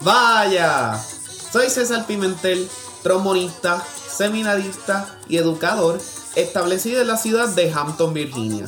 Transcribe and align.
Vaya, 0.00 0.98
soy 1.52 1.70
César 1.70 2.06
Pimentel, 2.06 2.68
trombonista, 3.02 3.82
seminarista 4.10 5.08
y 5.28 5.36
educador 5.36 6.00
establecido 6.34 7.00
en 7.00 7.08
la 7.08 7.16
ciudad 7.16 7.48
de 7.48 7.72
Hampton, 7.72 8.14
Virginia. 8.14 8.66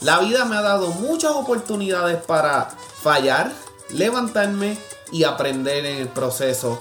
La 0.00 0.18
vida 0.20 0.44
me 0.44 0.56
ha 0.56 0.62
dado 0.62 0.88
muchas 0.88 1.32
oportunidades 1.32 2.22
para 2.24 2.70
fallar, 3.02 3.52
levantarme 3.90 4.78
y 5.12 5.24
aprender 5.24 5.84
en 5.84 5.96
el 5.98 6.08
proceso. 6.08 6.78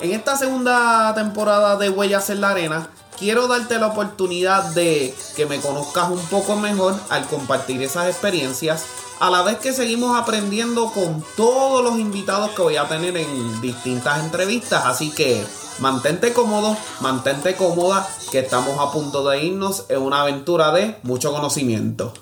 En 0.00 0.12
esta 0.12 0.36
segunda 0.36 1.14
temporada 1.14 1.76
de 1.76 1.90
Huellas 1.90 2.30
en 2.30 2.40
la 2.40 2.50
Arena, 2.50 2.88
quiero 3.18 3.46
darte 3.46 3.78
la 3.78 3.88
oportunidad 3.88 4.64
de 4.74 5.14
que 5.36 5.46
me 5.46 5.60
conozcas 5.60 6.10
un 6.10 6.24
poco 6.26 6.56
mejor 6.56 6.94
al 7.10 7.26
compartir 7.26 7.82
esas 7.82 8.08
experiencias 8.08 8.84
a 9.22 9.30
la 9.30 9.42
vez 9.42 9.58
que 9.58 9.72
seguimos 9.72 10.18
aprendiendo 10.18 10.90
con 10.90 11.24
todos 11.36 11.84
los 11.84 11.96
invitados 12.00 12.50
que 12.56 12.62
voy 12.62 12.74
a 12.74 12.88
tener 12.88 13.16
en 13.16 13.60
distintas 13.60 14.24
entrevistas. 14.24 14.84
Así 14.84 15.14
que 15.14 15.44
mantente 15.78 16.32
cómodo, 16.32 16.76
mantente 17.00 17.54
cómoda, 17.54 18.04
que 18.32 18.40
estamos 18.40 18.80
a 18.80 18.90
punto 18.90 19.30
de 19.30 19.44
irnos 19.44 19.86
en 19.90 20.02
una 20.02 20.22
aventura 20.22 20.72
de 20.72 20.96
mucho 21.04 21.30
conocimiento. 21.30 22.12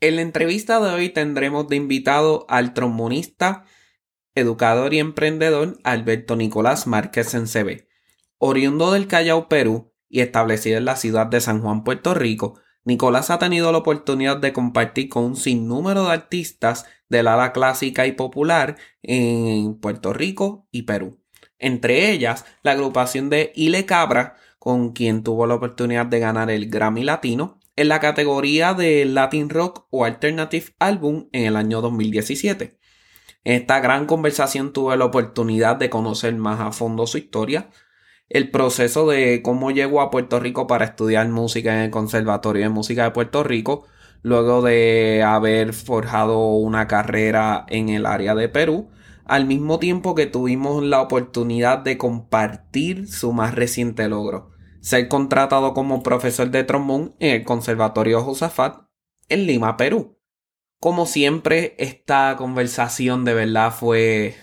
En 0.00 0.16
la 0.16 0.22
entrevista 0.22 0.80
de 0.80 0.90
hoy 0.90 1.10
tendremos 1.10 1.68
de 1.68 1.76
invitado 1.76 2.46
al 2.48 2.72
trombonista, 2.72 3.66
educador 4.34 4.94
y 4.94 4.98
emprendedor 4.98 5.76
Alberto 5.84 6.36
Nicolás 6.36 6.86
Márquez 6.86 7.32
CB. 7.32 7.86
Oriundo 8.38 8.92
del 8.92 9.08
Callao, 9.08 9.50
Perú, 9.50 9.92
y 10.08 10.20
establecido 10.20 10.78
en 10.78 10.86
la 10.86 10.96
ciudad 10.96 11.26
de 11.26 11.42
San 11.42 11.60
Juan, 11.60 11.84
Puerto 11.84 12.14
Rico, 12.14 12.58
Nicolás 12.84 13.30
ha 13.30 13.38
tenido 13.38 13.70
la 13.70 13.78
oportunidad 13.78 14.38
de 14.38 14.52
compartir 14.52 15.08
con 15.08 15.24
un 15.24 15.36
sinnúmero 15.36 16.04
de 16.06 16.12
artistas 16.12 16.86
del 17.08 17.28
ala 17.28 17.52
clásica 17.52 18.06
y 18.06 18.12
popular 18.12 18.76
en 19.02 19.78
Puerto 19.78 20.12
Rico 20.12 20.66
y 20.72 20.82
Perú. 20.82 21.20
Entre 21.58 22.10
ellas, 22.10 22.44
la 22.62 22.72
agrupación 22.72 23.30
de 23.30 23.52
Ile 23.54 23.86
Cabra, 23.86 24.34
con 24.58 24.92
quien 24.92 25.22
tuvo 25.22 25.46
la 25.46 25.54
oportunidad 25.54 26.06
de 26.06 26.18
ganar 26.18 26.50
el 26.50 26.68
Grammy 26.68 27.04
Latino 27.04 27.60
en 27.76 27.88
la 27.88 28.00
categoría 28.00 28.74
de 28.74 29.04
Latin 29.04 29.48
Rock 29.48 29.86
o 29.90 30.04
Alternative 30.04 30.74
Album 30.78 31.28
en 31.32 31.46
el 31.46 31.56
año 31.56 31.80
2017. 31.80 32.78
En 33.44 33.54
esta 33.54 33.80
gran 33.80 34.06
conversación 34.06 34.72
tuve 34.72 34.96
la 34.96 35.04
oportunidad 35.04 35.76
de 35.76 35.90
conocer 35.90 36.34
más 36.34 36.60
a 36.60 36.72
fondo 36.72 37.06
su 37.06 37.18
historia, 37.18 37.70
el 38.32 38.50
proceso 38.50 39.06
de 39.06 39.42
cómo 39.42 39.70
llegó 39.70 40.00
a 40.00 40.10
Puerto 40.10 40.40
Rico 40.40 40.66
para 40.66 40.86
estudiar 40.86 41.28
música 41.28 41.74
en 41.74 41.80
el 41.80 41.90
Conservatorio 41.90 42.62
de 42.62 42.70
Música 42.70 43.04
de 43.04 43.10
Puerto 43.10 43.44
Rico, 43.44 43.86
luego 44.22 44.62
de 44.62 45.22
haber 45.22 45.74
forjado 45.74 46.54
una 46.54 46.88
carrera 46.88 47.66
en 47.68 47.90
el 47.90 48.06
área 48.06 48.34
de 48.34 48.48
Perú, 48.48 48.88
al 49.26 49.44
mismo 49.44 49.78
tiempo 49.78 50.14
que 50.14 50.26
tuvimos 50.26 50.82
la 50.82 51.02
oportunidad 51.02 51.78
de 51.78 51.98
compartir 51.98 53.06
su 53.06 53.34
más 53.34 53.54
reciente 53.54 54.08
logro, 54.08 54.50
ser 54.80 55.08
contratado 55.08 55.74
como 55.74 56.02
profesor 56.02 56.50
de 56.50 56.64
trombón 56.64 57.14
en 57.18 57.34
el 57.34 57.44
Conservatorio 57.44 58.22
Josafat 58.22 58.86
en 59.28 59.46
Lima, 59.46 59.76
Perú. 59.76 60.18
Como 60.80 61.04
siempre, 61.04 61.76
esta 61.78 62.34
conversación 62.38 63.24
de 63.24 63.34
verdad 63.34 63.72
fue 63.72 64.34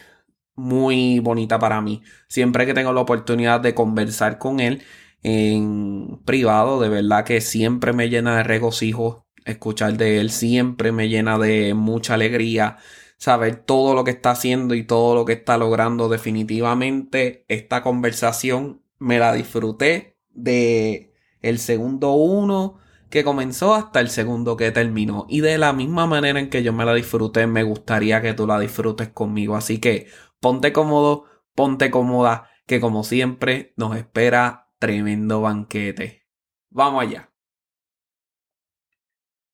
muy 0.59 1.19
bonita 1.19 1.59
para 1.59 1.81
mí. 1.81 2.03
Siempre 2.27 2.65
que 2.65 2.73
tengo 2.73 2.93
la 2.93 3.01
oportunidad 3.01 3.61
de 3.61 3.73
conversar 3.73 4.37
con 4.37 4.59
él 4.59 4.83
en 5.23 6.19
privado, 6.25 6.79
de 6.79 6.89
verdad 6.89 7.25
que 7.25 7.41
siempre 7.41 7.93
me 7.93 8.09
llena 8.09 8.37
de 8.37 8.43
regocijo 8.43 9.25
escuchar 9.45 9.97
de 9.97 10.19
él, 10.19 10.31
siempre 10.31 10.91
me 10.91 11.09
llena 11.09 11.37
de 11.37 11.73
mucha 11.73 12.13
alegría 12.15 12.77
saber 13.17 13.57
todo 13.57 13.93
lo 13.93 14.03
que 14.03 14.11
está 14.11 14.31
haciendo 14.31 14.75
y 14.75 14.83
todo 14.83 15.15
lo 15.15 15.25
que 15.25 15.33
está 15.33 15.57
logrando. 15.57 16.09
Definitivamente 16.09 17.45
esta 17.47 17.83
conversación 17.83 18.81
me 18.97 19.19
la 19.19 19.33
disfruté 19.33 20.17
de 20.31 21.13
el 21.41 21.59
segundo 21.59 22.13
uno 22.13 22.77
que 23.09 23.23
comenzó 23.23 23.73
hasta 23.73 23.99
el 23.99 24.09
segundo 24.09 24.55
que 24.55 24.71
terminó. 24.71 25.25
Y 25.29 25.41
de 25.41 25.57
la 25.57 25.73
misma 25.73 26.05
manera 26.07 26.39
en 26.39 26.49
que 26.49 26.63
yo 26.63 26.73
me 26.73 26.85
la 26.85 26.93
disfruté, 26.93 27.47
me 27.47 27.63
gustaría 27.63 28.21
que 28.21 28.33
tú 28.33 28.45
la 28.47 28.59
disfrutes 28.59 29.09
conmigo. 29.09 29.55
Así 29.55 29.79
que 29.79 30.07
ponte 30.39 30.73
cómodo, 30.73 31.25
ponte 31.55 31.91
cómoda, 31.91 32.49
que 32.65 32.79
como 32.79 33.03
siempre 33.03 33.73
nos 33.77 33.95
espera 33.95 34.69
tremendo 34.79 35.41
banquete. 35.41 36.27
Vamos 36.69 37.03
allá. 37.03 37.31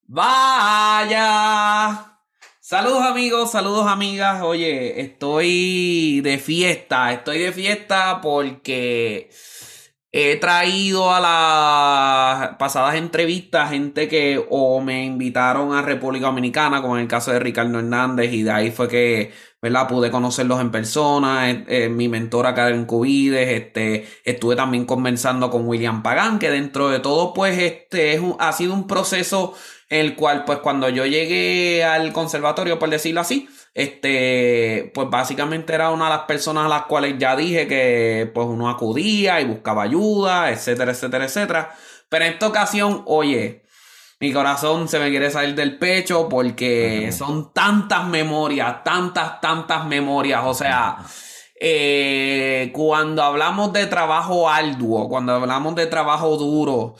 Vaya. 0.07 1.25
Saludos 2.59 3.03
amigos, 3.03 3.51
saludos 3.51 3.88
amigas. 3.88 4.41
Oye, 4.41 5.01
estoy 5.01 6.22
de 6.22 6.38
fiesta, 6.38 7.13
estoy 7.13 7.40
de 7.40 7.52
fiesta 7.52 8.22
porque 8.22 9.29
he 10.18 10.38
traído 10.38 11.14
a 11.14 11.20
las 11.20 12.56
pasadas 12.58 12.96
entrevistas 12.96 13.72
gente 13.72 14.08
que 14.08 14.42
o 14.50 14.80
me 14.80 15.03
invitaron 15.03 15.74
a 15.74 15.81
República 15.81 16.28
Dominicana, 16.28 16.81
como 16.81 16.96
en 16.96 17.02
el 17.02 17.08
caso 17.09 17.31
de 17.31 17.40
Ricardo 17.40 17.80
Hernández, 17.80 18.31
y 18.31 18.44
de 18.44 18.52
ahí 18.52 18.72
fue 18.72 18.88
que 18.88 19.34
¿verdad? 19.62 19.88
Pude 19.88 20.12
conocerlos 20.12 20.62
en 20.62 20.72
persona, 20.72 21.50
eh, 21.50 21.66
eh, 21.68 21.90
mi 21.90 22.08
mentora 22.08 22.53
Karen 22.53 22.86
Cubides, 22.86 23.50
este, 23.50 24.08
estuve 24.24 24.56
también 24.56 24.86
conversando 24.86 25.50
con 25.50 25.68
William 25.68 26.03
Pagán, 26.03 26.38
que 26.40 26.52
dentro 26.52 26.90
de 26.90 27.00
todo, 27.00 27.34
pues, 27.34 27.58
este, 27.58 28.14
es 28.14 28.22
ha 28.40 28.52
sido 28.53 28.74
un 28.76 28.86
proceso 28.88 29.56
el 29.90 30.16
cual, 30.16 30.46
pues, 30.46 30.59
cuando 30.59 30.88
yo 30.90 31.06
llegué 31.06 31.84
al 31.84 32.14
conservatorio, 32.14 32.78
por 32.80 32.90
decirlo 32.90 33.22
así, 33.22 33.50
este, 33.75 34.90
pues 34.94 35.09
básicamente 35.09 35.74
era 35.74 35.91
una 35.91 36.06
de 36.06 36.12
las 36.12 36.22
personas 36.22 36.66
a 36.66 36.69
las 36.69 36.84
cuales 36.84 37.16
ya 37.19 37.36
dije 37.36 37.68
que, 37.68 38.31
pues, 38.34 38.47
uno 38.47 38.69
acudía 38.69 39.41
y 39.41 39.46
buscaba 39.46 39.84
ayuda, 39.84 40.50
etcétera, 40.50 40.94
etcétera, 40.94 41.25
etcétera. 41.25 41.75
Pero 42.08 42.25
en 42.25 42.34
esta 42.34 42.47
ocasión, 42.47 43.03
oye, 43.06 43.66
mi 44.22 44.31
corazón 44.31 44.88
se 44.88 44.97
me 44.97 45.09
quiere 45.09 45.30
salir 45.30 45.56
del 45.56 45.78
pecho 45.78 46.30
porque 46.30 47.12
son 47.12 47.52
tantas 47.52 48.08
memorias, 48.08 48.81
tantas, 48.85 49.41
tantas 49.41 49.85
memorias. 49.85 50.44
O 50.46 50.53
sea, 50.53 50.97
eh, 51.59 52.72
cuando 52.74 53.24
hablamos 53.24 53.74
de 53.74 53.88
trabajo 53.88 54.50
arduo, 54.50 55.09
cuando 55.09 55.34
hablamos 55.34 55.75
de 55.75 55.88
trabajo 55.88 56.38
duro, 56.38 56.96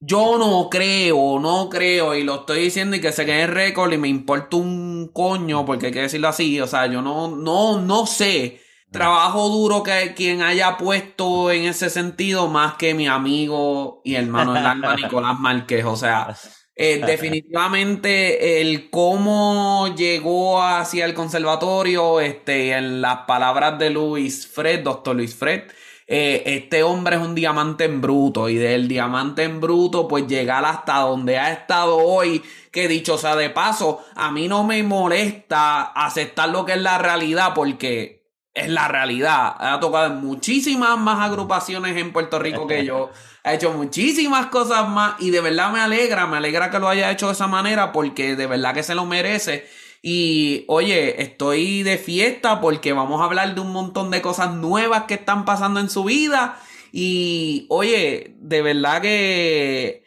yo 0.00 0.38
no 0.38 0.68
creo, 0.70 1.38
no 1.38 1.68
creo, 1.68 2.14
y 2.14 2.24
lo 2.24 2.36
estoy 2.36 2.62
diciendo 2.62 2.96
y 2.96 3.00
que 3.00 3.12
se 3.12 3.26
quede 3.26 3.42
en 3.42 3.52
récord 3.52 3.92
y 3.92 3.98
me 3.98 4.08
importa 4.08 4.56
un 4.56 5.10
coño, 5.12 5.64
porque 5.64 5.86
hay 5.86 5.92
que 5.92 6.02
decirlo 6.02 6.28
así, 6.28 6.60
o 6.60 6.66
sea, 6.66 6.86
yo 6.86 7.02
no, 7.02 7.36
no, 7.36 7.80
no 7.80 8.06
sé 8.06 8.60
trabajo 8.90 9.48
duro 9.48 9.82
que 9.82 10.14
quien 10.14 10.42
haya 10.42 10.76
puesto 10.76 11.50
en 11.50 11.64
ese 11.64 11.90
sentido 11.90 12.48
más 12.48 12.74
que 12.74 12.94
mi 12.94 13.06
amigo 13.06 14.00
y 14.04 14.16
hermano 14.16 14.52
del 14.52 14.66
alma 14.66 14.96
Nicolás 14.96 15.38
Márquez. 15.38 15.84
O 15.84 15.96
sea, 15.96 16.34
eh, 16.74 17.00
definitivamente 17.06 18.60
el 18.60 18.90
cómo 18.90 19.94
llegó 19.96 20.62
hacia 20.62 21.04
el 21.04 21.14
conservatorio, 21.14 22.20
este, 22.20 22.72
en 22.72 23.00
las 23.00 23.18
palabras 23.26 23.78
de 23.78 23.90
Luis 23.90 24.46
Fred, 24.46 24.82
doctor 24.82 25.16
Luis 25.16 25.34
Fred, 25.34 25.64
eh, 26.12 26.42
este 26.56 26.82
hombre 26.82 27.14
es 27.14 27.22
un 27.22 27.36
diamante 27.36 27.84
en 27.84 28.00
bruto 28.00 28.48
y 28.48 28.56
del 28.56 28.88
diamante 28.88 29.44
en 29.44 29.60
bruto 29.60 30.08
pues 30.08 30.26
llegar 30.26 30.64
hasta 30.64 30.98
donde 30.98 31.38
ha 31.38 31.52
estado 31.52 31.98
hoy, 31.98 32.42
que 32.72 32.88
dicho 32.88 33.16
sea 33.16 33.36
de 33.36 33.48
paso, 33.48 34.04
a 34.16 34.32
mí 34.32 34.48
no 34.48 34.64
me 34.64 34.82
molesta 34.82 35.82
aceptar 35.82 36.48
lo 36.48 36.64
que 36.64 36.72
es 36.72 36.80
la 36.80 36.98
realidad 36.98 37.52
porque 37.54 38.26
es 38.54 38.68
la 38.68 38.88
realidad. 38.88 39.54
Ha 39.56 39.78
tocado 39.78 40.06
en 40.06 40.20
muchísimas 40.20 40.98
más 40.98 41.20
agrupaciones 41.20 41.96
en 41.96 42.12
Puerto 42.12 42.40
Rico 42.40 42.66
que 42.66 42.84
yo. 42.84 43.10
Ha 43.42 43.54
hecho 43.54 43.72
muchísimas 43.72 44.46
cosas 44.46 44.86
más 44.86 45.14
y 45.18 45.30
de 45.30 45.40
verdad 45.40 45.72
me 45.72 45.80
alegra, 45.80 46.26
me 46.26 46.36
alegra 46.36 46.70
que 46.70 46.78
lo 46.78 46.90
haya 46.90 47.10
hecho 47.10 47.28
de 47.28 47.32
esa 47.32 47.46
manera 47.46 47.90
porque 47.90 48.36
de 48.36 48.46
verdad 48.46 48.74
que 48.74 48.82
se 48.82 48.94
lo 48.94 49.06
merece. 49.06 49.66
Y 50.02 50.64
oye, 50.68 51.22
estoy 51.22 51.82
de 51.82 51.98
fiesta 51.98 52.60
porque 52.60 52.92
vamos 52.92 53.20
a 53.20 53.24
hablar 53.24 53.54
de 53.54 53.60
un 53.60 53.72
montón 53.72 54.10
de 54.10 54.22
cosas 54.22 54.54
nuevas 54.54 55.04
que 55.04 55.14
están 55.14 55.44
pasando 55.44 55.80
en 55.80 55.90
su 55.90 56.04
vida. 56.04 56.58
Y 56.92 57.66
oye, 57.68 58.34
de 58.38 58.62
verdad 58.62 59.02
que 59.02 60.04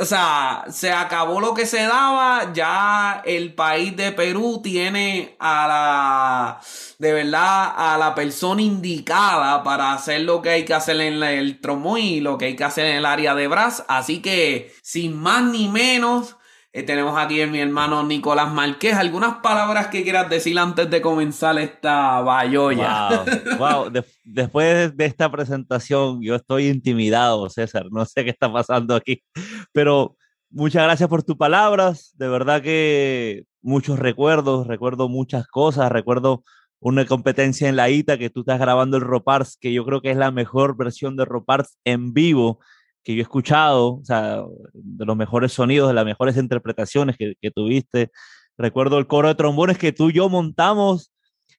o 0.00 0.04
sea, 0.04 0.64
se 0.70 0.92
acabó 0.92 1.40
lo 1.40 1.52
que 1.52 1.66
se 1.66 1.82
daba, 1.82 2.52
ya 2.52 3.20
el 3.24 3.52
país 3.52 3.96
de 3.96 4.12
Perú 4.12 4.60
tiene 4.62 5.34
a 5.40 5.66
la, 5.66 6.60
de 6.98 7.12
verdad, 7.12 7.72
a 7.76 7.98
la 7.98 8.14
persona 8.14 8.62
indicada 8.62 9.64
para 9.64 9.92
hacer 9.92 10.20
lo 10.20 10.40
que 10.40 10.50
hay 10.50 10.64
que 10.64 10.74
hacer 10.74 11.00
en 11.00 11.20
el 11.20 11.60
trombón 11.60 11.98
y 11.98 12.20
lo 12.20 12.38
que 12.38 12.46
hay 12.46 12.56
que 12.56 12.62
hacer 12.62 12.86
en 12.86 12.96
el 12.96 13.06
área 13.06 13.34
de 13.34 13.48
brass, 13.48 13.84
así 13.88 14.22
que, 14.22 14.72
sin 14.82 15.16
más 15.16 15.42
ni 15.42 15.68
menos, 15.68 16.36
eh, 16.76 16.82
tenemos 16.82 17.16
aquí 17.16 17.40
a 17.40 17.46
mi 17.46 17.58
hermano 17.58 18.04
Nicolás 18.04 18.52
Marqués. 18.52 18.92
¿Algunas 18.92 19.36
palabras 19.36 19.86
que 19.86 20.02
quieras 20.02 20.28
decir 20.28 20.58
antes 20.58 20.90
de 20.90 21.00
comenzar 21.00 21.58
esta 21.58 22.20
bayoya? 22.20 23.24
Wow, 23.58 23.90
después 24.24 24.94
de 24.94 25.06
esta 25.06 25.32
presentación 25.32 26.20
yo 26.20 26.34
estoy 26.34 26.66
intimidado, 26.66 27.48
César. 27.48 27.86
No 27.90 28.04
sé 28.04 28.24
qué 28.24 28.30
está 28.30 28.52
pasando 28.52 28.94
aquí, 28.94 29.22
pero 29.72 30.18
muchas 30.50 30.82
gracias 30.82 31.08
por 31.08 31.22
tus 31.22 31.36
palabras. 31.36 32.12
De 32.18 32.28
verdad 32.28 32.60
que 32.60 33.44
muchos 33.62 33.98
recuerdos, 33.98 34.66
recuerdo 34.66 35.08
muchas 35.08 35.46
cosas, 35.46 35.90
recuerdo 35.90 36.44
una 36.78 37.06
competencia 37.06 37.70
en 37.70 37.76
la 37.76 37.88
ITA 37.88 38.18
que 38.18 38.28
tú 38.28 38.40
estás 38.40 38.60
grabando 38.60 38.98
el 38.98 39.02
Ropars, 39.02 39.56
que 39.58 39.72
yo 39.72 39.82
creo 39.86 40.02
que 40.02 40.10
es 40.10 40.16
la 40.18 40.30
mejor 40.30 40.76
versión 40.76 41.16
de 41.16 41.24
Ropars 41.24 41.78
en 41.86 42.12
vivo 42.12 42.60
que 43.06 43.14
yo 43.14 43.20
he 43.20 43.22
escuchado, 43.22 43.98
o 43.98 44.04
sea, 44.04 44.42
de 44.72 45.04
los 45.04 45.16
mejores 45.16 45.52
sonidos, 45.52 45.86
de 45.86 45.94
las 45.94 46.04
mejores 46.04 46.36
interpretaciones 46.36 47.16
que, 47.16 47.34
que 47.40 47.52
tuviste. 47.52 48.10
Recuerdo 48.58 48.98
el 48.98 49.06
coro 49.06 49.28
de 49.28 49.36
trombones 49.36 49.78
que 49.78 49.92
tú 49.92 50.10
y 50.10 50.14
yo 50.14 50.28
montamos, 50.28 51.12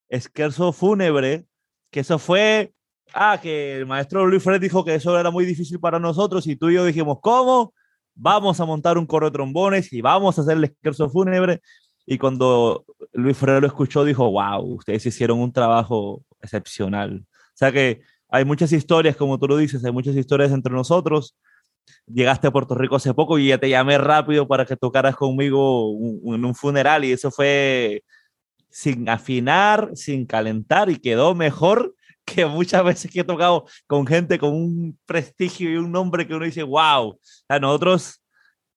Esquerzo 0.09 0.73
Fúnebre, 0.73 1.45
que 1.89 2.01
eso 2.01 2.19
fue, 2.19 2.73
ah, 3.13 3.39
que 3.41 3.77
el 3.77 3.85
maestro 3.85 4.25
Luis 4.27 4.43
Fred 4.43 4.59
dijo 4.59 4.83
que 4.83 4.95
eso 4.95 5.17
era 5.17 5.31
muy 5.31 5.45
difícil 5.45 5.79
para 5.79 5.99
nosotros 5.99 6.45
y 6.47 6.57
tú 6.57 6.69
y 6.69 6.73
yo 6.73 6.83
dijimos, 6.83 7.19
¿cómo? 7.21 7.73
Vamos 8.13 8.59
a 8.59 8.65
montar 8.65 8.97
un 8.97 9.05
coro 9.05 9.27
de 9.27 9.31
trombones 9.31 9.93
y 9.93 10.01
vamos 10.01 10.37
a 10.37 10.41
hacer 10.41 10.57
el 10.57 10.65
Esquerzo 10.65 11.09
Fúnebre. 11.09 11.61
Y 12.05 12.17
cuando 12.17 12.83
Luis 13.13 13.37
Fred 13.37 13.61
lo 13.61 13.67
escuchó, 13.67 14.03
dijo, 14.03 14.29
wow, 14.29 14.59
ustedes 14.75 15.05
hicieron 15.05 15.39
un 15.39 15.53
trabajo 15.53 16.23
excepcional. 16.41 17.25
O 17.25 17.57
sea 17.57 17.71
que 17.71 18.01
hay 18.29 18.45
muchas 18.45 18.71
historias, 18.71 19.15
como 19.15 19.39
tú 19.39 19.47
lo 19.47 19.57
dices, 19.57 19.83
hay 19.83 19.91
muchas 19.91 20.15
historias 20.15 20.51
entre 20.51 20.73
nosotros. 20.73 21.35
Llegaste 22.05 22.47
a 22.47 22.51
Puerto 22.51 22.75
Rico 22.75 22.95
hace 22.95 23.13
poco 23.13 23.39
y 23.39 23.47
ya 23.47 23.57
te 23.57 23.69
llamé 23.69 23.97
rápido 23.97 24.47
para 24.47 24.65
que 24.65 24.75
tocaras 24.75 25.15
conmigo 25.15 25.91
en 26.25 26.43
un 26.43 26.55
funeral 26.55 27.05
y 27.05 27.11
eso 27.11 27.31
fue 27.31 28.03
sin 28.69 29.07
afinar, 29.09 29.91
sin 29.95 30.25
calentar 30.25 30.89
y 30.89 30.97
quedó 30.97 31.33
mejor 31.33 31.95
que 32.25 32.45
muchas 32.45 32.83
veces 32.83 33.09
que 33.09 33.21
he 33.21 33.23
tocado 33.23 33.65
con 33.87 34.05
gente 34.05 34.37
con 34.37 34.53
un 34.53 34.99
prestigio 35.05 35.71
y 35.71 35.77
un 35.77 35.91
nombre 35.91 36.27
que 36.27 36.35
uno 36.35 36.45
dice, 36.45 36.63
wow, 36.63 37.17
a 37.47 37.59
nosotros 37.59 38.21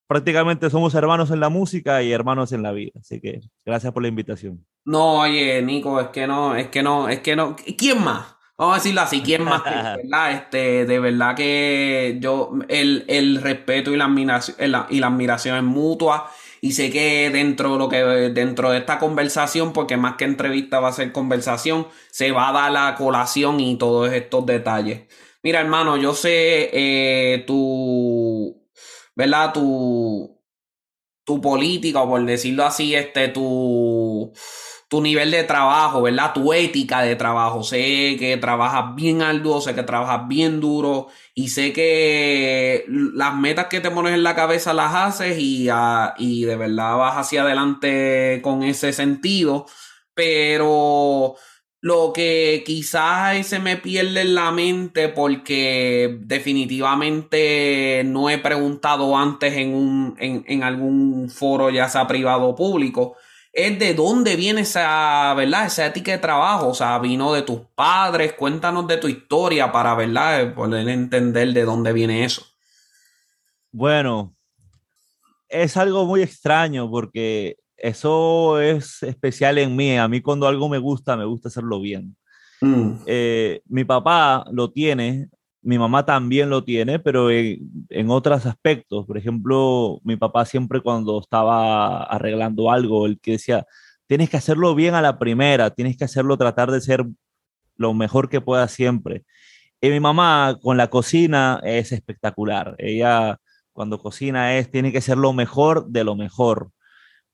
prácticamente 0.06 0.70
somos 0.70 0.94
hermanos 0.94 1.30
en 1.30 1.40
la 1.40 1.48
música 1.48 2.02
y 2.02 2.12
hermanos 2.12 2.52
en 2.52 2.62
la 2.62 2.72
vida. 2.72 2.92
Así 3.00 3.20
que 3.20 3.40
gracias 3.64 3.92
por 3.92 4.02
la 4.02 4.08
invitación. 4.08 4.64
No, 4.84 5.20
oye, 5.20 5.60
Nico, 5.62 6.00
es 6.00 6.08
que 6.08 6.26
no, 6.26 6.56
es 6.56 6.68
que 6.68 6.82
no, 6.82 7.08
es 7.08 7.20
que 7.20 7.36
no. 7.36 7.56
¿Quién 7.76 8.02
más? 8.02 8.39
Vamos 8.60 8.74
a 8.74 8.78
decirlo 8.80 9.00
así, 9.00 9.22
¿quién 9.22 9.42
más? 9.42 9.64
¿verdad? 9.64 10.32
Este, 10.32 10.84
de 10.84 10.98
verdad 10.98 11.34
que 11.34 12.18
yo, 12.20 12.52
el, 12.68 13.06
el 13.08 13.40
respeto 13.40 13.90
y 13.90 13.96
la, 13.96 14.04
admiración, 14.04 14.54
y 14.90 15.00
la 15.00 15.06
admiración 15.06 15.56
es 15.56 15.62
mutua. 15.62 16.30
Y 16.60 16.72
sé 16.72 16.90
que 16.90 17.30
dentro 17.30 17.72
de 17.72 17.78
lo 17.78 17.88
que 17.88 17.96
dentro 17.96 18.70
de 18.70 18.76
esta 18.76 18.98
conversación, 18.98 19.72
porque 19.72 19.96
más 19.96 20.16
que 20.16 20.26
entrevista 20.26 20.78
va 20.78 20.88
a 20.88 20.92
ser 20.92 21.10
conversación, 21.10 21.88
se 22.10 22.32
va 22.32 22.50
a 22.50 22.52
dar 22.52 22.70
la 22.70 22.94
colación 22.96 23.60
y 23.60 23.78
todos 23.78 24.12
estos 24.12 24.44
detalles. 24.44 25.04
Mira, 25.42 25.60
hermano, 25.60 25.96
yo 25.96 26.12
sé 26.12 26.68
eh, 26.74 27.44
tu, 27.46 28.62
¿verdad? 29.16 29.54
Tu, 29.54 30.38
tu 31.24 31.40
política, 31.40 32.02
o 32.02 32.10
por 32.10 32.26
decirlo 32.26 32.66
así, 32.66 32.94
este, 32.94 33.28
tu 33.28 34.34
tu 34.90 35.00
nivel 35.00 35.30
de 35.30 35.44
trabajo, 35.44 36.02
¿verdad? 36.02 36.32
Tu 36.34 36.52
ética 36.52 37.02
de 37.02 37.14
trabajo. 37.14 37.62
Sé 37.62 38.16
que 38.18 38.36
trabajas 38.40 38.96
bien 38.96 39.22
arduo, 39.22 39.60
sé 39.60 39.72
que 39.72 39.84
trabajas 39.84 40.26
bien 40.26 40.60
duro 40.60 41.06
y 41.32 41.50
sé 41.50 41.72
que 41.72 42.84
las 42.88 43.36
metas 43.36 43.66
que 43.68 43.80
te 43.80 43.92
pones 43.92 44.14
en 44.14 44.24
la 44.24 44.34
cabeza 44.34 44.74
las 44.74 44.92
haces 44.92 45.38
y, 45.38 45.68
ah, 45.70 46.14
y 46.18 46.44
de 46.44 46.56
verdad 46.56 46.96
vas 46.96 47.18
hacia 47.18 47.42
adelante 47.42 48.40
con 48.42 48.64
ese 48.64 48.92
sentido. 48.92 49.66
Pero 50.12 51.36
lo 51.80 52.12
que 52.12 52.64
quizás 52.66 53.46
se 53.46 53.60
me 53.60 53.76
pierde 53.76 54.22
en 54.22 54.34
la 54.34 54.50
mente 54.50 55.08
porque 55.08 56.18
definitivamente 56.22 58.02
no 58.04 58.28
he 58.28 58.38
preguntado 58.38 59.16
antes 59.16 59.54
en, 59.54 59.72
un, 59.72 60.16
en, 60.18 60.44
en 60.48 60.64
algún 60.64 61.30
foro, 61.30 61.70
ya 61.70 61.88
sea 61.88 62.08
privado 62.08 62.48
o 62.48 62.56
público 62.56 63.16
es 63.52 63.78
de 63.78 63.94
dónde 63.94 64.36
viene 64.36 64.62
esa, 64.62 65.34
¿verdad? 65.34 65.66
Esa 65.66 65.86
ética 65.86 66.12
de 66.12 66.18
trabajo. 66.18 66.68
O 66.68 66.74
sea, 66.74 66.98
vino 66.98 67.32
de 67.32 67.42
tus 67.42 67.60
padres. 67.74 68.34
Cuéntanos 68.34 68.86
de 68.86 68.96
tu 68.96 69.08
historia 69.08 69.72
para, 69.72 69.94
¿verdad? 69.94 70.54
Poder 70.54 70.88
entender 70.88 71.52
de 71.52 71.64
dónde 71.64 71.92
viene 71.92 72.24
eso. 72.24 72.44
Bueno, 73.72 74.34
es 75.48 75.76
algo 75.76 76.06
muy 76.06 76.22
extraño 76.22 76.90
porque 76.90 77.56
eso 77.76 78.60
es 78.60 79.02
especial 79.02 79.58
en 79.58 79.74
mí. 79.74 79.96
A 79.96 80.08
mí 80.08 80.20
cuando 80.20 80.46
algo 80.46 80.68
me 80.68 80.78
gusta, 80.78 81.16
me 81.16 81.24
gusta 81.24 81.48
hacerlo 81.48 81.80
bien. 81.80 82.16
Mm. 82.60 82.92
Eh, 83.06 83.62
mi 83.66 83.84
papá 83.84 84.44
lo 84.52 84.70
tiene, 84.70 85.28
mi 85.62 85.78
mamá 85.78 86.04
también 86.06 86.50
lo 86.50 86.64
tiene, 86.64 86.98
pero 86.98 87.30
en, 87.30 88.10
otros 88.10 88.46
aspectos. 88.46 89.06
Por 89.06 89.18
ejemplo, 89.18 90.00
mi 90.04 90.16
papá 90.16 90.44
siempre 90.44 90.80
cuando 90.80 91.20
estaba 91.20 92.04
arreglando 92.04 92.70
algo, 92.70 93.06
él 93.06 93.18
que 93.20 93.32
decía, 93.32 93.66
tienes 94.06 94.30
que 94.30 94.36
hacerlo 94.38 94.74
bien 94.74 94.94
a 94.94 95.02
la 95.02 95.18
primera, 95.18 95.70
tienes 95.70 95.96
que 95.96 96.04
hacerlo, 96.04 96.36
tratar 96.38 96.70
de 96.70 96.80
ser 96.80 97.04
lo 97.76 97.94
mejor 97.94 98.28
que 98.28 98.40
pueda 98.40 98.68
siempre. 98.68 99.24
Y 99.80 99.90
mi 99.90 100.00
mamá 100.00 100.58
con 100.62 100.76
la 100.76 100.88
cocina 100.90 101.60
es 101.64 101.92
espectacular. 101.92 102.74
Ella 102.78 103.38
cuando 103.72 103.98
cocina 103.98 104.56
es, 104.58 104.70
tiene 104.70 104.92
que 104.92 105.00
ser 105.00 105.16
lo 105.18 105.32
mejor 105.32 105.88
de 105.88 106.04
lo 106.04 106.16
mejor, 106.16 106.72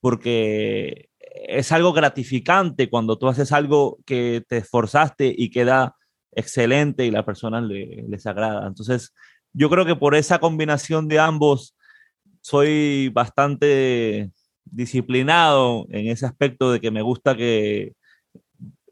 porque 0.00 1.10
es 1.48 1.72
algo 1.72 1.92
gratificante 1.92 2.88
cuando 2.90 3.18
tú 3.18 3.28
haces 3.28 3.52
algo 3.52 3.98
que 4.06 4.44
te 4.48 4.58
esforzaste 4.58 5.34
y 5.36 5.50
queda 5.50 5.96
excelente 6.36 7.04
y 7.04 7.10
la 7.10 7.24
persona 7.24 7.60
le, 7.60 8.04
les 8.08 8.26
agrada. 8.26 8.66
Entonces, 8.66 9.12
yo 9.52 9.68
creo 9.68 9.84
que 9.84 9.96
por 9.96 10.14
esa 10.14 10.38
combinación 10.38 11.08
de 11.08 11.18
ambos, 11.18 11.76
soy 12.40 13.08
bastante 13.08 14.30
disciplinado 14.64 15.86
en 15.88 16.08
ese 16.08 16.26
aspecto 16.26 16.70
de 16.70 16.80
que 16.80 16.92
me 16.92 17.02
gusta 17.02 17.36
que 17.36 17.94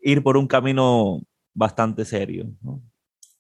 ir 0.03 0.23
por 0.23 0.37
un 0.37 0.49
camino 0.49 1.21
bastante 1.55 2.05
serio. 2.05 2.47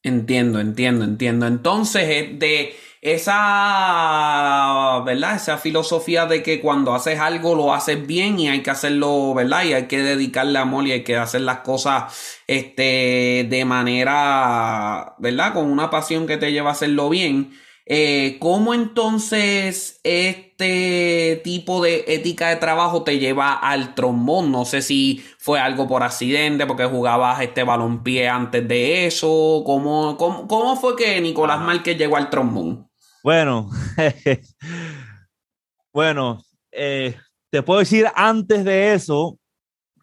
Entiendo, 0.06 0.61
entiendo, 0.61 1.05
entiendo. 1.05 1.47
Entonces, 1.47 2.03
eh, 2.05 2.31
de 2.35 2.77
esa, 3.01 5.01
¿verdad? 5.05 5.37
Esa 5.37 5.56
filosofía 5.56 6.27
de 6.27 6.43
que 6.43 6.61
cuando 6.61 6.95
haces 6.95 7.19
algo 7.19 7.55
lo 7.55 7.73
haces 7.73 8.06
bien 8.06 8.39
y 8.39 8.49
hay 8.51 8.62
que 8.62 8.71
hacerlo, 8.71 9.33
¿verdad? 9.33 9.65
Y 9.65 9.73
hay 9.73 9.87
que 9.87 10.03
dedicarle 10.03 10.59
amor 10.59 10.87
y 10.87 10.93
hay 10.93 11.05
que 11.05 11.17
hacer 11.17 11.41
las 11.41 11.61
cosas, 11.61 12.43
este, 12.47 13.47
de 13.49 13.65
manera, 13.65 15.15
¿verdad? 15.19 15.55
Con 15.55 15.71
una 15.71 15.89
pasión 15.89 16.27
que 16.27 16.37
te 16.37 16.53
lleva 16.53 16.69
a 16.71 16.73
hacerlo 16.73 17.09
bien. 17.09 17.53
Eh, 17.87 18.39
¿Cómo 18.41 18.73
entonces 18.73 20.01
este 20.05 21.41
tipo 21.45 21.83
de 21.83 22.05
ética 22.09 22.49
de 22.49 22.57
trabajo 22.57 23.05
te 23.05 23.19
lleva 23.19 23.53
al 23.53 23.95
trombón? 23.95 24.51
No 24.51 24.65
sé 24.65 24.81
si 24.81 25.23
fue 25.39 25.61
algo 25.61 25.87
por 25.87 26.03
accidente, 26.03 26.67
porque 26.67 26.87
jugabas 26.87 27.43
este 27.43 27.63
balonpié 27.63 28.29
antes 28.29 28.67
de 28.67 29.06
eso. 29.06 29.63
¿Cómo, 29.67 30.17
cómo, 30.17 30.77
fue 30.77 30.97
que 30.97 31.20
Nicolás. 31.20 31.61
Márquez 31.61 31.99
llegó 31.99 32.17
al 32.17 32.31
trombón? 32.31 32.89
Bueno, 33.23 33.70
bueno, 35.93 36.43
eh, 36.73 37.17
te 37.51 37.63
puedo 37.63 37.81
decir 37.81 38.06
antes 38.15 38.65
de 38.65 38.94
eso, 38.94 39.39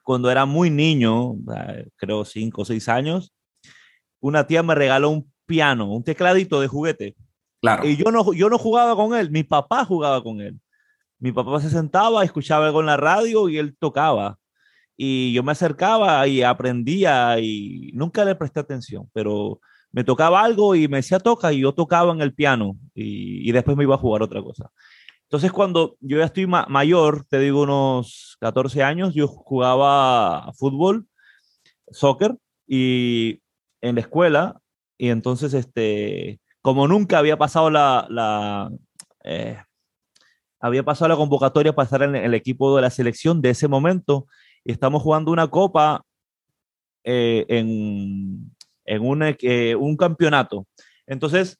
cuando 0.03 0.29
era 0.29 0.45
muy 0.45 0.69
niño, 0.69 1.33
creo 1.95 2.25
cinco 2.25 2.61
o 2.61 2.65
seis 2.65 2.87
años, 2.87 3.31
una 4.19 4.45
tía 4.45 4.63
me 4.63 4.75
regaló 4.75 5.09
un 5.09 5.31
piano, 5.45 5.91
un 5.91 6.03
tecladito 6.03 6.61
de 6.61 6.67
juguete. 6.67 7.15
Y 7.83 7.95
yo 7.95 8.11
no, 8.11 8.33
yo 8.33 8.49
no 8.49 8.57
jugaba 8.57 8.95
con 8.95 9.13
él, 9.15 9.29
mi 9.29 9.43
papá 9.43 9.85
jugaba 9.85 10.23
con 10.23 10.41
él. 10.41 10.59
Mi 11.19 11.31
papá 11.31 11.61
se 11.61 11.69
sentaba, 11.69 12.23
escuchaba 12.23 12.69
en 12.69 12.85
la 12.85 12.97
radio 12.97 13.47
y 13.47 13.57
él 13.57 13.75
tocaba. 13.77 14.39
Y 14.97 15.33
yo 15.33 15.43
me 15.43 15.51
acercaba 15.51 16.27
y 16.27 16.41
aprendía 16.43 17.39
y 17.39 17.91
nunca 17.93 18.25
le 18.25 18.35
presté 18.35 18.59
atención, 18.59 19.09
pero 19.13 19.59
me 19.91 20.03
tocaba 20.03 20.43
algo 20.43 20.75
y 20.75 20.87
me 20.87 20.97
decía 20.97 21.19
toca 21.19 21.53
y 21.53 21.61
yo 21.61 21.73
tocaba 21.73 22.11
en 22.13 22.21
el 22.21 22.33
piano 22.33 22.77
y, 22.95 23.51
después 23.51 23.77
me 23.77 23.83
iba 23.83 23.95
a 23.95 23.99
jugar 23.99 24.23
otra 24.23 24.41
cosa. 24.41 24.71
Entonces 25.23 25.51
cuando 25.51 25.97
yo 26.01 26.17
ya 26.17 26.25
estoy 26.25 26.47
mayor, 26.47 27.25
te 27.25 27.39
digo 27.39 27.61
unos 27.61 28.37
14 28.41 28.83
años, 28.83 29.13
yo 29.13 29.27
jugaba 29.27 30.51
fútbol, 30.53 31.07
soccer 31.91 32.37
y 32.67 33.41
en 33.81 33.95
la 33.95 34.01
escuela 34.01 34.61
y 34.97 35.09
entonces 35.09 35.53
este, 35.53 36.39
como 36.61 36.87
nunca 36.87 37.17
había 37.17 37.37
pasado 37.37 37.69
la, 37.69 38.71
eh, 39.23 39.57
había 40.59 40.83
pasado 40.83 41.09
la 41.09 41.15
convocatoria 41.15 41.73
para 41.73 41.85
estar 41.85 42.03
en 42.03 42.15
el 42.15 42.33
equipo 42.33 42.75
de 42.75 42.83
la 42.83 42.89
selección 42.89 43.41
de 43.41 43.51
ese 43.51 43.67
momento 43.67 44.27
y 44.63 44.71
estamos 44.71 45.01
jugando 45.01 45.31
una 45.31 45.47
copa 45.47 46.05
eh, 47.03 47.45
en, 47.49 48.53
en 48.85 49.35
eh, 49.41 49.75
un 49.75 49.97
campeonato. 49.97 50.67
Entonces, 51.07 51.59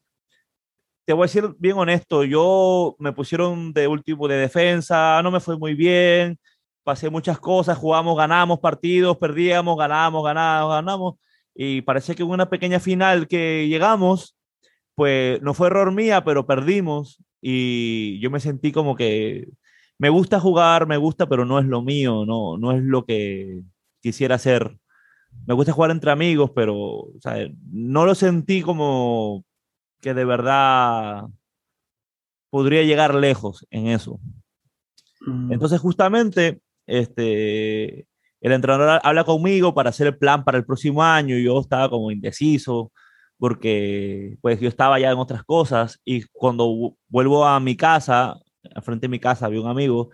te 1.06 1.14
voy 1.14 1.24
a 1.24 1.26
decir 1.26 1.56
bien 1.58 1.78
honesto, 1.78 2.24
yo 2.24 2.96
me 3.00 3.12
pusieron 3.12 3.74
de 3.74 3.88
último 3.88 4.28
de 4.28 4.36
defensa, 4.36 5.22
no 5.24 5.32
me 5.32 5.40
fue 5.40 5.58
muy 5.58 5.74
bien, 5.74 6.40
pasé 6.84 7.10
muchas 7.10 7.40
cosas, 7.40 7.78
jugamos, 7.78 8.16
ganamos 8.16 8.60
partidos, 8.60 9.18
perdíamos, 9.18 9.78
ganamos, 9.78 10.24
ganamos, 10.24 10.72
ganamos, 10.72 11.16
y 11.56 11.82
parece 11.82 12.16
que 12.16 12.24
una 12.24 12.50
pequeña 12.50 12.80
final 12.80 13.28
que 13.28 13.68
llegamos, 13.68 14.36
pues 14.96 15.42
no 15.42 15.54
fue 15.54 15.68
error 15.68 15.92
mía, 15.92 16.24
pero 16.24 16.46
perdimos, 16.46 17.24
y 17.42 18.20
yo 18.20 18.30
me 18.30 18.40
sentí 18.40 18.72
como 18.72 18.96
que 18.96 19.50
me 19.98 20.10
gusta 20.10 20.40
jugar, 20.40 20.88
me 20.88 20.98
gusta, 20.98 21.28
pero 21.28 21.46
no 21.46 21.60
es 21.60 21.66
lo 21.66 21.82
mío, 21.82 22.26
no, 22.26 22.58
no 22.58 22.72
es 22.72 22.84
lo 22.84 23.06
que 23.06 23.62
quisiera 24.02 24.36
hacer. 24.36 24.78
Me 25.46 25.54
gusta 25.54 25.74
jugar 25.74 25.92
entre 25.92 26.12
amigos, 26.12 26.52
pero 26.56 27.08
no 27.72 28.06
lo 28.06 28.16
sentí 28.16 28.62
como 28.62 29.46
que 30.02 30.14
de 30.14 30.26
verdad 30.26 31.26
podría 32.50 32.84
llegar 32.84 33.16
lejos 33.16 33.66
en 33.70 33.88
eso. 33.88 34.20
Mm. 35.22 35.54
Entonces, 35.54 35.80
justamente, 35.80 36.62
este, 36.86 38.08
el 38.42 38.52
entrenador 38.52 39.00
habla 39.04 39.24
conmigo 39.24 39.74
para 39.74 39.92
hacer 39.92 40.08
el 40.08 40.18
plan 40.18 40.44
para 40.44 40.58
el 40.58 40.66
próximo 40.66 41.04
año 41.04 41.38
y 41.38 41.46
yo 41.46 41.60
estaba 41.60 41.90
como 41.90 42.12
indeciso 42.12 42.92
porque 43.42 44.38
pues 44.40 44.60
yo 44.60 44.70
estaba 44.70 45.00
ya 45.00 45.10
en 45.10 45.18
otras 45.18 45.44
cosas 45.44 46.00
y 46.06 46.22
cuando 46.26 46.96
vuelvo 47.10 47.44
a 47.44 47.60
mi 47.60 47.76
casa, 47.76 48.36
al 48.76 48.84
frente 48.84 49.06
de 49.06 49.10
mi 49.10 49.20
casa 49.20 49.48
había 49.48 49.62
un 49.62 49.68
amigo 49.68 50.12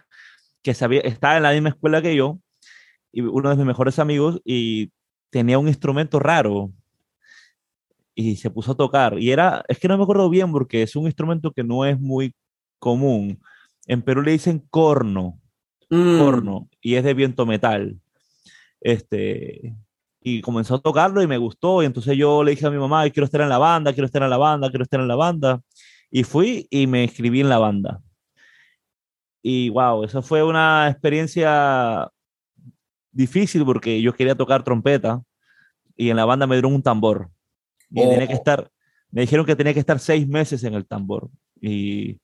que 0.64 0.74
sabía, 0.74 1.02
estaba 1.02 1.36
en 1.36 1.44
la 1.44 1.52
misma 1.52 1.68
escuela 1.68 2.02
que 2.02 2.16
yo 2.16 2.40
y 3.12 3.20
uno 3.20 3.50
de 3.50 3.58
mis 3.58 3.66
mejores 3.66 4.00
amigos 4.00 4.40
y 4.46 4.94
tenía 5.30 5.60
un 5.60 5.68
instrumento 5.68 6.20
raro 6.20 6.72
y 8.16 8.38
se 8.38 8.50
puso 8.50 8.72
a 8.72 8.78
tocar 8.78 9.20
y 9.20 9.30
era, 9.30 9.62
es 9.68 9.78
que 9.78 9.90
no 9.90 9.98
me 9.98 10.04
acuerdo 10.04 10.30
bien 10.30 10.50
porque 10.54 10.84
es 10.84 10.96
un 10.96 11.04
instrumento 11.04 11.52
que 11.52 11.66
no 11.66 11.84
es 11.84 12.00
muy 12.00 12.34
común. 12.80 13.42
En 13.88 14.04
Perú 14.04 14.22
le 14.22 14.32
dicen 14.32 14.66
corno, 14.70 15.38
mm. 15.90 16.18
corno 16.18 16.70
y 16.80 16.96
es 16.96 17.04
de 17.04 17.14
viento 17.14 17.46
metal. 17.46 18.00
Este, 18.80 19.76
y 20.30 20.42
comenzó 20.42 20.76
a 20.76 20.82
tocarlo 20.82 21.22
y 21.22 21.28
me 21.28 21.38
gustó. 21.38 21.82
Y 21.82 21.86
entonces 21.86 22.18
yo 22.18 22.44
le 22.44 22.52
dije 22.52 22.68
a 22.68 22.70
mi 22.70 22.78
mamá, 22.78 23.10
quiero 23.10 23.26
estar 23.26 23.40
en 23.42 23.50
la 23.50 23.58
banda, 23.58 23.94
quiero 23.94 24.06
estar 24.06 24.22
en 24.22 24.30
la 24.30 24.38
banda, 24.38 24.70
quiero 24.70 24.84
estar 24.84 25.00
en 25.00 25.08
la 25.08 25.16
banda. 25.16 25.62
Y 26.12 26.24
fui 26.24 26.68
y 26.70 26.86
me 26.86 27.06
escribí 27.06 27.40
en 27.40 27.50
la 27.50 27.60
banda. 27.60 28.02
Y 29.42 29.70
wow, 29.70 30.04
eso 30.04 30.22
fue 30.22 30.44
una 30.44 30.90
experiencia 30.90 32.10
difícil 33.12 33.64
porque 33.64 34.02
yo 34.02 34.14
quería 34.14 34.36
tocar 34.36 34.64
trompeta 34.64 35.22
y 35.96 36.10
en 36.10 36.18
la 36.18 36.26
banda 36.26 36.46
me 36.46 36.56
dieron 36.56 36.74
un 36.74 36.84
tambor. 36.84 37.30
Y 37.90 38.02
tenía 38.02 38.28
que 38.28 38.34
oh. 38.34 38.38
estar, 38.38 38.70
me 39.10 39.22
dijeron 39.22 39.46
que 39.46 39.56
tenía 39.56 39.74
que 39.74 39.80
estar 39.80 40.00
seis 40.00 40.28
meses 40.28 40.62
en 40.66 40.74
el 40.74 40.86
tambor. 40.86 41.30
Y 41.62 42.20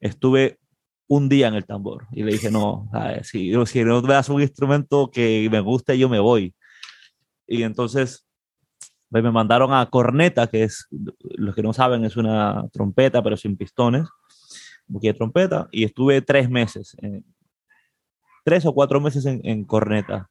estuve 0.00 0.58
un 1.06 1.28
día 1.28 1.48
en 1.48 1.54
el 1.54 1.66
tambor. 1.66 2.06
Y 2.12 2.22
le 2.22 2.32
dije, 2.32 2.50
no, 2.50 2.90
si, 3.22 3.52
si 3.66 3.84
no 3.84 4.00
me 4.00 4.14
das 4.14 4.30
un 4.30 4.40
instrumento 4.40 5.10
que 5.10 5.48
me 5.50 5.60
guste, 5.60 5.98
yo 5.98 6.08
me 6.08 6.18
voy. 6.18 6.54
Y 7.52 7.64
entonces 7.64 8.26
me 9.10 9.30
mandaron 9.30 9.74
a 9.74 9.90
corneta, 9.90 10.46
que 10.46 10.62
es, 10.62 10.86
los 11.36 11.54
que 11.54 11.62
no 11.62 11.74
saben, 11.74 12.02
es 12.06 12.16
una 12.16 12.64
trompeta, 12.72 13.22
pero 13.22 13.36
sin 13.36 13.58
pistones, 13.58 14.08
de 14.86 15.12
trompeta, 15.12 15.68
y 15.70 15.84
estuve 15.84 16.22
tres 16.22 16.48
meses, 16.48 16.96
tres 18.42 18.64
o 18.64 18.72
cuatro 18.72 19.02
meses 19.02 19.26
en, 19.26 19.42
en, 19.44 19.64
corneta. 19.64 20.30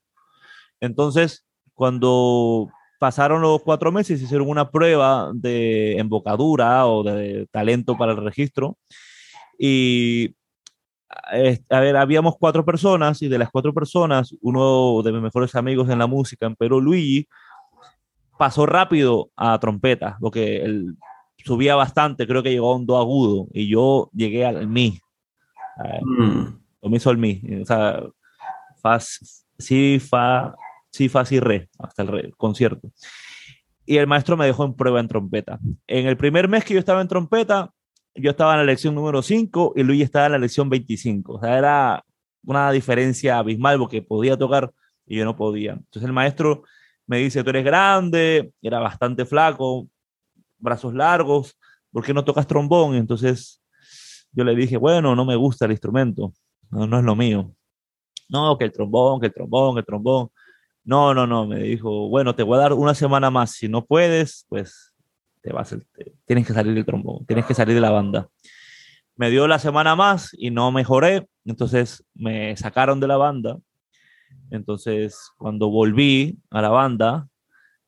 Entonces, 0.79 1.45
cuando 1.75 2.69
pasaron 2.99 3.43
los 3.43 3.61
cuatro 3.61 3.91
meses, 3.91 4.19
hicieron 4.19 4.49
una 4.49 4.71
prueba 4.71 5.31
de 5.35 5.99
embocadura 5.99 6.87
o 6.87 7.03
de 7.03 7.47
talento 7.51 7.95
para 7.99 8.13
el 8.13 8.17
registro, 8.17 8.79
y 9.59 10.35
a 11.69 11.79
ver, 11.79 11.97
habíamos 11.97 12.37
cuatro 12.37 12.65
personas 12.65 13.21
y 13.21 13.27
de 13.27 13.37
las 13.37 13.49
cuatro 13.49 13.73
personas, 13.73 14.35
uno 14.41 15.01
de 15.03 15.11
mis 15.11 15.21
mejores 15.21 15.55
amigos 15.55 15.89
en 15.89 15.99
la 15.99 16.07
música, 16.07 16.45
en 16.45 16.55
Perú, 16.55 16.81
Luigi, 16.81 17.27
pasó 18.37 18.65
rápido 18.65 19.29
a 19.35 19.59
trompeta, 19.59 20.17
porque 20.19 20.63
él 20.63 20.97
subía 21.37 21.75
bastante, 21.75 22.27
creo 22.27 22.43
que 22.43 22.51
llegó 22.51 22.73
a 22.73 22.75
un 22.75 22.85
do 22.85 22.97
agudo 22.97 23.47
y 23.53 23.67
yo 23.67 24.09
llegué 24.13 24.45
al 24.45 24.67
mi. 24.67 24.99
Mm. 26.01 26.45
Lo 26.81 26.89
mi, 26.89 26.99
sol, 26.99 27.17
mi. 27.17 27.41
O 27.61 27.65
sea, 27.65 28.03
fa, 28.81 28.99
si, 28.99 29.99
fa, 29.99 30.55
si, 30.89 31.09
fa, 31.09 31.25
si, 31.25 31.39
re, 31.39 31.69
hasta 31.79 32.01
el, 32.01 32.07
re, 32.07 32.19
el 32.21 32.35
concierto. 32.35 32.91
Y 33.85 33.97
el 33.97 34.07
maestro 34.07 34.37
me 34.37 34.45
dejó 34.45 34.65
en 34.65 34.73
prueba 34.73 34.99
en 34.99 35.07
trompeta. 35.07 35.59
En 35.87 36.07
el 36.07 36.17
primer 36.17 36.47
mes 36.47 36.63
que 36.63 36.73
yo 36.73 36.79
estaba 36.79 37.01
en 37.01 37.07
trompeta, 37.07 37.71
yo 38.15 38.31
estaba 38.31 38.53
en 38.53 38.59
la 38.59 38.65
lección 38.65 38.95
número 38.95 39.21
5 39.21 39.73
y 39.75 39.83
Luis 39.83 40.03
estaba 40.03 40.27
en 40.27 40.31
la 40.33 40.37
lección 40.37 40.69
25. 40.69 41.33
O 41.33 41.39
sea, 41.39 41.57
era 41.57 42.05
una 42.43 42.71
diferencia 42.71 43.37
abismal 43.37 43.77
porque 43.77 44.01
podía 44.01 44.37
tocar 44.37 44.71
y 45.05 45.17
yo 45.17 45.25
no 45.25 45.35
podía. 45.35 45.73
Entonces 45.73 46.03
el 46.03 46.13
maestro 46.13 46.63
me 47.07 47.17
dice, 47.17 47.43
tú 47.43 47.49
eres 47.49 47.65
grande, 47.65 48.53
era 48.61 48.79
bastante 48.79 49.25
flaco, 49.25 49.87
brazos 50.57 50.93
largos, 50.93 51.57
¿por 51.91 52.03
qué 52.05 52.13
no 52.13 52.23
tocas 52.23 52.47
trombón? 52.47 52.95
entonces 52.95 53.61
yo 54.31 54.43
le 54.43 54.55
dije, 54.55 54.77
bueno, 54.77 55.15
no 55.15 55.25
me 55.25 55.35
gusta 55.35 55.65
el 55.65 55.71
instrumento, 55.71 56.33
no, 56.69 56.87
no 56.87 56.99
es 56.99 57.03
lo 57.03 57.15
mío. 57.15 57.53
No, 58.29 58.57
que 58.57 58.63
el 58.63 58.71
trombón, 58.71 59.19
que 59.19 59.27
el 59.27 59.33
trombón, 59.33 59.75
que 59.75 59.79
el 59.81 59.85
trombón. 59.85 60.29
No, 60.85 61.13
no, 61.13 61.27
no, 61.27 61.45
me 61.45 61.59
dijo, 61.59 62.07
bueno, 62.07 62.33
te 62.33 62.43
voy 62.43 62.55
a 62.57 62.61
dar 62.61 62.73
una 62.73 62.95
semana 62.95 63.29
más, 63.29 63.51
si 63.51 63.67
no 63.67 63.85
puedes, 63.85 64.45
pues 64.47 64.90
te 65.41 65.51
vas, 65.51 65.75
tienes 66.25 66.47
que 66.47 66.53
salir 66.53 66.73
del 66.73 66.85
trombón, 66.85 67.25
tienes 67.25 67.45
que 67.45 67.53
salir 67.53 67.75
de 67.75 67.81
la 67.81 67.91
banda. 67.91 68.29
Me 69.15 69.29
dio 69.29 69.47
la 69.47 69.59
semana 69.59 69.95
más 69.95 70.29
y 70.33 70.51
no 70.51 70.71
mejoré, 70.71 71.27
entonces 71.45 72.03
me 72.13 72.55
sacaron 72.57 72.99
de 72.99 73.07
la 73.07 73.17
banda. 73.17 73.57
Entonces, 74.49 75.31
cuando 75.37 75.69
volví 75.69 76.39
a 76.49 76.61
la 76.61 76.69
banda, 76.69 77.27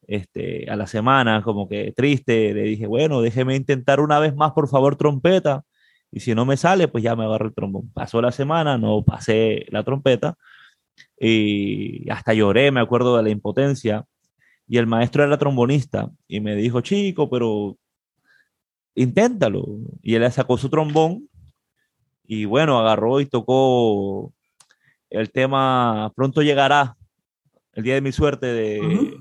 este, 0.08 0.70
a 0.70 0.76
la 0.76 0.88
semana, 0.88 1.42
como 1.42 1.68
que 1.70 1.94
triste, 1.94 2.54
le 2.54 2.64
dije, 2.64 2.88
bueno, 2.88 3.22
déjeme 3.22 3.56
intentar 3.56 4.00
una 4.00 4.20
vez 4.20 4.36
más, 4.36 4.52
por 4.54 4.68
favor, 4.68 4.96
trompeta. 4.96 5.64
Y 6.12 6.20
si 6.20 6.36
no 6.36 6.46
me 6.46 6.58
sale, 6.58 6.88
pues 6.88 7.04
ya 7.04 7.16
me 7.16 7.26
agarro 7.26 7.48
el 7.48 7.54
trombón. 7.54 7.92
Pasó 7.94 8.22
la 8.22 8.32
semana, 8.32 8.78
no 8.78 9.04
pasé 9.04 9.66
la 9.70 9.84
trompeta. 9.84 10.36
Y 11.20 12.10
hasta 12.12 12.34
lloré, 12.34 12.72
me 12.72 12.82
acuerdo 12.82 13.18
de 13.18 13.24
la 13.24 13.30
impotencia 13.30 14.06
y 14.68 14.78
el 14.78 14.88
maestro 14.88 15.24
era 15.24 15.38
trombonista 15.38 16.10
y 16.28 16.40
me 16.40 16.56
dijo, 16.56 16.82
chico, 16.82 17.30
pero 17.30 17.78
inténtalo. 18.96 19.66
Y 20.02 20.16
él 20.16 20.32
sacó 20.32 20.58
su 20.58 20.70
trombón 20.70 21.28
y 22.26 22.46
bueno, 22.46 22.80
agarró 22.80 23.20
y 23.20 23.26
tocó 23.26 24.34
el 25.10 25.32
tema 25.32 26.12
Pronto 26.16 26.42
llegará, 26.42 26.98
el 27.74 27.84
día 27.84 27.96
de 27.96 28.02
mi 28.02 28.12
suerte 28.12 28.48
de... 28.48 29.20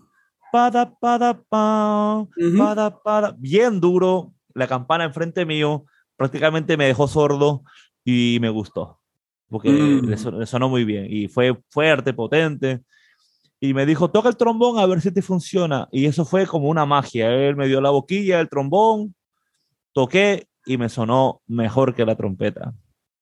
pada, 0.52 0.94
pada, 0.98 1.42
pada, 1.44 3.34
bien 3.38 3.80
duro, 3.80 4.32
la 4.54 4.66
campana 4.66 5.04
enfrente 5.04 5.44
mío, 5.44 5.84
prácticamente 6.16 6.76
me 6.76 6.86
dejó 6.86 7.08
sordo 7.08 7.64
y 8.04 8.38
me 8.40 8.50
gustó, 8.50 9.00
porque 9.48 9.70
mm. 9.70 10.06
le, 10.06 10.46
sonó 10.46 10.68
muy 10.68 10.84
bien 10.84 11.06
y 11.08 11.28
fue 11.28 11.58
fuerte, 11.68 12.12
potente 12.12 12.82
y 13.64 13.74
me 13.74 13.86
dijo, 13.86 14.10
toca 14.10 14.28
el 14.28 14.36
trombón 14.36 14.80
a 14.80 14.86
ver 14.86 15.00
si 15.00 15.12
te 15.12 15.22
funciona. 15.22 15.88
Y 15.92 16.06
eso 16.06 16.24
fue 16.24 16.48
como 16.48 16.68
una 16.68 16.84
magia. 16.84 17.30
Él 17.30 17.54
me 17.54 17.68
dio 17.68 17.80
la 17.80 17.90
boquilla, 17.90 18.40
el 18.40 18.48
trombón, 18.48 19.14
toqué 19.92 20.48
y 20.66 20.78
me 20.78 20.88
sonó 20.88 21.42
mejor 21.46 21.94
que 21.94 22.04
la 22.04 22.16
trompeta. 22.16 22.74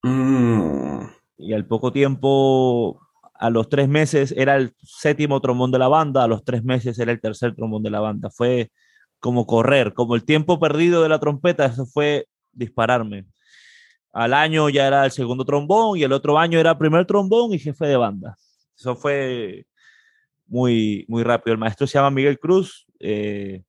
Mm. 0.02 1.00
Y 1.37 1.52
al 1.52 1.66
poco 1.66 1.92
tiempo, 1.92 3.02
a 3.35 3.50
los 3.50 3.68
tres 3.68 3.87
meses, 3.87 4.32
era 4.35 4.56
el 4.56 4.73
séptimo 4.82 5.42
trombón 5.42 5.73
de 5.73 5.78
la 5.78 5.88
banda, 5.88 6.25
a 6.25 6.26
los 6.26 6.42
tres 6.42 6.64
meses 6.64 6.99
era 6.99 7.12
el 7.12 7.20
tercer 7.20 7.54
trombón 7.54 7.82
de 7.82 7.90
la 7.90 8.00
banda. 8.00 8.30
Fue 8.30 8.70
como 9.18 9.44
correr, 9.47 9.92
como 9.92 10.14
el 10.14 10.25
tiempo 10.25 10.59
perdido 10.59 11.02
de 11.02 11.11
la 11.11 11.20
trompeta, 11.20 11.66
eso 11.66 11.85
fue 11.85 12.26
dispararme. 12.50 13.26
Al 14.11 14.32
año 14.32 14.70
ya 14.70 14.87
era 14.87 15.04
el 15.04 15.11
segundo 15.11 15.44
trombón 15.44 15.99
y 15.99 16.02
el 16.02 16.14
otro 16.14 16.38
año 16.38 16.59
era 16.59 16.78
primer 16.78 17.04
trombón 17.04 17.52
y 17.52 17.59
jefe 17.59 17.87
de 17.87 17.99
banda. 17.99 18.38
Eso 18.75 18.97
fue 18.97 19.66
muy, 20.50 21.07
muy 21.09 21.23
rápido. 21.23 21.54
El 21.54 21.61
maestro 21.61 21.87
se 21.87 21.95
llama 21.95 22.11
Miguel 22.11 22.38
Cruz, 22.38 22.87
eh, 22.99 23.62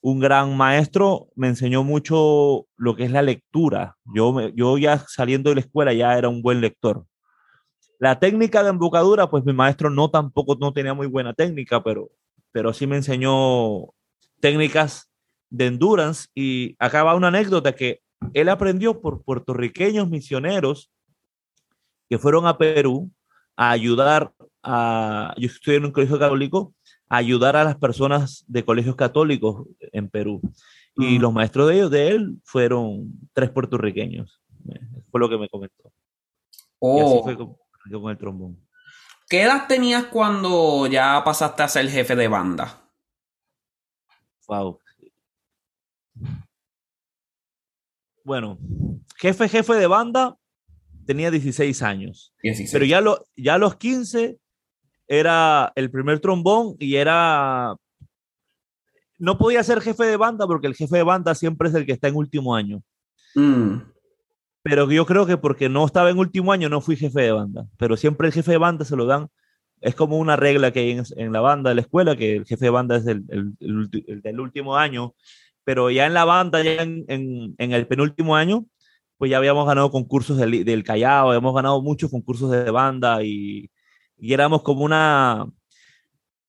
un 0.00 0.20
gran 0.20 0.56
maestro, 0.56 1.28
me 1.34 1.48
enseñó 1.48 1.82
mucho 1.82 2.66
lo 2.76 2.94
que 2.94 3.04
es 3.04 3.10
la 3.10 3.22
lectura. 3.22 3.96
Yo, 4.14 4.48
yo 4.50 4.78
ya 4.78 4.98
saliendo 5.08 5.50
de 5.50 5.56
la 5.56 5.60
escuela 5.62 5.92
ya 5.92 6.16
era 6.16 6.28
un 6.28 6.40
buen 6.40 6.60
lector. 6.60 7.04
La 7.98 8.18
técnica 8.18 8.62
de 8.62 8.70
embocadura, 8.70 9.28
pues 9.28 9.44
mi 9.44 9.52
maestro 9.52 9.90
no 9.90 10.10
tampoco 10.10 10.56
no 10.60 10.72
tenía 10.72 10.94
muy 10.94 11.06
buena 11.06 11.32
técnica, 11.32 11.82
pero, 11.82 12.10
pero 12.52 12.72
sí 12.72 12.86
me 12.86 12.96
enseñó 12.96 13.86
técnicas 14.40 15.10
de 15.50 15.66
endurance. 15.66 16.28
Y 16.34 16.76
acá 16.78 17.14
una 17.14 17.28
anécdota 17.28 17.72
que 17.72 18.00
él 18.34 18.48
aprendió 18.50 19.00
por 19.00 19.22
puertorriqueños 19.22 20.08
misioneros 20.08 20.90
que 22.08 22.18
fueron 22.18 22.46
a 22.46 22.58
Perú 22.58 23.10
a 23.56 23.70
ayudar 23.70 24.32
yo 24.64 25.46
estoy 25.46 25.76
en 25.76 25.86
un 25.86 25.92
colegio 25.92 26.18
católico, 26.18 26.74
a 27.08 27.16
ayudar 27.18 27.56
a 27.56 27.64
las 27.64 27.76
personas 27.76 28.44
de 28.46 28.64
colegios 28.64 28.96
católicos 28.96 29.66
en 29.92 30.08
Perú. 30.08 30.40
Y 30.96 31.18
mm. 31.18 31.22
los 31.22 31.32
maestros 31.32 31.68
de 31.68 31.74
ellos, 31.74 31.90
de 31.90 32.08
él, 32.08 32.38
fueron 32.44 33.12
tres 33.32 33.50
puertorriqueños. 33.50 34.40
Fue 35.10 35.20
lo 35.20 35.28
que 35.28 35.38
me 35.38 35.48
comentó. 35.48 35.92
Y 36.80 37.00
así 37.00 37.20
fue 37.22 37.34
oh. 37.34 37.58
con, 37.90 38.10
el 38.10 38.18
trombón. 38.18 38.60
¿Qué 39.28 39.42
edad 39.42 39.66
tenías 39.66 40.04
cuando 40.04 40.86
ya 40.86 41.22
pasaste 41.24 41.62
a 41.62 41.68
ser 41.68 41.88
jefe 41.88 42.14
de 42.14 42.28
banda? 42.28 42.90
Wow. 44.46 44.80
Bueno, 48.22 48.58
jefe, 49.18 49.48
jefe 49.48 49.74
de 49.74 49.86
banda, 49.86 50.36
tenía 51.06 51.30
16 51.30 51.82
años. 51.82 52.34
16. 52.42 52.72
Pero 52.72 52.84
ya, 52.84 53.00
lo, 53.00 53.26
ya 53.36 53.54
a 53.54 53.58
los 53.58 53.76
15 53.76 54.38
era 55.08 55.72
el 55.74 55.90
primer 55.90 56.20
trombón 56.20 56.76
y 56.78 56.96
era... 56.96 57.76
No 59.18 59.38
podía 59.38 59.62
ser 59.62 59.80
jefe 59.80 60.04
de 60.04 60.16
banda 60.16 60.46
porque 60.46 60.66
el 60.66 60.74
jefe 60.74 60.96
de 60.96 61.02
banda 61.02 61.34
siempre 61.34 61.68
es 61.68 61.74
el 61.74 61.86
que 61.86 61.92
está 61.92 62.08
en 62.08 62.16
último 62.16 62.54
año. 62.54 62.82
Mm. 63.34 63.76
Pero 64.62 64.90
yo 64.90 65.06
creo 65.06 65.26
que 65.26 65.36
porque 65.36 65.68
no 65.68 65.84
estaba 65.86 66.10
en 66.10 66.18
último 66.18 66.52
año 66.52 66.68
no 66.68 66.80
fui 66.80 66.96
jefe 66.96 67.22
de 67.22 67.32
banda. 67.32 67.66
Pero 67.76 67.96
siempre 67.96 68.26
el 68.26 68.32
jefe 68.32 68.52
de 68.52 68.58
banda 68.58 68.84
se 68.84 68.96
lo 68.96 69.06
dan. 69.06 69.28
Es 69.80 69.94
como 69.94 70.18
una 70.18 70.36
regla 70.36 70.72
que 70.72 70.80
hay 70.80 70.90
en, 70.92 71.04
en 71.16 71.32
la 71.32 71.40
banda 71.40 71.70
de 71.70 71.76
la 71.76 71.82
escuela, 71.82 72.16
que 72.16 72.36
el 72.36 72.46
jefe 72.46 72.64
de 72.64 72.70
banda 72.70 72.96
es 72.96 73.06
el, 73.06 73.24
el, 73.28 73.52
el, 73.60 74.04
el 74.08 74.22
del 74.22 74.40
último 74.40 74.76
año. 74.76 75.14
Pero 75.64 75.90
ya 75.90 76.06
en 76.06 76.14
la 76.14 76.24
banda, 76.24 76.62
ya 76.62 76.82
en, 76.82 77.04
en, 77.08 77.54
en 77.58 77.72
el 77.72 77.86
penúltimo 77.86 78.36
año, 78.36 78.66
pues 79.16 79.30
ya 79.30 79.36
habíamos 79.38 79.66
ganado 79.66 79.90
concursos 79.90 80.36
del, 80.36 80.64
del 80.64 80.84
Callao, 80.84 81.28
habíamos 81.28 81.54
ganado 81.54 81.80
muchos 81.80 82.10
concursos 82.10 82.50
de 82.50 82.70
banda 82.70 83.22
y, 83.22 83.70
y 84.16 84.32
éramos 84.32 84.62
como 84.62 84.84
una, 84.84 85.46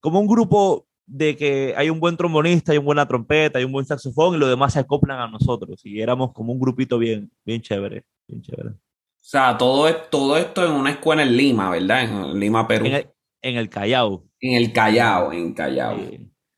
como 0.00 0.20
un 0.20 0.26
grupo 0.26 0.86
de 1.06 1.36
que 1.36 1.74
hay 1.76 1.88
un 1.88 2.00
buen 2.00 2.16
trombonista, 2.16 2.72
hay 2.72 2.78
una 2.78 2.84
buena 2.84 3.08
trompeta, 3.08 3.58
hay 3.58 3.64
un 3.64 3.72
buen 3.72 3.86
saxofón 3.86 4.34
y 4.34 4.38
los 4.38 4.48
demás 4.48 4.72
se 4.72 4.80
acoplan 4.80 5.20
a 5.20 5.28
nosotros. 5.28 5.80
Y 5.84 6.00
éramos 6.00 6.32
como 6.32 6.52
un 6.52 6.60
grupito 6.60 6.98
bien, 6.98 7.30
bien 7.44 7.62
chévere, 7.62 8.04
bien 8.26 8.42
chévere. 8.42 8.70
O 8.70 9.28
sea, 9.28 9.56
todo, 9.56 9.92
todo 10.10 10.36
esto 10.36 10.64
en 10.64 10.72
una 10.72 10.90
escuela 10.90 11.22
en 11.22 11.36
Lima, 11.36 11.70
¿verdad? 11.70 12.02
En 12.04 12.38
Lima, 12.38 12.66
Perú. 12.66 12.86
En 12.86 12.92
el, 12.94 13.06
en 13.42 13.56
el 13.56 13.68
Callao. 13.68 14.24
En 14.40 14.54
el 14.54 14.72
Callao, 14.72 15.32
en 15.32 15.52
Callao. 15.52 15.98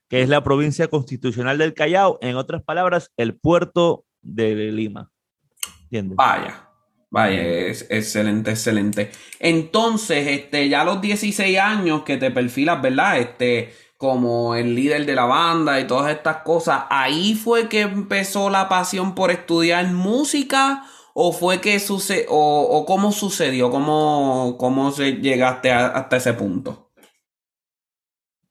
Que 0.08 0.22
es 0.22 0.28
la 0.28 0.42
provincia 0.42 0.88
constitucional 0.88 1.58
del 1.58 1.74
Callao. 1.74 2.18
En 2.20 2.36
otras 2.36 2.62
palabras, 2.62 3.12
el 3.16 3.34
puerto 3.38 4.04
de 4.22 4.54
Lima. 4.72 5.10
¿Entiendes? 5.84 6.16
Vaya, 6.16 6.67
vaya, 7.10 7.42
es 7.42 7.86
excelente, 7.90 8.50
excelente. 8.50 9.10
Entonces, 9.38 10.26
este, 10.26 10.68
ya 10.68 10.82
a 10.82 10.84
los 10.84 11.00
16 11.00 11.58
años 11.58 12.02
que 12.02 12.16
te 12.16 12.30
perfilas, 12.30 12.80
¿verdad? 12.82 13.18
Este, 13.18 13.72
como 13.96 14.54
el 14.54 14.74
líder 14.74 15.06
de 15.06 15.14
la 15.14 15.24
banda 15.24 15.80
y 15.80 15.86
todas 15.86 16.10
estas 16.10 16.38
cosas, 16.38 16.84
¿ahí 16.90 17.34
fue 17.34 17.68
que 17.68 17.80
empezó 17.80 18.48
la 18.48 18.68
pasión 18.68 19.14
por 19.14 19.30
estudiar 19.30 19.86
música? 19.88 20.84
¿O 21.14 21.32
fue 21.32 21.60
que 21.60 21.80
sucedió? 21.80 22.30
O, 22.30 22.78
o, 22.78 22.86
cómo 22.86 23.10
sucedió? 23.10 23.70
¿Cómo, 23.70 24.56
cómo 24.56 24.92
se 24.92 25.14
llegaste 25.14 25.72
a, 25.72 25.88
hasta 25.88 26.16
ese 26.16 26.32
punto? 26.32 26.92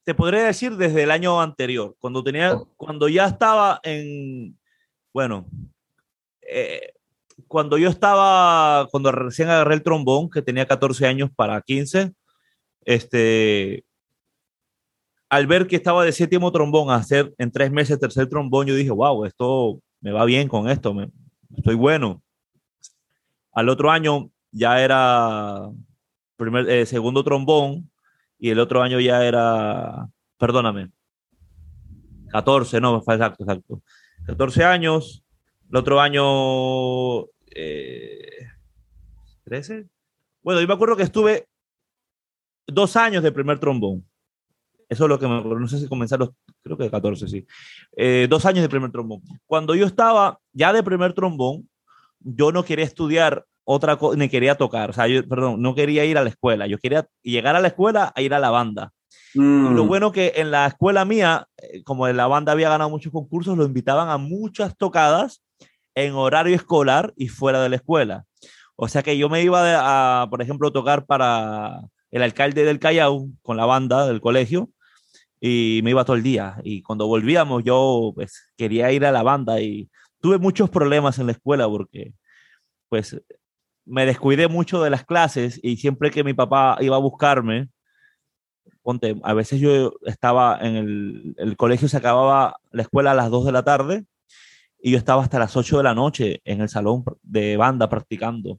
Te 0.03 0.13
podría 0.13 0.43
decir 0.43 0.75
desde 0.75 1.03
el 1.03 1.11
año 1.11 1.41
anterior, 1.41 1.95
cuando 1.99 2.23
tenía, 2.23 2.55
oh. 2.55 2.67
cuando 2.75 3.07
ya 3.07 3.25
estaba 3.25 3.79
en, 3.83 4.57
bueno, 5.13 5.45
eh, 6.41 6.93
cuando 7.47 7.77
yo 7.77 7.89
estaba, 7.89 8.87
cuando 8.91 9.11
recién 9.11 9.49
agarré 9.49 9.75
el 9.75 9.83
trombón, 9.83 10.29
que 10.29 10.41
tenía 10.41 10.65
14 10.65 11.07
años 11.07 11.29
para 11.35 11.61
15, 11.61 12.13
este, 12.85 13.85
al 15.29 15.47
ver 15.47 15.67
que 15.67 15.75
estaba 15.75 16.05
de 16.05 16.11
séptimo 16.11 16.51
trombón 16.51 16.89
a 16.89 16.95
hacer 16.95 17.33
en 17.37 17.51
tres 17.51 17.71
meses 17.71 17.99
tercer 17.99 18.29
trombón, 18.29 18.67
yo 18.67 18.75
dije, 18.75 18.91
wow, 18.91 19.25
esto 19.25 19.79
me 20.01 20.11
va 20.11 20.25
bien 20.25 20.47
con 20.47 20.69
esto, 20.69 20.93
me, 20.93 21.09
estoy 21.55 21.75
bueno. 21.75 22.21
Al 23.51 23.69
otro 23.69 23.91
año 23.91 24.29
ya 24.51 24.81
era 24.81 25.69
primer, 26.35 26.69
eh, 26.69 26.85
segundo 26.85 27.23
trombón 27.23 27.89
y 28.39 28.49
el 28.51 28.59
otro 28.59 28.81
año 28.81 28.99
ya 28.99 29.25
era, 29.25 30.07
perdóname, 30.37 30.91
14, 32.29 32.79
no, 32.79 32.97
exacto, 32.97 33.43
exacto. 33.43 33.81
14 34.25 34.63
años, 34.63 35.23
el 35.69 35.77
otro 35.77 35.99
año, 35.99 37.25
eh, 37.57 38.47
13. 39.43 39.87
Bueno, 40.43 40.61
yo 40.61 40.67
me 40.67 40.73
acuerdo 40.73 40.95
que 40.95 41.03
estuve 41.03 41.47
dos 42.67 42.95
años 42.95 43.23
de 43.23 43.31
primer 43.31 43.59
trombón. 43.59 44.05
Eso 44.89 45.05
es 45.05 45.09
lo 45.09 45.19
que 45.19 45.27
me 45.27 45.37
acuerdo. 45.37 45.59
No 45.59 45.67
sé 45.67 45.79
si 45.79 45.87
comenzaron, 45.87 46.33
creo 46.63 46.77
que 46.77 46.89
14, 46.89 47.27
sí. 47.27 47.45
Eh, 47.95 48.27
dos 48.29 48.45
años 48.45 48.61
de 48.61 48.69
primer 48.69 48.91
trombón. 48.91 49.21
Cuando 49.45 49.75
yo 49.75 49.85
estaba 49.85 50.39
ya 50.53 50.71
de 50.71 50.83
primer 50.83 51.13
trombón, 51.13 51.67
yo 52.19 52.51
no 52.51 52.63
quería 52.63 52.85
estudiar 52.85 53.45
otra 53.63 53.97
cosa, 53.97 54.17
ni 54.17 54.29
quería 54.29 54.55
tocar. 54.55 54.91
O 54.91 54.93
sea, 54.93 55.07
yo, 55.07 55.27
perdón, 55.27 55.61
no 55.61 55.75
quería 55.75 56.05
ir 56.05 56.17
a 56.17 56.23
la 56.23 56.29
escuela. 56.29 56.67
Yo 56.67 56.77
quería 56.77 57.07
llegar 57.21 57.55
a 57.55 57.59
la 57.59 57.67
escuela 57.69 58.13
a 58.15 58.21
ir 58.21 58.33
a 58.33 58.39
la 58.39 58.49
banda. 58.49 58.93
Mm. 59.33 59.75
Lo 59.75 59.85
bueno 59.85 60.11
que 60.11 60.33
en 60.37 60.51
la 60.51 60.67
escuela 60.67 61.03
mía, 61.03 61.47
eh, 61.57 61.83
como 61.83 62.07
la 62.07 62.27
banda 62.27 62.53
había 62.53 62.69
ganado 62.69 62.89
muchos 62.89 63.11
concursos, 63.11 63.57
lo 63.57 63.65
invitaban 63.65 64.09
a 64.09 64.17
muchas 64.17 64.77
tocadas 64.77 65.41
en 65.97 66.13
horario 66.13 66.55
escolar 66.55 67.11
y 67.17 67.27
fuera 67.27 67.59
de 67.59 67.69
la 67.69 67.77
escuela. 67.77 68.25
O 68.75 68.87
sea 68.87 69.01
que 69.01 69.17
yo 69.17 69.29
me 69.29 69.41
iba 69.41 70.21
a, 70.21 70.29
por 70.29 70.43
ejemplo, 70.43 70.71
tocar 70.71 71.07
para 71.07 71.81
el 72.11 72.21
alcalde 72.21 72.63
del 72.63 72.77
Callao 72.77 73.27
con 73.41 73.57
la 73.57 73.65
banda 73.65 74.05
del 74.05 74.21
colegio 74.21 74.69
y 75.41 75.81
me 75.83 75.89
iba 75.89 76.05
todo 76.05 76.15
el 76.15 76.21
día. 76.21 76.57
Y 76.63 76.83
cuando 76.83 77.07
volvíamos 77.07 77.63
yo 77.63 78.11
pues 78.13 78.47
quería 78.55 78.91
ir 78.91 79.05
a 79.05 79.11
la 79.11 79.23
banda 79.23 79.59
y 79.59 79.89
tuve 80.21 80.37
muchos 80.37 80.69
problemas 80.69 81.17
en 81.17 81.25
la 81.25 81.31
escuela 81.31 81.67
porque 81.67 82.13
pues 82.89 83.19
me 83.83 84.05
descuidé 84.05 84.47
mucho 84.47 84.83
de 84.83 84.91
las 84.91 85.03
clases 85.03 85.59
y 85.63 85.77
siempre 85.77 86.11
que 86.11 86.23
mi 86.23 86.35
papá 86.35 86.77
iba 86.79 86.95
a 86.95 86.99
buscarme, 86.99 87.69
ponte, 88.83 89.15
a 89.23 89.33
veces 89.33 89.59
yo 89.59 89.93
estaba 90.05 90.59
en 90.61 90.75
el, 90.75 91.35
el 91.37 91.57
colegio, 91.57 91.87
se 91.87 91.97
acababa 91.97 92.57
la 92.71 92.83
escuela 92.83 93.11
a 93.11 93.15
las 93.15 93.31
2 93.31 93.45
de 93.47 93.51
la 93.51 93.63
tarde 93.63 94.05
y 94.79 94.91
yo 94.91 94.97
estaba 94.97 95.23
hasta 95.23 95.39
las 95.39 95.55
8 95.55 95.77
de 95.77 95.83
la 95.83 95.93
noche 95.95 96.41
en 96.45 96.61
el 96.61 96.69
salón 96.69 97.03
de 97.23 97.57
banda 97.57 97.89
practicando. 97.89 98.57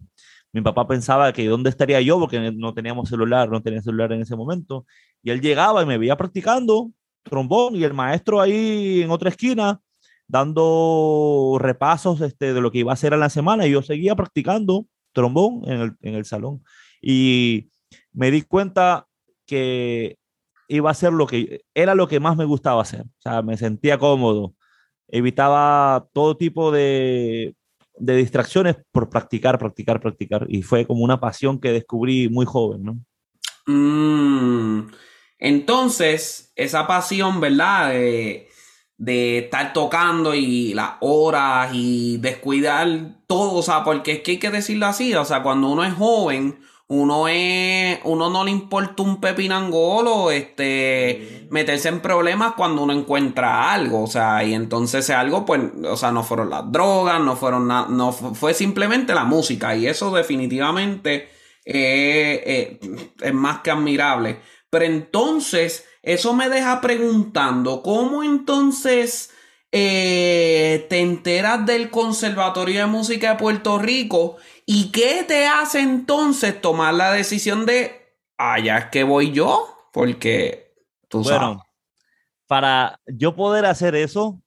Mi 0.53 0.63
papá 0.63 0.87
pensaba 0.87 1.33
que 1.33 1.47
dónde 1.47 1.71
estaría 1.71 2.01
yo 2.01 2.19
porque 2.19 2.53
no 2.53 2.75
teníamos 2.75 3.09
celular, 3.09 3.51
no 3.51 3.63
tenía 3.63 3.83
celular 3.83 4.13
en 4.13 4.23
ese 4.23 4.35
momento. 4.35 4.87
Y 5.23 5.31
él 5.31 5.41
llegaba 5.41 5.83
y 5.83 5.87
me 5.87 5.99
veía 5.99 6.17
practicando 6.17 6.91
trombón 7.23 7.77
y 7.77 7.85
el 7.85 7.95
maestro 7.95 8.41
ahí 8.41 9.03
en 9.03 9.11
otra 9.11 9.29
esquina 9.29 9.81
dando 10.27 11.57
repasos 11.61 12.21
este, 12.21 12.53
de 12.55 12.61
lo 12.61 12.71
que 12.71 12.79
iba 12.79 12.93
a 12.93 12.95
hacer 12.95 13.13
en 13.13 13.21
la 13.21 13.31
semana 13.31 13.67
y 13.67 13.73
yo 13.73 13.83
seguía 13.83 14.15
practicando 14.15 14.87
trombón 15.13 15.63
en 15.65 15.81
el, 15.81 15.93
en 16.03 16.15
el 16.15 16.25
salón. 16.25 16.63
Y 17.01 17.71
me 18.13 18.31
di 18.31 18.43
cuenta 18.43 19.07
que 19.47 20.19
iba 20.69 20.91
a 20.91 20.95
ser 20.95 21.13
lo 21.13 21.27
que 21.27 21.63
era 21.75 21.95
lo 21.95 22.09
que 22.09 22.21
más 22.21 22.37
me 22.37 22.45
gustaba 22.45 22.83
hacer. 22.83 23.03
O 23.03 23.21
sea, 23.21 23.43
me 23.43 23.57
sentía 23.57 23.99
cómodo 23.99 24.55
evitaba 25.09 26.07
todo 26.13 26.37
tipo 26.37 26.71
de, 26.71 27.55
de, 27.97 28.17
distracciones 28.17 28.77
por 28.93 29.09
practicar, 29.11 29.59
practicar, 29.59 30.01
practicar. 30.01 30.47
Y 30.49 30.63
fue 30.63 30.87
como 30.87 31.03
una 31.03 31.21
pasión 31.21 31.61
que 31.61 31.73
descubrí 31.73 32.29
muy 32.29 32.47
joven, 32.47 32.83
¿no? 32.85 32.99
Mm. 33.67 34.91
Entonces, 35.39 36.53
esa 36.57 36.87
pasión, 36.87 37.41
¿verdad? 37.41 37.91
De, 37.91 38.49
de, 38.97 39.39
estar 39.39 39.73
tocando 39.73 40.35
y 40.35 40.75
las 40.75 40.93
horas 41.01 41.71
y 41.73 42.19
descuidar 42.19 43.23
todo, 43.27 43.55
o 43.55 43.63
sea, 43.63 43.85
porque 43.85 44.13
es 44.13 44.23
que 44.23 44.33
hay 44.33 44.39
que 44.39 44.51
decirlo 44.51 44.87
así, 44.87 45.15
o 45.15 45.25
sea, 45.25 45.43
cuando 45.43 45.71
uno 45.71 45.85
es 45.85 45.95
joven, 45.95 46.59
uno 46.89 47.29
es, 47.29 47.99
uno 48.05 48.31
no 48.31 48.45
le 48.45 48.51
importa 48.51 49.03
un 49.03 49.21
pepinangolo, 49.21 50.31
este, 50.31 51.47
meterse 51.51 51.89
en 51.89 52.01
problemas 52.01 52.55
cuando 52.55 52.83
uno 52.83 52.95
encuentra 52.95 53.73
algo, 53.73 54.05
o 54.05 54.07
sea, 54.07 54.43
y 54.43 54.55
entonces 54.55 55.05
ese 55.05 55.13
algo, 55.13 55.45
pues, 55.45 55.61
o 55.85 55.97
sea, 55.99 56.13
no 56.13 56.23
fueron 56.23 56.49
las 56.49 56.73
drogas, 56.73 57.21
no 57.21 57.37
fueron 57.37 57.69
nada, 57.69 57.89
no 57.91 58.13
fue 58.13 58.55
simplemente 58.55 59.15
la 59.15 59.25
música, 59.25 59.77
y 59.77 59.87
eso 59.87 60.11
definitivamente 60.15 61.29
eh, 61.67 62.43
eh, 62.47 62.81
es 63.21 63.35
más 63.35 63.61
que 63.61 63.71
admirable. 63.71 64.41
Pero 64.71 64.87
entonces, 64.87 65.85
eso 66.03 66.33
me 66.33 66.49
deja 66.49 66.81
preguntando, 66.81 67.83
¿cómo 67.83 68.23
entonces 68.23 69.31
eh, 69.73 70.87
te 70.89 71.01
enteras 71.01 71.67
del 71.67 71.91
Conservatorio 71.91 72.81
de 72.81 72.87
Música 72.87 73.33
de 73.33 73.39
Puerto 73.39 73.79
Rico? 73.79 74.39
¿Y 74.71 74.91
qué 74.91 75.25
te 75.27 75.47
hace 75.47 75.81
entonces 75.81 76.61
tomar 76.61 76.93
la 76.93 77.11
decisión 77.11 77.65
de, 77.65 78.03
allá 78.37 78.77
es 78.77 78.85
que 78.91 79.03
voy 79.03 79.33
yo? 79.33 79.67
Porque 79.95 80.75
tú 81.09 81.23
bueno, 81.23 81.39
sabes. 81.39 81.59
Para 82.47 83.01
yo 83.07 83.35
poder 83.35 83.65
hacer 83.65 83.95
eso, 83.95 84.43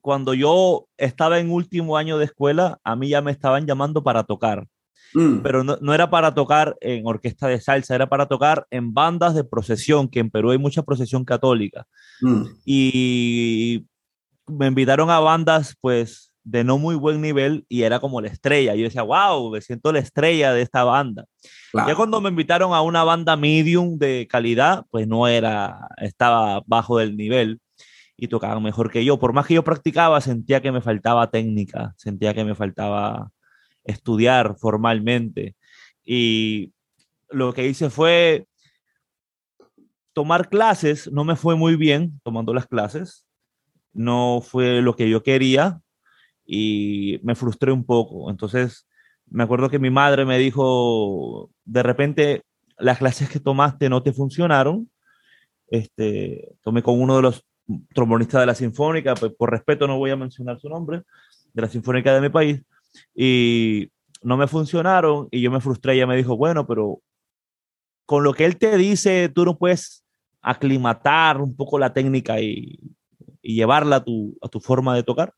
cuando 0.00 0.32
yo 0.32 0.88
estaba 0.96 1.38
en 1.38 1.50
último 1.50 1.98
año 1.98 2.16
de 2.16 2.24
escuela, 2.24 2.80
a 2.82 2.96
mí 2.96 3.10
ya 3.10 3.20
me 3.20 3.30
estaban 3.30 3.66
llamando 3.66 4.02
para 4.02 4.24
tocar. 4.24 4.66
Mm. 5.12 5.40
Pero 5.42 5.64
no, 5.64 5.76
no, 5.82 5.92
era 5.92 6.08
para 6.08 6.34
tocar 6.34 6.74
en 6.80 7.06
orquesta 7.06 7.46
de 7.46 7.60
salsa, 7.60 7.94
era 7.94 8.08
para 8.08 8.24
tocar 8.24 8.66
en 8.70 8.94
bandas 8.94 9.34
de 9.34 9.44
procesión, 9.44 10.08
que 10.08 10.20
en 10.20 10.30
Perú 10.30 10.50
hay 10.50 10.58
mucha 10.58 10.82
procesión 10.82 11.26
católica. 11.26 11.86
Mm. 12.22 12.44
Y 12.64 13.84
me 14.46 14.66
invitaron 14.66 15.10
a 15.10 15.20
bandas, 15.20 15.76
pues, 15.78 16.33
de 16.44 16.62
no 16.62 16.78
muy 16.78 16.94
buen 16.94 17.20
nivel 17.20 17.64
y 17.68 17.82
era 17.82 18.00
como 18.00 18.20
la 18.20 18.28
estrella. 18.28 18.74
Yo 18.74 18.84
decía, 18.84 19.02
wow, 19.02 19.50
me 19.50 19.60
siento 19.62 19.92
la 19.92 19.98
estrella 19.98 20.52
de 20.52 20.62
esta 20.62 20.84
banda. 20.84 21.24
Claro. 21.72 21.88
Ya 21.88 21.96
cuando 21.96 22.20
me 22.20 22.28
invitaron 22.28 22.74
a 22.74 22.82
una 22.82 23.02
banda 23.02 23.36
medium 23.36 23.98
de 23.98 24.28
calidad, 24.30 24.84
pues 24.90 25.08
no 25.08 25.26
era, 25.26 25.88
estaba 25.96 26.62
bajo 26.66 26.98
del 26.98 27.16
nivel. 27.16 27.60
y 28.16 28.28
tocaban 28.28 28.62
mejor 28.62 28.90
que 28.92 29.04
yo. 29.04 29.18
Por 29.18 29.32
más 29.32 29.46
que 29.46 29.54
yo 29.54 29.64
practicaba, 29.64 30.20
sentía 30.20 30.62
que 30.62 30.70
me 30.70 30.80
faltaba 30.80 31.30
técnica, 31.30 31.94
sentía 31.96 32.32
que 32.32 32.44
me 32.44 32.54
faltaba 32.54 33.32
estudiar 33.82 34.56
formalmente. 34.56 35.56
Y 36.04 36.72
lo 37.30 37.52
que 37.52 37.66
hice 37.66 37.90
fue 37.90 38.46
tomar 40.12 40.48
clases, 40.48 41.10
no 41.10 41.24
me 41.24 41.34
fue 41.34 41.56
muy 41.56 41.74
bien 41.74 42.20
tomando 42.22 42.54
las 42.54 42.66
clases, 42.68 43.26
no 43.92 44.40
fue 44.42 44.80
lo 44.80 44.94
que 44.94 45.10
yo 45.10 45.22
quería 45.24 45.80
y 46.46 47.20
me 47.22 47.34
frustré 47.34 47.72
un 47.72 47.84
poco. 47.84 48.30
Entonces, 48.30 48.86
me 49.30 49.44
acuerdo 49.44 49.70
que 49.70 49.78
mi 49.78 49.90
madre 49.90 50.24
me 50.24 50.38
dijo, 50.38 51.50
de 51.64 51.82
repente 51.82 52.42
las 52.78 52.98
clases 52.98 53.28
que 53.28 53.40
tomaste 53.40 53.88
no 53.88 54.02
te 54.02 54.12
funcionaron. 54.12 54.90
Este, 55.68 56.56
tomé 56.62 56.82
con 56.82 57.00
uno 57.00 57.16
de 57.16 57.22
los 57.22 57.44
trombonistas 57.94 58.40
de 58.40 58.46
la 58.46 58.54
Sinfónica, 58.54 59.14
pues 59.14 59.32
por 59.32 59.50
respeto 59.50 59.86
no 59.86 59.98
voy 59.98 60.10
a 60.10 60.16
mencionar 60.16 60.60
su 60.60 60.68
nombre, 60.68 61.02
de 61.52 61.62
la 61.62 61.68
Sinfónica 61.68 62.14
de 62.14 62.20
mi 62.20 62.28
país, 62.28 62.62
y 63.14 63.90
no 64.22 64.36
me 64.36 64.46
funcionaron 64.46 65.28
y 65.30 65.40
yo 65.40 65.50
me 65.50 65.60
frustré. 65.60 65.94
Ella 65.94 66.06
me 66.06 66.16
dijo, 66.16 66.36
bueno, 66.36 66.66
pero 66.66 67.00
con 68.06 68.22
lo 68.22 68.34
que 68.34 68.44
él 68.44 68.58
te 68.58 68.76
dice, 68.76 69.30
tú 69.30 69.44
no 69.44 69.56
puedes 69.56 70.04
aclimatar 70.42 71.40
un 71.40 71.56
poco 71.56 71.78
la 71.78 71.94
técnica 71.94 72.40
y, 72.40 72.78
y 73.40 73.54
llevarla 73.54 73.96
a 73.96 74.04
tu, 74.04 74.36
a 74.42 74.48
tu 74.48 74.60
forma 74.60 74.94
de 74.94 75.02
tocar. 75.02 75.32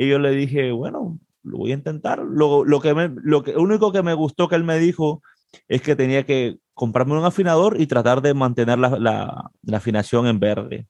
Y 0.00 0.08
yo 0.08 0.18
le 0.18 0.30
dije, 0.30 0.72
bueno, 0.72 1.18
lo 1.42 1.58
voy 1.58 1.72
a 1.72 1.74
intentar. 1.74 2.20
Lo, 2.20 2.64
lo 2.64 2.80
que 2.80 2.94
lo 3.22 3.42
que, 3.42 3.54
único 3.58 3.92
que 3.92 4.02
me 4.02 4.14
gustó 4.14 4.48
que 4.48 4.56
él 4.56 4.64
me 4.64 4.78
dijo 4.78 5.22
es 5.68 5.82
que 5.82 5.94
tenía 5.94 6.24
que 6.24 6.56
comprarme 6.72 7.18
un 7.18 7.24
afinador 7.26 7.78
y 7.78 7.86
tratar 7.86 8.22
de 8.22 8.32
mantener 8.32 8.78
la, 8.78 8.98
la, 8.98 9.50
la 9.60 9.76
afinación 9.76 10.26
en 10.26 10.40
verde. 10.40 10.86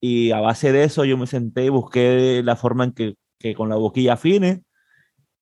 Y 0.00 0.30
a 0.30 0.38
base 0.38 0.70
de 0.70 0.84
eso 0.84 1.04
yo 1.04 1.18
me 1.18 1.26
senté 1.26 1.64
y 1.64 1.70
busqué 1.70 2.40
la 2.44 2.54
forma 2.54 2.84
en 2.84 2.92
que, 2.92 3.16
que 3.40 3.56
con 3.56 3.68
la 3.68 3.74
boquilla 3.74 4.12
afine 4.12 4.62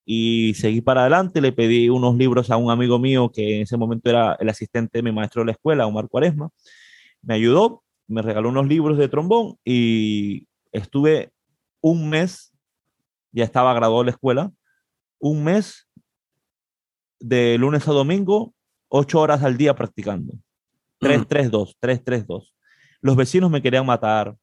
y 0.07 0.55
seguí 0.55 0.81
para 0.81 1.03
adelante. 1.03 1.43
Le 1.43 1.53
pedí 1.53 1.91
unos 1.91 2.17
libros 2.17 2.51
a 2.51 2.57
un 2.57 2.71
amigo 2.71 2.99
mío 2.99 3.31
que 3.31 3.57
en 3.57 3.63
ese 3.65 3.77
momento 3.77 4.09
era 4.09 4.35
el 4.41 4.49
asistente 4.49 4.97
de 4.97 5.03
mi 5.03 5.13
maestro 5.13 5.43
de 5.43 5.47
la 5.47 5.53
escuela, 5.53 5.87
Omar 5.87 6.09
Cuaresma. 6.09 6.49
Me 7.21 7.35
ayudó, 7.35 7.83
me 8.07 8.23
regaló 8.23 8.49
unos 8.49 8.67
libros 8.67 8.97
de 8.97 9.09
trombón 9.09 9.59
y 9.63 10.49
estuve 10.73 11.33
un 11.83 12.09
mes, 12.09 12.55
ya 13.33 13.45
estaba 13.45 13.75
graduado 13.75 14.03
de 14.03 14.07
la 14.07 14.13
escuela, 14.13 14.53
un 15.19 15.45
mes 15.45 15.89
de 17.21 17.59
lunes 17.59 17.87
a 17.89 17.93
domingo, 17.93 18.55
ocho 18.89 19.21
horas 19.21 19.43
al 19.43 19.57
día 19.57 19.75
practicando. 19.75 20.35
3-3-2, 21.01 21.77
3-3-2. 21.81 22.53
Los 23.01 23.17
vecinos 23.17 23.51
me 23.51 23.63
querían 23.63 23.87
matar, 23.87 24.37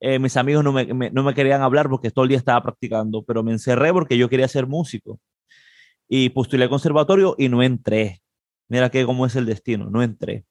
eh, 0.00 0.18
mis 0.18 0.36
amigos 0.36 0.62
no 0.62 0.72
me, 0.72 0.86
me, 0.94 1.10
no 1.10 1.22
me 1.24 1.34
querían 1.34 1.62
hablar 1.62 1.88
porque 1.88 2.10
todo 2.10 2.24
el 2.24 2.28
día 2.28 2.38
estaba 2.38 2.62
practicando, 2.62 3.24
pero 3.24 3.42
me 3.42 3.52
encerré 3.52 3.92
porque 3.92 4.16
yo 4.16 4.28
quería 4.28 4.48
ser 4.48 4.66
músico. 4.66 5.20
Y 6.08 6.30
postulé 6.30 6.64
al 6.64 6.70
conservatorio 6.70 7.34
y 7.36 7.48
no 7.48 7.62
entré. 7.62 8.22
Mira 8.68 8.90
que 8.90 9.04
cómo 9.04 9.26
es 9.26 9.36
el 9.36 9.46
destino, 9.46 9.90
no 9.90 10.02
entré. 10.02 10.44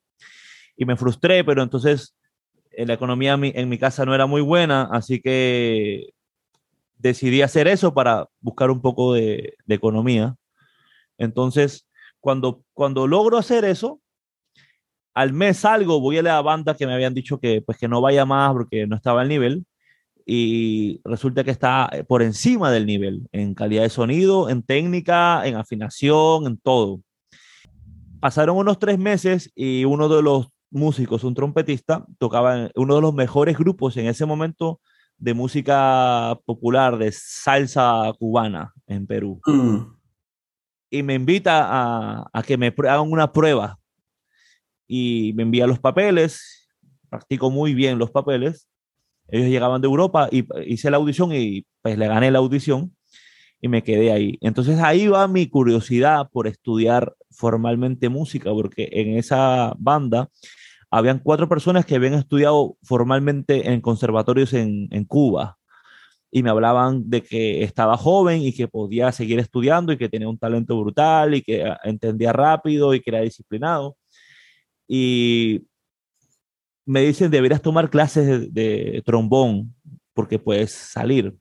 Y 0.76 0.86
me 0.86 0.98
frustré, 0.98 1.44
pero 1.44 1.64
entonces 1.64 2.16
eh, 2.72 2.86
la 2.86 2.94
economía 2.94 3.34
en 3.34 3.40
mi, 3.40 3.52
en 3.56 3.70
mi 3.70 3.78
casa 3.78 4.06
no 4.06 4.14
era 4.14 4.26
muy 4.26 4.42
buena, 4.42 4.84
así 4.92 5.22
que 5.22 6.14
decidí 6.98 7.42
hacer 7.42 7.68
eso 7.68 7.94
para 7.94 8.28
buscar 8.40 8.72
un 8.72 8.82
poco 8.82 9.14
de, 9.14 9.56
economía. 9.68 10.36
Entonces, 11.18 11.88
cuando, 12.20 12.64
cuando 12.74 13.08
logro 13.08 13.38
hacer 13.38 13.66
eso, 13.66 14.02
al 15.14 15.34
mes 15.34 15.58
salgo, 15.58 16.00
voy 16.00 16.18
a 16.20 16.24
la 16.24 16.42
banda 16.42 16.76
que 16.76 16.86
me 16.86 16.94
habían 16.94 17.14
dicho 17.14 17.40
que 17.40 17.62
pues 17.62 17.78
que 17.78 17.88
no 17.88 18.02
vaya 18.02 18.26
más 18.26 18.54
porque 18.54 18.86
no 18.86 18.96
estaba 18.96 19.22
al 19.22 19.30
nivel 19.30 19.66
y 20.30 21.00
resulta 21.06 21.44
que 21.44 21.52
está 21.52 21.90
eh, 21.92 22.04
por 22.04 22.22
encima 22.22 22.70
del 22.70 22.86
nivel 22.86 23.28
en 23.32 23.56
calidad 23.56 23.84
de 23.84 23.90
sonido, 23.90 24.50
en 24.50 24.62
técnica, 24.62 25.48
en 25.48 25.56
afinación, 25.56 26.46
en 26.46 26.58
todo. 26.58 27.02
Pasaron 28.20 28.58
unos 28.58 28.78
tres 28.78 29.00
meses 29.00 29.52
y 29.56 29.86
uno 29.86 30.10
de 30.10 30.22
los 30.22 30.50
músicos, 30.70 31.24
un 31.24 31.34
trompetista, 31.34 32.06
tocaba 32.20 32.66
en 32.66 32.72
uno 32.76 32.96
de 32.96 33.02
los 33.02 33.14
mejores 33.14 33.58
grupos 33.58 33.96
en 33.98 34.08
ese 34.08 34.26
momento 34.26 34.82
de 35.18 35.34
música 35.34 36.40
popular, 36.46 36.98
de 36.98 37.12
salsa 37.12 38.12
cubana 38.20 38.74
en 38.86 39.08
Perú. 39.08 39.40
Mm. 39.46 39.78
Y 40.90 41.04
me 41.04 41.16
invita 41.16 41.68
a, 41.68 42.30
a 42.32 42.44
que 42.44 42.58
me 42.58 42.68
hagan 42.68 43.12
una 43.12 43.32
prueba 43.32 43.80
y 44.88 45.34
me 45.36 45.44
envía 45.44 45.68
los 45.68 45.80
papeles, 45.80 46.70
practico 47.10 47.50
muy 47.52 47.74
bien 47.74 48.00
los 48.00 48.12
papeles. 48.12 48.70
Ellos 49.30 49.50
llegaban 49.50 49.82
de 49.82 49.88
Europa 49.88 50.30
y 50.32 50.48
hice 50.66 50.90
la 50.90 50.98
audición 50.98 51.34
y 51.34 51.66
pues 51.82 51.98
le 51.98 52.08
gané 52.08 52.32
la 52.32 52.40
audición 52.40 52.96
y 53.62 53.68
me 53.68 53.84
quedé 53.84 54.12
ahí. 54.12 54.38
Entonces 54.42 54.80
ahí 54.80 55.08
va 55.08 55.28
mi 55.28 55.48
curiosidad 55.48 56.30
por 56.32 56.48
estudiar 56.48 57.16
formalmente 57.32 58.10
música, 58.10 58.52
porque 58.52 58.90
en 58.92 59.18
esa 59.18 59.74
banda 59.78 60.30
habían 60.98 61.20
cuatro 61.20 61.48
personas 61.50 61.86
que 61.86 61.96
habían 61.96 62.14
estudiado 62.14 62.78
formalmente 62.84 63.72
en 63.72 63.82
conservatorios 63.82 64.54
en, 64.54 64.88
en 64.92 65.06
Cuba 65.06 65.58
y 66.32 66.44
me 66.44 66.50
hablaban 66.50 67.10
de 67.10 67.22
que 67.22 67.64
estaba 67.64 67.98
joven 67.98 68.42
y 68.42 68.54
que 68.54 68.68
podía 68.68 69.12
seguir 69.12 69.40
estudiando 69.40 69.94
y 69.94 69.98
que 69.98 70.10
tenía 70.10 70.28
un 70.28 70.38
talento 70.38 70.80
brutal 70.80 71.36
y 71.36 71.42
que 71.42 71.72
entendía 71.84 72.34
rápido 72.34 72.94
y 72.94 73.02
que 73.02 73.10
era 73.12 73.22
disciplinado 73.22 73.96
y 74.88 75.68
me 76.86 77.02
dicen, 77.02 77.30
deberías 77.30 77.62
tomar 77.62 77.90
clases 77.90 78.54
de, 78.54 79.04
trombón 79.06 79.76
porque 80.14 80.40
puedes 80.40 80.72
salir. 80.72 81.36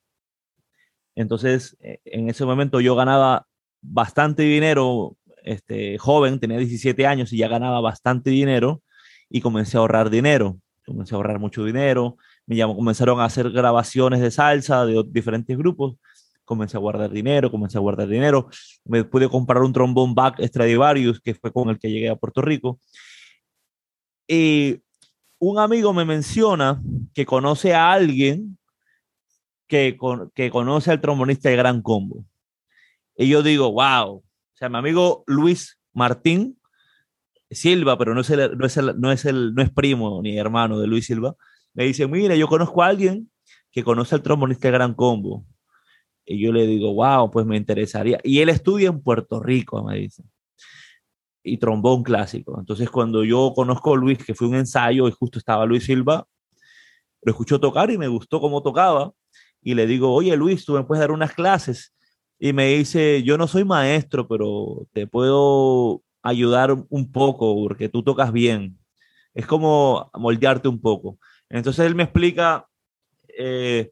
Entonces, 1.14 1.77
e, 1.81 2.01
en 2.05 2.29
ese 2.29 2.45
momento 2.45 2.81
yo 2.81 2.97
ganaba 2.97 3.47
bastante 3.81 4.42
dinero, 4.42 5.16
este, 5.45 5.99
joven, 5.99 6.40
tenía 6.40 6.59
17 6.59 7.07
años 7.07 7.33
y 7.33 7.38
ya 7.38 7.49
ganaba 7.49 7.81
bastante 7.81 8.31
dinero 8.31 8.83
y 9.29 9.41
comencé 9.41 9.77
a 9.77 9.81
ahorrar 9.81 10.11
dinero. 10.11 10.59
Comencé 10.87 11.15
a 11.15 11.17
ahorrar 11.17 11.41
mucho 11.41 11.65
dinero, 11.65 12.17
me 12.47 12.55
llamó, 12.55 12.77
comenzaron 12.77 13.21
a 13.21 13.25
hacer 13.25 13.51
grabaciones 13.51 14.21
de 14.21 14.31
salsa 14.31 14.87
de 14.87 15.03
diferentes 15.09 15.59
grupos, 15.59 15.97
comencé 16.45 16.77
a 16.77 16.81
guardar 16.81 17.11
dinero, 17.11 17.51
comencé 17.51 17.77
a 17.77 17.81
guardar 17.81 18.07
dinero, 18.07 18.49
me 18.85 19.03
pude 19.03 19.29
comprar 19.29 19.65
un 19.65 19.73
trombón 19.73 20.15
back 20.15 20.41
Stradivarius, 20.41 21.21
que 21.21 21.35
fue 21.35 21.53
con 21.53 21.71
el 21.71 21.79
que 21.81 21.91
llegué 21.91 22.09
a 22.09 22.15
Puerto 22.15 22.41
Rico, 22.41 22.79
y 24.29 24.81
un 25.41 25.59
amigo 25.59 25.93
me 25.93 26.05
menciona 26.05 26.81
que 27.12 27.27
conoce 27.27 27.75
a 27.75 27.93
alguien 27.93 28.57
que, 29.67 29.99
que 30.35 30.51
conoce 30.51 30.93
al 30.93 31.01
trombonista 31.01 31.49
de 31.49 31.57
Gran 31.57 31.83
Combo. 31.83 32.25
Y 33.17 33.29
yo 33.29 33.43
digo, 33.43 33.73
wow. 33.73 34.17
O 34.17 34.25
sea, 34.55 34.69
mi 34.69 34.79
amigo 34.79 35.25
Luis 35.27 35.79
Martín 35.93 36.59
Silva, 37.50 37.96
pero 37.98 38.14
no 38.14 38.20
es, 38.20 38.30
el, 38.30 38.56
no, 38.59 38.66
es 38.66 38.76
el, 38.76 39.00
no, 39.00 39.12
es 39.12 39.24
el, 39.24 39.54
no 39.54 39.62
es 39.62 39.70
primo 39.70 40.20
ni 40.22 40.38
hermano 40.38 40.80
de 40.80 40.87
Luis 40.87 41.06
Silva, 41.06 41.35
me 41.74 41.85
dice, 41.85 42.06
mira, 42.06 42.35
yo 42.37 42.48
conozco 42.48 42.82
a 42.82 42.87
alguien 42.87 43.30
que 43.70 43.85
conoce 43.85 44.14
al 44.14 44.22
trombonista 44.22 44.70
Gran 44.70 44.94
Combo. 44.94 45.44
Y 46.24 46.40
yo 46.40 46.52
le 46.52 46.66
digo, 46.66 46.94
wow, 46.94 47.30
pues 47.30 47.46
me 47.46 47.56
interesaría. 47.56 48.18
Y 48.24 48.40
él 48.40 48.48
estudia 48.48 48.88
en 48.88 49.00
Puerto 49.00 49.40
Rico, 49.40 49.85
me 49.85 49.96
dice 49.98 50.24
y 51.46 51.59
trombón 51.59 52.02
clásico. 52.02 52.59
Entonces, 52.59 52.90
cuando 52.90 53.24
yo 53.24 53.52
conozco 53.54 53.94
a 53.94 53.96
Luis, 53.96 54.18
que 54.18 54.35
fue 54.35 54.48
un 54.48 54.56
ensayo 54.56 55.06
y 55.06 55.12
justo 55.12 55.38
estaba 55.38 55.64
Luis 55.64 55.85
Silva, 55.85 56.26
lo 57.22 57.30
escucho 57.30 57.61
tocar 57.61 57.90
y 57.90 57.98
me 57.98 58.09
gustó 58.09 58.40
cómo 58.40 58.62
tocaba. 58.62 59.12
Y 59.62 59.74
le 59.74 59.87
digo, 59.87 60.12
oye 60.12 60.37
Luis, 60.37 60.64
tú 60.64 60.74
me 60.74 60.82
puedes 60.85 61.00
dar 61.00 61.12
unas 61.12 61.32
clases. 61.32 61.94
Y 62.38 62.52
me 62.52 62.66
dice, 62.74 63.22
yo 63.22 63.38
no 63.38 63.46
soy 63.46 63.64
maestro, 63.64 64.28
pero 64.28 64.87
te 64.92 65.06
puedo 65.06 66.02
ayudar 66.29 66.77
un 66.89 67.12
poco 67.12 67.55
porque 67.62 67.89
tú 67.89 68.03
tocas 68.03 68.33
bien. 68.33 68.79
Es 69.35 69.47
como 69.47 70.11
moldearte 70.15 70.69
un 70.69 70.81
poco. 70.81 71.19
Entonces 71.49 71.87
él 71.87 71.95
me 71.95 72.05
explica 72.05 72.67
eh, 73.39 73.91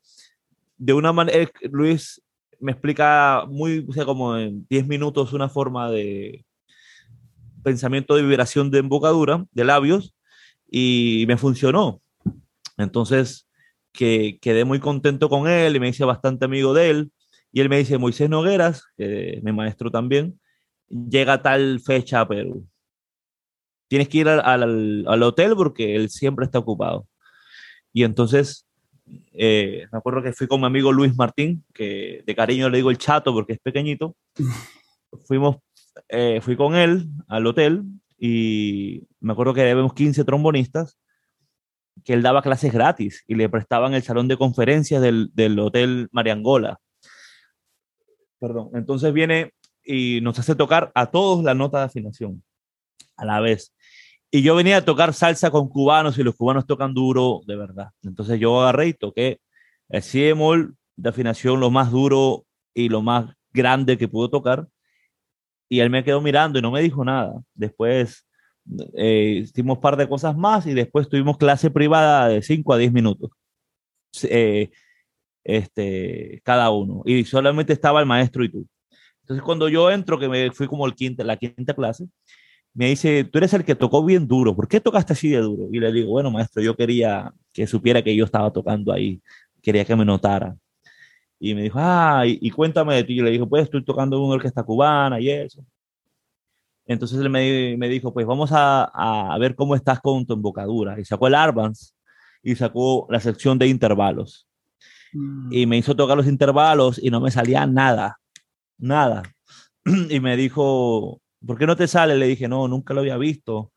de 0.76 0.92
una 0.92 1.12
manera, 1.12 1.50
Luis 1.70 2.22
me 2.60 2.72
explica 2.72 3.44
muy, 3.48 3.86
o 3.86 4.04
como 4.06 4.36
en 4.36 4.66
10 4.68 4.86
minutos 4.86 5.32
una 5.32 5.48
forma 5.48 5.90
de, 5.90 6.44
pensamiento 7.64 8.14
de 8.14 8.22
vibración 8.22 8.70
de 8.70 8.78
embocadura, 8.78 9.44
de 9.50 9.64
labios, 9.64 10.14
y 10.70 11.24
me 11.26 11.36
funcionó. 11.36 12.00
Entonces, 12.76 13.48
que 13.92 14.38
quedé 14.40 14.64
muy 14.64 14.80
contento 14.80 15.28
con 15.28 15.48
él 15.48 15.74
y 15.74 15.80
me 15.80 15.88
hice 15.88 16.04
bastante 16.04 16.44
amigo 16.44 16.74
de 16.74 16.90
él. 16.90 17.12
Y 17.52 17.60
él 17.60 17.68
me 17.68 17.78
dice, 17.78 17.98
Moisés 17.98 18.28
Nogueras, 18.28 18.84
que 18.96 19.40
mi 19.42 19.52
maestro 19.52 19.90
también, 19.90 20.38
llega 20.88 21.42
tal 21.42 21.80
fecha 21.80 22.20
a 22.20 22.28
Perú. 22.28 22.66
Tienes 23.88 24.08
que 24.08 24.18
ir 24.18 24.28
al, 24.28 24.40
al, 24.40 25.04
al 25.06 25.22
hotel 25.22 25.54
porque 25.56 25.94
él 25.96 26.10
siempre 26.10 26.44
está 26.44 26.58
ocupado. 26.58 27.06
Y 27.92 28.04
entonces, 28.04 28.66
eh, 29.32 29.86
me 29.92 29.98
acuerdo 29.98 30.22
que 30.22 30.32
fui 30.32 30.46
con 30.46 30.60
mi 30.60 30.66
amigo 30.66 30.92
Luis 30.92 31.14
Martín, 31.16 31.64
que 31.72 32.22
de 32.26 32.34
cariño 32.34 32.68
le 32.68 32.78
digo 32.78 32.90
el 32.90 32.98
chato 32.98 33.32
porque 33.32 33.54
es 33.54 33.60
pequeñito. 33.60 34.16
Fuimos 35.26 35.56
eh, 36.08 36.40
fui 36.40 36.56
con 36.56 36.74
él 36.74 37.06
al 37.28 37.46
hotel 37.46 37.84
y 38.18 39.06
me 39.20 39.32
acuerdo 39.32 39.54
que 39.54 39.62
debemos 39.62 39.94
15 39.94 40.24
trombonistas 40.24 40.98
que 42.04 42.12
él 42.12 42.22
daba 42.22 42.42
clases 42.42 42.72
gratis 42.72 43.22
y 43.28 43.36
le 43.36 43.48
prestaban 43.48 43.94
el 43.94 44.02
salón 44.02 44.26
de 44.26 44.36
conferencias 44.36 45.00
del, 45.00 45.30
del 45.34 45.58
Hotel 45.58 46.08
Mariangola. 46.10 46.80
Perdón, 48.40 48.70
entonces 48.74 49.12
viene 49.12 49.52
y 49.84 50.20
nos 50.22 50.38
hace 50.38 50.54
tocar 50.54 50.90
a 50.94 51.10
todos 51.10 51.44
la 51.44 51.54
nota 51.54 51.78
de 51.78 51.84
afinación 51.84 52.42
a 53.16 53.24
la 53.24 53.40
vez. 53.40 53.72
Y 54.30 54.42
yo 54.42 54.56
venía 54.56 54.78
a 54.78 54.84
tocar 54.84 55.14
salsa 55.14 55.50
con 55.50 55.68
cubanos 55.68 56.18
y 56.18 56.24
los 56.24 56.34
cubanos 56.34 56.66
tocan 56.66 56.94
duro 56.94 57.42
de 57.46 57.56
verdad. 57.56 57.90
Entonces 58.02 58.40
yo 58.40 58.60
agarré 58.60 58.88
y 58.88 58.94
toqué 58.94 59.40
el 59.88 60.02
si 60.02 60.22
bemol 60.22 60.76
de 60.96 61.10
afinación 61.10 61.60
lo 61.60 61.70
más 61.70 61.90
duro 61.90 62.44
y 62.74 62.88
lo 62.88 63.02
más 63.02 63.32
grande 63.52 63.96
que 63.96 64.08
pudo 64.08 64.30
tocar. 64.30 64.66
Y 65.68 65.80
él 65.80 65.90
me 65.90 66.04
quedó 66.04 66.20
mirando 66.20 66.58
y 66.58 66.62
no 66.62 66.70
me 66.70 66.82
dijo 66.82 67.04
nada. 67.04 67.40
Después 67.54 68.26
eh, 68.96 69.42
hicimos 69.44 69.76
un 69.76 69.80
par 69.80 69.96
de 69.96 70.08
cosas 70.08 70.36
más 70.36 70.66
y 70.66 70.74
después 70.74 71.08
tuvimos 71.08 71.36
clase 71.38 71.70
privada 71.70 72.28
de 72.28 72.42
5 72.42 72.72
a 72.72 72.78
10 72.78 72.92
minutos. 72.92 73.30
Eh, 74.24 74.70
este, 75.44 76.40
cada 76.44 76.70
uno. 76.70 77.02
Y 77.04 77.24
solamente 77.24 77.72
estaba 77.72 78.00
el 78.00 78.06
maestro 78.06 78.44
y 78.44 78.50
tú. 78.50 78.66
Entonces 79.24 79.42
cuando 79.42 79.70
yo 79.70 79.90
entro, 79.90 80.18
que 80.18 80.28
me 80.28 80.50
fui 80.50 80.66
como 80.66 80.86
el 80.86 80.94
quinta, 80.94 81.24
la 81.24 81.38
quinta 81.38 81.72
clase, 81.72 82.06
me 82.74 82.88
dice, 82.88 83.24
tú 83.24 83.38
eres 83.38 83.54
el 83.54 83.64
que 83.64 83.74
tocó 83.74 84.04
bien 84.04 84.28
duro, 84.28 84.54
¿por 84.54 84.68
qué 84.68 84.80
tocaste 84.80 85.14
así 85.14 85.30
de 85.30 85.38
duro? 85.38 85.68
Y 85.72 85.80
le 85.80 85.92
digo, 85.92 86.10
bueno, 86.10 86.30
maestro, 86.30 86.62
yo 86.62 86.76
quería 86.76 87.32
que 87.52 87.66
supiera 87.66 88.02
que 88.02 88.14
yo 88.14 88.24
estaba 88.26 88.52
tocando 88.52 88.92
ahí, 88.92 89.22
quería 89.62 89.84
que 89.84 89.96
me 89.96 90.04
notara. 90.04 90.56
Y 91.40 91.54
me 91.54 91.62
dijo, 91.62 91.78
ah, 91.80 92.24
y, 92.26 92.50
cuéntame 92.50 92.94
de 92.96 93.04
ti. 93.04 93.14
Y 93.14 93.22
le 93.22 93.30
dije, 93.30 93.46
pues 93.46 93.64
estoy 93.64 93.84
tocando 93.84 94.22
una 94.22 94.34
orquesta 94.34 94.62
cubana 94.62 95.20
y 95.20 95.30
eso. 95.30 95.64
Entonces 96.86 97.18
él 97.18 97.30
me, 97.30 97.76
me 97.78 97.88
dijo, 97.88 98.12
pues 98.12 98.26
vamos 98.26 98.50
a, 98.52 98.84
a, 98.84 99.38
ver 99.38 99.54
cómo 99.54 99.74
estás 99.74 100.00
con 100.00 100.26
tu 100.26 100.34
embocadura. 100.34 100.98
Y 101.00 101.04
sacó 101.04 101.26
el 101.28 101.34
Arvans 101.34 101.94
y 102.42 102.54
sacó 102.56 103.06
la 103.10 103.20
sección 103.20 103.58
de 103.58 103.68
intervalos. 103.68 104.46
Mm. 105.12 105.52
Y 105.52 105.66
me 105.66 105.78
hizo 105.78 105.94
tocar 105.96 106.16
los 106.16 106.26
intervalos 106.26 106.98
y 107.02 107.10
no 107.10 107.20
me 107.20 107.30
salía 107.30 107.66
nada, 107.66 108.18
nada. 108.78 109.22
y 110.10 110.20
me 110.20 110.36
dijo, 110.36 111.20
¿por 111.46 111.58
qué 111.58 111.66
no 111.66 111.76
te 111.76 111.88
sale? 111.88 112.16
Le 112.16 112.26
dije, 112.26 112.48
no, 112.48 112.68
nunca 112.68 112.94
lo 112.94 113.00
había 113.00 113.16
visto. 113.16 113.72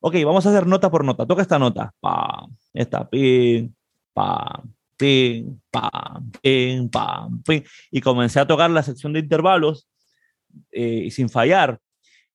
Ok, 0.00 0.16
vamos 0.24 0.44
a 0.46 0.50
hacer 0.50 0.66
nota 0.66 0.90
por 0.90 1.04
nota. 1.04 1.26
Toca 1.26 1.42
esta 1.42 1.58
nota. 1.58 1.94
Pam, 2.00 2.56
esta, 2.72 3.08
pin, 3.08 3.74
pam, 4.12 4.74
pin, 4.96 5.62
pam, 5.70 6.32
pin, 6.42 6.88
pam. 6.88 7.42
Y 7.90 8.00
comencé 8.00 8.40
a 8.40 8.46
tocar 8.46 8.70
la 8.70 8.82
sección 8.82 9.12
de 9.12 9.20
intervalos 9.20 9.88
eh, 10.70 11.10
sin 11.10 11.28
fallar. 11.28 11.78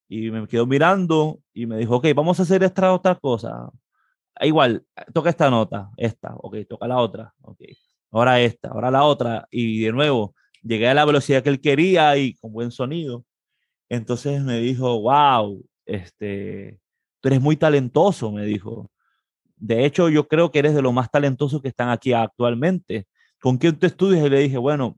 Y 0.10 0.32
me 0.32 0.48
quedó 0.48 0.66
mirando 0.66 1.40
y 1.54 1.66
me 1.66 1.78
dijo, 1.78 1.98
ok, 1.98 2.08
vamos 2.16 2.40
a 2.40 2.44
hacer 2.44 2.64
esta 2.64 2.94
otra 2.94 3.16
cosa. 3.16 3.70
Ah, 4.36 4.46
igual, 4.46 4.86
toca 5.14 5.30
esta 5.30 5.50
nota, 5.50 5.90
esta, 5.98 6.36
ok, 6.36 6.58
toca 6.70 6.88
la 6.88 6.98
otra, 6.98 7.34
ok. 7.42 7.62
Ahora 8.12 8.40
esta, 8.40 8.70
ahora 8.70 8.92
la 8.92 9.04
otra. 9.04 9.48
Y 9.52 9.82
de 9.82 9.92
nuevo, 9.92 10.36
llegué 10.68 10.88
a 10.88 10.94
la 10.94 11.06
velocidad 11.06 11.44
que 11.44 11.50
él 11.50 11.62
quería 11.62 12.18
y 12.18 12.34
con 12.36 12.52
buen 12.54 12.72
sonido. 12.72 13.26
Entonces 13.90 14.44
me 14.44 14.60
dijo, 14.60 15.02
wow, 15.02 15.64
este, 15.86 16.80
tú 17.22 17.30
eres 17.30 17.42
muy 17.42 17.56
talentoso, 17.58 18.32
me 18.32 18.46
dijo. 18.46 18.92
De 19.56 19.86
hecho, 19.86 20.10
yo 20.10 20.28
creo 20.28 20.52
que 20.52 20.60
eres 20.60 20.76
de 20.76 20.82
los 20.82 20.94
más 20.94 21.10
talentosos 21.10 21.62
que 21.62 21.70
están 21.70 21.90
aquí 21.90 22.14
actualmente. 22.14 23.08
¿Con 23.40 23.58
quién 23.58 23.78
tú 23.78 23.88
estudias? 23.88 24.26
Y 24.26 24.30
le 24.30 24.40
dije, 24.40 24.58
bueno, 24.58 24.98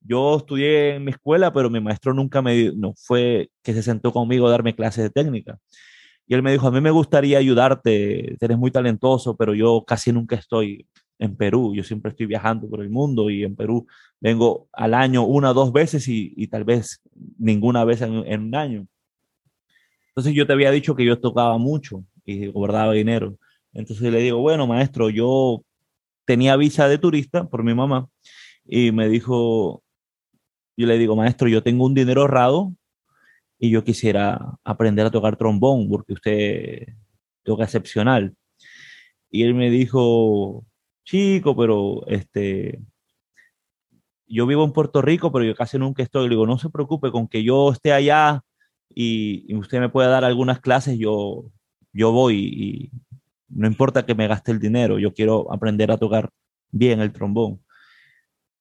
yo 0.00 0.38
estudié 0.38 0.96
en 0.96 1.04
mi 1.04 1.10
escuela, 1.12 1.52
pero 1.52 1.70
mi 1.70 1.80
maestro 1.80 2.14
nunca 2.14 2.42
me 2.42 2.72
no 2.72 2.94
fue 2.96 3.50
que 3.62 3.74
se 3.74 3.82
sentó 3.82 4.12
conmigo 4.12 4.46
a 4.46 4.50
darme 4.50 4.74
clases 4.74 5.04
de 5.04 5.10
técnica. 5.10 5.58
Y 6.26 6.34
él 6.34 6.42
me 6.42 6.52
dijo, 6.52 6.68
a 6.68 6.70
mí 6.70 6.80
me 6.80 6.90
gustaría 6.92 7.38
ayudarte, 7.38 8.36
eres 8.40 8.58
muy 8.58 8.70
talentoso, 8.70 9.36
pero 9.36 9.54
yo 9.54 9.84
casi 9.86 10.12
nunca 10.12 10.36
estoy 10.36 10.86
en 11.18 11.36
Perú. 11.36 11.74
Yo 11.74 11.84
siempre 11.84 12.10
estoy 12.10 12.26
viajando 12.26 12.68
por 12.68 12.82
el 12.82 12.90
mundo 12.90 13.30
y 13.30 13.44
en 13.44 13.56
Perú 13.56 13.86
vengo 14.20 14.68
al 14.72 14.94
año 14.94 15.24
una 15.24 15.50
o 15.50 15.54
dos 15.54 15.72
veces 15.72 16.06
y, 16.08 16.32
y 16.36 16.46
tal 16.48 16.64
vez 16.64 17.00
ninguna 17.38 17.84
vez 17.84 18.02
en, 18.02 18.24
en, 18.26 18.42
un 18.42 18.54
año. 18.54 18.86
Entonces 20.08 20.34
yo 20.34 20.46
te 20.46 20.52
había 20.52 20.70
dicho 20.70 20.94
que 20.94 21.04
yo 21.04 21.18
tocaba 21.18 21.56
mucho 21.58 22.04
y 22.24 22.46
guardaba 22.48 22.92
dinero. 22.92 23.36
Entonces 23.72 24.12
le 24.12 24.20
digo, 24.20 24.38
bueno, 24.38 24.66
maestro, 24.66 25.10
yo 25.10 25.62
tenía 26.24 26.56
visa 26.56 26.88
de 26.88 26.98
turista 26.98 27.48
por 27.48 27.64
mi 27.64 27.74
mamá 27.74 28.08
y 28.64 28.92
me 28.92 29.08
dijo, 29.08 29.82
yo 30.76 30.86
le 30.86 30.98
digo, 30.98 31.16
maestro, 31.16 31.48
yo 31.48 31.62
tengo 31.62 31.86
un 31.86 31.94
dinero 31.94 32.22
ahorrado 32.22 32.72
y 33.58 33.70
yo 33.70 33.84
quisiera 33.84 34.58
aprender 34.64 35.06
a 35.06 35.10
tocar 35.10 35.36
trombón 35.36 35.88
porque 35.88 36.12
usted 36.14 36.86
toca 37.42 37.64
excepcional. 37.64 38.34
Y 39.30 39.44
él 39.44 39.54
me 39.54 39.70
dijo, 39.70 40.64
chico, 41.04 41.56
pero 41.56 42.06
este, 42.06 42.80
yo 44.30 44.46
vivo 44.46 44.64
en 44.64 44.72
Puerto 44.72 45.02
Rico, 45.02 45.32
pero 45.32 45.44
yo 45.44 45.54
casi 45.54 45.78
nunca 45.78 46.02
estoy. 46.02 46.24
Le 46.24 46.30
digo, 46.30 46.46
no 46.46 46.58
se 46.58 46.70
preocupe 46.70 47.10
con 47.10 47.28
que 47.28 47.42
yo 47.42 47.72
esté 47.72 47.92
allá 47.92 48.42
y, 48.88 49.54
usted 49.54 49.80
me 49.80 49.88
pueda 49.88 50.08
dar 50.08 50.24
algunas 50.24 50.60
clases, 50.60 50.98
yo, 50.98 51.44
yo 51.92 52.12
voy 52.12 52.36
y 52.38 52.90
no 53.48 53.66
importa 53.66 54.06
que 54.06 54.14
me 54.14 54.28
gaste 54.28 54.52
el 54.52 54.60
dinero, 54.60 54.98
yo 54.98 55.12
quiero 55.12 55.52
aprender 55.52 55.90
a 55.90 55.98
tocar 55.98 56.30
bien 56.70 57.00
el 57.00 57.12
trombón. 57.12 57.60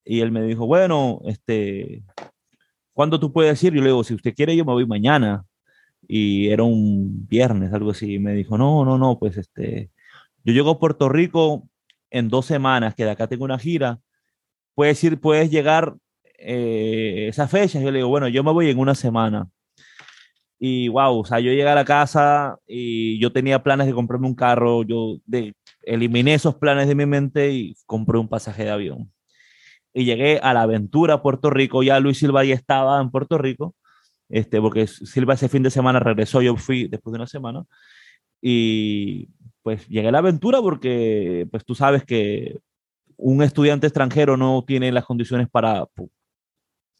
Y 0.03 0.21
él 0.21 0.32
me 0.32 0.41
dijo, 0.43 0.65
bueno, 0.65 1.21
este, 1.25 2.03
¿cuándo 2.93 3.19
tú 3.19 3.32
puedes 3.32 3.63
ir? 3.63 3.73
Yo 3.73 3.82
le 3.82 3.89
digo, 3.89 4.03
si 4.03 4.15
usted 4.15 4.34
quiere, 4.34 4.55
yo 4.55 4.65
me 4.65 4.73
voy 4.73 4.88
mañana. 4.88 5.45
Y 6.08 6.49
era 6.49 6.63
un 6.63 7.27
viernes, 7.27 7.71
algo 7.73 7.91
así. 7.91 8.15
Y 8.15 8.19
me 8.19 8.34
dijo, 8.34 8.58
no, 8.58 8.84
no, 8.86 8.97
no, 8.97 9.19
pues 9.19 9.38
este, 9.38 9.91
yo 10.43 10.53
llego 10.53 10.71
a 10.71 10.79
Puerto 10.79 11.10
Rico 11.10 11.69
en 12.10 12.29
dos 12.29 12.47
semanas, 12.47 12.95
que 12.95 13.05
de 13.05 13.12
acá 13.12 13.27
tengo 13.27 13.45
una 13.45 13.60
gira, 13.60 13.99
puedes 14.79 15.03
ir, 15.03 15.19
puedes 15.19 15.51
llegar 15.51 15.93
eh, 16.37 17.27
esa 17.27 17.49
fecha. 17.49 17.81
Yo 17.81 17.91
le 17.91 17.97
digo, 17.97 18.07
bueno, 18.07 18.29
yo 18.29 18.45
me 18.45 18.53
voy 18.53 18.69
en 18.69 18.79
una 18.79 18.95
semana. 18.95 19.49
Y 20.57 20.87
wow, 20.87 21.19
o 21.19 21.25
sea, 21.25 21.41
yo 21.41 21.51
llegué 21.51 21.67
a 21.67 21.75
la 21.75 21.83
casa 21.83 22.57
y 22.65 23.19
yo 23.19 23.33
tenía 23.33 23.61
planes 23.61 23.87
de 23.87 23.93
comprarme 23.93 24.27
un 24.27 24.35
carro, 24.35 24.83
yo 24.83 25.17
de, 25.25 25.53
eliminé 25.81 26.33
esos 26.33 26.55
planes 26.55 26.87
de 26.87 26.95
mi 26.95 27.05
mente 27.05 27.51
y 27.51 27.75
compré 27.85 28.19
un 28.19 28.29
pasaje 28.29 28.63
de 28.63 28.69
avión. 28.69 29.11
Y 29.93 30.05
llegué 30.05 30.39
a 30.39 30.53
la 30.53 30.61
aventura 30.61 31.21
Puerto 31.21 31.49
Rico, 31.49 31.83
ya 31.83 31.99
Luis 31.99 32.19
Silva 32.19 32.45
ya 32.45 32.55
estaba 32.55 33.01
en 33.01 33.11
Puerto 33.11 33.37
Rico, 33.37 33.75
este, 34.29 34.61
porque 34.61 34.87
Silva 34.87 35.33
ese 35.33 35.49
fin 35.49 35.63
de 35.63 35.71
semana 35.71 35.99
regresó, 35.99 36.41
yo 36.41 36.55
fui 36.55 36.87
después 36.87 37.11
de 37.11 37.17
una 37.17 37.27
semana. 37.27 37.65
Y 38.41 39.27
pues 39.61 39.89
llegué 39.89 40.07
a 40.07 40.11
la 40.11 40.19
aventura 40.19 40.61
porque 40.61 41.45
pues 41.51 41.65
tú 41.65 41.75
sabes 41.75 42.05
que 42.05 42.59
un 43.19 43.43
estudiante 43.43 43.88
extranjero 43.88 44.38
no 44.38 44.63
tiene 44.65 44.91
las 44.91 45.05
condiciones 45.05 45.49
para 45.49 45.86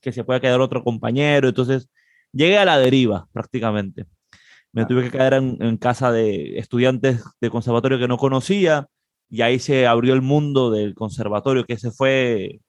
que 0.02 0.12
se 0.12 0.24
pueda 0.24 0.40
quedar 0.40 0.62
otro 0.62 0.84
compañero, 0.84 1.48
entonces 1.48 1.90
llegué 2.32 2.58
a 2.58 2.66
la 2.66 2.78
deriva 2.78 3.28
prácticamente. 3.32 4.06
Me 4.72 4.86
tuve 4.86 5.04
que 5.04 5.12
quedar 5.12 5.34
en, 5.34 5.58
en, 5.62 5.78
casa 5.78 6.12
de 6.12 6.60
estudiantes 6.60 7.24
de 7.42 7.50
conservatorio 7.50 7.98
que 7.98 8.08
no 8.08 8.18
conocía 8.18 8.88
y 9.30 9.42
ahí 9.42 9.60
se 9.60 9.88
abrió 9.88 10.14
el 10.14 10.22
mundo 10.22 10.72
del 10.72 10.94
conservatorio, 10.94 11.66
que 11.66 11.74
ese 11.74 11.92
fue 11.92 12.60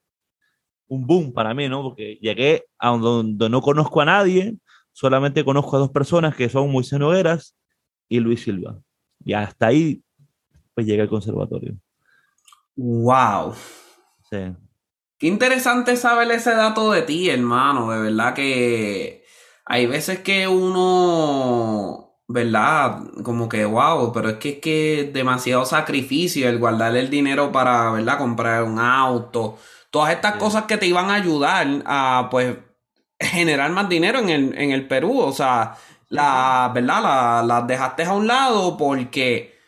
un 0.88 1.06
boom 1.06 1.32
para 1.32 1.54
mí, 1.54 1.68
¿no? 1.68 1.82
Porque 1.82 2.18
llegué 2.20 2.64
a 2.78 2.90
donde 2.90 3.48
no 3.48 3.60
conozco 3.60 4.00
a 4.00 4.06
nadie, 4.06 4.56
solamente 4.92 5.44
conozco 5.44 5.76
a 5.76 5.80
dos 5.80 5.90
personas 5.90 6.34
que 6.36 6.48
son 6.48 6.70
Moisés 6.70 6.98
Nogueras 6.98 7.56
y 8.08 8.20
Luis 8.20 8.42
Silva. 8.42 8.80
Y 9.24 9.34
hasta 9.34 9.68
ahí, 9.68 10.02
pues 10.74 10.86
llega 10.86 11.02
al 11.02 11.08
conservatorio. 11.08 11.76
¡Wow! 12.76 13.54
Sí. 14.30 14.56
Qué 15.18 15.26
interesante 15.26 15.96
saber 15.96 16.30
ese 16.30 16.54
dato 16.54 16.90
de 16.92 17.02
ti, 17.02 17.28
hermano. 17.28 17.90
De 17.90 18.00
verdad 18.00 18.34
que 18.34 19.24
hay 19.66 19.86
veces 19.86 20.20
que 20.20 20.48
uno, 20.48 22.16
¿verdad? 22.26 23.00
Como 23.22 23.48
que, 23.48 23.64
wow, 23.66 24.12
pero 24.12 24.30
es 24.30 24.36
que 24.38 24.48
es 24.50 24.58
que 24.60 25.10
demasiado 25.12 25.66
sacrificio 25.66 26.48
el 26.48 26.58
guardar 26.58 26.96
el 26.96 27.10
dinero 27.10 27.52
para, 27.52 27.90
¿verdad? 27.92 28.18
Comprar 28.18 28.62
un 28.64 28.78
auto. 28.78 29.58
Todas 29.90 30.12
estas 30.14 30.36
cosas 30.36 30.64
que 30.64 30.78
te 30.78 30.86
iban 30.86 31.10
a 31.10 31.14
ayudar 31.14 31.66
a, 31.84 32.28
pues, 32.30 32.56
generar 33.20 33.70
más 33.72 33.88
dinero 33.88 34.20
en 34.20 34.30
el, 34.30 34.58
en 34.58 34.70
el 34.72 34.88
Perú. 34.88 35.20
O 35.20 35.32
sea, 35.32 35.76
la, 36.08 36.70
¿verdad? 36.74 37.44
Las 37.44 37.66
dejaste 37.66 38.04
a 38.04 38.14
un 38.14 38.26
lado 38.26 38.76
porque 38.78 39.59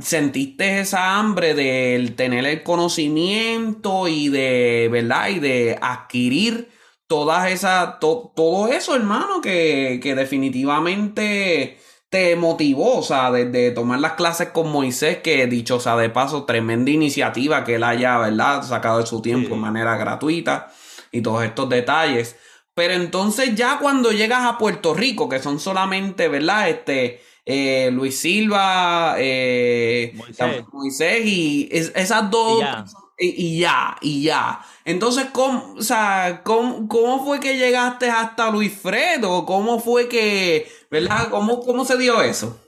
sentiste 0.00 0.80
esa 0.80 1.18
hambre 1.18 1.54
de 1.54 2.12
tener 2.16 2.44
el 2.46 2.62
conocimiento 2.62 4.08
y 4.08 4.28
de, 4.28 4.88
¿verdad? 4.90 5.28
Y 5.28 5.38
de 5.38 5.78
adquirir 5.80 6.70
todas 7.06 7.50
esas, 7.50 7.98
todo 8.00 8.68
eso, 8.68 8.94
hermano, 8.94 9.40
que, 9.40 10.00
que, 10.02 10.14
definitivamente 10.14 11.78
te 12.08 12.36
motivó, 12.36 12.98
o 12.98 13.02
sea, 13.02 13.30
desde 13.30 13.70
tomar 13.72 14.00
las 14.00 14.12
clases 14.12 14.48
con 14.50 14.70
Moisés, 14.70 15.18
que 15.18 15.46
dicho 15.46 15.80
sea 15.80 15.96
de 15.96 16.10
paso, 16.10 16.44
tremenda 16.44 16.90
iniciativa 16.90 17.64
que 17.64 17.76
él 17.76 17.84
haya, 17.84 18.18
¿verdad? 18.18 18.62
Sacado 18.62 19.00
de 19.00 19.06
su 19.06 19.22
tiempo 19.22 19.54
de 19.54 19.60
manera 19.60 19.96
gratuita 19.96 20.72
y 21.12 21.20
todos 21.22 21.44
estos 21.44 21.68
detalles. 21.68 22.36
Pero 22.74 22.94
entonces 22.94 23.54
ya 23.54 23.78
cuando 23.78 24.12
llegas 24.12 24.44
a 24.44 24.58
Puerto 24.58 24.94
Rico, 24.94 25.28
que 25.28 25.38
son 25.38 25.58
solamente, 25.58 26.28
¿verdad? 26.28 26.68
Este, 26.68 27.22
eh, 27.46 27.90
Luis 27.92 28.18
Silva, 28.18 29.14
eh, 29.18 30.12
Moisés. 30.16 30.64
Moisés 30.72 31.24
y 31.26 31.68
es- 31.70 31.92
esas 31.94 32.28
dos 32.30 32.58
Y 32.58 32.60
ya. 32.60 32.84
y, 33.18 33.26
y 33.46 33.58
ya, 33.60 33.96
y 34.02 34.22
ya. 34.24 34.60
Entonces, 34.84 35.26
¿cómo, 35.32 35.74
o 35.78 35.82
sea, 35.82 36.42
¿cómo, 36.44 36.86
cómo 36.88 37.24
fue 37.24 37.38
que 37.40 37.56
llegaste 37.56 38.10
hasta 38.10 38.50
Luis 38.50 38.76
Fred? 38.76 39.24
¿O 39.24 39.46
cómo 39.46 39.78
fue 39.78 40.08
que, 40.08 40.66
verdad? 40.90 41.28
¿Cómo, 41.30 41.60
cómo 41.60 41.84
se 41.84 41.96
dio 41.96 42.20
eso? 42.20 42.60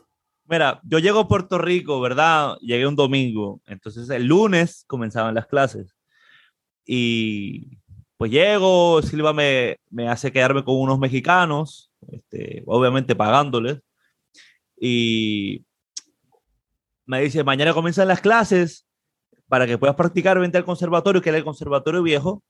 Mira, 0.51 0.81
yo 0.85 0.99
llego 0.99 1.21
a 1.21 1.29
Puerto 1.29 1.59
Rico, 1.59 2.01
¿verdad? 2.01 2.57
Llegué 2.61 2.87
un 2.87 2.97
domingo, 2.97 3.61
entonces 3.67 4.09
el 4.09 4.25
lunes 4.25 4.85
comenzaban 4.87 5.35
las 5.35 5.47
clases. 5.47 5.95
Y 6.87 7.79
pues 8.17 8.31
llego, 8.31 9.03
Silva 9.03 9.33
me, 9.33 9.79
me 9.91 10.09
hace 10.09 10.33
quedarme 10.33 10.65
con 10.65 10.77
unos 10.77 10.99
mexicanos, 10.99 11.91
este, 12.11 12.63
obviamente 12.67 13.15
pagándoles. 13.15 13.79
Y 14.81 15.65
me 17.07 17.23
dice, 17.23 17.43
mañana 17.45 17.75
comienzan 17.75 18.09
las 18.09 18.21
clases 18.21 18.87
para 19.49 19.67
que 19.67 19.79
puedas 19.79 19.97
practicar, 19.97 20.39
vente 20.39 20.59
al 20.59 20.65
conservatorio, 20.65 21.23
que 21.23 21.31
era 21.31 21.39
el 21.39 21.45
conservatorio 21.45 22.03
viejo, 22.03 22.43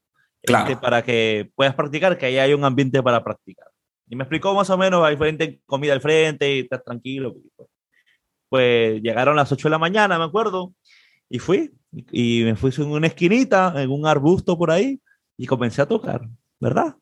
Claro. 0.43 0.71
este, 0.71 0.81
para 0.81 1.03
que 1.03 1.51
puedas 1.55 1.75
practicar, 1.75 2.17
que 2.17 2.27
ahí 2.27 2.39
hay 2.39 2.55
un 2.55 2.65
ambiente 2.65 3.03
para 3.03 3.23
practicar. 3.23 3.69
Y 4.09 4.17
me 4.17 4.25
explicó 4.25 4.55
más 4.55 4.71
o 4.71 4.79
menos, 4.79 5.05
hay 5.05 5.17
frente, 5.17 5.61
comida 5.67 5.93
al 5.93 6.01
frente, 6.01 6.57
y 6.57 6.61
estás 6.61 6.83
tranquilo. 6.85 7.35
Pues, 7.57 7.69
pues 8.49 9.03
llegaron 9.03 9.37
las 9.37 9.53
8 9.53 9.69
de 9.69 9.71
la 9.71 9.79
mañana, 9.79 10.19
me 10.19 10.25
acuerdo, 10.25 10.73
y 11.29 11.39
fui, 11.39 11.73
y 12.13 12.43
me 12.45 12.57
fui 12.57 12.73
en 12.79 12.91
una 12.91 13.07
esquinita, 13.07 13.75
en 13.83 13.91
un 13.91 14.07
arbusto 14.07 14.57
por 14.57 14.71
ahí, 14.71 15.01
y 15.37 15.47
comencé 15.47 15.83
a 15.83 15.87
tocar, 15.87 16.23
¿verdad? 16.59 16.97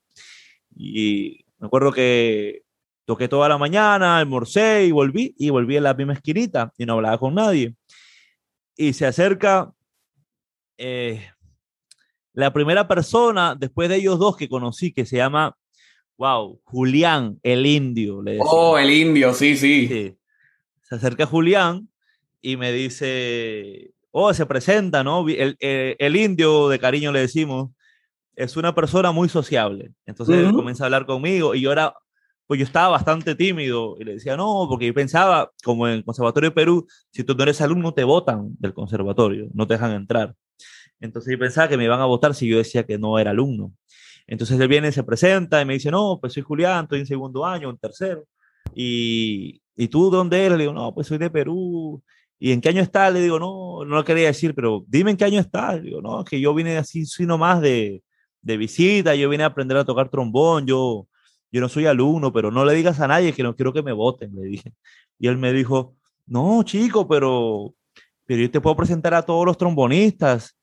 Y 0.74 1.44
me 1.58 1.68
acuerdo 1.68 1.92
que 1.92 2.64
toqué 3.06 3.28
toda 3.28 3.48
la 3.48 3.56
mañana, 3.56 4.18
almorcé 4.18 4.84
y 4.84 4.90
volví, 4.92 5.34
y 5.38 5.48
volví 5.48 5.76
en 5.78 5.84
la 5.84 5.94
misma 5.94 6.12
esquinita, 6.12 6.72
y 6.76 6.84
no 6.84 6.94
hablaba 6.94 7.16
con 7.18 7.34
nadie. 7.34 7.74
Y 8.76 8.92
se 8.92 9.06
acerca 9.06 9.72
eh, 10.76 11.26
la 12.34 12.52
primera 12.52 12.86
persona, 12.86 13.54
después 13.58 13.88
de 13.88 13.96
ellos 13.96 14.18
dos 14.18 14.36
que 14.36 14.48
conocí, 14.48 14.92
que 14.92 15.06
se 15.06 15.16
llama, 15.16 15.56
wow, 16.18 16.60
Julián, 16.64 17.38
el 17.42 17.64
indio, 17.64 18.20
le 18.22 18.32
decía. 18.32 18.44
Oh, 18.46 18.76
el 18.76 18.90
indio, 18.90 19.32
sí, 19.32 19.56
sí. 19.56 19.88
Sí. 19.88 20.16
Se 20.82 20.96
acerca 20.96 21.24
Julián 21.26 21.88
y 22.42 22.56
me 22.56 22.72
dice, 22.72 23.92
oh, 24.10 24.32
se 24.34 24.46
presenta, 24.46 25.02
¿no? 25.02 25.26
El, 25.28 25.56
el- 25.60 25.96
el 25.98 26.16
indio, 26.16 26.68
de 26.68 26.78
cariño 26.78 27.12
le 27.12 27.20
decimos, 27.20 27.70
es 28.34 28.56
una 28.56 28.74
persona 28.74 29.12
muy 29.12 29.28
sociable. 29.28 29.92
Entonces 30.04 30.36
él 30.36 30.52
comienza 30.52 30.84
a 30.84 30.86
hablar 30.86 31.06
conmigo 31.06 31.54
y 31.54 31.62
yo 31.62 31.72
era, 31.72 31.94
pues 32.46 32.58
yo 32.58 32.64
estaba 32.64 32.88
bastante 32.88 33.34
tímido 33.34 33.96
y 33.98 34.04
le 34.04 34.14
decía, 34.14 34.36
no, 34.36 34.66
porque 34.68 34.86
yo 34.86 34.94
pensaba, 34.94 35.50
como 35.64 35.88
en 35.88 35.94
el 35.94 36.04
Conservatorio 36.04 36.50
de 36.50 36.54
Perú, 36.54 36.86
si 37.10 37.24
tú 37.24 37.34
no 37.34 37.42
eres 37.42 37.60
alumno, 37.60 37.92
te 37.92 38.04
votan 38.04 38.50
del 38.58 38.72
conservatorio, 38.74 39.48
no 39.52 39.66
te 39.66 39.74
dejan 39.74 39.92
entrar. 39.92 40.34
Entonces 41.00 41.32
yo 41.32 41.38
pensaba 41.38 41.68
que 41.68 41.76
me 41.76 41.84
iban 41.84 42.00
a 42.00 42.06
votar 42.06 42.34
si 42.34 42.48
yo 42.48 42.58
decía 42.58 42.84
que 42.84 42.98
no 42.98 43.18
era 43.18 43.32
alumno. 43.32 43.72
Entonces 44.26 44.58
él 44.60 44.68
viene, 44.68 44.92
se 44.92 45.04
presenta 45.04 45.60
y 45.60 45.64
me 45.64 45.74
dice, 45.74 45.90
no, 45.90 46.18
pues 46.20 46.32
soy 46.32 46.42
Julián, 46.42 46.84
estoy 46.84 47.00
en 47.00 47.06
segundo 47.06 47.44
año, 47.44 47.70
en 47.70 47.78
tercero. 47.78 48.24
Y, 48.74 49.60
¿y 49.76 49.88
tú 49.88 50.10
dónde 50.10 50.44
eres? 50.44 50.58
Le 50.58 50.64
digo, 50.64 50.72
no, 50.72 50.94
pues 50.94 51.06
soy 51.06 51.18
de 51.18 51.30
Perú. 51.30 52.02
¿Y 52.38 52.52
en 52.52 52.60
qué 52.60 52.68
año 52.70 52.82
estás? 52.82 53.12
Le 53.12 53.20
digo, 53.20 53.38
no, 53.38 53.84
no 53.84 53.96
lo 53.96 54.04
quería 54.04 54.26
decir, 54.26 54.54
pero 54.54 54.84
dime 54.88 55.12
en 55.12 55.16
qué 55.16 55.24
año 55.24 55.40
estás. 55.40 55.76
Le 55.76 55.82
digo, 55.82 56.02
no, 56.02 56.20
es 56.20 56.26
que 56.28 56.40
yo 56.40 56.54
vine 56.54 56.76
así, 56.76 57.06
soy 57.06 57.26
nomás 57.26 57.60
de, 57.60 58.02
de 58.42 58.56
visita, 58.56 59.14
yo 59.14 59.28
vine 59.28 59.44
a 59.44 59.46
aprender 59.46 59.76
a 59.76 59.84
tocar 59.84 60.08
trombón, 60.08 60.66
yo, 60.66 61.08
yo 61.50 61.60
no 61.60 61.68
soy 61.68 61.86
alumno, 61.86 62.32
pero 62.32 62.50
no 62.50 62.64
le 62.64 62.74
digas 62.74 63.00
a 63.00 63.08
nadie 63.08 63.32
que 63.32 63.42
no 63.42 63.54
quiero 63.54 63.72
que 63.72 63.82
me 63.82 63.92
voten, 63.92 64.34
le 64.34 64.42
dije. 64.42 64.74
Y 65.18 65.28
él 65.28 65.38
me 65.38 65.52
dijo, 65.52 65.96
no, 66.26 66.62
chico, 66.62 67.06
pero, 67.08 67.74
pero 68.26 68.42
yo 68.42 68.50
te 68.50 68.60
puedo 68.60 68.76
presentar 68.76 69.14
a 69.14 69.22
todos 69.22 69.46
los 69.46 69.56
trombonistas. 69.56 70.58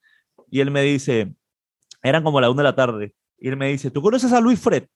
Y 0.50 0.60
él 0.60 0.70
me 0.70 0.82
dice, 0.82 1.34
eran 2.02 2.22
como 2.22 2.40
la 2.40 2.50
una 2.50 2.62
de 2.62 2.68
la 2.68 2.76
tarde, 2.76 3.14
y 3.38 3.48
él 3.48 3.56
me 3.56 3.68
dice, 3.68 3.90
¿tú 3.90 4.00
conoces 4.02 4.32
a 4.32 4.40
Luis 4.40 4.60
Fred? 4.60 4.86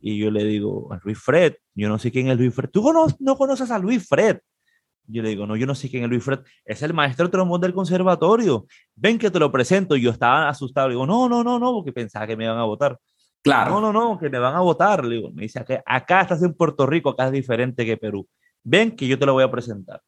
Y 0.00 0.18
yo 0.18 0.30
le 0.30 0.44
digo, 0.44 0.92
a 0.92 1.00
Luis 1.02 1.18
Fred, 1.18 1.54
yo 1.74 1.88
no 1.88 1.98
sé 1.98 2.10
quién 2.10 2.28
es 2.28 2.36
Luis 2.36 2.54
Fred. 2.54 2.68
¿Tú 2.70 2.84
no 3.20 3.36
conoces 3.36 3.70
a 3.70 3.78
Luis 3.78 4.06
Fred? 4.06 4.38
Yo 5.06 5.22
le 5.22 5.30
digo, 5.30 5.46
no, 5.46 5.56
yo 5.56 5.66
no 5.66 5.74
sé 5.74 5.90
quién 5.90 6.04
es 6.04 6.10
Luis 6.10 6.24
Fred. 6.24 6.40
Es 6.64 6.82
el 6.82 6.94
maestro 6.94 7.26
de 7.26 7.32
trombón 7.32 7.60
del 7.60 7.74
conservatorio. 7.74 8.66
Ven 8.94 9.18
que 9.18 9.30
te 9.30 9.38
lo 9.38 9.52
presento. 9.52 9.96
Y 9.96 10.02
yo 10.02 10.10
estaba 10.10 10.48
asustado. 10.48 10.88
Le 10.88 10.94
digo, 10.94 11.06
no, 11.06 11.28
no, 11.28 11.44
no, 11.44 11.58
no, 11.58 11.72
porque 11.72 11.92
pensaba 11.92 12.26
que 12.26 12.36
me 12.36 12.44
iban 12.44 12.58
a 12.58 12.64
votar. 12.64 12.98
Claro. 13.44 13.72
No, 13.78 13.80
no, 13.80 13.92
no, 13.92 14.18
que 14.18 14.30
me 14.30 14.38
van 14.38 14.54
a 14.56 14.60
votar. 14.60 15.04
Le 15.04 15.16
digo, 15.16 15.30
me 15.30 15.42
dice, 15.42 15.60
acá, 15.60 15.82
acá 15.86 16.22
estás 16.22 16.42
en 16.42 16.54
Puerto 16.54 16.86
Rico, 16.86 17.10
acá 17.10 17.26
es 17.26 17.32
diferente 17.32 17.84
que 17.84 17.96
Perú. 17.98 18.26
Ven 18.64 18.96
que 18.96 19.06
yo 19.06 19.18
te 19.18 19.26
lo 19.26 19.34
voy 19.34 19.44
a 19.44 19.50
presentar. 19.50 20.00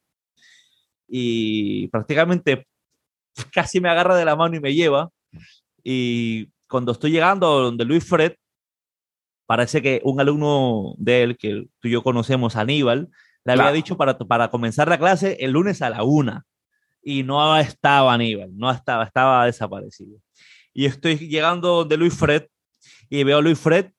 Y 1.07 1.87
prácticamente 1.89 2.67
casi 3.53 3.79
me 3.79 3.89
agarra 3.89 4.15
de 4.15 4.25
la 4.25 4.35
mano 4.35 4.55
y 4.55 4.59
me 4.59 4.73
lleva. 4.73 5.09
Y 5.83 6.49
cuando 6.67 6.91
estoy 6.91 7.11
llegando 7.11 7.47
a 7.47 7.61
donde 7.65 7.85
Luis 7.85 8.03
Fred, 8.09 8.33
parece 9.45 9.81
que 9.81 10.01
un 10.03 10.19
alumno 10.19 10.95
de 10.97 11.23
él, 11.23 11.37
que 11.37 11.67
tú 11.79 11.87
y 11.87 11.91
yo 11.91 12.03
conocemos, 12.03 12.55
Aníbal, 12.55 13.09
le 13.45 13.51
había 13.53 13.63
Claro. 13.65 13.75
dicho 13.75 13.95
para, 13.97 14.17
para 14.17 14.49
comenzar 14.49 14.89
la 14.89 14.97
clase 14.97 15.37
el 15.39 15.51
lunes 15.51 15.81
a 15.81 15.89
la 15.89 16.03
una. 16.03 16.45
Y 17.01 17.23
no 17.23 17.55
estaba 17.57 18.13
Aníbal, 18.13 18.49
no 18.57 18.69
estaba, 18.71 19.03
estaba 19.05 19.45
desaparecido. 19.45 20.19
Y 20.73 20.85
estoy 20.85 21.15
llegando 21.17 21.85
de 21.85 21.95
Luis 21.97 22.13
Fred 22.17 22.47
y 23.09 23.23
veo 23.23 23.37
a 23.37 23.41
Luis 23.41 23.59
Fred 23.59 23.91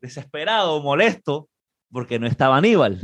desesperado, 0.00 0.80
molesto, 0.82 1.48
porque 1.90 2.18
no 2.18 2.26
estaba 2.26 2.56
Aníbal. 2.56 3.00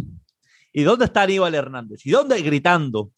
¿Y 0.73 0.83
dónde 0.83 1.07
está 1.07 1.23
Aníbal 1.23 1.55
Hernández? 1.55 2.05
¿Y 2.05 2.11
dónde? 2.11 2.41
Gritando. 2.43 3.11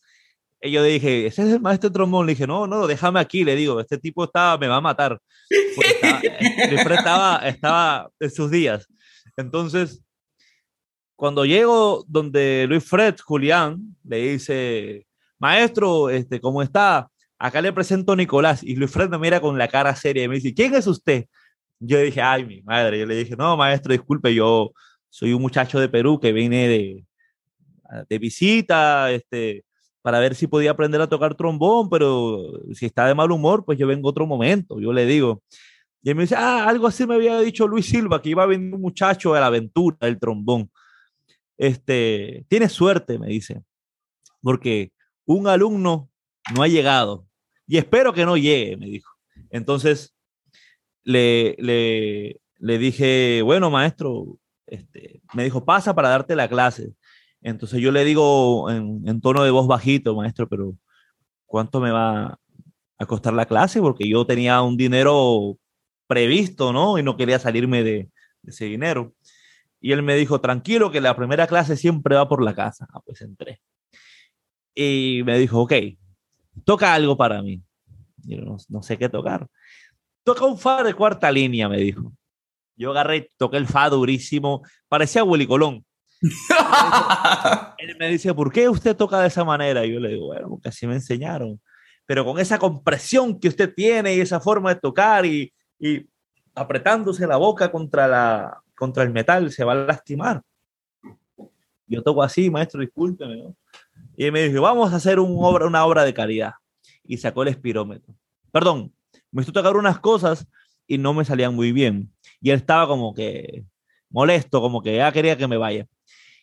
Y 0.61 0.73
yo 0.73 0.83
le 0.83 0.89
dije, 0.89 1.27
ese 1.27 1.43
es 1.43 1.49
el 1.55 1.61
maestro 1.61 1.93
trombón. 1.93 2.27
Le 2.27 2.33
dije, 2.33 2.47
no, 2.47 2.67
no, 2.67 2.87
déjame 2.87 3.21
aquí. 3.21 3.45
Le 3.45 3.55
digo, 3.55 3.81
este 3.81 3.99
tipo 3.99 4.25
estaba, 4.25 4.59
me 4.59 4.67
va 4.67 4.77
a 4.77 4.81
matar. 4.81 5.21
Estaba, 5.51 6.21
eh, 6.23 6.69
Luis 6.71 6.83
Fred 6.83 6.99
estaba, 6.99 7.37
estaba 7.49 8.11
en 8.21 8.31
sus 8.31 8.51
días. 8.51 8.87
Entonces, 9.37 10.03
cuando 11.17 11.45
llego 11.47 12.05
donde 12.07 12.67
Luis 12.69 12.85
Fred, 12.85 13.17
Julián, 13.25 13.97
le 14.05 14.33
dice, 14.33 15.07
maestro, 15.39 16.11
este, 16.11 16.41
¿cómo 16.41 16.63
está? 16.63 17.09
Acá 17.39 17.63
le 17.63 17.73
presento 17.73 18.13
a 18.13 18.17
Nicolás. 18.17 18.63
Y 18.63 18.77
Luis 18.77 18.91
Fred 18.91 19.09
me 19.09 19.19
mira 19.19 19.41
con 19.41 19.57
la 19.57 19.69
cara 19.69 19.95
seria 19.97 20.25
y 20.25 20.29
me 20.29 20.35
dice, 20.37 20.53
¿quién 20.53 20.75
es 20.75 20.87
usted? 20.87 21.27
Yo 21.81 22.01
dije, 22.01 22.21
ay, 22.21 22.45
mi 22.45 22.63
madre. 22.63 22.99
Yo 22.99 23.07
le 23.07 23.17
dije, 23.17 23.37
no, 23.37 23.57
maestro, 23.57 23.93
disculpe, 23.93 24.35
yo 24.35 24.73
soy 25.09 25.33
un 25.33 25.43
muchacho 25.43 25.81
de 25.81 25.89
Perú 25.89 26.19
que 26.21 26.33
vine 26.33 26.69
de, 26.69 27.05
de 28.09 28.19
visita, 28.19 29.11
este, 29.11 29.65
para 30.03 30.21
ver 30.21 30.35
si 30.35 30.47
podía 30.47 30.73
aprender 30.73 31.01
a 31.01 31.09
tocar 31.09 31.35
trombón, 31.35 31.89
pero 31.89 32.61
si 32.75 32.87
está 32.87 33.07
de 33.07 33.15
mal 33.15 33.31
humor, 33.31 33.65
pues 33.65 33.79
yo 33.79 33.87
vengo 33.87 34.09
otro 34.09 34.27
momento, 34.27 34.81
yo 34.81 34.93
le 34.93 35.07
digo. 35.07 35.43
Y 36.03 36.11
él 36.11 36.17
me 36.17 36.23
dice, 36.23 36.37
ah, 36.37 36.69
algo 36.69 36.87
así 36.87 37.07
me 37.07 37.15
había 37.15 37.39
dicho 37.41 37.67
Luis 37.67 37.87
Silva, 37.87 38.23
que 38.23 38.31
iba 38.31 38.43
a 38.43 38.47
venir 38.47 38.75
un 38.75 38.81
muchacho 38.81 39.35
de 39.35 39.41
la 39.41 39.47
aventura 39.47 39.97
del 40.01 40.19
trombón. 40.19 40.71
Este, 41.57 42.45
tiene 42.49 42.69
suerte, 42.69 43.19
me 43.19 43.27
dice, 43.29 43.63
porque 44.41 44.93
un 45.27 45.49
alumno 45.49 46.09
no 46.55 46.63
ha 46.63 46.69
llegado 46.69 47.27
y 47.67 47.77
espero 47.79 48.13
que 48.13 48.25
no 48.25 48.37
llegue, 48.37 48.77
me 48.77 48.87
dijo. 48.87 49.13
Entonces, 49.51 50.15
le, 51.09 51.57
le, 51.59 52.39
le 52.59 52.79
dije, 52.79 53.41
bueno, 53.43 53.71
maestro, 53.71 54.37
este, 54.67 55.23
me 55.33 55.43
dijo, 55.43 55.65
pasa 55.65 55.95
para 55.95 56.11
darte 56.11 56.37
la 56.37 56.49
clase. 56.49 56.93
Entonces 57.41 57.81
yo 57.81 57.93
le 57.93 58.05
digo 58.05 58.71
en, 58.71 59.09
en, 59.09 59.21
tono 59.23 59.43
de 59.43 59.51
voz 59.51 59.67
bajito, 59.67 60.15
maestro, 60.15 60.47
pero 60.51 60.77
¿cuánto 61.47 61.81
me 61.81 61.91
va 61.91 62.39
a 62.99 63.07
costar 63.07 63.33
la 63.33 63.47
clase? 63.47 63.81
Porque 63.81 64.07
yo 64.07 64.27
tenía 64.27 64.61
un 64.61 64.77
dinero 64.77 65.57
previsto, 66.07 66.75
¿no? 66.75 66.99
Y 66.99 67.03
no 67.03 67.17
quería 67.17 67.39
salirme 67.39 67.83
de, 67.83 68.11
ese 68.45 68.67
dinero. 68.67 69.15
Y 69.81 69.93
él 69.93 70.03
me 70.03 70.15
dijo, 70.15 70.43
tranquilo, 70.43 70.91
que 70.91 71.01
la 71.01 71.17
primera 71.17 71.47
clase 71.47 71.77
siempre 71.77 72.17
va 72.17 72.29
por 72.29 72.43
la 72.43 72.55
casa. 72.55 72.87
Ah, 72.93 73.01
pues 73.01 73.23
entré. 73.23 73.63
Y 74.75 75.23
me 75.25 75.39
dijo, 75.39 75.63
ok, 75.63 75.73
toca 76.65 76.93
algo 76.93 77.17
para 77.17 77.41
mí. 77.41 77.63
Yo 78.19 78.43
no, 78.43 78.59
no 78.69 78.83
sé 78.83 78.99
qué 78.99 79.09
tocar. 79.09 79.49
Toca 80.29 80.45
un 80.45 80.59
fa 80.59 80.85
de 80.85 80.93
cuarta 80.93 81.33
línea, 81.33 81.71
me 81.71 81.79
dijo. 81.79 82.13
Yo 82.77 82.91
agarré, 82.91 83.33
toqué 83.39 83.57
el 83.57 83.67
fa 83.67 83.89
durísimo, 83.89 84.61
parecía 84.87 85.25
Willy 85.25 85.47
Colón. 85.47 85.87
Él 87.79 87.97
me 87.99 88.11
dice, 88.11 88.35
¿por 88.35 88.53
qué 88.53 88.69
usted 88.69 88.95
toca 88.95 89.21
de 89.21 89.29
esa 89.29 89.43
manera? 89.43 89.87
Y 89.87 89.95
yo 89.95 90.01
le 90.01 90.11
digo, 90.11 90.27
bueno, 90.27 90.51
porque 90.51 90.69
así 90.69 90.87
me 90.87 90.93
enseñaron. 90.93 91.59
Pero 92.05 92.27
con 92.27 92.39
esa 92.39 92.59
compresión 92.59 93.41
que 93.41 93.49
usted 93.49 93.73
tiene 93.73 94.17
y 94.17 94.21
esa 94.21 94.39
forma 94.39 94.75
de 94.75 94.81
tocar 94.81 95.25
y, 95.25 95.51
y 95.79 96.07
apretándose 96.55 97.27
la 97.27 97.39
boca 97.39 97.73
contra, 97.73 98.07
la, 98.07 98.63
contra 98.77 99.05
el 99.05 99.11
metal, 99.11 99.51
se 99.51 99.65
va 99.65 99.73
a 99.73 99.77
lastimar. 99.77 100.43
Yo 101.87 102.03
toco 102.03 102.23
así, 102.23 102.51
maestro, 102.51 102.83
discúlpeme. 102.83 103.45
¿no? 103.45 103.57
Y 104.15 104.31
me 104.31 104.47
dijo, 104.47 104.61
vamos 104.61 104.93
a 104.93 104.97
hacer 104.97 105.21
un 105.21 105.39
obra, 105.39 105.67
una 105.67 105.87
obra 105.87 106.05
de 106.05 106.13
caridad. 106.13 106.53
Y 107.03 107.17
sacó 107.17 107.45
el 107.45 107.49
espirómetro. 107.49 108.15
Perdón, 108.53 108.93
me 109.31 109.43
estoy 109.43 109.53
tocar 109.55 109.77
unas 109.77 109.99
cosas 110.01 110.47
y 110.87 110.99
no 110.99 111.15
me 111.15 111.25
salían 111.25 111.55
muy 111.55 111.73
bien. 111.73 112.13
Y 112.41 112.51
él 112.51 112.57
estaba 112.57 112.87
como 112.87 113.15
que 113.15 113.65
molesto, 114.11 114.61
como 114.61 114.83
que 114.83 114.97
ya 114.97 115.13
quería 115.13 115.37
que 115.37 115.49
me 115.49 115.57
vaya. 115.57 115.87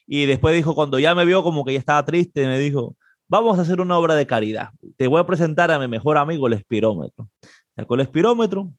Y 0.07 0.25
después 0.25 0.55
dijo, 0.55 0.75
cuando 0.75 0.99
ya 0.99 1.15
me 1.15 1.25
vio 1.25 1.43
como 1.43 1.65
que 1.65 1.73
ya 1.73 1.79
estaba 1.79 2.05
triste, 2.05 2.45
me 2.45 2.59
dijo, 2.59 2.95
vamos 3.27 3.57
a 3.57 3.63
hacer 3.63 3.81
una 3.81 3.97
obra 3.97 4.15
de 4.15 4.27
caridad. 4.27 4.69
Te 4.97 5.07
voy 5.07 5.19
a 5.19 5.25
presentar 5.25 5.71
a 5.71 5.79
mi 5.79 5.88
mejor 5.88 6.17
amigo, 6.17 6.47
el 6.47 6.53
espirómetro. 6.53 7.29
Sacó 7.75 7.95
el 7.95 8.01
espirómetro, 8.01 8.71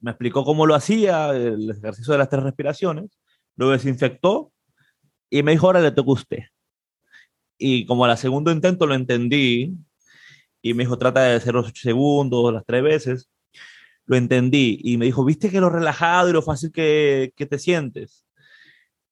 me 0.00 0.10
explicó 0.10 0.44
cómo 0.44 0.66
lo 0.66 0.74
hacía, 0.74 1.30
el 1.30 1.70
ejercicio 1.70 2.12
de 2.12 2.18
las 2.18 2.28
tres 2.28 2.42
respiraciones, 2.42 3.10
lo 3.56 3.70
desinfectó 3.70 4.52
y 5.30 5.42
me 5.42 5.52
dijo, 5.52 5.66
ahora 5.66 5.80
le 5.80 5.92
toca 5.92 6.10
a 6.10 6.14
usted. 6.14 6.38
Y 7.58 7.86
como 7.86 8.04
al 8.04 8.18
segundo 8.18 8.50
intento 8.50 8.86
lo 8.86 8.94
entendí, 8.94 9.74
y 10.70 10.74
me 10.74 10.82
dijo, 10.82 10.98
trata 10.98 11.22
de 11.22 11.36
hacer 11.36 11.54
los 11.54 11.68
ocho 11.68 11.82
segundos, 11.82 12.52
las 12.52 12.64
tres 12.64 12.82
veces, 12.82 13.30
lo 14.04 14.16
entendí. 14.16 14.80
Y 14.82 14.96
me 14.96 15.04
dijo, 15.04 15.24
viste 15.24 15.50
que 15.50 15.60
lo 15.60 15.70
relajado 15.70 16.28
y 16.28 16.32
lo 16.32 16.42
fácil 16.42 16.72
que, 16.72 17.32
que 17.36 17.46
te 17.46 17.58
sientes. 17.58 18.24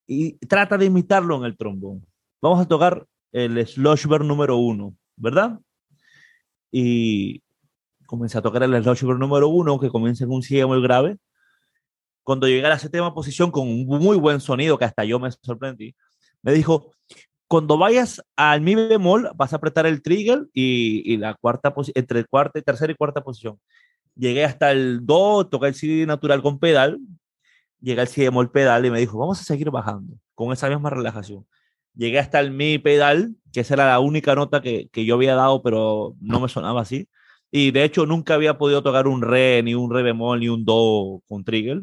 Y 0.06 0.32
trata 0.46 0.76
de 0.76 0.86
imitarlo 0.86 1.36
en 1.36 1.44
el 1.44 1.56
trombón. 1.56 2.04
Vamos 2.42 2.60
a 2.60 2.66
tocar 2.66 3.06
el 3.32 3.64
Sloshberg 3.66 4.24
número 4.24 4.56
uno, 4.56 4.96
¿verdad? 5.16 5.60
Y 6.72 7.42
comencé 8.06 8.38
a 8.38 8.42
tocar 8.42 8.64
el 8.64 8.82
Sloshberg 8.82 9.18
número 9.18 9.48
uno, 9.48 9.78
que 9.78 9.90
comienza 9.90 10.24
en 10.24 10.32
un 10.32 10.42
si 10.42 10.64
muy 10.64 10.82
grave. 10.82 11.18
Cuando 12.24 12.48
llegué 12.48 12.66
a 12.66 12.70
la 12.70 12.78
séptima 12.80 13.14
posición 13.14 13.52
con 13.52 13.68
un 13.68 13.86
muy 13.86 14.16
buen 14.16 14.40
sonido, 14.40 14.76
que 14.76 14.86
hasta 14.86 15.04
yo 15.04 15.20
me 15.20 15.30
sorprendí, 15.30 15.94
me 16.42 16.52
dijo, 16.52 16.92
cuando 17.48 17.78
vayas 17.78 18.22
al 18.36 18.60
mi 18.60 18.74
bemol, 18.74 19.30
vas 19.36 19.52
a 19.52 19.56
apretar 19.56 19.86
el 19.86 20.02
trigger 20.02 20.46
y, 20.52 21.16
la 21.18 21.34
cuarta 21.34 21.74
entre 21.94 22.24
cuarta, 22.24 22.60
tercera 22.62 22.92
y 22.92 22.96
cuarta 22.96 23.22
posición. 23.22 23.58
Llegué 24.16 24.44
hasta 24.44 24.72
el 24.72 25.04
do, 25.04 25.46
toqué 25.46 25.68
el 25.68 25.74
si 25.74 26.06
natural 26.06 26.42
con 26.42 26.58
pedal, 26.58 26.98
llegué 27.80 28.00
al 28.00 28.08
si 28.08 28.22
bemol 28.22 28.50
pedal 28.50 28.86
y 28.86 28.90
me 28.90 29.00
dijo, 29.00 29.18
vamos 29.18 29.40
a 29.40 29.44
seguir 29.44 29.70
bajando 29.70 30.14
con 30.34 30.52
esa 30.52 30.68
misma 30.68 30.90
relajación 30.90 31.46
llegué 31.94 32.18
hasta 32.18 32.40
el 32.40 32.50
mi 32.50 32.78
pedal, 32.78 33.36
que 33.52 33.60
esa 33.60 33.74
era 33.74 33.86
la 33.86 34.00
única 34.00 34.34
nota 34.34 34.60
que, 34.60 34.88
que, 34.92 35.04
yo 35.04 35.14
había 35.14 35.34
dado, 35.34 35.62
pero 35.62 36.16
no 36.20 36.40
me 36.40 36.48
sonaba 36.48 36.82
así. 36.82 37.08
Y 37.50 37.70
de 37.70 37.84
hecho 37.84 38.06
nunca 38.06 38.34
había 38.34 38.58
podido 38.58 38.82
tocar 38.82 39.06
un 39.06 39.22
re, 39.22 39.62
ni 39.62 39.74
un 39.74 39.92
re 39.92 40.02
bemol, 40.02 40.40
ni 40.40 40.48
un 40.48 40.64
do 40.64 41.22
con 41.28 41.44
trigger. 41.44 41.82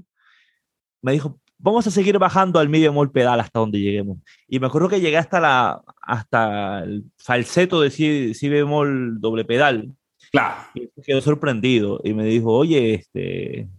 Me 1.02 1.14
dijo, 1.14 1.40
vamos 1.62 1.86
a 1.88 1.92
seguir 1.92 2.18
bajando 2.18 2.60
al 2.60 2.70
mi 2.70 2.82
bemol 2.82 3.12
pedal 3.12 3.40
hasta 3.40 3.60
donde 3.60 3.80
lleguemos. 3.80 4.18
Y 4.48 4.60
me 4.60 4.68
acuerdo 4.68 4.90
que 4.90 5.00
llegué 5.00 5.18
hasta, 5.18 5.40
la, 5.40 5.82
hasta 6.02 6.84
el 6.84 7.06
falseto 7.18 7.82
de 7.82 7.92
si, 7.92 8.34
si 8.34 8.50
bemol 8.50 9.20
doble 9.20 9.46
pedal. 9.46 9.94
Claro. 10.32 10.56
Y 10.74 10.90
quedó 11.02 11.22
sorprendido 11.22 12.02
y 12.04 12.14
me 12.14 12.26
dijo, 12.26 12.52
oye, 12.52 12.96
este, 12.96 13.70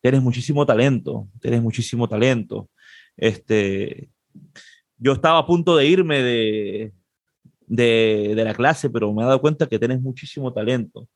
tienes 0.00 0.22
muchísimo 0.22 0.66
talento, 0.66 1.28
tienes 1.40 1.62
muchísimo 1.62 2.08
talento. 2.08 2.68
Este, 3.16 4.10
yo 4.98 5.12
estaba 5.12 5.38
a 5.38 5.46
punto 5.46 5.76
de 5.76 5.86
irme 5.86 6.22
de, 6.22 6.92
de, 7.66 8.32
de, 8.36 8.44
la 8.44 8.54
clase, 8.54 8.90
pero 8.90 9.12
me 9.12 9.22
he 9.22 9.26
dado 9.26 9.40
cuenta 9.40 9.66
que 9.66 9.78
tienes 9.78 10.00
muchísimo 10.00 10.52
talento. 10.52 11.08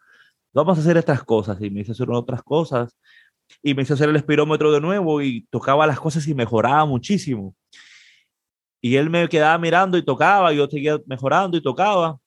Vamos 0.53 0.79
a 0.79 0.81
hacer 0.81 0.97
estas 0.97 1.23
cosas. 1.23 1.61
Y 1.61 1.71
me 1.71 1.81
hice 1.81 1.93
hacer 1.93 2.11
otras 2.11 2.43
cosas. 2.43 2.97
Y 3.63 3.75
me 3.75 3.83
hice 3.83 3.95
hacer 3.95 4.09
el 4.09 4.17
espirómetro 4.17 4.73
de 4.73 4.81
nuevo 4.81 5.21
y 5.23 5.47
tocaba 5.51 5.87
las 5.87 6.01
cosas 6.01 6.27
y 6.29 6.35
mejoraba 6.35 6.85
muchísimo. 6.87 7.55
Y 8.81 8.97
él 8.97 9.11
me 9.11 9.29
quedaba 9.29 9.59
mirando 9.59 9.99
y 9.99 10.05
tocaba, 10.05 10.53
y 10.53 10.57
yo 10.57 10.69
seguía 10.69 10.99
mejorando 11.07 11.57
y 11.57 11.63
tocaba. 11.63 12.19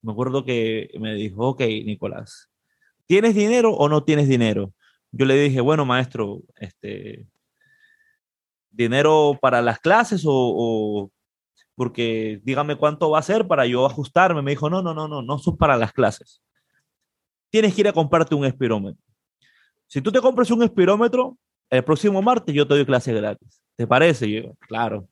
Me 0.00 0.12
acuerdo 0.12 0.44
que 0.44 0.90
me 0.98 1.14
dijo, 1.14 1.48
ok, 1.48 1.60
Nicolás, 1.60 2.48
¿tienes 3.06 3.34
dinero 3.34 3.72
o 3.72 3.88
no 3.88 4.04
tienes 4.04 4.28
dinero? 4.28 4.72
Yo 5.10 5.26
le 5.26 5.34
dije, 5.34 5.60
bueno, 5.60 5.84
maestro, 5.84 6.42
este, 6.56 7.26
dinero 8.70 9.38
para 9.40 9.60
las 9.60 9.80
clases 9.80 10.24
o, 10.24 10.32
o, 10.32 11.10
porque 11.74 12.40
dígame 12.44 12.76
cuánto 12.76 13.10
va 13.10 13.18
a 13.18 13.22
ser 13.22 13.46
para 13.46 13.66
yo 13.66 13.86
ajustarme. 13.86 14.42
Me 14.42 14.52
dijo, 14.52 14.70
no, 14.70 14.82
no, 14.82 14.94
no, 14.94 15.08
no, 15.08 15.22
no 15.22 15.38
son 15.38 15.56
para 15.56 15.76
las 15.76 15.92
clases. 15.92 16.42
Tienes 17.50 17.74
que 17.74 17.82
ir 17.82 17.88
a 17.88 17.92
comprarte 17.92 18.34
un 18.34 18.44
espirómetro. 18.44 19.02
Si 19.88 20.00
tú 20.00 20.12
te 20.12 20.20
compras 20.20 20.50
un 20.50 20.62
espirómetro, 20.62 21.36
el 21.70 21.82
próximo 21.82 22.22
martes 22.22 22.54
yo 22.54 22.66
te 22.66 22.74
doy 22.74 22.86
clase 22.86 23.12
gratis. 23.12 23.60
¿Te 23.76 23.86
parece? 23.86 24.26
Y 24.28 24.42
yo, 24.42 24.54
claro. 24.68 25.08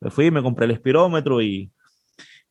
Me 0.00 0.10
fui, 0.10 0.30
me 0.30 0.42
compré 0.42 0.66
el 0.66 0.70
espirómetro 0.70 1.42
y, 1.42 1.72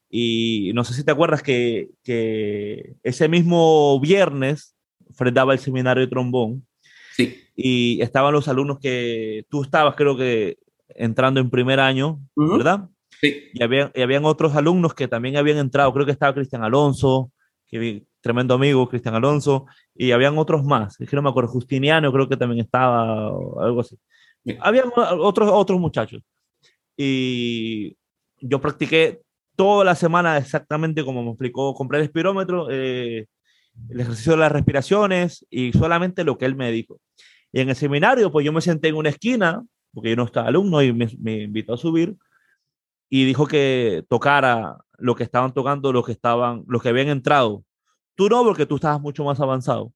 y 0.10 0.72
no 0.74 0.84
sé 0.84 0.94
si 0.94 1.06
te 1.06 1.12
acuerdas 1.12 1.42
que, 1.42 1.90
que 2.04 2.96
ese 3.04 3.30
mismo 3.30 4.00
viernes 4.02 4.76
fredaba 5.16 5.54
el 5.54 5.60
seminario 5.60 6.02
de 6.02 6.10
trombón. 6.10 6.68
Sí 7.16 7.48
y 7.60 8.00
estaban 8.04 8.32
los 8.34 8.48
alumnos 8.48 8.78
que 8.80 9.46
tú 9.50 9.64
estabas, 9.64 9.96
creo 9.96 10.16
que 10.16 10.60
entrando 10.90 11.40
en 11.40 11.50
primer 11.50 11.80
año, 11.80 12.20
uh 12.36 12.44
-huh. 12.44 12.58
¿verdad? 12.58 12.90
Sí. 13.20 13.46
Y, 13.52 13.64
había, 13.64 13.92
y 13.96 14.02
habían 14.04 14.26
otros 14.26 14.56
alumnos 14.56 14.94
que 14.94 15.08
también 15.08 15.38
habían 15.38 15.58
entrado, 15.58 15.92
creo 15.92 16.06
que 16.06 16.12
estaba 16.12 16.36
Cristian 16.36 16.64
Alonso, 16.64 17.32
que 17.68 18.06
tremendo 18.28 18.56
amigo, 18.56 18.90
Cristian 18.90 19.16
Alonso, 19.16 19.68
y 19.96 20.12
habían 20.12 20.38
otros 20.38 20.66
más, 20.66 21.00
es 21.00 21.10
que 21.10 21.16
no 21.16 21.22
me 21.22 21.30
acuerdo, 21.30 21.50
Justiniano 21.50 22.12
creo 22.12 22.28
que 22.28 22.36
también 22.36 22.60
estaba, 22.60 23.32
o 23.32 23.62
algo 23.62 23.80
así. 23.80 23.98
Sí. 24.44 24.58
Habían 24.60 24.92
otros, 24.96 25.50
otros 25.50 25.80
muchachos. 25.80 26.22
Y 26.98 27.96
yo 28.42 28.60
practiqué 28.60 29.22
toda 29.56 29.86
la 29.86 29.96
semana 29.96 30.38
exactamente 30.38 31.06
como 31.06 31.24
me 31.24 31.30
explicó, 31.30 31.74
compré 31.74 32.00
el 32.00 32.06
espirómetro, 32.06 32.68
eh, 32.70 33.28
el 33.90 34.00
ejercicio 34.00 34.34
de 34.34 34.40
las 34.40 34.52
respiraciones 34.52 35.46
y 35.50 35.72
solamente 35.72 36.26
lo 36.26 36.38
que 36.38 36.46
él 36.46 36.56
me 36.56 36.70
dijo. 36.72 37.00
Y 37.54 37.62
en 37.62 37.70
el 37.70 37.76
seminario, 37.78 38.30
pues 38.30 38.46
yo 38.46 38.52
me 38.52 38.62
senté 38.62 38.90
en 38.90 38.96
una 38.96 39.10
esquina, 39.10 39.64
porque 39.94 40.10
yo 40.10 40.16
no 40.18 40.26
estaba 40.26 40.50
alumno 40.50 40.82
y 40.82 40.92
me, 40.92 41.08
me 41.20 41.44
invitó 41.44 41.76
a 41.76 41.78
subir 41.78 42.18
y 43.10 43.24
dijo 43.24 43.48
que 43.48 44.04
tocara 44.10 44.78
lo 44.98 45.16
que 45.16 45.24
estaban 45.24 45.54
tocando, 45.54 45.94
los 45.94 46.06
que 46.06 46.12
estaban, 46.12 46.64
los 46.68 46.82
que 46.82 46.90
habían 46.90 47.08
entrado. 47.08 47.64
Tú 48.18 48.30
no, 48.30 48.44
porque 48.44 48.66
tú 48.66 48.78
estabas 48.78 49.00
mucho 49.00 49.24
más 49.24 49.40
avanzado. 49.40 49.94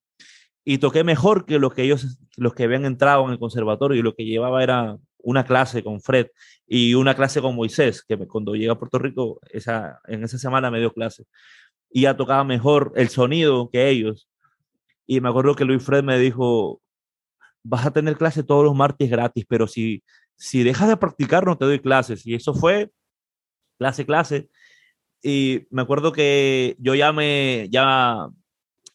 Y 0.64 0.78
toqué 0.78 1.04
mejor 1.04 1.46
que 1.46 1.58
los 1.58 1.74
que 1.74 1.82
ellos, 1.82 2.20
los 2.38 2.54
que 2.54 2.66
habían 2.66 2.86
entrado 2.86 3.26
en 3.26 3.32
el 3.32 3.40
conservatorio 3.40 3.98
y 4.00 4.04
lo 4.04 4.14
que 4.14 4.26
llevaba 4.26 4.62
era 4.62 4.96
una 5.18 5.44
clase 5.44 5.84
con 5.84 6.02
Fred 6.02 6.28
y 6.68 6.94
una 6.94 7.16
clase 7.16 7.42
con 7.42 7.56
Moisés, 7.56 8.04
que 8.08 8.16
cuando 8.28 8.54
llegué 8.54 8.70
a 8.70 8.78
Puerto 8.78 9.00
Rico, 9.00 9.40
esa, 9.50 10.00
en 10.06 10.24
esa 10.24 10.38
semana 10.38 10.70
me 10.70 10.80
dio 10.80 10.94
clase. 10.94 11.26
Y 11.90 12.02
ya 12.02 12.16
tocaba 12.16 12.44
mejor 12.44 12.94
el 12.96 13.10
sonido 13.10 13.72
que 13.72 13.90
ellos. 13.90 14.30
Y 15.08 15.20
me 15.20 15.30
acuerdo 15.30 15.56
que 15.56 15.66
Luis 15.66 15.84
Fred 15.84 16.04
me 16.04 16.20
dijo, 16.20 16.80
vas 17.64 17.88
a 17.88 17.92
tener 17.92 18.18
clase 18.18 18.44
todos 18.44 18.64
los 18.64 18.76
martes 18.76 19.10
gratis, 19.10 19.46
pero 19.50 19.66
si, 19.66 20.04
si 20.36 20.62
dejas 20.62 20.90
de 20.90 20.98
practicar 20.98 21.44
no 21.44 21.58
te 21.58 21.66
doy 21.66 21.80
clases. 21.80 22.26
Y 22.28 22.36
eso 22.36 22.54
fue 22.54 22.92
clase, 23.80 24.06
clase. 24.06 24.50
Y 25.24 25.68
me 25.70 25.82
acuerdo 25.82 26.12
que 26.12 26.76
yo 26.80 26.96
ya 26.96 27.12
me, 27.14 27.68
ya, 27.70 28.28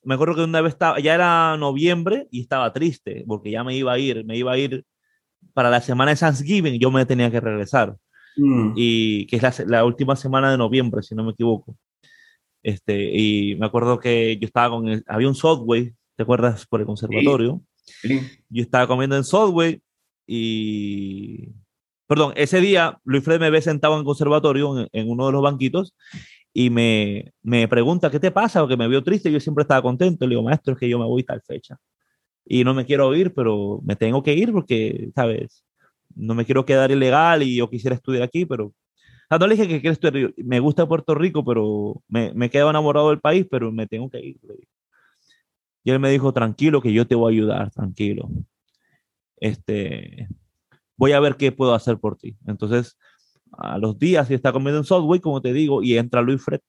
me 0.02 0.14
acuerdo 0.14 0.34
que 0.36 0.44
una 0.44 0.60
vez 0.60 0.72
estaba, 0.72 0.98
ya 1.00 1.14
era 1.14 1.56
noviembre 1.56 2.26
y 2.30 2.40
estaba 2.40 2.72
triste 2.72 3.24
porque 3.26 3.50
ya 3.50 3.62
me 3.62 3.76
iba 3.76 3.92
a 3.92 3.98
ir, 3.98 4.24
me 4.24 4.36
iba 4.36 4.52
a 4.52 4.58
ir 4.58 4.84
para 5.52 5.70
la 5.70 5.80
semana 5.80 6.10
de 6.10 6.16
Thanksgiving, 6.18 6.78
yo 6.78 6.90
me 6.90 7.06
tenía 7.06 7.30
que 7.30 7.40
regresar. 7.40 7.96
Mm. 8.36 8.72
Y 8.76 9.26
que 9.26 9.36
es 9.36 9.42
la, 9.42 9.54
la, 9.66 9.84
última 9.84 10.14
semana 10.14 10.50
de 10.50 10.58
noviembre, 10.58 11.02
si 11.02 11.14
no 11.14 11.24
me 11.24 11.32
equivoco. 11.32 11.76
Este, 12.62 13.16
y 13.16 13.54
me 13.54 13.66
acuerdo 13.66 13.98
que 13.98 14.36
yo 14.38 14.46
estaba 14.46 14.70
con, 14.76 14.88
el, 14.88 15.04
había 15.06 15.28
un 15.28 15.34
Subway, 15.34 15.94
¿te 16.16 16.24
acuerdas? 16.24 16.66
Por 16.66 16.80
el 16.80 16.86
conservatorio. 16.86 17.62
Sí. 17.76 18.20
Yo 18.48 18.62
estaba 18.62 18.86
comiendo 18.86 19.16
en 19.16 19.24
Subway 19.24 19.80
y... 20.26 21.48
Perdón, 22.06 22.32
ese 22.36 22.60
día 22.60 22.98
Luis 23.04 23.24
Fred 23.24 23.40
me 23.40 23.50
ve 23.50 23.60
sentado 23.60 23.94
en 23.94 24.00
el 24.00 24.04
conservatorio, 24.04 24.88
en, 24.92 25.10
uno 25.10 25.26
de 25.26 25.32
los 25.32 25.42
banquitos, 25.42 25.94
y 26.52 26.70
me, 26.70 27.32
me, 27.42 27.68
pregunta, 27.68 28.10
¿qué 28.10 28.20
te 28.20 28.30
pasa? 28.30 28.60
Porque 28.60 28.76
me 28.76 28.88
vio 28.88 29.02
triste, 29.02 29.30
yo 29.32 29.40
siempre 29.40 29.62
estaba 29.62 29.82
contento. 29.82 30.26
Le 30.26 30.30
digo, 30.30 30.42
maestro, 30.42 30.74
es 30.74 30.80
que 30.80 30.88
yo 30.88 30.98
me 30.98 31.04
voy 31.04 31.22
tal 31.24 31.42
fecha. 31.42 31.76
Y 32.44 32.64
no 32.64 32.74
me 32.74 32.86
quiero 32.86 33.14
ir, 33.14 33.34
pero 33.34 33.80
me 33.84 33.96
tengo 33.96 34.22
que 34.22 34.34
ir 34.34 34.52
porque, 34.52 35.10
¿sabes? 35.14 35.64
No 36.14 36.34
me 36.34 36.44
quiero 36.44 36.64
quedar 36.64 36.90
ilegal 36.90 37.42
y 37.42 37.56
yo 37.56 37.68
quisiera 37.70 37.96
estudiar 37.96 38.22
aquí, 38.22 38.46
pero... 38.46 38.72
No 39.28 39.46
le 39.46 39.56
dije 39.56 39.68
que 39.68 39.80
quiero 39.80 39.92
estudiar, 39.94 40.34
me 40.36 40.60
gusta 40.60 40.86
Puerto 40.86 41.14
Rico, 41.14 41.44
pero 41.44 42.02
me, 42.08 42.32
me 42.34 42.48
quedo 42.48 42.70
enamorado 42.70 43.10
del 43.10 43.20
país, 43.20 43.46
pero 43.50 43.72
me 43.72 43.86
tengo 43.88 44.08
que 44.08 44.20
ir. 44.20 44.38
Y 45.84 45.90
él 45.90 46.00
me 46.00 46.10
dijo, 46.10 46.32
tranquilo, 46.32 46.80
que 46.80 46.92
yo 46.92 47.06
te 47.06 47.16
voy 47.16 47.32
a 47.32 47.36
ayudar, 47.36 47.70
tranquilo. 47.72 48.28
Este, 49.36 50.28
voy 50.96 51.12
a 51.12 51.20
ver 51.20 51.36
qué 51.36 51.52
puedo 51.52 51.74
hacer 51.74 51.98
por 51.98 52.16
ti. 52.16 52.36
Entonces, 52.46 52.96
a 53.52 53.78
los 53.78 53.98
días, 53.98 54.30
y 54.30 54.34
está 54.34 54.52
comiendo 54.52 54.78
en 54.78 54.84
Subway, 54.84 55.20
como 55.20 55.40
te 55.40 55.52
digo, 55.52 55.82
y 55.82 55.96
entra 55.96 56.22
Luis 56.22 56.42
Fred. 56.42 56.60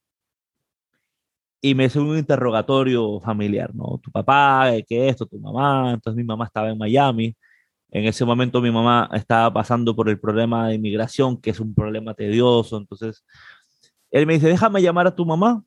Y 1.61 1.73
me 1.73 1.85
hace 1.85 1.99
un 1.99 2.17
interrogatorio 2.17 3.19
familiar, 3.19 3.73
¿no? 3.73 3.99
Tu 4.01 4.11
papá, 4.11 4.71
¿qué 4.87 5.07
es 5.07 5.11
esto? 5.11 5.25
Tu 5.25 5.39
mamá. 5.39 5.93
Entonces 5.93 6.15
mi 6.15 6.23
mamá 6.23 6.45
estaba 6.45 6.69
en 6.69 6.77
Miami. 6.77 7.35
En 7.89 8.05
ese 8.05 8.25
momento 8.25 8.61
mi 8.61 8.71
mamá 8.71 9.09
estaba 9.13 9.51
pasando 9.51 9.95
por 9.95 10.09
el 10.09 10.19
problema 10.19 10.67
de 10.67 10.75
inmigración, 10.75 11.37
que 11.41 11.49
es 11.51 11.59
un 11.59 11.73
problema 11.73 12.13
tedioso. 12.13 12.77
Entonces, 12.77 13.25
él 14.11 14.27
me 14.27 14.33
dice, 14.33 14.47
déjame 14.47 14.81
llamar 14.81 15.07
a 15.07 15.15
tu 15.15 15.25
mamá. 15.25 15.63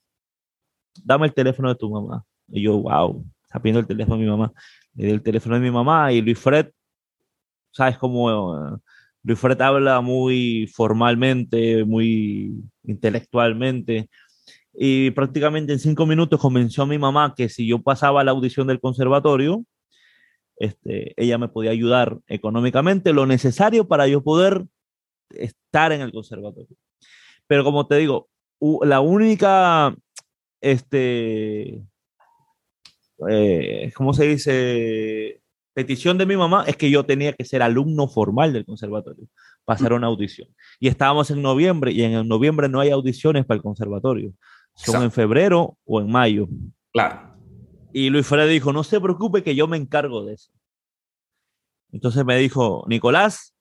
Dame 1.03 1.27
el 1.27 1.35
teléfono 1.35 1.69
de 1.69 1.75
tu 1.75 1.91
mamá. 1.91 2.25
Y 2.49 2.63
yo, 2.63 2.79
wow, 2.79 3.25
está 3.45 3.61
pidiendo 3.61 3.81
el 3.81 3.87
teléfono 3.87 4.17
de 4.17 4.25
mi 4.25 4.31
mamá. 4.31 4.53
Le 4.95 5.07
di 5.07 5.11
el 5.13 5.23
teléfono 5.23 5.57
de 5.57 5.61
mi 5.61 5.71
mamá 5.71 6.13
y 6.13 6.21
Luis 6.21 6.39
Fred, 6.39 6.71
¿sabes 7.73 7.99
cómo? 7.99 8.81
Luis 9.23 9.39
Fred 9.39 9.61
habla 9.61 10.01
muy 10.01 10.67
formalmente, 10.75 11.85
muy 11.85 12.55
intelectualmente, 12.85 14.09
y 14.73 15.11
prácticamente 15.11 15.73
en 15.73 15.79
cinco 15.79 16.07
minutos 16.07 16.41
convenció 16.41 16.85
a 16.85 16.87
mi 16.87 16.99
mamá 16.99 17.35
que 17.37 17.49
si 17.49 17.67
yo 17.67 17.83
pasaba 17.83 18.25
la 18.25 18.31
audición 18.31 18.67
del 18.67 18.81
conservatorio, 18.81 19.65
este, 20.57 21.15
ella 21.17 21.39
me 21.39 21.49
podía 21.49 21.71
ayudar 21.71 22.19
económicamente, 22.29 23.13
lo 23.13 23.27
necesario 23.27 23.89
para 23.89 24.07
yo 24.07 24.23
poder 24.23 24.67
estar 25.31 25.93
en 25.93 26.03
el 26.03 26.13
conservatorio. 26.13 26.77
Pero 27.47 27.65
como 27.65 27.87
te 27.87 27.97
digo, 27.97 28.29
la 28.83 29.01
única, 29.01 29.95
este, 30.61 31.83
eh, 33.29 33.93
¿cómo 33.95 34.13
se 34.15 34.27
dice? 34.27 35.41
Petición 35.81 36.19
de 36.19 36.27
mi 36.27 36.37
mamá 36.37 36.65
es 36.67 36.77
que 36.77 36.91
yo 36.91 37.07
tenía 37.07 37.33
que 37.33 37.43
ser 37.47 37.63
alumno 37.63 38.07
formal 38.07 38.53
del 38.53 38.67
conservatorio, 38.67 39.27
pasar 39.65 39.95
una 39.95 40.09
audición. 40.09 40.47
Y 40.79 40.89
estábamos 40.89 41.31
en 41.31 41.41
noviembre 41.41 41.91
y 41.91 42.03
en 42.03 42.29
noviembre 42.29 42.69
no 42.69 42.81
hay 42.81 42.91
audiciones 42.91 43.47
para 43.47 43.57
el 43.57 43.63
conservatorio. 43.63 44.35
Son 44.75 45.03
en 45.03 45.11
febrero 45.11 45.79
o 45.87 46.03
en 46.03 46.13
mayo. 46.13 46.49
Claro. 46.93 47.35
Y 47.95 48.11
Luis 48.11 48.27
Fred 48.27 48.47
dijo, 48.51 48.75
no 48.75 48.85
se 48.85 49.01
preocupe 49.01 49.43
que 49.43 49.55
yo 49.55 49.67
me 49.69 49.79
encargo 49.79 50.23
de 50.27 50.35
eso. 50.35 50.53
Entonces 51.93 52.27
me 52.27 52.37
dijo, 52.37 52.85
Nicolás, 52.87 53.55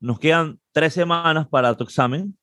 nos 0.00 0.18
quedan 0.18 0.58
tres 0.72 0.94
semanas 0.94 1.46
para 1.46 1.76
tu 1.76 1.84
examen. 1.84 2.38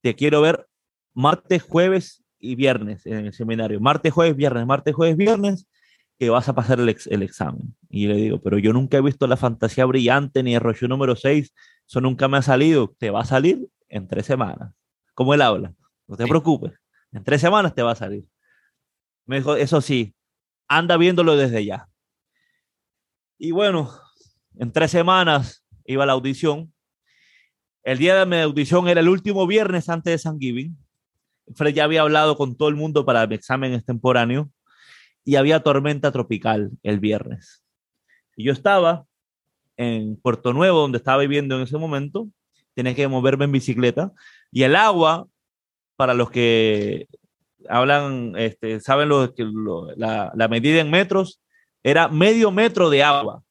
Te 0.00 0.16
quiero 0.16 0.40
ver 0.40 0.66
martes, 1.14 1.62
jueves 1.62 2.24
y 2.40 2.56
viernes 2.56 3.06
en 3.06 3.26
el 3.26 3.32
seminario. 3.32 3.78
Martes, 3.78 4.12
jueves, 4.12 4.34
viernes, 4.34 4.66
martes, 4.66 4.92
jueves, 4.92 5.16
viernes, 5.16 5.68
que 6.18 6.30
vas 6.30 6.48
a 6.48 6.54
pasar 6.54 6.80
el, 6.80 6.96
el 7.06 7.22
examen. 7.22 7.76
Y 7.88 8.08
le 8.08 8.16
digo, 8.16 8.40
pero 8.40 8.58
yo 8.58 8.72
nunca 8.72 8.96
he 8.96 9.00
visto 9.00 9.26
la 9.26 9.36
fantasía 9.36 9.84
brillante 9.84 10.42
ni 10.42 10.54
el 10.54 10.60
rollo 10.60 10.88
número 10.88 11.14
6. 11.14 11.54
Eso 11.86 12.00
nunca 12.00 12.26
me 12.26 12.38
ha 12.38 12.42
salido. 12.42 12.94
Te 12.98 13.10
va 13.10 13.20
a 13.20 13.24
salir 13.24 13.68
en 13.88 14.08
tres 14.08 14.26
semanas. 14.26 14.74
Como 15.14 15.32
él 15.34 15.42
habla. 15.42 15.72
No 16.08 16.16
te 16.16 16.26
preocupes. 16.26 16.72
En 17.12 17.22
tres 17.22 17.40
semanas 17.40 17.74
te 17.74 17.82
va 17.82 17.92
a 17.92 17.96
salir. 17.96 18.24
Me 19.26 19.36
dijo, 19.36 19.56
eso 19.56 19.80
sí, 19.80 20.14
anda 20.66 20.96
viéndolo 20.96 21.36
desde 21.36 21.64
ya. 21.64 21.88
Y 23.38 23.52
bueno, 23.52 23.90
en 24.56 24.72
tres 24.72 24.90
semanas 24.90 25.64
iba 25.84 26.02
a 26.02 26.06
la 26.06 26.14
audición. 26.14 26.72
El 27.84 27.98
día 27.98 28.18
de 28.18 28.26
mi 28.26 28.36
audición 28.36 28.88
era 28.88 29.00
el 29.00 29.08
último 29.08 29.46
viernes 29.46 29.88
antes 29.88 30.12
de 30.12 30.18
San 30.18 30.38
Giving. 30.38 30.76
Fred 31.54 31.74
ya 31.74 31.84
había 31.84 32.02
hablado 32.02 32.36
con 32.36 32.56
todo 32.56 32.68
el 32.68 32.74
mundo 32.74 33.06
para 33.06 33.26
mi 33.26 33.36
examen 33.36 33.72
extemporáneo 33.72 34.50
y 35.28 35.36
había 35.36 35.60
tormenta 35.60 36.10
tropical 36.10 36.70
el 36.82 37.00
viernes. 37.00 37.62
Y 38.34 38.44
yo 38.44 38.52
estaba 38.54 39.04
en 39.76 40.16
Puerto 40.16 40.54
Nuevo, 40.54 40.80
donde 40.80 40.96
estaba 40.96 41.20
viviendo 41.20 41.54
en 41.54 41.64
ese 41.64 41.76
momento, 41.76 42.30
tenía 42.72 42.94
que 42.94 43.06
moverme 43.08 43.44
en 43.44 43.52
bicicleta 43.52 44.10
y 44.50 44.62
el 44.62 44.74
agua, 44.74 45.28
para 45.96 46.14
los 46.14 46.30
que 46.30 47.08
hablan, 47.68 48.32
este, 48.38 48.80
saben 48.80 49.10
lo, 49.10 49.30
la, 49.96 50.32
la, 50.34 50.48
medida 50.48 50.80
en 50.80 50.88
metros, 50.88 51.42
era 51.82 52.08
medio 52.08 52.50
metro 52.50 52.88
de 52.88 53.02
agua. 53.02 53.42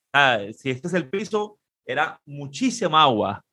Si 0.57 0.71
este 0.71 0.87
es 0.87 0.95
el 0.95 1.07
piso, 1.07 1.59
era 1.85 2.19
muchísima 2.25 3.03
agua 3.03 3.45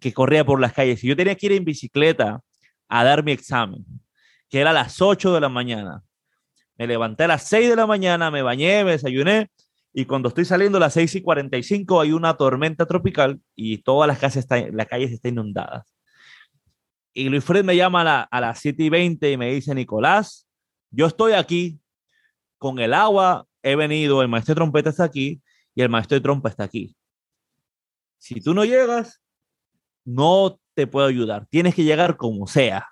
que 0.00 0.14
corría 0.14 0.46
por 0.46 0.58
las 0.58 0.72
calles. 0.72 1.04
Y 1.04 1.08
yo 1.08 1.16
tenía 1.16 1.34
que 1.34 1.44
ir 1.44 1.52
en 1.52 1.66
bicicleta 1.66 2.40
a 2.88 3.04
dar 3.04 3.22
mi 3.22 3.32
examen, 3.32 3.84
que 4.48 4.60
era 4.60 4.70
a 4.70 4.72
las 4.72 5.02
8 5.02 5.34
de 5.34 5.40
la 5.42 5.50
mañana. 5.50 6.02
Me 6.80 6.86
levanté 6.86 7.24
a 7.24 7.28
las 7.28 7.46
6 7.46 7.68
de 7.68 7.76
la 7.76 7.86
mañana, 7.86 8.30
me 8.30 8.40
bañé, 8.40 8.84
me 8.84 8.92
desayuné 8.92 9.50
y 9.92 10.06
cuando 10.06 10.30
estoy 10.30 10.46
saliendo 10.46 10.78
a 10.78 10.80
las 10.80 10.94
6 10.94 11.16
y 11.16 11.20
45 11.20 12.00
hay 12.00 12.12
una 12.12 12.38
tormenta 12.38 12.86
tropical 12.86 13.38
y 13.54 13.82
todas 13.82 14.08
las, 14.08 14.18
casas 14.18 14.44
están, 14.44 14.74
las 14.74 14.86
calles 14.86 15.12
están 15.12 15.32
inundadas. 15.32 15.94
Y 17.12 17.28
Luis 17.28 17.44
Fred 17.44 17.66
me 17.66 17.76
llama 17.76 18.00
a, 18.00 18.22
a 18.22 18.40
las 18.40 18.60
7 18.60 18.82
y 18.82 18.88
20 18.88 19.30
y 19.30 19.36
me 19.36 19.52
dice, 19.52 19.74
Nicolás, 19.74 20.48
yo 20.90 21.04
estoy 21.04 21.34
aquí 21.34 21.78
con 22.56 22.78
el 22.78 22.94
agua, 22.94 23.46
he 23.62 23.76
venido, 23.76 24.22
el 24.22 24.28
maestro 24.28 24.54
de 24.54 24.60
trompeta 24.60 24.88
está 24.88 25.04
aquí 25.04 25.42
y 25.74 25.82
el 25.82 25.90
maestro 25.90 26.14
de 26.14 26.22
trompa 26.22 26.48
está 26.48 26.64
aquí. 26.64 26.96
Si 28.16 28.40
tú 28.40 28.54
no 28.54 28.64
llegas, 28.64 29.20
no 30.06 30.58
te 30.72 30.86
puedo 30.86 31.06
ayudar. 31.06 31.46
Tienes 31.50 31.74
que 31.74 31.84
llegar 31.84 32.16
como 32.16 32.46
sea. 32.46 32.88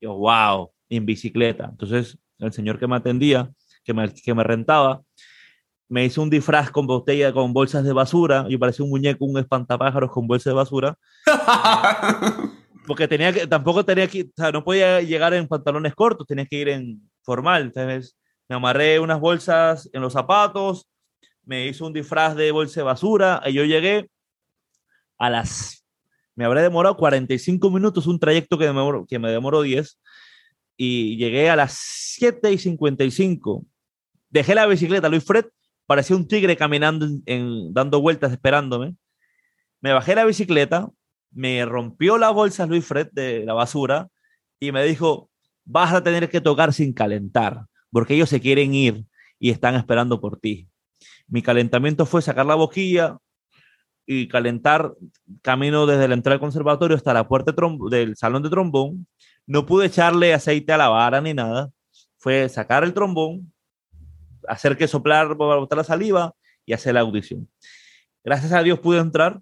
Yo, 0.00 0.16
wow, 0.16 0.72
en 0.88 1.06
bicicleta. 1.06 1.68
Entonces, 1.70 2.18
el 2.46 2.52
señor 2.52 2.78
que 2.78 2.86
me 2.86 2.96
atendía, 2.96 3.50
que 3.84 3.94
me, 3.94 4.12
que 4.12 4.34
me 4.34 4.44
rentaba, 4.44 5.02
me 5.88 6.04
hizo 6.04 6.22
un 6.22 6.30
disfraz 6.30 6.70
con 6.70 6.86
botella, 6.86 7.32
con 7.32 7.52
bolsas 7.52 7.84
de 7.84 7.92
basura. 7.92 8.46
Yo 8.48 8.58
parecía 8.58 8.84
un 8.84 8.90
muñeco, 8.90 9.24
un 9.24 9.38
espantapájaros 9.38 10.10
con 10.10 10.26
bolsas 10.26 10.52
de 10.52 10.54
basura. 10.54 10.98
Porque 12.86 13.06
tenía 13.06 13.32
que, 13.32 13.46
tampoco 13.46 13.84
tenía 13.84 14.08
que, 14.08 14.22
o 14.22 14.32
sea, 14.36 14.50
no 14.50 14.64
podía 14.64 15.00
llegar 15.02 15.34
en 15.34 15.46
pantalones 15.46 15.94
cortos, 15.94 16.26
tenía 16.26 16.46
que 16.46 16.56
ir 16.56 16.68
en 16.68 17.10
formal. 17.22 17.62
Entonces, 17.62 18.16
me 18.48 18.56
amarré 18.56 18.98
unas 18.98 19.20
bolsas 19.20 19.88
en 19.92 20.02
los 20.02 20.12
zapatos, 20.12 20.88
me 21.44 21.66
hizo 21.66 21.86
un 21.86 21.92
disfraz 21.92 22.34
de 22.34 22.50
bolsa 22.50 22.80
de 22.80 22.84
basura 22.84 23.42
y 23.46 23.52
yo 23.52 23.64
llegué 23.64 24.08
a 25.18 25.30
las 25.30 25.82
me 26.34 26.44
habré 26.44 26.62
demorado 26.62 26.96
45 26.96 27.70
minutos, 27.70 28.06
un 28.06 28.18
trayecto 28.18 28.56
que 28.56 28.72
me, 28.72 28.82
que 29.06 29.18
me 29.18 29.30
demoró 29.30 29.62
10, 29.62 30.00
y 30.76 31.16
llegué 31.16 31.50
a 31.50 31.56
las 31.56 31.72
7 32.16 32.52
y 32.52 32.58
55. 32.58 33.64
Dejé 34.30 34.54
la 34.54 34.66
bicicleta, 34.66 35.08
Luis 35.08 35.24
Fred 35.24 35.46
parecía 35.86 36.16
un 36.16 36.26
tigre 36.26 36.56
caminando, 36.56 37.06
en, 37.26 37.72
dando 37.74 38.00
vueltas, 38.00 38.32
esperándome. 38.32 38.96
Me 39.80 39.92
bajé 39.92 40.14
la 40.14 40.24
bicicleta, 40.24 40.88
me 41.30 41.64
rompió 41.64 42.18
la 42.18 42.30
bolsa 42.30 42.66
Luis 42.66 42.84
Fred 42.84 43.08
de 43.12 43.44
la 43.44 43.52
basura 43.52 44.08
y 44.60 44.72
me 44.72 44.84
dijo, 44.84 45.30
vas 45.64 45.92
a 45.92 46.02
tener 46.02 46.28
que 46.28 46.40
tocar 46.40 46.72
sin 46.72 46.92
calentar, 46.92 47.66
porque 47.90 48.14
ellos 48.14 48.28
se 48.28 48.40
quieren 48.40 48.74
ir 48.74 49.04
y 49.38 49.50
están 49.50 49.74
esperando 49.74 50.20
por 50.20 50.38
ti. 50.38 50.68
Mi 51.26 51.42
calentamiento 51.42 52.06
fue 52.06 52.22
sacar 52.22 52.46
la 52.46 52.54
boquilla, 52.54 53.18
y 54.06 54.28
calentar 54.28 54.94
camino 55.42 55.86
desde 55.86 56.08
la 56.08 56.14
entrada 56.14 56.34
del 56.34 56.40
conservatorio 56.40 56.96
hasta 56.96 57.14
la 57.14 57.28
puerta 57.28 57.54
del 57.90 58.16
salón 58.16 58.42
de 58.42 58.50
trombón. 58.50 59.06
No 59.46 59.66
pude 59.66 59.86
echarle 59.86 60.34
aceite 60.34 60.72
a 60.72 60.78
la 60.78 60.88
vara 60.88 61.20
ni 61.20 61.34
nada. 61.34 61.70
Fue 62.18 62.48
sacar 62.48 62.84
el 62.84 62.94
trombón, 62.94 63.52
hacer 64.48 64.76
que 64.76 64.88
soplar, 64.88 65.34
botar 65.34 65.78
la 65.78 65.84
saliva 65.84 66.34
y 66.64 66.72
hacer 66.72 66.94
la 66.94 67.00
audición. 67.00 67.48
Gracias 68.24 68.52
a 68.52 68.62
Dios 68.62 68.78
pude 68.78 68.98
entrar 68.98 69.40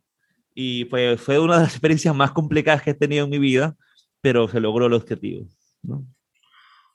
y 0.55 0.87
fue, 0.87 1.17
fue 1.17 1.39
una 1.39 1.57
de 1.57 1.65
las 1.65 1.73
experiencias 1.75 2.15
más 2.15 2.33
complicadas 2.33 2.83
que 2.83 2.91
he 2.91 2.95
tenido 2.95 3.25
en 3.25 3.31
mi 3.31 3.39
vida, 3.39 3.77
pero 4.21 4.49
se 4.49 4.61
logró 4.61 4.87
el 4.87 4.95
objetivo. 4.95 5.47
¿no? 5.83 6.05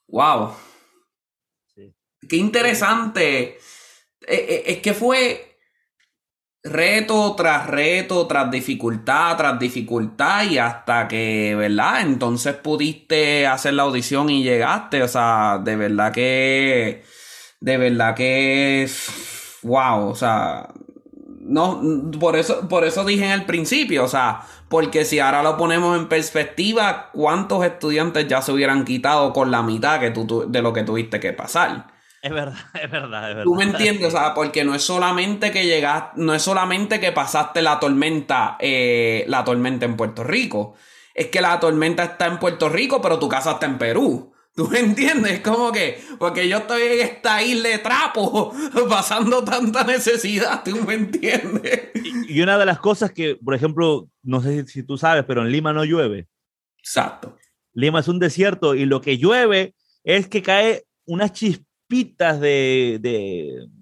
¡Wow! 0.07 0.53
¡Qué 2.27 2.37
interesante! 2.37 3.57
Eh, 4.27 4.45
eh, 4.49 4.63
es 4.65 4.77
que 4.79 4.93
fue 4.93 5.54
reto 6.65 7.35
tras 7.35 7.67
reto, 7.67 8.25
tras 8.25 8.49
dificultad, 8.49 9.37
tras 9.37 9.59
dificultad 9.59 10.43
y 10.49 10.57
hasta 10.57 11.07
que, 11.07 11.55
¿verdad? 11.55 12.01
Entonces 12.01 12.55
pudiste 12.55 13.45
hacer 13.45 13.75
la 13.75 13.83
audición 13.83 14.29
y 14.31 14.43
llegaste, 14.43 15.03
o 15.03 15.07
sea, 15.07 15.61
de 15.63 15.75
verdad 15.75 16.11
que, 16.11 17.03
de 17.59 17.77
verdad 17.77 18.15
que, 18.15 18.89
wow, 19.61 20.09
o 20.09 20.15
sea, 20.15 20.69
no, 21.41 21.81
por 22.19 22.35
eso, 22.35 22.67
por 22.67 22.83
eso 22.83 23.05
dije 23.05 23.25
en 23.25 23.31
el 23.31 23.45
principio, 23.45 24.03
o 24.03 24.07
sea, 24.07 24.41
porque 24.67 25.05
si 25.05 25.19
ahora 25.19 25.43
lo 25.43 25.57
ponemos 25.57 25.95
en 25.97 26.07
perspectiva, 26.07 27.11
¿cuántos 27.13 27.63
estudiantes 27.63 28.27
ya 28.27 28.41
se 28.41 28.51
hubieran 28.51 28.85
quitado 28.85 29.31
con 29.33 29.51
la 29.51 29.61
mitad 29.61 29.99
que 29.99 30.09
tú, 30.09 30.45
de 30.47 30.61
lo 30.63 30.73
que 30.73 30.81
tuviste 30.83 31.19
que 31.19 31.31
pasar? 31.33 31.94
Es 32.29 32.31
verdad, 32.31 32.57
es 32.73 32.89
verdad, 32.89 33.29
es 33.29 33.35
verdad. 33.35 33.43
Tú 33.43 33.53
me 33.53 33.65
entiendes, 33.65 34.07
o 34.07 34.11
sea, 34.11 34.33
porque 34.33 34.63
no 34.63 34.73
es 34.73 34.81
solamente 34.81 35.51
que 35.51 35.67
llegaste, 35.67 36.19
no 36.19 36.33
es 36.33 36.41
solamente 36.41 36.99
que 36.99 37.11
pasaste 37.11 37.61
la 37.61 37.79
tormenta, 37.79 38.57
eh, 38.59 39.25
la 39.27 39.43
tormenta 39.43 39.85
en 39.85 39.95
Puerto 39.95 40.23
Rico. 40.23 40.73
Es 41.13 41.27
que 41.27 41.39
la 41.39 41.59
tormenta 41.59 42.03
está 42.03 42.25
en 42.25 42.39
Puerto 42.39 42.67
Rico, 42.67 42.99
pero 42.99 43.19
tu 43.19 43.29
casa 43.29 43.51
está 43.51 43.67
en 43.67 43.77
Perú. 43.77 44.33
¿Tú 44.55 44.67
me 44.69 44.79
entiendes? 44.79 45.41
Como 45.41 45.71
que, 45.71 45.99
porque 46.17 46.49
yo 46.49 46.57
estoy 46.57 46.81
en 46.81 47.01
esta 47.01 47.43
isla 47.43 47.69
de 47.69 47.77
trapo, 47.77 48.51
pasando 48.89 49.43
tanta 49.43 49.83
necesidad, 49.83 50.63
¿tú 50.63 50.77
me 50.77 50.95
entiendes? 50.95 51.91
Y, 52.27 52.41
una 52.41 52.57
de 52.57 52.65
las 52.65 52.79
cosas 52.79 53.11
que, 53.11 53.35
por 53.35 53.53
ejemplo, 53.53 54.09
no 54.23 54.41
sé 54.41 54.65
si, 54.65 54.81
tú 54.81 54.97
sabes, 54.97 55.25
pero 55.27 55.43
en 55.43 55.51
Lima 55.51 55.73
no 55.73 55.85
llueve. 55.85 56.27
Exacto. 56.79 57.37
Lima 57.73 57.99
es 57.99 58.07
un 58.07 58.17
desierto 58.17 58.73
y 58.73 58.85
lo 58.85 58.99
que 59.01 59.19
llueve 59.19 59.75
es 60.03 60.27
que 60.27 60.41
cae 60.41 60.85
una 61.05 61.31
chispa 61.31 61.64
pitas 61.87 62.39
de, 62.39 62.99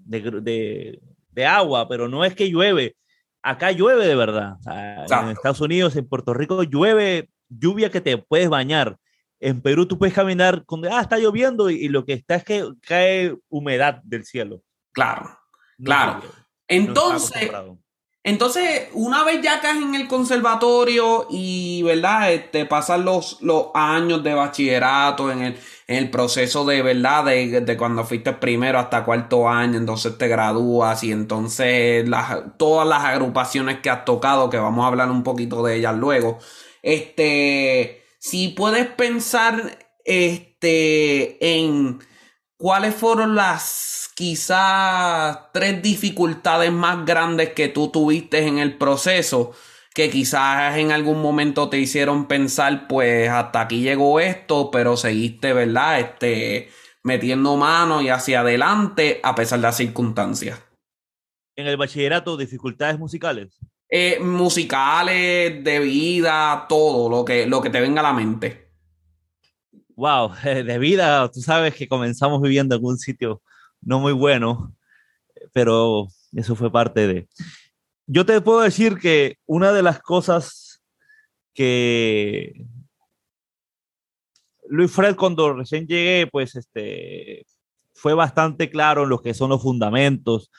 de, 0.06 1.46
agua, 1.46 1.88
pero 1.88 2.08
no 2.08 2.24
es 2.24 2.34
que 2.34 2.50
llueve. 2.50 2.96
Acá 3.42 3.72
llueve 3.72 4.06
de 4.06 4.16
verdad. 4.16 4.56
en 4.66 5.28
Estados 5.30 5.60
Unidos, 5.60 5.96
en 5.96 6.08
Puerto 6.08 6.32
Rico, 6.34 6.62
llueve 6.62 7.28
lluvia 7.48 7.90
que 7.90 8.00
te 8.00 8.18
puedes 8.18 8.48
bañar. 8.48 8.96
En 9.40 9.60
Perú 9.60 9.86
tú 9.86 9.98
puedes 9.98 10.14
caminar 10.14 10.64
con, 10.64 10.84
ah, 10.86 11.00
está 11.00 11.18
lloviendo 11.18 11.68
y, 11.68 11.88
lo 11.88 12.04
que 12.04 12.14
está 12.14 12.36
es 12.36 12.44
que 12.44 12.66
cae 12.80 13.36
humedad 13.48 14.00
del 14.04 14.24
cielo. 14.24 14.62
Claro, 14.92 15.38
claro. 15.82 16.22
Entonces, 16.68 17.50
Entonces, 18.22 18.88
una 18.94 19.22
vez 19.22 19.42
ya 19.42 19.60
caes 19.60 19.82
en 19.82 19.94
el 19.94 20.08
conservatorio 20.08 21.26
y, 21.28 21.82
¿verdad? 21.82 22.28
Te 22.28 22.34
este, 22.36 22.64
pasan 22.64 23.04
los, 23.04 23.42
los 23.42 23.66
años 23.74 24.22
de 24.22 24.32
bachillerato 24.32 25.30
en 25.30 25.42
el, 25.42 25.58
en 25.86 25.96
el 25.96 26.10
proceso 26.10 26.64
de, 26.64 26.82
¿verdad? 26.82 27.24
De, 27.26 27.60
de, 27.60 27.76
cuando 27.76 28.04
fuiste 28.04 28.32
primero 28.32 28.78
hasta 28.78 29.04
cuarto 29.04 29.48
año, 29.48 29.76
entonces 29.78 30.16
te 30.16 30.28
gradúas 30.28 31.04
y 31.04 31.12
entonces 31.12 32.08
las, 32.08 32.56
todas 32.56 32.88
las 32.88 33.04
agrupaciones 33.04 33.80
que 33.80 33.90
has 33.90 34.04
tocado, 34.04 34.50
que 34.50 34.58
vamos 34.58 34.84
a 34.84 34.88
hablar 34.88 35.10
un 35.10 35.22
poquito 35.22 35.62
de 35.62 35.76
ellas 35.76 35.94
luego, 35.94 36.38
este, 36.82 38.04
si 38.18 38.48
puedes 38.48 38.86
pensar, 38.86 39.78
este, 40.04 41.58
en 41.58 41.98
cuáles 42.56 42.94
fueron 42.94 43.34
las 43.34 44.10
quizás 44.14 45.38
tres 45.52 45.82
dificultades 45.82 46.72
más 46.72 47.04
grandes 47.04 47.50
que 47.50 47.68
tú 47.68 47.88
tuviste 47.90 48.46
en 48.46 48.58
el 48.58 48.78
proceso 48.78 49.52
que 49.94 50.10
quizás 50.10 50.76
en 50.76 50.90
algún 50.90 51.22
momento 51.22 51.70
te 51.70 51.78
hicieron 51.78 52.26
pensar, 52.26 52.88
pues 52.88 53.30
hasta 53.30 53.60
aquí 53.60 53.80
llegó 53.80 54.18
esto, 54.18 54.70
pero 54.72 54.96
seguiste, 54.96 55.52
¿verdad? 55.52 56.00
Este, 56.00 56.68
metiendo 57.04 57.56
mano 57.56 58.02
y 58.02 58.08
hacia 58.08 58.40
adelante 58.40 59.20
a 59.22 59.36
pesar 59.36 59.60
de 59.60 59.62
las 59.62 59.76
circunstancias. 59.76 60.60
En 61.54 61.68
el 61.68 61.76
bachillerato, 61.76 62.36
dificultades 62.36 62.98
musicales. 62.98 63.56
Eh, 63.88 64.18
musicales, 64.18 65.62
de 65.62 65.78
vida, 65.78 66.66
todo 66.68 67.08
lo 67.08 67.24
que, 67.24 67.46
lo 67.46 67.62
que 67.62 67.70
te 67.70 67.80
venga 67.80 68.00
a 68.00 68.04
la 68.04 68.12
mente. 68.12 68.72
Wow, 69.94 70.32
de 70.42 70.78
vida, 70.78 71.30
tú 71.30 71.40
sabes 71.40 71.72
que 71.76 71.86
comenzamos 71.86 72.42
viviendo 72.42 72.74
en 72.74 72.84
un 72.84 72.98
sitio 72.98 73.42
no 73.80 74.00
muy 74.00 74.12
bueno, 74.12 74.74
pero 75.52 76.08
eso 76.32 76.56
fue 76.56 76.72
parte 76.72 77.06
de... 77.06 77.28
Yo 78.06 78.26
te 78.26 78.40
puedo 78.40 78.60
decir 78.60 78.98
que 78.98 79.38
una 79.46 79.72
de 79.72 79.82
las 79.82 80.00
cosas 80.00 80.82
que 81.54 82.66
Luis 84.68 84.90
Fred 84.90 85.16
cuando 85.16 85.54
recién 85.54 85.86
llegué, 85.86 86.26
pues 86.26 86.56
este, 86.56 87.46
fue 87.94 88.14
bastante 88.14 88.70
claro 88.70 89.04
en 89.04 89.08
lo 89.08 89.22
que 89.22 89.34
son 89.34 89.50
los 89.50 89.62
fundamentos. 89.62 90.50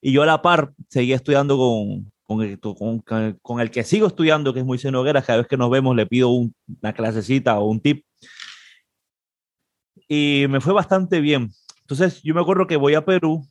Y 0.00 0.12
yo 0.12 0.22
a 0.22 0.26
la 0.26 0.42
par 0.42 0.72
seguía 0.88 1.16
estudiando 1.16 1.56
con, 1.56 2.12
con, 3.42 3.60
el, 3.60 3.70
que 3.70 3.84
sigo 3.84 4.06
estudiando, 4.06 4.52
que 4.52 4.60
es 4.60 4.66
Moisés 4.66 4.92
Noguera. 4.92 5.22
Cada 5.22 5.38
vez 5.38 5.48
que 5.48 5.56
nos 5.56 5.70
vemos 5.70 5.96
le 5.96 6.06
pido 6.06 6.28
una 6.30 6.92
clasecita 6.92 7.58
o 7.58 7.66
un 7.66 7.80
tip. 7.80 8.04
Y 10.08 10.46
me 10.48 10.60
fue 10.60 10.72
bastante 10.72 11.20
bien. 11.20 11.50
Entonces, 11.80 12.22
yo 12.22 12.34
me 12.34 12.40
acuerdo 12.40 12.66
que 12.66 12.76
voy 12.76 12.94
a 12.94 13.04
Perú, 13.04 13.46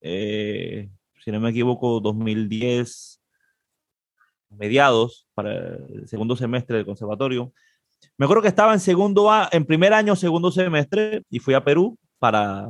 eh, 0.00 0.90
si 1.22 1.30
no 1.32 1.40
me 1.40 1.50
equivoco, 1.50 2.00
2010, 2.00 3.20
mediados, 4.50 5.26
para 5.34 5.52
el 5.52 6.08
segundo 6.08 6.36
semestre 6.36 6.76
del 6.76 6.86
conservatorio. 6.86 7.52
Me 8.16 8.24
acuerdo 8.24 8.42
que 8.42 8.48
estaba 8.48 8.72
en 8.72 8.80
segundo 8.80 9.30
en 9.50 9.64
primer 9.64 9.92
año, 9.92 10.16
segundo 10.16 10.50
semestre, 10.50 11.22
y 11.30 11.38
fui 11.38 11.54
a 11.54 11.64
Perú 11.64 11.98
para, 12.18 12.68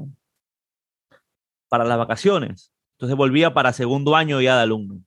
para 1.68 1.84
las 1.84 1.98
vacaciones. 1.98 2.72
Entonces 2.92 3.16
volvía 3.16 3.52
para 3.52 3.72
segundo 3.72 4.16
año 4.16 4.40
ya 4.40 4.56
de 4.56 4.62
alumno. 4.62 5.00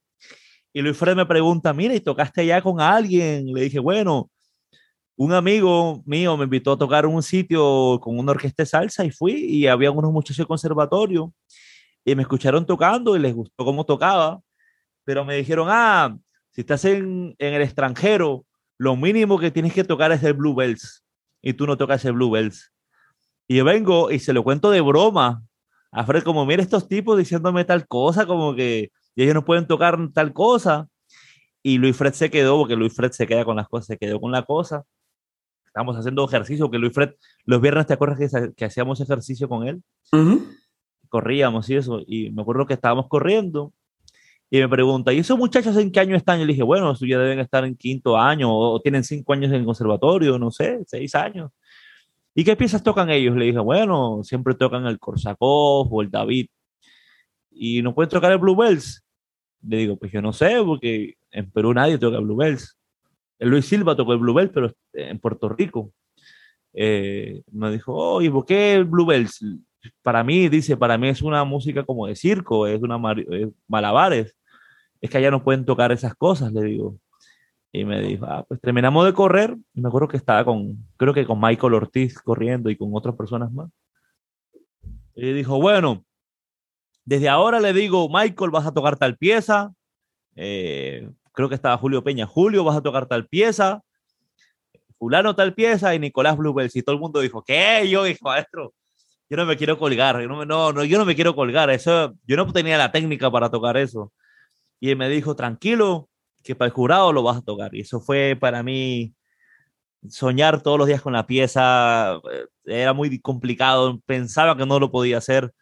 Y 0.71 0.81
Luis 0.81 0.97
Fred 0.97 1.15
me 1.15 1.25
pregunta, 1.25 1.73
mira, 1.73 1.95
¿y 1.95 1.99
tocaste 1.99 2.41
allá 2.41 2.61
con 2.61 2.79
alguien? 2.79 3.47
Le 3.47 3.61
dije, 3.61 3.79
bueno, 3.79 4.29
un 5.15 5.33
amigo 5.33 6.01
mío 6.05 6.37
me 6.37 6.43
invitó 6.43 6.73
a 6.73 6.77
tocar 6.77 7.05
un 7.05 7.21
sitio 7.23 7.99
con 7.99 8.17
una 8.17 8.31
orquesta 8.31 8.63
de 8.63 8.67
salsa 8.67 9.03
y 9.03 9.11
fui 9.11 9.33
y 9.33 9.67
había 9.67 9.91
unos 9.91 10.11
muchachos 10.13 10.37
de 10.37 10.45
conservatorio 10.45 11.33
y 12.05 12.15
me 12.15 12.23
escucharon 12.23 12.65
tocando 12.65 13.15
y 13.15 13.19
les 13.19 13.33
gustó 13.33 13.65
cómo 13.65 13.85
tocaba, 13.85 14.41
pero 15.03 15.25
me 15.25 15.35
dijeron, 15.35 15.67
ah, 15.69 16.17
si 16.51 16.61
estás 16.61 16.85
en, 16.85 17.35
en 17.37 17.53
el 17.53 17.61
extranjero, 17.61 18.45
lo 18.77 18.95
mínimo 18.95 19.39
que 19.39 19.51
tienes 19.51 19.73
que 19.73 19.83
tocar 19.83 20.11
es 20.11 20.23
el 20.23 20.33
Bluebells 20.33 21.03
y 21.41 21.53
tú 21.53 21.67
no 21.67 21.77
tocas 21.77 22.03
el 22.05 22.13
Bluebells. 22.13 22.71
Y 23.47 23.57
yo 23.57 23.65
vengo 23.65 24.11
y 24.11 24.19
se 24.19 24.33
lo 24.33 24.43
cuento 24.43 24.71
de 24.71 24.81
broma 24.81 25.43
a 25.91 26.05
Fred, 26.05 26.23
como 26.23 26.45
mira 26.45 26.61
estos 26.61 26.87
tipos 26.87 27.17
diciéndome 27.17 27.65
tal 27.65 27.87
cosa, 27.87 28.25
como 28.25 28.55
que 28.55 28.91
ellos 29.15 29.33
no 29.33 29.43
pueden 29.43 29.67
tocar 29.67 29.97
tal 30.13 30.33
cosa. 30.33 30.87
Y 31.61 31.77
Luis 31.77 31.97
Fred 31.97 32.13
se 32.13 32.29
quedó, 32.29 32.57
porque 32.57 32.75
Luis 32.75 32.95
Fred 32.95 33.11
se 33.11 33.27
queda 33.27 33.43
con 33.43 33.57
las 33.57 33.67
cosas, 33.67 33.87
se 33.87 33.97
quedó 33.97 34.21
con 34.21 34.31
la 34.31 34.43
cosa 34.43 34.85
estábamos 35.69 35.97
haciendo 35.97 36.25
ejercicio, 36.25 36.69
que 36.69 36.77
Luis 36.77 36.93
Fred, 36.93 37.11
los 37.45 37.61
viernes, 37.61 37.87
¿te 37.87 37.93
acuerdas 37.93 38.19
que, 38.19 38.53
que 38.55 38.65
hacíamos 38.65 38.99
ejercicio 39.01 39.47
con 39.47 39.67
él? 39.67 39.81
Corríamos 41.09 41.69
y 41.69 41.75
eso, 41.75 42.01
y 42.07 42.29
me 42.31 42.43
acuerdo 42.43 42.65
que 42.65 42.73
estábamos 42.73 43.07
corriendo, 43.07 43.73
y 44.51 44.59
me 44.59 44.69
pregunta, 44.69 45.13
¿y 45.13 45.19
esos 45.19 45.37
muchachos 45.37 45.77
en 45.77 45.91
qué 45.91 45.99
año 45.99 46.15
están? 46.15 46.39
Y 46.39 46.45
le 46.45 46.53
dije, 46.53 46.63
bueno, 46.63 46.93
ya 46.95 47.19
deben 47.19 47.39
estar 47.39 47.65
en 47.65 47.75
quinto 47.75 48.17
año, 48.17 48.49
o 48.51 48.79
tienen 48.81 49.03
cinco 49.03 49.33
años 49.33 49.51
en 49.51 49.57
el 49.57 49.65
conservatorio, 49.65 50.39
no 50.39 50.51
sé, 50.51 50.79
seis 50.87 51.13
años. 51.15 51.51
¿Y 52.33 52.43
qué 52.43 52.55
piezas 52.55 52.81
tocan 52.83 53.09
ellos? 53.09 53.35
Le 53.35 53.45
dije, 53.45 53.59
bueno, 53.59 54.21
siempre 54.23 54.55
tocan 54.55 54.85
el 54.85 54.97
Korsakov 54.99 55.93
o 55.93 56.01
el 56.01 56.09
David. 56.09 56.47
¿Y 57.51 57.81
no 57.81 57.93
pueden 57.93 58.09
tocar 58.09 58.31
el 58.31 58.37
Bluebells? 58.37 59.03
Le 59.61 59.77
digo, 59.77 59.97
pues 59.97 60.11
yo 60.11 60.21
no 60.21 60.31
sé, 60.31 60.57
porque 60.63 61.15
en 61.31 61.51
Perú 61.51 61.73
nadie 61.73 61.97
toca 61.97 62.19
Bluebells. 62.19 62.77
Luis 63.39 63.65
Silva 63.65 63.95
tocó 63.95 64.13
el 64.13 64.19
Bluebell, 64.19 64.51
pero 64.51 64.71
en 64.93 65.19
Puerto 65.19 65.49
Rico. 65.49 65.91
Eh, 66.73 67.41
me 67.51 67.71
dijo, 67.71 67.93
oye, 67.93 68.31
¿por 68.31 68.45
qué 68.45 68.73
el 68.75 68.85
Bluebells? 68.85 69.45
Para 70.01 70.23
mí, 70.23 70.49
dice, 70.49 70.77
para 70.77 70.97
mí 70.97 71.09
es 71.09 71.21
una 71.21 71.43
música 71.43 71.83
como 71.83 72.07
de 72.07 72.15
circo, 72.15 72.67
es 72.67 72.81
una 72.81 72.97
malabares. 73.67 74.35
Es 75.01 75.09
que 75.09 75.17
allá 75.17 75.31
no 75.31 75.43
pueden 75.43 75.65
tocar 75.65 75.91
esas 75.91 76.15
cosas, 76.15 76.51
le 76.51 76.63
digo. 76.63 76.97
Y 77.71 77.85
me 77.85 78.01
dijo, 78.01 78.25
ah, 78.25 78.45
pues 78.47 78.59
terminamos 78.61 79.05
de 79.05 79.13
correr. 79.13 79.55
Y 79.73 79.81
me 79.81 79.87
acuerdo 79.87 80.07
que 80.07 80.17
estaba 80.17 80.43
con, 80.43 80.77
creo 80.97 81.13
que 81.13 81.25
con 81.25 81.39
Michael 81.39 81.75
Ortiz 81.75 82.19
corriendo 82.21 82.69
y 82.69 82.75
con 82.75 82.89
otras 82.93 83.15
personas 83.15 83.51
más. 83.51 83.69
Y 85.15 85.33
dijo, 85.33 85.59
bueno, 85.61 86.03
desde 87.05 87.29
ahora 87.29 87.59
le 87.59 87.73
digo, 87.73 88.09
Michael, 88.09 88.51
vas 88.51 88.65
a 88.65 88.73
tocar 88.73 88.97
tal 88.97 89.17
pieza. 89.17 89.73
Eh, 90.35 91.09
creo 91.33 91.49
que 91.49 91.55
estaba 91.55 91.77
Julio 91.77 92.03
Peña, 92.03 92.25
Julio, 92.25 92.63
vas 92.63 92.77
a 92.77 92.81
tocar 92.81 93.05
tal 93.07 93.27
pieza, 93.27 93.81
fulano 94.97 95.35
tal 95.35 95.53
pieza 95.53 95.95
y 95.95 95.99
Nicolás 95.99 96.37
Bluebells 96.37 96.75
y 96.75 96.83
todo 96.83 96.95
el 96.95 97.01
mundo 97.01 97.21
dijo, 97.21 97.43
¿qué? 97.43 97.87
Yo 97.89 98.03
dije, 98.03 98.19
maestro, 98.21 98.73
yo 99.29 99.37
no 99.37 99.45
me 99.45 99.57
quiero 99.57 99.77
colgar, 99.77 100.21
yo 100.21 100.27
no, 100.27 100.43
no, 100.45 100.73
no, 100.73 100.83
yo 100.83 100.97
no 100.97 101.05
me 101.05 101.15
quiero 101.15 101.35
colgar, 101.35 101.69
eso, 101.69 102.15
yo 102.25 102.35
no 102.35 102.51
tenía 102.51 102.77
la 102.77 102.91
técnica 102.91 103.29
para 103.29 103.49
tocar 103.51 103.77
eso. 103.77 104.11
Y 104.79 104.89
él 104.91 104.97
me 104.97 105.09
dijo, 105.09 105.35
tranquilo, 105.35 106.09
que 106.43 106.55
para 106.55 106.67
el 106.67 106.73
jurado 106.73 107.13
lo 107.13 107.23
vas 107.23 107.37
a 107.37 107.41
tocar. 107.41 107.75
Y 107.75 107.81
eso 107.81 107.99
fue 108.01 108.37
para 108.39 108.63
mí 108.63 109.13
soñar 110.09 110.61
todos 110.63 110.77
los 110.77 110.87
días 110.87 111.01
con 111.01 111.13
la 111.13 111.27
pieza, 111.27 112.15
eh, 112.31 112.45
era 112.65 112.93
muy 112.93 113.19
complicado, 113.19 113.99
pensaba 114.05 114.57
que 114.57 114.65
no 114.65 114.79
lo 114.79 114.91
podía 114.91 115.17
hacer. 115.17 115.53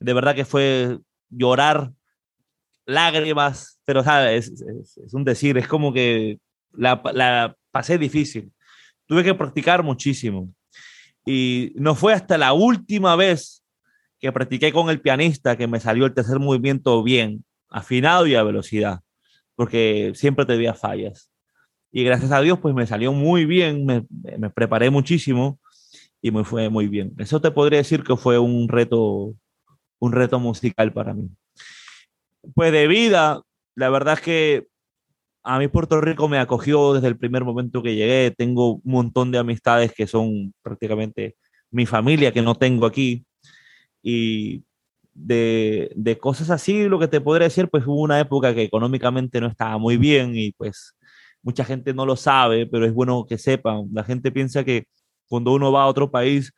De 0.00 0.12
verdad 0.12 0.34
que 0.34 0.44
fue 0.44 0.98
llorar 1.30 1.92
lágrimas, 2.84 3.80
pero 3.84 4.00
Es, 4.00 4.48
es, 4.50 5.14
un 5.14 5.24
decir, 5.24 5.56
es 5.58 5.68
como 5.68 5.92
que 5.92 6.38
la, 6.72 7.00
la 7.14 7.56
pasé 7.70 7.98
difícil. 7.98 8.52
Tuve 9.06 9.24
que 9.24 9.34
practicar 9.34 9.82
muchísimo. 9.82 10.52
Y 11.26 11.72
no 11.74 11.96
fue 11.96 12.12
hasta 12.12 12.38
la 12.38 12.52
última 12.52 13.16
vez 13.16 13.64
que 14.20 14.32
practiqué 14.32 14.72
con 14.72 14.88
el 14.88 15.00
pianista 15.00 15.56
que 15.56 15.66
me 15.66 15.80
salió 15.80 16.06
el 16.06 16.14
tercer 16.14 16.38
movimiento 16.38 17.02
bien, 17.02 17.44
afinado 17.68 18.26
y 18.26 18.36
a 18.36 18.44
velocidad, 18.44 19.00
porque 19.56 20.12
siempre 20.14 20.46
tenía 20.46 20.72
fallas. 20.72 21.30
Y 21.90 22.04
gracias 22.04 22.30
a 22.30 22.40
Dios, 22.40 22.60
pues 22.60 22.74
me 22.74 22.86
salió 22.86 23.12
muy 23.12 23.44
bien, 23.44 23.84
me, 23.84 24.06
me 24.38 24.50
preparé 24.50 24.90
muchísimo 24.90 25.58
y 26.22 26.30
me 26.30 26.44
fue 26.44 26.68
muy 26.68 26.86
bien. 26.86 27.12
Eso 27.18 27.40
te 27.40 27.50
podría 27.50 27.78
decir 27.78 28.04
que 28.04 28.16
fue 28.16 28.38
un 28.38 28.68
reto, 28.68 29.34
un 29.98 30.12
reto 30.12 30.38
musical 30.38 30.92
para 30.92 31.12
mí. 31.12 31.28
Pues 32.54 32.70
de 32.70 32.86
vida, 32.86 33.42
la 33.74 33.90
verdad 33.90 34.14
es 34.14 34.20
que 34.20 34.66
a 35.46 35.58
mí 35.60 35.68
Puerto 35.68 36.00
Rico 36.00 36.28
me 36.28 36.38
acogió 36.38 36.94
desde 36.94 37.06
el 37.06 37.16
primer 37.16 37.44
momento 37.44 37.82
que 37.82 37.94
llegué. 37.94 38.32
Tengo 38.36 38.74
un 38.74 38.82
montón 38.84 39.30
de 39.30 39.38
amistades 39.38 39.92
que 39.92 40.08
son 40.08 40.52
prácticamente 40.60 41.36
mi 41.70 41.86
familia 41.86 42.32
que 42.32 42.42
no 42.42 42.56
tengo 42.56 42.84
aquí. 42.84 43.24
Y 44.02 44.64
de, 45.14 45.92
de, 45.94 46.18
cosas 46.18 46.50
así, 46.50 46.88
lo 46.88 46.98
que 46.98 47.08
te 47.08 47.20
podría 47.20 47.46
decir, 47.46 47.68
pues 47.70 47.86
hubo 47.86 48.00
una 48.02 48.18
época 48.20 48.54
que 48.54 48.64
económicamente 48.64 49.40
no 49.40 49.46
estaba 49.46 49.78
muy 49.78 49.96
bien 49.96 50.34
y 50.34 50.52
pues 50.52 50.96
mucha 51.42 51.64
gente 51.64 51.94
no 51.94 52.04
lo 52.06 52.16
sabe, 52.16 52.66
pero 52.66 52.84
es 52.84 52.92
bueno 52.92 53.24
que 53.28 53.38
sepan. 53.38 53.88
La 53.92 54.02
gente 54.04 54.32
piensa 54.32 54.64
que 54.64 54.86
cuando 55.28 55.52
uno 55.54 55.70
va 55.72 55.84
a 55.84 55.86
otro 55.86 56.10
país 56.10 56.52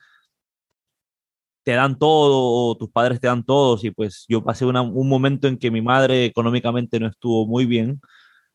te 1.63 1.73
dan 1.73 1.99
todo, 1.99 2.71
o 2.71 2.77
tus 2.79 2.91
padres 2.91 3.21
te 3.21 3.27
dan 3.27 3.45
todos, 3.45 3.85
y 3.85 3.91
pues 3.91 4.25
yo 4.29 4.43
pasé 4.43 4.65
un 4.65 5.09
momento 5.09 5.47
en 5.49 5.59
que 5.59 5.71
mi 5.71 5.83
madre 5.83 6.25
económicamente 6.25 6.99
no 6.99 7.09
estuvo 7.09 7.47
muy 7.47 7.67
bien, 7.67 8.01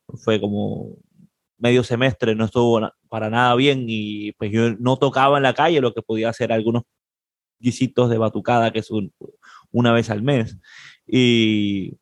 fue 0.08 0.40
como 0.40 0.98
medio 1.58 1.84
semestre, 1.84 2.36
no 2.36 2.46
estuvo 2.46 2.82
para 3.10 3.30
nada 3.30 3.56
bien, 3.56 3.86
y 3.88 4.34
pues 4.34 4.52
yo 4.52 4.72
no 4.80 4.98
tocaba 4.98 5.38
en 5.38 5.44
la 5.44 5.54
calle 5.54 5.82
lo 5.82 5.94
que 5.94 6.02
podía 6.02 6.30
hacer 6.30 6.52
algunos 6.52 6.84
guisitos 7.60 8.10
de 8.10 8.18
batucada, 8.18 8.72
que 8.72 8.80
es 8.80 8.90
una 9.72 9.94
vez 9.94 10.10
al 10.10 10.22
mes, 10.22 10.58
y 11.08 11.98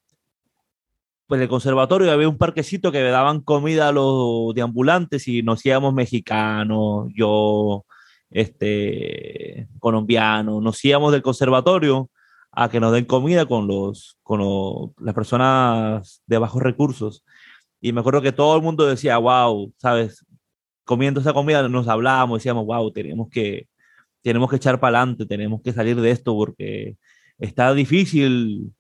pues 1.28 1.40
el 1.40 1.48
conservatorio 1.48 2.12
había 2.12 2.28
un 2.28 2.38
parquecito 2.38 2.92
que 2.92 3.02
le 3.02 3.10
daban 3.10 3.40
comida 3.40 3.88
a 3.88 3.92
los 3.94 4.54
deambulantes 4.54 5.30
y 5.30 5.44
nos 5.44 5.66
íbamos 5.66 5.94
mexicanos, 5.94 7.08
yo, 7.16 7.86
este, 8.30 9.70
colombianos, 9.80 10.62
nos 10.62 10.84
íbamos 10.84 11.14
del 11.14 11.22
conservatorio 11.22 12.10
a 12.52 12.70
que 12.70 12.82
nos 12.82 12.92
den 12.92 13.06
comida 13.06 13.46
con, 13.46 13.66
los, 13.66 14.18
con 14.24 14.94
las 15.00 15.16
personas 15.16 16.22
de 16.26 16.38
bajos 16.38 16.62
recursos. 16.62 17.24
Y 17.82 17.92
me 17.92 18.02
acuerdo 18.02 18.22
que 18.22 18.32
todo 18.32 18.56
el 18.56 18.62
mundo 18.62 18.86
decía, 18.86 19.18
wow, 19.18 19.74
¿sabes? 19.78 20.24
Comiendo 20.86 21.20
esa 21.20 21.34
comida 21.34 21.68
nos 21.68 21.88
hablábamos, 21.88 22.40
decíamos, 22.40 22.66
wow, 22.66 22.92
tenemos 22.92 23.28
que, 23.30 23.68
tenemos 24.22 24.50
que 24.50 24.58
echar 24.58 24.80
para 24.80 25.00
adelante, 25.00 25.26
tenemos 25.26 25.62
que 25.62 25.74
salir 25.74 26.00
de 26.00 26.12
esto 26.12 26.36
porque 26.36 26.98
está 27.40 27.74
difícil 27.74 28.72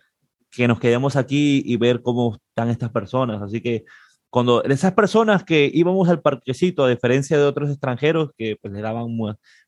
que 0.51 0.67
nos 0.67 0.79
quedemos 0.79 1.15
aquí 1.15 1.63
y 1.65 1.77
ver 1.77 2.01
cómo 2.01 2.37
están 2.49 2.69
estas 2.69 2.91
personas. 2.91 3.41
Así 3.41 3.61
que 3.61 3.85
cuando 4.29 4.63
esas 4.63 4.93
personas 4.93 5.43
que 5.43 5.69
íbamos 5.73 6.07
al 6.09 6.21
parquecito, 6.21 6.83
a 6.83 6.89
diferencia 6.89 7.37
de 7.37 7.43
otros 7.43 7.69
extranjeros 7.69 8.29
que 8.37 8.57
pues, 8.61 8.71
le 8.71 8.81
daban 8.81 9.07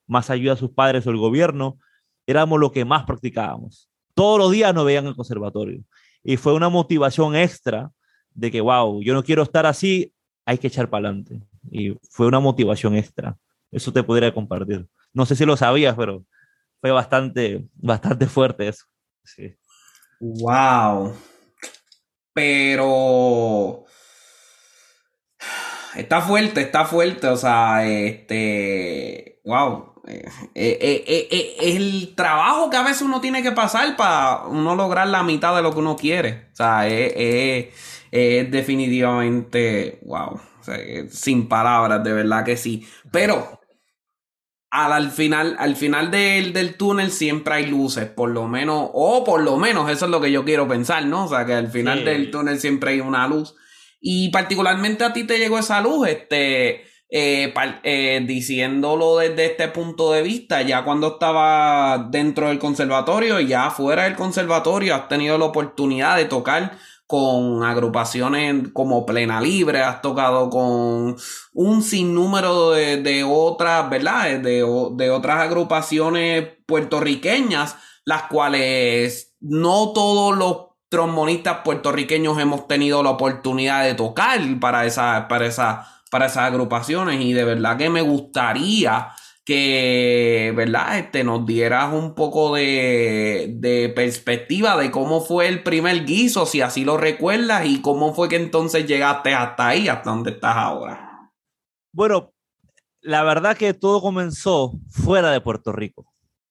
más 0.05 0.29
ayuda 0.29 0.53
a 0.53 0.57
sus 0.57 0.71
padres 0.71 1.07
o 1.07 1.09
el 1.09 1.17
gobierno, 1.17 1.79
éramos 2.27 2.59
lo 2.59 2.71
que 2.71 2.85
más 2.85 3.03
practicábamos. 3.05 3.89
Todos 4.13 4.37
los 4.37 4.51
días 4.51 4.73
nos 4.75 4.85
veían 4.85 5.07
el 5.07 5.15
conservatorio. 5.15 5.83
Y 6.23 6.37
fue 6.37 6.53
una 6.53 6.69
motivación 6.69 7.35
extra 7.35 7.91
de 8.33 8.51
que, 8.51 8.61
wow, 8.61 9.01
yo 9.01 9.13
no 9.13 9.23
quiero 9.23 9.43
estar 9.43 9.65
así, 9.65 10.13
hay 10.45 10.57
que 10.57 10.67
echar 10.67 10.89
para 10.89 11.07
adelante. 11.07 11.41
Y 11.71 11.95
fue 12.09 12.27
una 12.27 12.39
motivación 12.39 12.95
extra. 12.95 13.37
Eso 13.71 13.91
te 13.91 14.03
podría 14.03 14.33
compartir. 14.33 14.87
No 15.13 15.25
sé 15.25 15.35
si 15.35 15.45
lo 15.45 15.57
sabías, 15.57 15.95
pero 15.95 16.25
fue 16.81 16.91
bastante, 16.91 17.65
bastante 17.75 18.27
fuerte 18.27 18.67
eso. 18.67 18.85
Sí. 19.23 19.55
Wow. 20.19 21.15
Pero 22.33 23.85
está 25.95 26.21
fuerte, 26.21 26.61
está 26.61 26.85
fuerte. 26.85 27.27
O 27.27 27.37
sea, 27.37 27.85
este. 27.85 29.41
Wow. 29.45 29.93
Eh, 30.05 30.25
eh, 30.53 31.03
eh, 31.07 31.55
el 31.59 32.13
trabajo 32.15 32.69
que 32.69 32.75
a 32.75 32.83
veces 32.83 33.03
uno 33.03 33.21
tiene 33.21 33.41
que 33.41 33.53
pasar 33.53 33.95
para 33.95 34.43
uno 34.47 34.75
lograr 34.75 35.07
la 35.07 35.23
mitad 35.23 35.55
de 35.55 35.61
lo 35.61 35.71
que 35.71 35.79
uno 35.79 35.95
quiere. 35.95 36.49
O 36.51 36.55
sea, 36.55 36.87
es, 36.87 37.92
definitivamente. 38.19 39.99
Wow. 40.03 40.39
sin 41.09 41.47
palabras, 41.47 42.03
de 42.03 42.13
verdad 42.13 42.45
que 42.45 42.57
sí. 42.57 42.87
Pero 43.11 43.59
al, 44.73 45.11
final, 45.11 45.55
al 45.59 45.75
final 45.75 46.09
del, 46.09 46.51
del, 46.51 46.75
túnel 46.75 47.11
siempre 47.11 47.53
hay 47.53 47.67
luces, 47.67 48.05
por 48.07 48.31
lo 48.31 48.47
menos, 48.47 48.89
o 48.93 49.23
por 49.23 49.43
lo 49.43 49.57
menos 49.57 49.89
eso 49.91 50.05
es 50.05 50.11
lo 50.11 50.19
que 50.19 50.31
yo 50.31 50.43
quiero 50.43 50.67
pensar, 50.67 51.05
¿no? 51.05 51.25
O 51.25 51.27
sea, 51.27 51.45
que 51.45 51.53
al 51.53 51.69
final 51.69 52.03
del 52.03 52.31
túnel 52.31 52.59
siempre 52.59 52.91
hay 52.91 52.99
una 52.99 53.27
luz. 53.27 53.55
Y 54.01 54.29
particularmente 54.29 55.03
a 55.03 55.13
ti 55.13 55.25
te 55.25 55.37
llegó 55.37 55.59
esa 55.59 55.79
luz, 55.79 56.07
este, 56.07 56.85
eh, 57.09 57.53
eh, 57.83 58.23
diciéndolo 58.25 59.17
desde 59.17 59.45
este 59.45 59.67
punto 59.67 60.11
de 60.11 60.23
vista, 60.23 60.63
ya 60.63 60.83
cuando 60.83 61.13
estaba 61.13 62.09
dentro 62.09 62.47
del 62.47 62.57
conservatorio, 62.57 63.39
ya 63.39 63.69
fuera 63.69 64.05
del 64.05 64.15
conservatorio, 64.15 64.95
has 64.95 65.07
tenido 65.07 65.37
la 65.37 65.45
oportunidad 65.45 66.17
de 66.17 66.25
tocar 66.25 66.79
con 67.13 67.63
agrupaciones 67.63 68.69
como 68.73 69.05
Plena 69.05 69.39
Libre, 69.39 69.83
has 69.83 70.01
tocado 70.01 70.49
con 70.49 71.15
un 71.53 71.83
sinnúmero 71.83 72.71
de, 72.71 73.23
otras, 73.23 73.87
¿verdad? 73.87 74.39
De, 74.39 74.65
de 74.95 75.09
otras 75.11 75.37
agrupaciones 75.37 76.47
puertorriqueñas, 76.65 77.75
las 78.03 78.23
cuales 78.23 79.35
no 79.41 79.93
todos 79.93 80.35
los 80.35 80.57
trombonistas 80.89 81.59
puertorriqueños 81.63 82.39
hemos 82.39 82.67
tenido 82.67 83.03
la 83.03 83.11
oportunidad 83.11 83.83
de 83.83 83.93
tocar 83.93 84.39
para, 84.59 84.87
esa, 84.87 85.27
para, 85.27 85.45
esa, 85.45 85.87
para 86.09 86.25
esas 86.25 86.45
agrupaciones 86.45 87.21
y 87.21 87.33
de 87.33 87.45
verdad 87.45 87.77
que 87.77 87.91
me 87.91 88.01
gustaría 88.01 89.09
que, 89.45 90.53
¿verdad? 90.55 90.99
Este, 90.99 91.23
nos 91.23 91.45
dieras 91.45 91.93
un 91.93 92.15
poco 92.15 92.55
de, 92.55 93.91
perspectiva 93.95 94.77
de 94.77 94.91
cómo 94.91 95.21
fue 95.21 95.47
el 95.47 95.63
primer 95.63 96.05
guiso, 96.05 96.45
si 96.45 96.61
así 96.61 96.85
lo 96.85 96.97
recuerdas, 96.97 97.65
y 97.65 97.81
cómo 97.81 98.13
fue 98.13 98.29
que 98.29 98.37
entonces 98.37 98.87
llegaste 98.87 99.33
hasta 99.33 99.67
ahí, 99.67 99.87
hasta 99.87 100.09
donde 100.09 100.31
estás 100.31 100.55
ahora. 100.55 101.31
Bueno, 101.91 102.33
la 103.01 103.23
verdad 103.23 103.57
que 103.57 103.73
todo 103.73 104.01
comenzó 104.01 104.73
fuera 104.89 105.31
de 105.31 105.41
Puerto 105.41 105.71
Rico. 105.71 106.05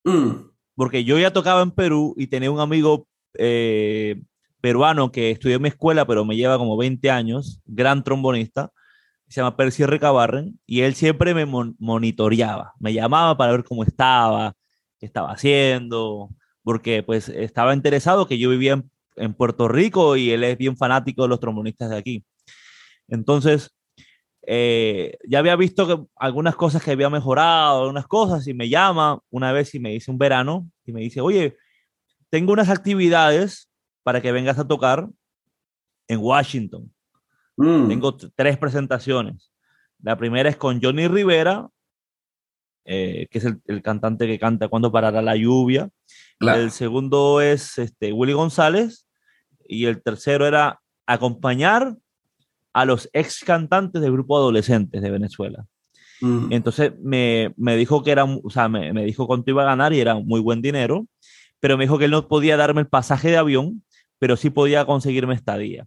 Mm. 0.05 0.51
Porque 0.74 1.05
yo 1.05 1.18
ya 1.18 1.32
tocaba 1.32 1.62
en 1.62 1.70
Perú 1.70 2.14
y 2.16 2.26
tenía 2.26 2.51
un 2.51 2.61
amigo 2.61 3.07
eh, 3.34 4.22
peruano 4.61 5.11
que 5.11 5.30
estudió 5.30 5.57
en 5.57 5.62
mi 5.62 5.68
escuela, 5.68 6.07
pero 6.07 6.24
me 6.24 6.36
lleva 6.36 6.59
como 6.59 6.76
20 6.76 7.11
años, 7.11 7.61
gran 7.64 8.05
trombonista 8.05 8.70
se 9.33 9.41
llama 9.41 9.57
Percy 9.57 9.87
Recabarren, 9.87 10.61
y 10.66 10.83
él 10.83 10.95
siempre 10.95 11.33
me 11.33 11.47
monitoreaba, 11.47 12.74
me 12.78 12.93
llamaba 12.93 13.35
para 13.39 13.53
ver 13.53 13.64
cómo 13.64 13.83
estaba, 13.83 14.55
qué 15.01 15.07
estaba 15.07 15.33
haciendo, 15.33 16.28
porque 16.62 17.03
pues 17.03 17.30
estaba 17.30 17.72
interesado 17.72 18.28
que 18.28 18.39
yo 18.39 18.51
vivía 18.51 18.83
en, 19.16 19.35
Puerto 19.35 19.68
Rico 19.68 20.16
y 20.16 20.30
él 20.33 20.45
es 20.45 20.59
bien 20.59 20.76
fanático 20.76 21.22
de 21.22 21.28
los 21.28 21.41
trombonistas 21.41 21.89
de 21.89 21.97
aquí. 21.97 22.24
Entonces, 23.09 23.74
eh, 24.47 25.16
ya 25.26 25.39
había 25.39 25.57
visto 25.57 25.87
que 25.87 26.05
algunas 26.16 26.55
cosas 26.55 26.83
que 26.83 26.91
había 26.91 27.09
mejorado, 27.09 27.83
algunas 27.83 28.07
cosas, 28.07 28.47
y 28.47 28.53
me 28.53 28.68
llama 28.68 29.18
una 29.30 29.51
vez 29.53 29.74
y 29.74 29.80
me 29.80 29.93
dice 29.93 30.11
un 30.11 30.18
verano, 30.18 30.70
y 30.85 30.93
me 30.93 31.01
dice, 31.01 31.22
oye, 31.22 31.57
tengo 32.28 32.53
unas 32.53 32.68
actividades 32.68 33.70
para 34.03 34.20
que 34.20 34.30
vengas 34.30 34.59
a 34.59 34.68
tocar 34.68 35.09
en 36.09 36.18
Washington. 36.20 36.93
Mm. 37.57 37.88
Tengo 37.88 38.16
tres 38.16 38.59
presentaciones. 38.59 39.53
La 40.03 40.16
primera 40.16 40.48
es 40.48 40.57
con 40.57 40.82
Johnny 40.82 41.09
Rivera, 41.09 41.68
eh, 42.84 43.28
que 43.30 43.38
es 43.38 43.44
el, 43.44 43.82
cantante 43.82 44.26
que 44.26 44.40
canta 44.40 44.68
Cuando 44.68 44.90
parará 44.90 45.22
la 45.22 45.36
lluvia. 45.36 45.88
El 46.40 46.72
segundo 46.72 47.40
es 47.40 47.78
este, 47.78 48.12
Willy 48.12 48.32
González. 48.32 49.07
Y 49.64 49.86
el 49.86 50.03
tercero 50.03 50.46
era 50.46 50.80
acompañar 51.07 51.96
a 52.72 52.84
los 52.84 53.09
ex 53.12 53.44
cantantes 53.44 54.03
del 54.03 54.12
grupo 54.12 54.36
adolescentes 54.36 55.00
de 55.00 55.11
Venezuela. 55.11 55.64
Mm. 56.20 56.53
Entonces 56.53 56.92
me, 57.00 57.55
me, 57.57 57.76
dijo 57.76 58.03
que 58.03 58.11
era, 58.11 58.24
o 58.24 58.50
sea, 58.50 58.68
me, 58.68 58.92
me 58.92 59.05
dijo 59.05 59.26
cuánto 59.26 59.50
iba 59.50 59.62
a 59.62 59.66
ganar 59.66 59.92
y 59.92 60.00
era 60.00 60.14
muy 60.16 60.40
buen 60.40 60.62
dinero, 60.62 61.07
pero 61.61 61.76
me 61.76 61.84
dijo 61.84 61.98
que 61.98 62.07
él 62.07 62.11
no 62.11 62.26
podía 62.28 62.57
darme 62.57 62.80
el 62.80 62.88
pasaje 62.88 63.30
de 63.30 63.36
avión, 63.36 63.84
pero 64.18 64.36
sí 64.36 64.50
podía 64.50 64.84
conseguirme 64.84 65.34
estadía 65.34 65.86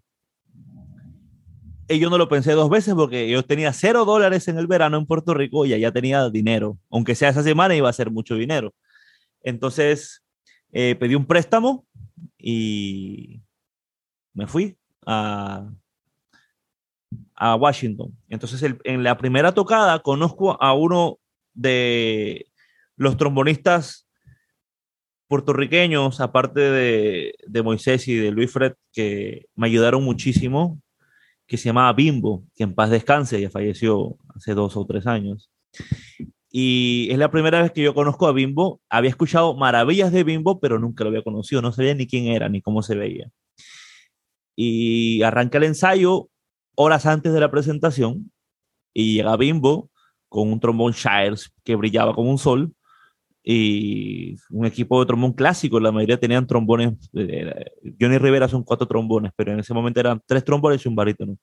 y 1.88 2.00
yo 2.00 2.10
no 2.10 2.18
lo 2.18 2.28
pensé 2.28 2.54
dos 2.54 2.70
veces 2.70 2.96
porque 2.96 3.30
yo 3.30 3.44
tenía 3.44 3.72
cero 3.72 4.06
dólares 4.06 4.48
en 4.48 4.58
el 4.58 4.68
verano 4.68 4.98
en 4.98 5.06
Puerto 5.06 5.34
Rico 5.34 5.66
y 5.66 5.74
allá 5.74 5.92
tenía 5.92 6.30
dinero. 6.30 6.80
Aunque 6.90 7.16
sea 7.16 7.30
esa 7.30 7.44
semana 7.44 7.76
iba 7.76 7.90
a 7.90 7.94
ser 7.94 8.10
mucho 8.10 8.36
dinero. 8.36 8.74
Entonces 9.44 10.24
eh, 10.72 10.96
pedí 11.00 11.16
un 11.16 11.26
préstamo 11.26 11.86
y 12.38 13.42
me 14.34 14.48
fui 14.48 14.78
a, 15.06 15.70
a 17.36 17.56
Washington. 17.56 18.18
Entonces 18.30 18.76
en 18.84 19.04
la 19.04 19.18
primera 19.18 19.54
tocada 19.54 20.00
conozco 20.00 20.62
a 20.62 20.74
uno 20.74 21.20
de 21.54 22.48
los 22.96 23.16
trombonistas 23.16 24.08
puertorriqueños, 25.28 26.20
aparte 26.20 26.60
de, 26.60 27.36
de 27.46 27.64
Moisés 27.64 28.08
y 28.08 28.16
de 28.16 28.32
Luis 28.32 28.52
Fred, 28.52 28.74
que 28.92 29.48
me 29.56 29.68
ayudaron 29.68 30.04
muchísimo 30.04 30.80
que 31.48 31.58
se 31.58 31.66
llamaba 31.70 31.94
Bimbo, 31.94 32.46
que 32.56 32.64
en 32.64 32.74
paz 32.74 32.90
descanse, 32.90 33.40
ya 33.40 33.50
falleció 33.50 34.18
hace 34.36 34.54
dos 34.54 34.76
o 34.78 34.86
tres 34.86 35.08
años. 35.08 35.50
Y 36.50 37.10
es 37.12 37.18
la 37.18 37.30
primera 37.32 37.62
vez 37.62 37.72
que 37.72 37.84
yo 37.84 37.94
conozco 37.94 38.28
a 38.28 38.32
Bimbo. 38.32 38.82
Había 38.90 39.10
escuchado 39.10 39.56
maravillas 39.56 40.12
de 40.12 40.24
Bimbo, 40.24 40.60
pero 40.60 40.80
nunca 40.80 41.04
lo 41.04 41.10
había 41.10 41.24
conocido. 41.24 41.62
No 41.62 41.72
sabía 41.72 41.94
ni 41.94 42.08
quién 42.08 42.28
era, 42.28 42.48
ni 42.50 42.62
cómo 42.62 42.82
se 42.82 42.96
veía. 42.96 43.30
Y 44.56 45.22
arranca 45.24 45.58
el 45.58 45.66
ensayo 45.66 46.30
horas 46.76 47.06
antes 47.06 47.34
de 47.34 47.40
la 47.40 47.52
presentación 47.52 48.32
y 48.94 49.16
llega 49.16 49.38
Bimbo 49.38 49.92
con 50.30 50.52
un 50.52 50.60
trombón 50.60 50.94
Shires 50.94 51.52
que 51.64 51.76
brillaba 51.76 52.14
como 52.14 52.32
un 52.32 52.38
sol 52.38 52.74
y 53.48 54.38
un 54.50 54.66
equipo 54.66 55.00
de 55.00 55.06
trombón 55.06 55.34
clásico, 55.34 55.80
la 55.80 55.92
mayoría 55.92 56.20
tenían 56.20 56.48
trombones, 56.48 56.94
eh, 57.14 57.66
Johnny 58.02 58.18
Rivera 58.18 58.48
son 58.48 58.64
cuatro 58.64 58.88
trombones, 58.88 59.32
pero 59.36 59.54
en 59.54 59.60
ese 59.60 59.72
momento 59.72 60.00
eran 60.00 60.20
tres 60.26 60.44
trombones 60.44 60.84
y 60.84 60.90
un 60.90 60.96
barítono. 60.96 61.38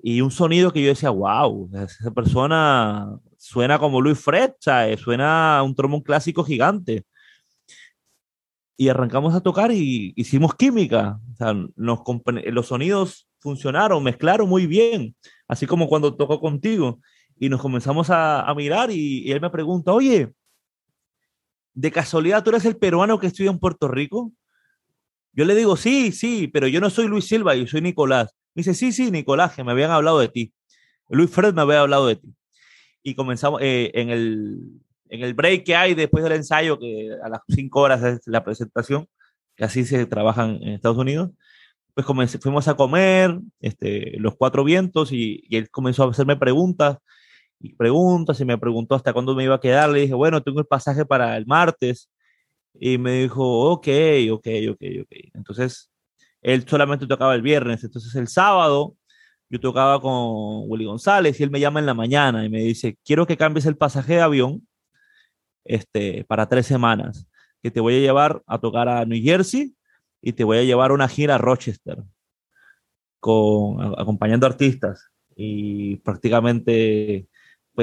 Y 0.00 0.20
un 0.20 0.30
sonido 0.30 0.72
que 0.72 0.80
yo 0.80 0.88
decía, 0.88 1.10
wow, 1.10 1.68
esa 1.74 2.12
persona 2.12 3.18
suena 3.36 3.80
como 3.80 4.00
Luis 4.00 4.20
Fred, 4.20 4.52
¿sabes? 4.60 5.00
suena 5.00 5.60
un 5.64 5.74
trombón 5.74 6.00
clásico 6.00 6.44
gigante. 6.44 7.04
Y 8.76 8.88
arrancamos 8.88 9.34
a 9.34 9.40
tocar 9.42 9.72
y 9.72 10.12
hicimos 10.14 10.54
química, 10.54 11.18
o 11.32 11.36
sea, 11.36 11.54
nos, 11.74 12.00
los 12.46 12.66
sonidos 12.66 13.28
funcionaron, 13.40 14.02
mezclaron 14.02 14.48
muy 14.48 14.66
bien, 14.66 15.16
así 15.48 15.66
como 15.66 15.88
cuando 15.88 16.14
tocó 16.16 16.40
contigo. 16.40 17.00
Y 17.36 17.48
nos 17.48 17.60
comenzamos 17.60 18.10
a, 18.10 18.42
a 18.42 18.54
mirar 18.54 18.90
y, 18.92 19.26
y 19.26 19.32
él 19.32 19.40
me 19.40 19.50
pregunta, 19.50 19.92
oye, 19.92 20.32
¿de 21.80 21.90
casualidad 21.90 22.44
tú 22.44 22.50
eres 22.50 22.66
el 22.66 22.76
peruano 22.76 23.18
que 23.18 23.26
estudia 23.26 23.50
en 23.50 23.58
Puerto 23.58 23.88
Rico? 23.88 24.32
Yo 25.32 25.46
le 25.46 25.54
digo, 25.54 25.76
sí, 25.76 26.12
sí, 26.12 26.48
pero 26.48 26.68
yo 26.68 26.80
no 26.80 26.90
soy 26.90 27.08
Luis 27.08 27.26
Silva, 27.26 27.54
yo 27.54 27.66
soy 27.66 27.80
Nicolás. 27.80 28.34
Me 28.54 28.60
dice, 28.60 28.74
sí, 28.74 28.92
sí, 28.92 29.10
Nicolás, 29.10 29.54
que 29.54 29.64
me 29.64 29.72
habían 29.72 29.90
hablado 29.90 30.18
de 30.18 30.28
ti. 30.28 30.52
Luis 31.08 31.30
Fred 31.30 31.54
me 31.54 31.62
había 31.62 31.80
hablado 31.80 32.06
de 32.06 32.16
ti. 32.16 32.34
Y 33.02 33.14
comenzamos 33.14 33.62
eh, 33.62 33.90
en, 33.94 34.10
el, 34.10 34.58
en 35.08 35.22
el 35.22 35.32
break 35.32 35.64
que 35.64 35.74
hay 35.74 35.94
después 35.94 36.22
del 36.22 36.34
ensayo, 36.34 36.78
que 36.78 37.10
a 37.22 37.30
las 37.30 37.40
cinco 37.48 37.80
horas 37.80 38.02
es 38.02 38.20
la 38.26 38.44
presentación, 38.44 39.08
que 39.56 39.64
así 39.64 39.84
se 39.84 40.04
trabajan 40.04 40.58
en 40.62 40.70
Estados 40.70 40.98
Unidos, 40.98 41.30
pues 41.94 42.06
fuimos 42.40 42.68
a 42.68 42.74
comer, 42.74 43.38
este, 43.60 44.18
los 44.18 44.36
cuatro 44.36 44.64
vientos, 44.64 45.12
y, 45.12 45.42
y, 45.48 45.56
él 45.56 45.70
comenzó 45.70 46.04
a 46.04 46.10
hacerme 46.10 46.36
preguntas, 46.36 46.98
y 47.60 47.74
preguntas, 47.74 48.40
y 48.40 48.44
me 48.44 48.58
preguntó 48.58 48.94
hasta 48.94 49.12
cuándo 49.12 49.34
me 49.34 49.44
iba 49.44 49.56
a 49.56 49.60
quedar. 49.60 49.90
Le 49.90 50.00
dije, 50.00 50.14
bueno, 50.14 50.42
tengo 50.42 50.60
el 50.60 50.66
pasaje 50.66 51.04
para 51.04 51.36
el 51.36 51.46
martes. 51.46 52.10
Y 52.74 52.98
me 52.98 53.22
dijo, 53.22 53.72
ok, 53.72 53.88
ok, 54.32 54.46
ok, 54.70 54.82
ok. 55.02 55.12
Entonces, 55.34 55.90
él 56.42 56.66
solamente 56.66 57.06
tocaba 57.06 57.34
el 57.34 57.42
viernes. 57.42 57.84
Entonces, 57.84 58.14
el 58.14 58.28
sábado 58.28 58.96
yo 59.50 59.60
tocaba 59.60 60.00
con 60.00 60.70
Willy 60.70 60.84
González 60.86 61.38
y 61.38 61.42
él 61.42 61.50
me 61.50 61.60
llama 61.60 61.80
en 61.80 61.86
la 61.86 61.94
mañana 61.94 62.44
y 62.44 62.48
me 62.48 62.60
dice, 62.60 62.96
quiero 63.04 63.26
que 63.26 63.36
cambies 63.36 63.66
el 63.66 63.76
pasaje 63.76 64.14
de 64.14 64.20
avión 64.22 64.66
este, 65.64 66.24
para 66.24 66.48
tres 66.48 66.66
semanas, 66.66 67.28
que 67.62 67.70
te 67.70 67.80
voy 67.80 67.96
a 67.96 68.00
llevar 68.00 68.42
a 68.46 68.58
tocar 68.58 68.88
a 68.88 69.04
New 69.04 69.22
Jersey 69.22 69.74
y 70.22 70.32
te 70.32 70.44
voy 70.44 70.58
a 70.58 70.64
llevar 70.64 70.92
a 70.92 70.94
una 70.94 71.08
gira 71.08 71.34
a 71.34 71.38
Rochester, 71.38 71.98
con, 73.18 73.82
acompañando 73.98 74.46
artistas. 74.46 75.10
Y 75.34 75.96
prácticamente, 75.96 77.28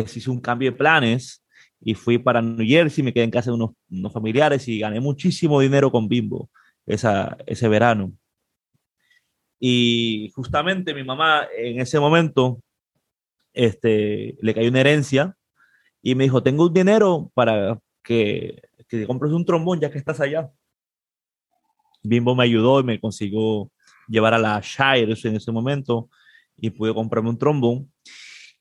pues 0.04 0.16
hice 0.16 0.30
un 0.30 0.40
cambio 0.40 0.72
de 0.72 0.78
planes 0.78 1.44
y 1.82 1.96
fui 1.96 2.20
para 2.20 2.40
New 2.40 2.68
Jersey, 2.68 3.04
me 3.04 3.12
quedé 3.12 3.24
en 3.24 3.32
casa 3.32 3.50
de 3.50 3.56
unos, 3.56 3.72
unos 3.90 4.14
familiares 4.14 4.68
y 4.68 4.78
gané 4.78 5.00
muchísimo 5.00 5.60
dinero 5.60 5.92
con 5.92 6.08
Bimbo 6.08 6.52
esa, 6.86 7.36
ese 7.48 7.68
verano. 7.68 8.12
Y 9.60 10.32
justamente 10.36 10.94
mi 10.94 11.04
mamá 11.04 11.48
en 11.58 11.82
ese 11.82 12.00
momento 12.00 12.62
este, 13.54 14.38
le 14.40 14.54
cayó 14.54 14.70
una 14.70 14.82
herencia 14.82 15.36
y 16.04 16.14
me 16.14 16.26
dijo, 16.26 16.44
tengo 16.44 16.68
un 16.68 16.74
dinero 16.74 17.32
para 17.34 17.80
que, 18.04 18.62
que 18.88 19.08
compres 19.08 19.34
un 19.34 19.46
trombón 19.46 19.80
ya 19.80 19.90
que 19.90 19.98
estás 19.98 20.20
allá. 20.20 20.52
Bimbo 22.04 22.36
me 22.36 22.44
ayudó 22.44 22.80
y 22.82 22.84
me 22.84 23.00
consiguió 23.00 23.72
llevar 24.08 24.36
a 24.36 24.40
la 24.40 24.62
Shire 24.62 25.18
en 25.24 25.36
ese 25.36 25.52
momento 25.52 26.08
y 26.56 26.70
pude 26.70 26.94
comprarme 26.94 27.30
un 27.30 27.38
trombón. 27.40 27.92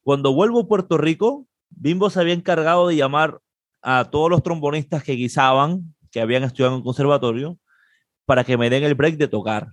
Cuando 0.06 0.32
vuelvo 0.32 0.60
a 0.60 0.68
Puerto 0.68 0.98
Rico, 0.98 1.48
Bimbo 1.68 2.10
se 2.10 2.20
había 2.20 2.32
encargado 2.32 2.86
de 2.86 2.94
llamar 2.94 3.40
a 3.82 4.08
todos 4.08 4.30
los 4.30 4.40
trombonistas 4.40 5.02
que 5.02 5.14
guisaban, 5.14 5.96
que 6.12 6.20
habían 6.20 6.44
estudiado 6.44 6.74
en 6.74 6.78
el 6.78 6.84
conservatorio, 6.84 7.58
para 8.24 8.44
que 8.44 8.56
me 8.56 8.70
den 8.70 8.84
el 8.84 8.94
break 8.94 9.16
de 9.16 9.26
tocar. 9.26 9.66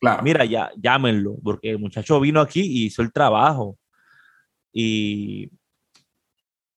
Claro. 0.00 0.24
Mira, 0.24 0.44
ya, 0.44 0.72
llámenlo, 0.76 1.36
porque 1.40 1.70
el 1.70 1.78
muchacho 1.78 2.18
vino 2.18 2.40
aquí 2.40 2.62
y 2.62 2.86
hizo 2.86 3.00
el 3.00 3.12
trabajo. 3.12 3.78
Y 4.72 5.52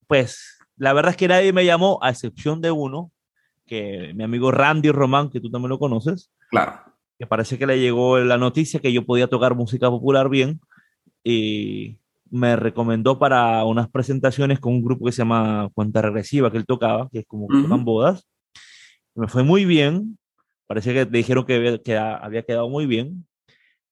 pues 0.05 0.59
la 0.77 0.93
verdad 0.93 1.09
es 1.09 1.17
que 1.17 1.27
nadie 1.27 1.51
me 1.51 1.65
llamó, 1.65 1.97
a 2.03 2.11
excepción 2.11 2.61
de 2.61 2.69
uno, 2.69 3.11
que 3.65 4.13
mi 4.13 4.23
amigo 4.23 4.51
Randy 4.51 4.91
Román, 4.91 5.31
que 5.31 5.39
tú 5.39 5.49
también 5.49 5.69
lo 5.69 5.79
conoces. 5.79 6.31
Claro. 6.51 6.79
Que 7.17 7.25
parece 7.25 7.57
que 7.57 7.65
le 7.65 7.79
llegó 7.79 8.19
la 8.19 8.37
noticia 8.37 8.79
que 8.79 8.93
yo 8.93 9.03
podía 9.03 9.25
tocar 9.25 9.55
música 9.55 9.89
popular 9.89 10.29
bien 10.29 10.61
y 11.23 11.97
me 12.31 12.55
recomendó 12.55 13.19
para 13.19 13.63
unas 13.65 13.89
presentaciones 13.89 14.59
con 14.59 14.73
un 14.73 14.83
grupo 14.83 15.05
que 15.05 15.11
se 15.11 15.19
llama 15.19 15.69
Cuenta 15.73 16.01
Regresiva, 16.01 16.51
que 16.51 16.57
él 16.57 16.65
tocaba, 16.65 17.09
que 17.11 17.19
es 17.19 17.25
como 17.25 17.47
que 17.47 17.61
tocan 17.61 17.85
bodas. 17.85 18.27
Me 19.15 19.27
fue 19.27 19.43
muy 19.43 19.65
bien, 19.65 20.17
Parece 20.69 20.93
que 20.93 21.03
dijeron 21.03 21.47
que 21.47 21.55
había, 21.55 22.17
había 22.17 22.43
quedado 22.43 22.69
muy 22.69 22.85
bien. 22.85 23.25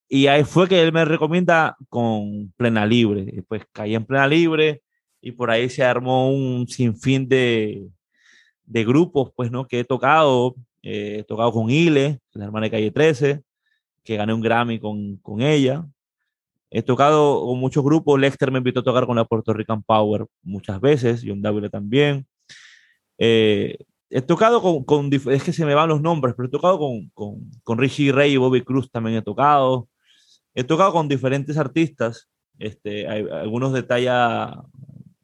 Y 0.08 0.28
ahí 0.28 0.44
fue 0.44 0.68
que 0.68 0.80
él 0.80 0.94
me 0.94 1.06
recomienda 1.06 1.76
con 1.90 2.54
Plena 2.56 2.86
Libre. 2.86 3.26
Después 3.26 3.64
caí 3.72 3.96
en 3.96 4.06
Plena 4.06 4.28
Libre 4.28 4.84
y 5.20 5.32
por 5.32 5.50
ahí 5.50 5.72
se 5.72 5.84
armó 5.84 6.30
un 6.30 6.68
sinfín 6.68 7.28
de, 7.28 7.84
de 8.64 8.86
grupos, 8.86 9.32
pues, 9.36 9.50
¿no? 9.50 9.66
Que 9.66 9.80
he 9.80 9.86
tocado. 9.86 10.54
Eh, 10.84 11.18
he 11.22 11.24
tocado 11.24 11.52
con 11.52 11.72
Ile, 11.72 12.20
la 12.34 12.46
hermana 12.46 12.68
de 12.68 12.72
Calle 12.72 12.92
13, 12.92 13.42
que 14.04 14.16
gané 14.16 14.36
un 14.36 14.42
Grammy 14.42 14.80
con, 14.80 15.18
con 15.18 15.42
ella. 15.42 15.84
He 16.70 16.82
tocado 16.82 17.46
con 17.46 17.60
muchos 17.60 17.84
grupos. 17.84 18.20
Lexter 18.20 18.52
me 18.52 18.58
invitó 18.60 18.82
a 18.82 18.84
tocar 18.84 19.06
con 19.06 19.16
la 19.16 19.26
Puerto 19.26 19.54
Rican 19.54 19.84
Power 19.84 20.26
muchas 20.44 20.82
veces, 20.82 21.24
John 21.26 21.42
W 21.42 21.70
también. 21.70 22.28
Eh, 23.18 23.78
he 24.10 24.22
tocado 24.22 24.62
con, 24.62 24.84
con, 24.84 25.10
es 25.14 25.44
que 25.44 25.54
se 25.54 25.66
me 25.66 25.76
van 25.76 25.90
los 25.90 26.02
nombres, 26.02 26.34
pero 26.36 26.48
he 26.48 26.52
tocado 26.52 26.80
con, 26.80 27.10
con, 27.10 27.50
con 27.64 27.78
Richie 27.78 28.12
Ray 28.12 28.34
y 28.34 28.38
Bobby 28.38 28.62
Cruz 28.62 28.90
también 28.92 29.18
he 29.18 29.22
tocado. 29.22 29.90
He 30.54 30.64
tocado 30.64 30.92
con 30.92 31.08
diferentes 31.08 31.58
artistas, 31.58 32.30
este, 32.58 33.08
hay, 33.08 33.26
algunos 33.32 33.74
de 33.74 33.84
talla 33.84 34.64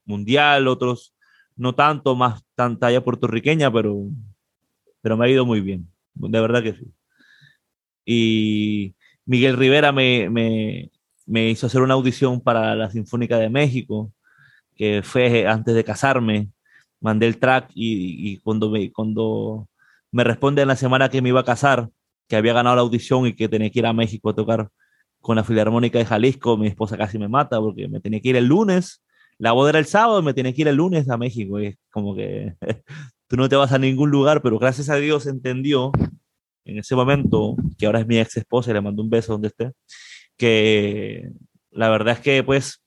mundial, 0.06 0.68
otros 0.68 1.16
no 1.56 1.76
tanto, 1.76 2.16
más 2.16 2.44
tan 2.56 2.78
talla 2.80 3.04
puertorriqueña, 3.04 3.72
pero, 3.72 4.08
pero 5.02 5.18
me 5.18 5.26
ha 5.26 5.30
ido 5.30 5.46
muy 5.46 5.62
bien, 5.62 5.88
de 6.14 6.42
verdad 6.42 6.64
que 6.64 6.74
sí. 6.74 6.94
Y 8.06 8.96
Miguel 9.26 9.58
Rivera 9.58 9.92
me, 9.92 10.30
me, 10.30 10.92
me 11.26 11.50
hizo 11.50 11.68
hacer 11.68 11.82
una 11.82 11.94
audición 11.96 12.42
para 12.42 12.76
la 12.76 12.90
Sinfónica 12.92 13.38
de 13.38 13.50
México, 13.50 14.12
que 14.76 15.02
fue 15.04 15.48
antes 15.48 15.76
de 15.76 15.84
casarme 15.84 16.50
mandé 17.04 17.28
el 17.28 17.38
track 17.38 17.70
y, 17.76 18.38
cuando, 18.40 18.72
me, 18.72 18.92
cuando 18.94 19.68
me 20.12 20.24
responde 20.24 20.62
en 20.62 20.70
la 20.70 20.78
semana 20.78 21.10
que 21.10 21.22
me 21.22 21.30
iba 21.30 21.42
a 21.42 21.44
casar, 21.44 21.90
que 22.30 22.38
había 22.38 22.54
ganado 22.54 22.78
la 22.78 22.82
audición 22.82 23.28
y 23.28 23.34
que 23.34 23.50
tenía 23.50 23.70
que 23.70 23.80
ir 23.80 23.86
a 23.86 23.92
México 23.94 24.30
a 24.30 24.34
tocar 24.34 24.70
con 25.20 25.36
la 25.36 25.44
Filarmónica 25.44 26.00
de 26.00 26.06
Jalisco, 26.06 26.56
mi 26.56 26.68
esposa 26.68 26.98
casi 26.98 27.20
me 27.20 27.28
mata 27.28 27.60
porque 27.60 27.90
me 27.90 28.00
tenía 28.00 28.22
que 28.22 28.30
ir 28.30 28.38
el 28.38 28.46
lunes, 28.46 29.04
la 29.38 29.52
boda 29.52 29.72
era 29.72 29.80
el 29.80 29.86
sábado 29.86 30.22
me 30.22 30.34
tenía 30.34 30.54
que 30.54 30.62
ir 30.62 30.68
el 30.70 30.78
lunes 30.78 31.10
a 31.10 31.18
México. 31.18 31.60
Y 31.60 31.68
es 31.68 31.78
como 31.92 32.16
que 32.16 32.56
tú 33.28 33.36
no 33.36 33.50
te 33.50 33.58
vas 33.58 33.74
a 33.74 33.80
ningún 33.80 34.10
lugar, 34.10 34.42
pero 34.42 34.58
gracias 34.58 34.90
a 34.90 34.96
Dios 34.96 35.28
entendió 35.28 35.92
en 36.64 36.78
ese 36.78 36.96
momento, 36.96 37.58
que 37.78 37.86
ahora 37.86 38.00
es 38.00 38.08
mi 38.08 38.18
ex 38.18 38.38
esposa 38.38 38.72
y 38.72 38.76
le 38.76 38.82
mando 38.82 39.04
un 39.04 39.10
beso 39.10 39.34
donde 39.34 39.50
esté, 39.50 39.74
que 40.38 41.32
la 41.72 41.90
verdad 41.90 42.16
es 42.16 42.20
que 42.20 42.44
pues 42.44 42.84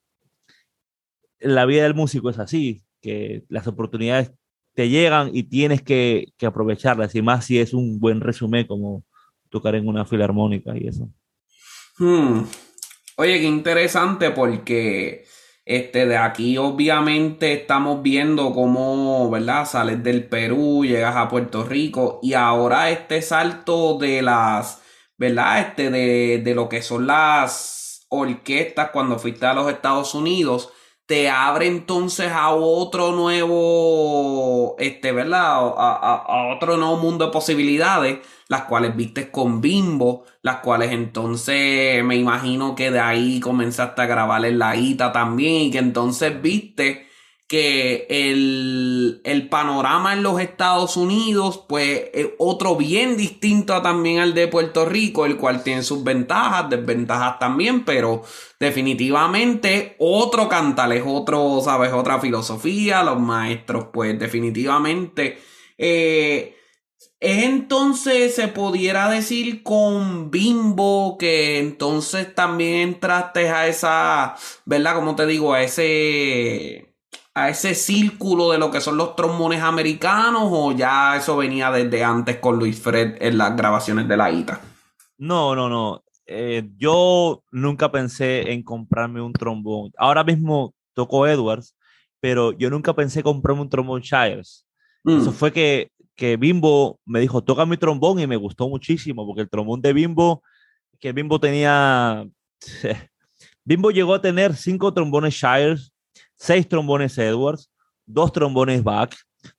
la 1.39 1.67
vida 1.67 1.83
del 1.83 1.95
músico 1.95 2.31
es 2.31 2.39
así, 2.39 2.83
que 3.01 3.45
las 3.49 3.67
oportunidades 3.67 4.33
te 4.75 4.89
llegan 4.89 5.31
y 5.33 5.45
tienes 5.45 5.83
que, 5.83 6.33
aprovecharlas, 6.47 7.15
y 7.15 7.23
más 7.23 7.47
si 7.47 7.59
es 7.59 7.73
un 7.73 7.99
buen 7.99 8.21
resumen 8.21 8.67
como 8.67 9.05
tocar 9.49 9.75
en 9.75 9.89
una 9.89 10.05
filarmónica 10.05 10.77
y 10.77 10.87
eso. 10.87 11.09
Hmm. 11.99 12.43
Oye, 13.17 13.41
qué 13.41 13.47
interesante 13.47 14.31
porque 14.31 15.25
este, 15.65 16.05
de 16.07 16.19
aquí 16.19 16.59
obviamente 16.59 17.55
estamos 17.55 18.03
viendo 18.03 18.53
cómo, 18.53 19.31
¿verdad? 19.31 19.65
Sales 19.65 20.03
del 20.03 20.25
Perú, 20.25 20.85
llegas 20.85 21.17
a 21.17 21.29
Puerto 21.29 21.65
Rico 21.65 22.21
y 22.23 22.35
ahora 22.35 22.91
este 22.91 23.23
salto 23.23 23.97
de 23.97 24.21
las, 24.21 24.83
¿verdad? 25.19 25.61
Este, 25.61 25.91
de, 25.91 26.43
de 26.45 26.55
lo 26.55 26.69
que 26.69 26.83
son 26.83 27.07
las 27.07 28.07
orquestas 28.09 28.91
cuando 28.91 29.19
fuiste 29.19 29.47
a 29.47 29.55
los 29.55 29.71
Estados 29.71 30.15
Unidos 30.15 30.73
te 31.07 31.31
abre 31.31 31.69
entonces 31.69 32.33
a 32.33 32.51
otro 32.51 33.13
nuevo, 33.13 34.75
este, 34.79 35.13
¿verdad? 35.13 35.57
A, 35.77 36.53
otro 36.55 36.77
nuevo 36.77 36.97
mundo 36.97 37.27
de 37.27 37.33
posibilidades, 37.33 38.19
las 38.49 38.63
cuales 38.63 38.97
viste 38.97 39.31
con 39.31 39.61
Bimbo, 39.61 40.25
las 40.43 40.57
cuales 40.59 40.91
entonces 40.93 42.03
me 42.05 42.17
imagino 42.17 42.75
que 42.75 42.91
de 42.91 42.99
ahí 43.01 43.39
comenzaste 43.41 44.03
a 44.03 44.07
grabar 44.07 44.45
en 44.45 44.59
la 44.59 44.75
ITA 44.77 45.13
también 45.13 45.63
y 45.63 45.71
que 45.71 45.79
entonces 45.79 46.43
viste 46.43 47.06
que 47.49 48.07
el, 48.11 49.49
panorama 49.51 50.13
en 50.13 50.23
los 50.23 50.41
Estados 50.41 50.97
Unidos, 50.97 51.65
pues 51.69 52.11
es 52.13 52.29
otro 52.39 52.77
bien 52.77 53.17
distinto 53.17 53.81
también 53.83 54.19
al 54.19 54.35
de 54.35 54.49
Puerto 54.49 54.85
Rico, 54.85 55.25
el 55.25 55.37
cual 55.37 55.63
tiene 55.63 55.83
sus 55.83 56.03
ventajas, 56.03 56.69
desventajas 56.69 57.39
también, 57.39 57.85
pero 57.85 58.23
definitivamente 58.59 59.95
otro 59.99 60.49
cantal, 60.49 60.93
es 60.93 61.05
otro, 61.07 61.61
sabes, 61.63 61.93
otra 61.93 62.21
filosofía, 62.21 63.05
los 63.05 63.21
maestros, 63.21 63.87
pues 63.93 64.19
definitivamente. 64.19 65.39
Eh, 65.79 66.57
es 67.21 67.45
entonces, 67.45 68.35
se 68.35 68.49
pudiera 68.49 69.09
decir 69.09 69.63
con 69.63 70.31
Bimbo 70.31 71.17
que 71.19 71.59
entonces 71.59 72.35
también 72.35 72.89
entraste 72.89 73.49
a 73.49 73.69
esa, 73.69 74.37
¿verdad? 74.65 74.97
Como 74.97 75.17
te 75.17 75.27
digo, 75.27 75.55
a 75.55 75.63
ese 75.63 76.96
a 77.37 77.51
ese 77.51 77.75
círculo 77.75 78.51
de 78.51 78.59
lo 78.59 78.71
que 78.71 78.81
son 78.81 78.97
los 78.97 79.15
trombones 79.15 79.63
americanos 79.63 80.45
o 80.47 80.73
ya 80.73 81.17
eso 81.17 81.37
venía 81.37 81.71
desde 81.71 82.03
antes 82.03 82.39
con 82.39 82.59
Luis 82.59 82.81
Fred 82.81 83.17
en 83.21 83.37
las 83.37 83.55
grabaciones 83.55 84.09
de 84.09 84.17
la 84.17 84.31
ITA? 84.31 84.59
No, 85.19 85.55
no, 85.55 85.69
no. 85.69 86.03
Eh, 86.27 86.67
yo 86.77 87.45
nunca 87.53 87.93
pensé 87.93 88.53
en 88.53 88.63
comprarme 88.63 89.21
un 89.21 89.35
trombón. 89.35 89.93
Ahora 89.99 90.25
mismo 90.25 90.75
tocó 90.95 91.27
Edwards, 91.27 91.77
pero 92.21 92.53
yo 92.53 92.71
nunca 92.71 92.95
pensé 92.95 93.23
comprarme 93.23 93.61
un 93.63 93.69
trombón 93.69 94.01
Shires. 94.01 94.67
Mm. 95.05 95.21
Eso 95.21 95.33
fue 95.33 95.53
que 95.53 95.91
que 96.17 96.39
Bimbo 96.39 96.99
me 97.05 97.21
dijo, 97.21 97.45
toca 97.45 97.67
mi 97.67 97.77
trombón 97.77 98.19
y 98.19 98.27
me 98.27 98.37
gustó 98.37 98.69
muchísimo, 98.69 99.27
porque 99.27 99.43
el 99.43 99.51
trombón 99.51 99.83
de 99.83 99.93
Bimbo, 99.93 100.43
que 100.99 101.13
Bimbo 101.13 101.39
tenía, 101.39 102.27
Bimbo 103.65 103.91
llegó 103.91 104.15
a 104.15 104.23
tener 104.23 104.57
cinco 104.57 104.93
trombones 104.95 105.35
Shires, 105.35 105.93
seis 106.37 106.69
trombones 106.69 107.19
Edwards, 107.19 107.71
dos 108.05 108.33
trombones 108.33 108.83
Bach, 108.83 109.15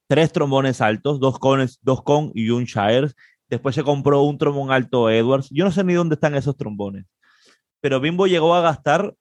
tres 0.08 0.32
trombones 0.32 0.82
altos, 0.82 1.20
dos 1.20 1.40
cones, 1.40 1.80
dos 1.82 2.04
con 2.04 2.32
y 2.34 2.50
un 2.50 2.66
Shires. 2.66 3.16
Después 3.50 3.76
se 3.76 3.84
compró 3.84 4.24
un 4.24 4.38
trombón 4.38 4.72
alto 4.72 5.10
Edwards. 5.10 5.50
Yo 5.50 5.66
no 5.66 5.72
sé 5.72 5.84
ni 5.84 5.94
dónde 5.94 6.16
están 6.16 6.36
esos 6.36 6.58
trombones, 6.58 7.06
pero 7.80 8.00
Bimbo 8.00 8.28
llegó 8.28 8.56
a 8.56 8.62
gastar 8.62 9.16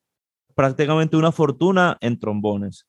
prácticamente 0.54 1.16
una 1.16 1.32
fortuna 1.32 1.98
en 2.00 2.18
trombones, 2.18 2.86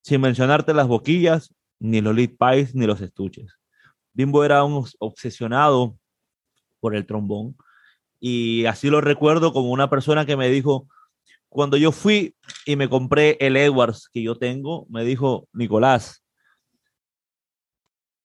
sin 0.00 0.20
mencionarte 0.20 0.74
las 0.74 0.88
boquillas, 0.88 1.54
ni 1.78 2.00
los 2.00 2.14
lead 2.14 2.30
pies, 2.38 2.74
ni 2.74 2.86
los 2.86 3.00
estuches. 3.00 3.58
Bimbo 4.12 4.44
era 4.44 4.64
un 4.64 4.84
obsesionado 4.98 5.96
por 6.80 6.96
el 6.96 7.06
trombón 7.06 7.56
y 8.18 8.66
así 8.66 8.88
lo 8.88 9.00
recuerdo 9.00 9.52
como 9.52 9.70
una 9.70 9.90
persona 9.90 10.26
que 10.26 10.36
me 10.36 10.48
dijo, 10.48 10.88
cuando 11.52 11.76
yo 11.76 11.92
fui 11.92 12.34
y 12.64 12.76
me 12.76 12.88
compré 12.88 13.36
el 13.38 13.56
Edwards 13.56 14.08
que 14.12 14.22
yo 14.22 14.36
tengo, 14.36 14.86
me 14.88 15.04
dijo, 15.04 15.48
Nicolás, 15.52 16.24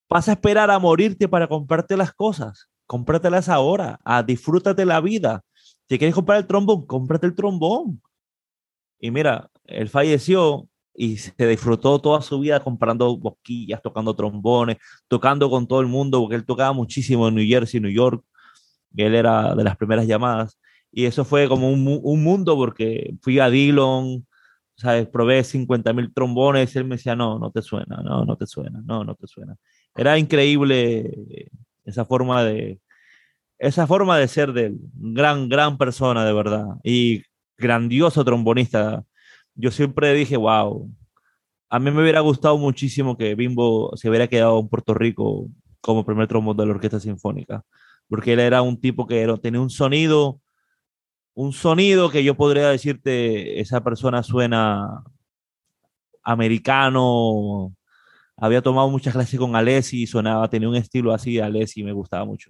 vas 0.09 0.29
a 0.29 0.31
esperar 0.31 0.71
a 0.71 0.79
morirte 0.79 1.27
para 1.27 1.47
comprarte 1.47 1.97
las 1.97 2.13
cosas, 2.13 2.69
cómpratelas 2.85 3.49
ahora, 3.49 3.99
a 4.05 4.23
disfrútate 4.23 4.85
la 4.85 5.01
vida. 5.01 5.43
Si 5.89 5.97
quieres 5.97 6.15
comprar 6.15 6.37
el 6.37 6.47
trombón, 6.47 6.85
cómprate 6.87 7.27
el 7.27 7.35
trombón. 7.35 8.01
Y 8.99 9.11
mira, 9.11 9.49
él 9.65 9.89
falleció 9.89 10.69
y 10.95 11.17
se 11.17 11.47
disfrutó 11.47 11.99
toda 11.99 12.21
su 12.21 12.39
vida 12.39 12.63
comprando 12.63 13.17
boquillas, 13.17 13.81
tocando 13.81 14.15
trombones, 14.15 14.77
tocando 15.09 15.49
con 15.49 15.67
todo 15.67 15.81
el 15.81 15.87
mundo, 15.87 16.21
porque 16.21 16.35
él 16.35 16.45
tocaba 16.45 16.71
muchísimo 16.71 17.27
en 17.27 17.35
New 17.35 17.45
Jersey, 17.45 17.81
New 17.81 17.91
York. 17.91 18.23
Él 18.95 19.15
era 19.15 19.53
de 19.53 19.63
las 19.65 19.75
primeras 19.75 20.07
llamadas. 20.07 20.57
Y 20.91 21.05
eso 21.05 21.25
fue 21.25 21.47
como 21.47 21.69
un, 21.71 21.99
un 22.03 22.23
mundo 22.23 22.55
porque 22.55 23.15
fui 23.21 23.39
a 23.39 23.49
Dillon, 23.49 24.25
¿sabes? 24.75 25.07
Probé 25.07 25.43
50 25.43 25.93
mil 25.93 26.13
trombones 26.13 26.75
y 26.75 26.77
él 26.79 26.85
me 26.85 26.95
decía, 26.95 27.15
no, 27.15 27.39
no 27.39 27.51
te 27.51 27.61
suena, 27.61 27.97
no, 28.03 28.25
no 28.25 28.35
te 28.35 28.47
suena, 28.47 28.81
no, 28.85 29.03
no 29.03 29.15
te 29.15 29.27
suena. 29.27 29.55
Era 29.95 30.17
increíble 30.17 31.49
esa 31.85 32.05
forma 32.05 32.43
de, 32.43 32.79
esa 33.59 33.87
forma 33.87 34.17
de 34.17 34.27
ser 34.27 34.53
de 34.53 34.75
gran, 34.93 35.49
gran 35.49 35.77
persona, 35.77 36.25
de 36.25 36.33
verdad. 36.33 36.65
Y 36.83 37.23
grandioso 37.57 38.23
trombonista 38.23 39.03
yo 39.57 39.71
siempre 39.71 40.13
dije, 40.13 40.37
wow, 40.37 40.89
a 41.69 41.79
mí 41.79 41.91
me 41.91 42.01
hubiera 42.01 42.21
gustado 42.21 42.57
muchísimo 42.57 43.17
que 43.17 43.35
Bimbo 43.35 43.91
se 43.97 44.09
hubiera 44.09 44.27
quedado 44.27 44.59
en 44.59 44.69
Puerto 44.69 44.93
Rico 44.93 45.49
como 45.81 46.05
primer 46.05 46.27
trombón 46.27 46.55
de 46.55 46.65
la 46.65 46.73
Orquesta 46.73 46.99
Sinfónica, 46.99 47.63
porque 48.07 48.33
él 48.33 48.39
era 48.39 48.61
un 48.61 48.79
tipo 48.79 49.07
que 49.07 49.27
tenía 49.41 49.59
un 49.59 49.69
sonido, 49.71 50.39
un 51.37 51.53
sonido 51.53 52.09
que 52.09 52.23
yo 52.23 52.33
podría 52.35 52.69
decirte, 52.69 53.59
esa 53.61 53.83
persona 53.83 54.23
suena 54.23 55.03
americano, 56.23 57.75
había 58.35 58.63
tomado 58.63 58.89
muchas 58.89 59.13
clases 59.13 59.39
con 59.39 59.55
Alessi 59.55 60.07
sonaba, 60.07 60.49
tenía 60.49 60.67
un 60.67 60.75
estilo 60.75 61.13
así 61.13 61.35
de 61.35 61.43
Alessi 61.43 61.83
me 61.83 61.93
gustaba 61.93 62.25
mucho. 62.25 62.49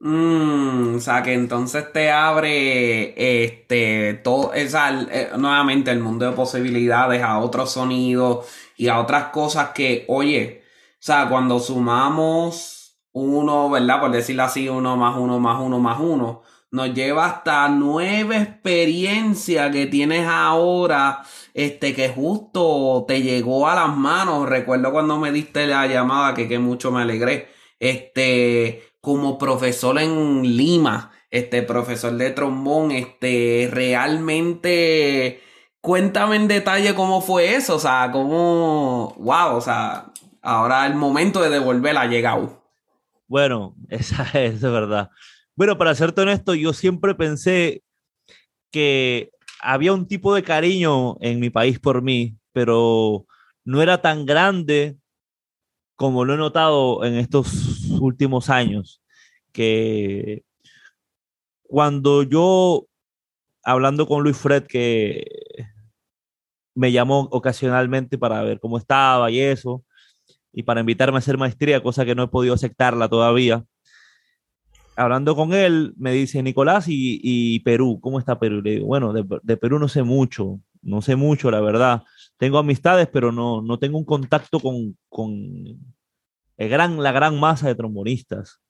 Mm, 0.00 0.96
o 0.96 1.00
sea, 1.00 1.22
que 1.22 1.32
entonces 1.32 1.92
te 1.92 2.10
abre 2.10 3.44
este 3.44 4.14
todo, 4.14 4.52
esa, 4.52 4.90
eh, 5.02 5.30
nuevamente 5.38 5.92
el 5.92 6.00
mundo 6.00 6.26
de 6.28 6.32
posibilidades 6.32 7.22
a 7.22 7.38
otros 7.38 7.70
sonidos 7.70 8.46
y 8.76 8.88
a 8.88 8.98
otras 8.98 9.26
cosas 9.26 9.70
que, 9.70 10.04
oye, 10.08 10.64
o 10.94 10.96
sea, 10.98 11.28
cuando 11.28 11.60
sumamos 11.60 12.98
uno, 13.12 13.70
¿verdad? 13.70 14.00
Por 14.00 14.10
decirlo 14.10 14.42
así, 14.42 14.68
uno 14.68 14.96
más 14.96 15.16
uno 15.16 15.38
más 15.38 15.60
uno 15.60 15.78
más 15.78 16.00
uno, 16.00 16.42
nos 16.70 16.92
lleva 16.94 17.26
hasta 17.26 17.68
nueva 17.68 18.36
experiencia 18.36 19.70
que 19.70 19.86
tienes 19.86 20.26
ahora, 20.26 21.22
este, 21.54 21.94
que 21.94 22.08
justo 22.08 23.04
te 23.06 23.22
llegó 23.22 23.68
a 23.68 23.74
las 23.74 23.96
manos. 23.96 24.48
Recuerdo 24.48 24.92
cuando 24.92 25.18
me 25.18 25.32
diste 25.32 25.66
la 25.66 25.86
llamada 25.86 26.34
que, 26.34 26.48
que 26.48 26.58
mucho 26.58 26.90
me 26.92 27.02
alegré. 27.02 27.48
Este, 27.78 28.82
como 29.00 29.38
profesor 29.38 29.98
en 29.98 30.56
Lima, 30.56 31.12
este 31.30 31.62
profesor 31.62 32.12
de 32.14 32.30
trombón, 32.30 32.90
este 32.90 33.68
realmente 33.72 35.42
cuéntame 35.86 36.34
en 36.34 36.48
detalle 36.48 36.96
cómo 36.96 37.20
fue 37.20 37.54
eso, 37.54 37.76
o 37.76 37.78
sea, 37.78 38.10
cómo, 38.12 39.14
wow, 39.18 39.54
o 39.54 39.60
sea, 39.60 40.06
ahora 40.42 40.84
el 40.84 40.96
momento 40.96 41.40
de 41.40 41.48
devolver 41.48 41.96
ha 41.96 42.06
llegado. 42.06 42.60
Bueno, 43.28 43.76
esa 43.88 44.24
es 44.34 44.60
verdad. 44.60 45.10
Bueno, 45.56 45.78
para 45.78 45.94
serte 45.94 46.20
honesto, 46.20 46.54
yo 46.54 46.74
siempre 46.74 47.14
pensé 47.14 47.82
que 48.70 49.30
había 49.62 49.94
un 49.94 50.06
tipo 50.06 50.34
de 50.34 50.42
cariño 50.42 51.16
en 51.22 51.40
mi 51.40 51.48
país 51.48 51.80
por 51.80 52.02
mí, 52.02 52.36
pero 52.52 53.24
no 53.64 53.80
era 53.80 54.02
tan 54.02 54.26
grande 54.26 54.98
como 55.96 56.26
lo 56.26 56.34
he 56.34 56.36
notado 56.36 57.04
en 57.04 57.14
estos 57.14 57.88
últimos 58.00 58.50
años, 58.50 59.02
que 59.52 60.44
cuando 61.62 62.22
yo, 62.22 62.86
hablando 63.64 64.06
con 64.06 64.22
Luis 64.22 64.36
Fred, 64.36 64.64
que 64.66 65.24
me 66.74 66.92
llamó 66.92 67.28
ocasionalmente 67.32 68.18
para 68.18 68.42
ver 68.42 68.60
cómo 68.60 68.76
estaba 68.76 69.30
y 69.30 69.40
eso, 69.40 69.82
y 70.52 70.64
para 70.64 70.80
invitarme 70.80 71.16
a 71.16 71.20
hacer 71.20 71.38
maestría, 71.38 71.82
cosa 71.82 72.04
que 72.04 72.14
no 72.14 72.24
he 72.24 72.28
podido 72.28 72.54
aceptarla 72.54 73.08
todavía. 73.08 73.64
Hablando 74.96 75.36
con 75.36 75.52
él, 75.52 75.92
me 75.98 76.12
dice, 76.12 76.42
Nicolás, 76.42 76.86
¿y, 76.88 77.60
Perú? 77.60 78.00
¿Cómo 78.00 78.18
está 78.18 78.38
Perú? 78.38 78.62
Le 78.62 78.72
digo, 78.72 78.86
bueno, 78.86 79.12
de, 79.12 79.24
de, 79.42 79.56
Perú 79.56 79.78
no 79.78 79.88
sé 79.88 80.02
mucho, 80.02 80.60
no 80.82 81.02
sé 81.02 81.16
mucho, 81.16 81.50
la 81.50 81.60
verdad 81.60 82.02
tengo 82.36 82.58
amistades, 82.58 83.08
pero 83.12 83.32
no, 83.32 83.62
no 83.62 83.78
tengo 83.78 83.98
un 83.98 84.04
contacto 84.04 84.60
con, 84.60 84.96
con 85.08 85.32
el 86.56 86.68
gran, 86.68 87.02
la 87.02 87.12
gran 87.12 87.38
masa 87.38 87.68
de 87.68 87.74
trombonistas. 87.74 88.60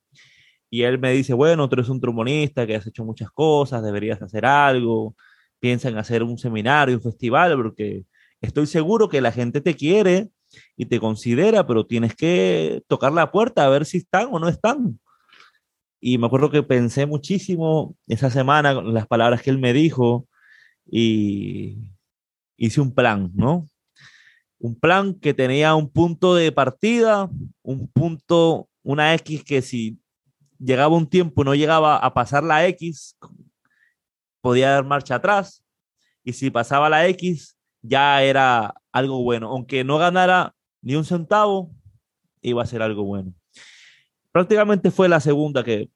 Y 0.69 0.83
él 0.83 0.99
me 0.99 1.13
dice, 1.13 1.33
bueno, 1.33 1.69
tú 1.69 1.75
eres 1.75 1.89
un 1.89 2.01
trombonista 2.01 2.67
que 2.67 2.75
has 2.75 2.87
hecho 2.87 3.05
muchas 3.05 3.31
cosas, 3.31 3.83
deberías 3.83 4.21
hacer 4.21 4.45
algo, 4.45 5.15
piensa 5.59 5.89
en 5.89 5.97
hacer 5.97 6.23
un 6.23 6.37
seminario, 6.37 6.95
un 6.95 7.01
festival, 7.01 7.55
porque 7.55 8.05
estoy 8.41 8.67
seguro 8.67 9.09
que 9.09 9.21
la 9.21 9.31
gente 9.31 9.61
te 9.61 9.75
quiere 9.75 10.29
y 10.75 10.85
te 10.85 10.99
considera, 10.99 11.65
pero 11.67 11.85
tienes 11.85 12.15
que 12.15 12.83
tocar 12.87 13.13
la 13.13 13.31
puerta 13.31 13.65
a 13.65 13.69
ver 13.69 13.85
si 13.85 13.97
están 13.99 14.29
o 14.31 14.39
no 14.39 14.49
están. 14.49 14.99
Y 15.99 16.17
me 16.17 16.27
acuerdo 16.27 16.51
que 16.51 16.63
pensé 16.63 17.05
muchísimo 17.05 17.95
esa 18.07 18.29
semana 18.29 18.75
con 18.75 18.93
las 18.93 19.07
palabras 19.07 19.41
que 19.41 19.49
él 19.49 19.57
me 19.57 19.73
dijo 19.73 20.27
y 20.85 21.77
hice 22.55 22.81
un 22.81 22.93
plan, 22.93 23.31
¿no? 23.33 23.67
Un 24.59 24.79
plan 24.79 25.13
que 25.13 25.33
tenía 25.33 25.75
un 25.75 25.89
punto 25.89 26.35
de 26.35 26.51
partida, 26.51 27.29
un 27.61 27.87
punto, 27.87 28.69
una 28.83 29.13
X 29.15 29.43
que 29.43 29.61
si 29.61 29.99
llegaba 30.59 30.95
un 30.95 31.07
tiempo 31.07 31.43
no 31.43 31.55
llegaba 31.55 31.97
a 31.97 32.13
pasar 32.13 32.43
la 32.43 32.65
X, 32.67 33.17
podía 34.41 34.71
dar 34.71 34.85
marcha 34.85 35.15
atrás. 35.15 35.63
Y 36.23 36.33
si 36.33 36.49
pasaba 36.49 36.89
la 36.89 37.07
X, 37.07 37.57
ya 37.81 38.23
era 38.23 38.73
algo 38.91 39.23
bueno. 39.23 39.49
Aunque 39.49 39.83
no 39.83 39.97
ganara 39.97 40.55
ni 40.81 40.95
un 40.95 41.05
centavo, 41.05 41.71
iba 42.41 42.63
a 42.63 42.67
ser 42.67 42.81
algo 42.81 43.03
bueno. 43.03 43.33
Prácticamente 44.37 44.91
fue 44.91 45.09
la 45.09 45.19
segunda 45.19 45.63
que, 45.63 45.89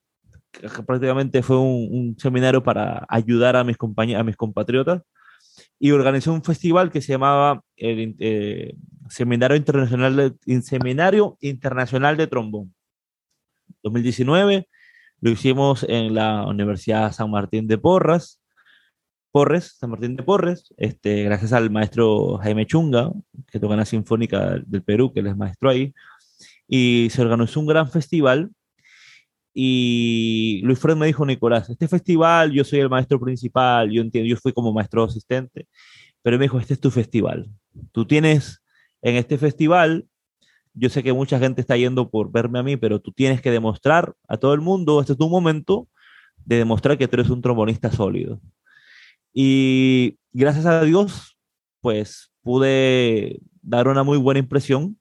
prácticamente 0.88 1.44
fue 1.44 1.60
un, 1.60 2.16
seminario 2.18 2.64
para 2.64 3.06
ayudar 3.08 3.56
a 3.56 3.64
mis, 3.64 3.78
compañeros, 3.78 4.20
a 4.20 4.24
mis 4.24 4.36
compatriotas 4.36 5.04
y 5.78 5.92
organizó 5.92 6.34
un 6.34 6.44
festival 6.44 6.90
que 6.90 7.02
se 7.02 7.12
llamaba 7.12 7.64
el 7.76 8.16
eh, 8.18 8.74
Seminario, 9.10 9.56
Internacional 9.56 10.16
de, 10.16 10.62
Seminario 10.64 11.38
Internacional 11.40 12.18
de 12.18 12.26
Trombón. 12.26 12.74
2019 13.84 14.68
lo 15.20 15.30
hicimos 15.30 15.86
en 15.88 16.16
la 16.16 16.48
Universidad 16.48 17.12
San 17.12 17.30
Martín 17.30 17.68
de 17.68 17.78
Porras, 17.78 18.42
Porres, 19.32 19.78
San 19.78 19.92
Martín 19.92 20.16
de 20.16 20.24
Porres, 20.24 20.74
este, 20.78 21.26
gracias 21.26 21.54
al 21.54 21.70
maestro 21.70 22.40
Jaime 22.40 22.66
Chunga, 22.66 23.12
que 23.52 23.60
toca 23.60 23.76
la 23.76 23.86
Sinfónica 23.86 24.58
del 24.66 24.82
Perú, 24.82 25.14
que 25.14 25.20
él 25.20 25.28
es 25.28 25.38
maestro 25.38 25.70
ahí, 25.70 25.94
y 26.74 27.10
se 27.10 27.22
organizó 27.22 27.60
un 27.60 27.68
gran 27.68 27.92
festival 27.92 28.50
y 29.54 30.62
Luis 30.64 30.80
Fred 30.80 30.96
me 30.96 31.06
dijo, 31.06 31.26
Nicolás, 31.26 31.70
este 31.70 31.90
festival, 31.90 32.54
yo 32.54 32.64
soy 32.64 32.80
el 32.80 32.90
maestro 32.90 33.20
principal, 33.20 33.92
yo 33.92 34.02
entiendo, 34.02 34.30
yo 34.30 34.38
fui 34.38 34.54
como 34.54 34.72
maestro 34.72 35.04
asistente, 35.04 35.68
pero 36.22 36.38
me 36.38 36.46
dijo, 36.46 36.62
este 36.62 36.74
es 36.74 36.80
tu 36.80 36.90
festival. 36.90 37.50
Tú 37.92 38.08
tienes 38.08 38.64
en 39.02 39.18
este 39.18 39.38
festival, 39.38 40.08
yo 40.74 40.90
sé 40.90 41.04
que 41.04 41.12
mucha 41.12 41.40
gente 41.40 41.60
está 41.60 41.76
yendo 41.76 42.10
por 42.10 42.32
verme 42.32 42.60
a 42.60 42.64
mí, 42.64 42.78
pero 42.78 43.02
tú 43.02 43.12
tienes 43.12 43.42
que 43.42 43.52
demostrar 43.52 44.14
a 44.30 44.38
todo 44.38 44.54
el 44.54 44.62
mundo, 44.62 45.02
este 45.02 45.12
es 45.12 45.20
tu 45.20 45.28
momento 45.28 45.90
de 46.46 46.56
demostrar 46.56 46.98
que 46.98 47.10
tú 47.10 47.18
eres 47.18 47.30
un 47.30 47.42
trombonista 47.42 47.92
sólido. 47.92 48.40
Y 49.34 50.18
gracias 50.32 50.66
a 50.66 50.86
Dios, 50.86 51.38
pues 51.82 52.32
pude 52.42 53.42
dar 53.62 53.90
una 53.90 54.04
muy 54.04 54.18
buena 54.18 54.40
impresión 54.40 55.01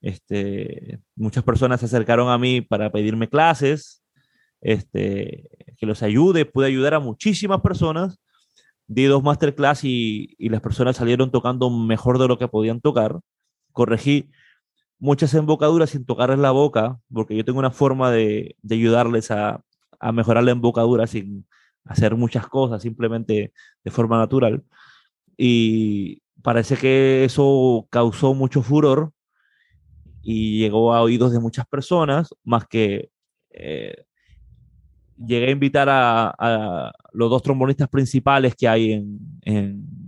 Este, 0.00 1.00
muchas 1.14 1.44
personas 1.44 1.80
se 1.80 1.86
acercaron 1.86 2.30
a 2.30 2.38
mí 2.38 2.60
para 2.60 2.90
pedirme 2.90 3.28
clases, 3.28 4.02
este, 4.60 5.48
que 5.76 5.86
los 5.86 6.02
ayude. 6.02 6.46
Pude 6.46 6.66
ayudar 6.66 6.94
a 6.94 7.00
muchísimas 7.00 7.60
personas. 7.60 8.18
Di 8.86 9.04
dos 9.04 9.22
masterclass 9.22 9.84
y, 9.84 10.34
y 10.38 10.48
las 10.48 10.60
personas 10.60 10.96
salieron 10.96 11.30
tocando 11.30 11.70
mejor 11.70 12.18
de 12.18 12.28
lo 12.28 12.38
que 12.38 12.48
podían 12.48 12.80
tocar. 12.80 13.20
Corregí 13.72 14.30
muchas 14.98 15.32
embocaduras 15.34 15.90
sin 15.90 16.04
tocarles 16.04 16.38
la 16.38 16.50
boca, 16.50 16.98
porque 17.12 17.36
yo 17.36 17.44
tengo 17.44 17.58
una 17.58 17.70
forma 17.70 18.10
de, 18.10 18.56
de 18.62 18.74
ayudarles 18.74 19.30
a, 19.30 19.62
a, 20.00 20.12
mejorar 20.12 20.44
la 20.44 20.50
embocadura 20.52 21.06
sin 21.06 21.46
hacer 21.84 22.16
muchas 22.16 22.46
cosas, 22.48 22.82
simplemente 22.82 23.52
de 23.84 23.90
forma 23.90 24.18
natural. 24.18 24.64
Y 25.36 26.22
parece 26.42 26.76
que 26.76 27.24
eso 27.24 27.86
causó 27.90 28.34
mucho 28.34 28.62
furor 28.62 29.12
y 30.22 30.58
llegó 30.60 30.92
a 30.92 31.02
oídos 31.02 31.32
de 31.32 31.40
muchas 31.40 31.66
personas, 31.66 32.34
más 32.44 32.66
que 32.66 33.10
eh, 33.50 34.04
llegué 35.16 35.48
a 35.48 35.50
invitar 35.50 35.88
a, 35.90 36.92
los 37.12 37.30
dos 37.30 37.42
trombonistas 37.42 37.88
principales 37.88 38.54
que 38.54 38.68
hay 38.68 38.92
en, 38.92 39.18
en, 39.42 40.00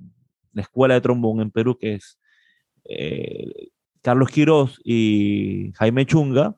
la 0.55 0.63
escuela 0.63 0.95
de 0.95 1.01
trombón 1.01 1.41
en 1.41 1.51
Perú, 1.51 1.79
que 1.79 1.95
es 1.95 2.19
eh, 2.85 3.71
Carlos 4.03 4.31
Quiroz 4.31 4.79
y 4.85 5.73
Jaime 5.77 6.05
Chunga. 6.05 6.55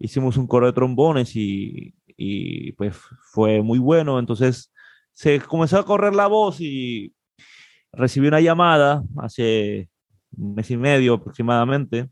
Hicimos 0.00 0.36
un 0.36 0.48
coro 0.48 0.66
de 0.66 0.72
trombones 0.72 1.36
y, 1.36 1.94
y 2.16 2.72
pues 2.72 2.96
fue 3.32 3.62
muy 3.62 3.78
bueno. 3.78 4.18
Entonces 4.18 4.72
se 5.12 5.40
comenzó 5.40 5.78
a 5.78 5.84
correr 5.84 6.12
la 6.14 6.26
voz 6.26 6.60
y 6.60 7.14
recibí 7.92 8.26
una 8.26 8.40
llamada 8.40 9.04
hace 9.18 9.88
un 10.36 10.54
mes 10.54 10.70
y 10.72 10.76
medio 10.76 11.14
aproximadamente 11.14 12.08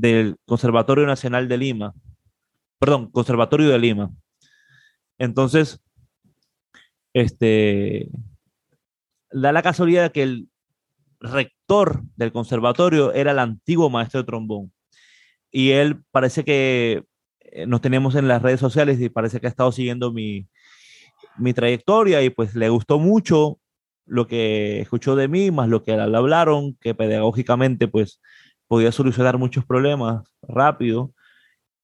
del 0.00 0.36
Conservatorio 0.44 1.06
Nacional 1.06 1.48
de 1.48 1.58
Lima, 1.58 1.94
perdón, 2.78 3.10
Conservatorio 3.10 3.68
de 3.68 3.78
Lima. 3.78 4.10
Entonces, 5.18 5.80
este, 7.14 8.10
da 9.30 9.52
la 9.52 9.62
casualidad 9.62 10.12
que 10.12 10.22
el 10.22 10.48
rector 11.18 12.02
del 12.16 12.32
conservatorio 12.32 13.12
era 13.14 13.32
el 13.32 13.38
antiguo 13.38 13.88
maestro 13.88 14.20
de 14.20 14.26
trombón. 14.26 14.72
Y 15.50 15.70
él 15.70 16.02
parece 16.10 16.44
que 16.44 17.04
eh, 17.40 17.66
nos 17.66 17.80
teníamos 17.80 18.14
en 18.16 18.28
las 18.28 18.42
redes 18.42 18.60
sociales 18.60 19.00
y 19.00 19.08
parece 19.08 19.40
que 19.40 19.46
ha 19.46 19.50
estado 19.50 19.72
siguiendo 19.72 20.12
mi, 20.12 20.46
mi 21.38 21.54
trayectoria 21.54 22.22
y 22.22 22.28
pues 22.28 22.54
le 22.54 22.68
gustó 22.68 22.98
mucho 22.98 23.58
lo 24.04 24.26
que 24.26 24.80
escuchó 24.80 25.16
de 25.16 25.28
mí, 25.28 25.50
más 25.50 25.68
lo 25.68 25.82
que 25.82 25.96
le 25.96 26.02
hablaron, 26.02 26.76
que 26.80 26.94
pedagógicamente 26.94 27.88
pues 27.88 28.20
podía 28.68 28.92
solucionar 28.92 29.38
muchos 29.38 29.64
problemas 29.64 30.22
rápido 30.42 31.12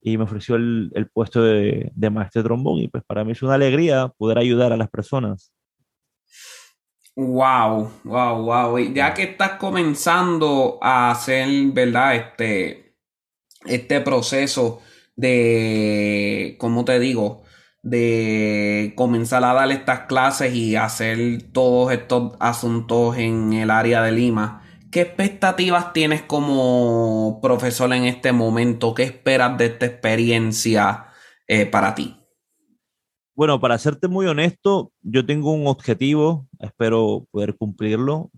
y 0.01 0.19
me 0.19 0.25
ofreció 0.25 0.57
el, 0.57 0.91
el 0.95 1.09
puesto 1.09 1.43
de, 1.43 1.91
de, 1.95 2.11
maestro 2.11 2.43
de 2.43 2.47
trombón 2.47 2.81
y 2.81 2.89
pues 2.89 3.05
para 3.05 3.25
mí 3.25 3.33
es 3.33 3.43
una 3.43 3.55
alegría 3.55 4.09
poder 4.19 4.39
ayudar 4.39 4.73
a 4.73 4.77
las 4.77 4.91
personas. 4.91 5.53
Wow, 7.15 7.91
wow, 8.05 8.43
wow. 8.43 8.79
Y 8.79 8.95
ya 8.95 9.13
que 9.13 9.25
estás 9.25 9.53
comenzando 9.53 10.79
a 10.81 11.11
hacer, 11.11 11.49
¿verdad? 11.73 12.17
Este, 12.17 12.97
este 13.67 14.01
proceso 14.01 14.81
de, 15.15 16.57
¿cómo 16.59 16.85
te 16.85 16.99
digo? 16.99 17.43
De 17.83 18.95
comenzar 18.97 19.45
a 19.45 19.53
dar 19.53 19.71
estas 19.71 20.01
clases 20.07 20.55
y 20.55 20.75
hacer 20.77 21.53
todos 21.53 21.93
estos 21.93 22.35
asuntos 22.41 23.19
en 23.19 23.53
el 23.53 23.71
área 23.71 24.03
de 24.03 24.13
Lima 24.13 24.62
¿Qué 24.93 25.01
expectativas 25.01 25.95
tienes 25.95 26.21
como 26.21 27.41
profesor 27.41 27.95
en 27.95 28.05
este 28.05 28.31
momento? 28.31 28.93
¿Qué 28.93 29.05
esperas 29.05 29.57
de 29.57 29.65
esta 29.65 29.87
experiencia 29.87 31.07
eh, 31.49 31.65
para 31.65 31.95
ti? 31.95 32.15
Bueno, 33.35 33.59
para 33.59 33.79
serte 33.79 34.07
muy 34.09 34.27
honesto, 34.27 34.93
yo 35.01 35.25
tengo 35.25 35.51
un 35.53 35.67
objetivo, 35.67 36.47
espero 36.59 37.27
poder 37.31 37.57
cumplirlo. 37.57 38.31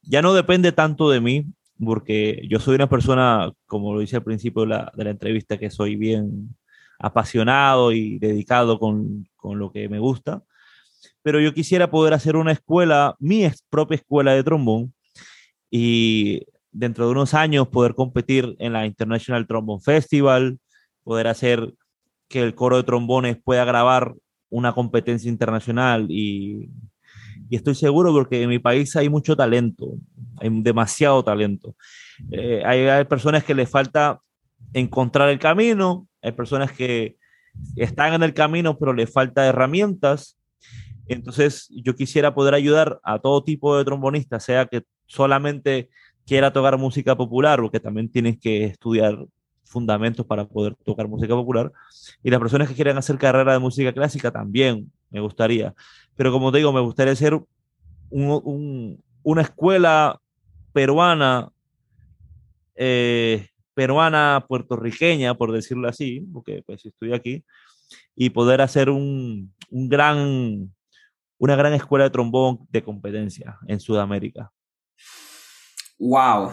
Ya 0.00 0.22
no 0.22 0.32
depende 0.32 0.72
tanto 0.72 1.10
de 1.10 1.20
mí, 1.20 1.44
porque 1.78 2.40
yo 2.48 2.58
soy 2.58 2.76
una 2.76 2.88
persona, 2.88 3.52
como 3.66 3.92
lo 3.92 4.00
dice 4.00 4.16
al 4.16 4.24
principio 4.24 4.62
de 4.62 4.68
la, 4.68 4.92
de 4.96 5.04
la 5.04 5.10
entrevista, 5.10 5.58
que 5.58 5.68
soy 5.68 5.96
bien 5.96 6.56
apasionado 6.98 7.92
y 7.92 8.18
dedicado 8.18 8.78
con, 8.78 9.28
con, 9.36 9.58
lo 9.58 9.70
que 9.70 9.90
me 9.90 9.98
gusta. 9.98 10.42
Pero 11.20 11.38
yo 11.38 11.52
quisiera 11.52 11.90
poder 11.90 12.14
hacer 12.14 12.34
una 12.34 12.52
escuela, 12.52 13.14
mi 13.18 13.46
propia 13.68 13.96
escuela 13.96 14.32
de 14.32 14.42
trombón, 14.42 14.94
y 15.70 16.46
dentro 16.72 17.06
de 17.06 17.12
unos 17.12 17.34
años 17.34 17.68
poder 17.68 17.94
competir 17.94 18.56
en 18.58 18.72
la 18.72 18.86
International 18.86 19.46
Trombone 19.46 19.82
Festival, 19.82 20.58
poder 21.02 21.26
hacer 21.26 21.74
que 22.28 22.42
el 22.42 22.54
coro 22.54 22.76
de 22.76 22.82
trombones 22.82 23.38
pueda 23.42 23.64
grabar 23.64 24.14
una 24.50 24.72
competencia 24.72 25.28
internacional 25.28 26.06
y, 26.10 26.70
estoy 27.50 27.74
seguro 27.74 28.12
porque 28.12 28.42
en 28.42 28.48
mi 28.50 28.58
país 28.58 28.94
hay 28.96 29.08
mucho 29.08 29.34
talento, 29.34 29.94
hay 30.36 30.50
demasiado 30.60 31.24
talento. 31.24 31.74
Eh, 32.30 32.62
hay, 32.64 32.80
hay, 32.88 33.04
personas 33.04 33.42
que 33.42 33.54
les 33.54 33.70
falta 33.70 34.20
encontrar 34.74 35.30
el 35.30 35.38
camino, 35.38 36.06
hay 36.20 36.32
personas 36.32 36.72
que 36.72 37.16
están 37.76 38.12
en 38.12 38.22
el 38.22 38.34
camino 38.34 38.76
pero 38.78 38.92
les 38.92 39.10
falta 39.10 39.46
herramientas. 39.46 40.36
Entonces 41.06 41.68
yo 41.70 41.94
quisiera 41.94 42.34
poder 42.34 42.52
ayudar 42.52 43.00
a 43.02 43.18
todo 43.18 43.42
tipo 43.42 43.78
de 43.78 43.84
trombonistas, 43.84 44.44
sea 44.44 44.66
que 44.66 44.82
solamente 45.08 45.90
quiera 46.24 46.52
tocar 46.52 46.78
música 46.78 47.16
popular, 47.16 47.60
porque 47.60 47.80
también 47.80 48.08
tienes 48.08 48.38
que 48.38 48.64
estudiar 48.64 49.26
fundamentos 49.64 50.24
para 50.26 50.46
poder 50.46 50.74
tocar 50.84 51.08
música 51.08 51.34
popular. 51.34 51.72
Y 52.22 52.30
las 52.30 52.38
personas 52.38 52.68
que 52.68 52.74
quieran 52.74 52.98
hacer 52.98 53.18
carrera 53.18 53.52
de 53.52 53.58
música 53.58 53.92
clásica 53.92 54.30
también 54.30 54.92
me 55.10 55.20
gustaría. 55.20 55.74
Pero 56.16 56.30
como 56.30 56.52
te 56.52 56.58
digo, 56.58 56.72
me 56.72 56.80
gustaría 56.80 57.16
ser 57.16 57.34
un, 57.34 57.46
un, 58.10 59.02
una 59.22 59.42
escuela 59.42 60.20
peruana, 60.72 61.50
eh, 62.74 63.48
peruana 63.74 64.44
puertorriqueña, 64.48 65.34
por 65.34 65.52
decirlo 65.52 65.88
así, 65.88 66.20
porque 66.32 66.62
pues 66.66 66.84
estoy 66.84 67.14
aquí, 67.14 67.44
y 68.14 68.30
poder 68.30 68.60
hacer 68.60 68.90
un 68.90 69.52
gran, 69.70 70.72
una 71.38 71.56
gran 71.56 71.72
escuela 71.74 72.04
de 72.04 72.10
trombón 72.10 72.66
de 72.70 72.82
competencia 72.82 73.58
en 73.66 73.80
Sudamérica. 73.80 74.50
Wow, 75.98 76.52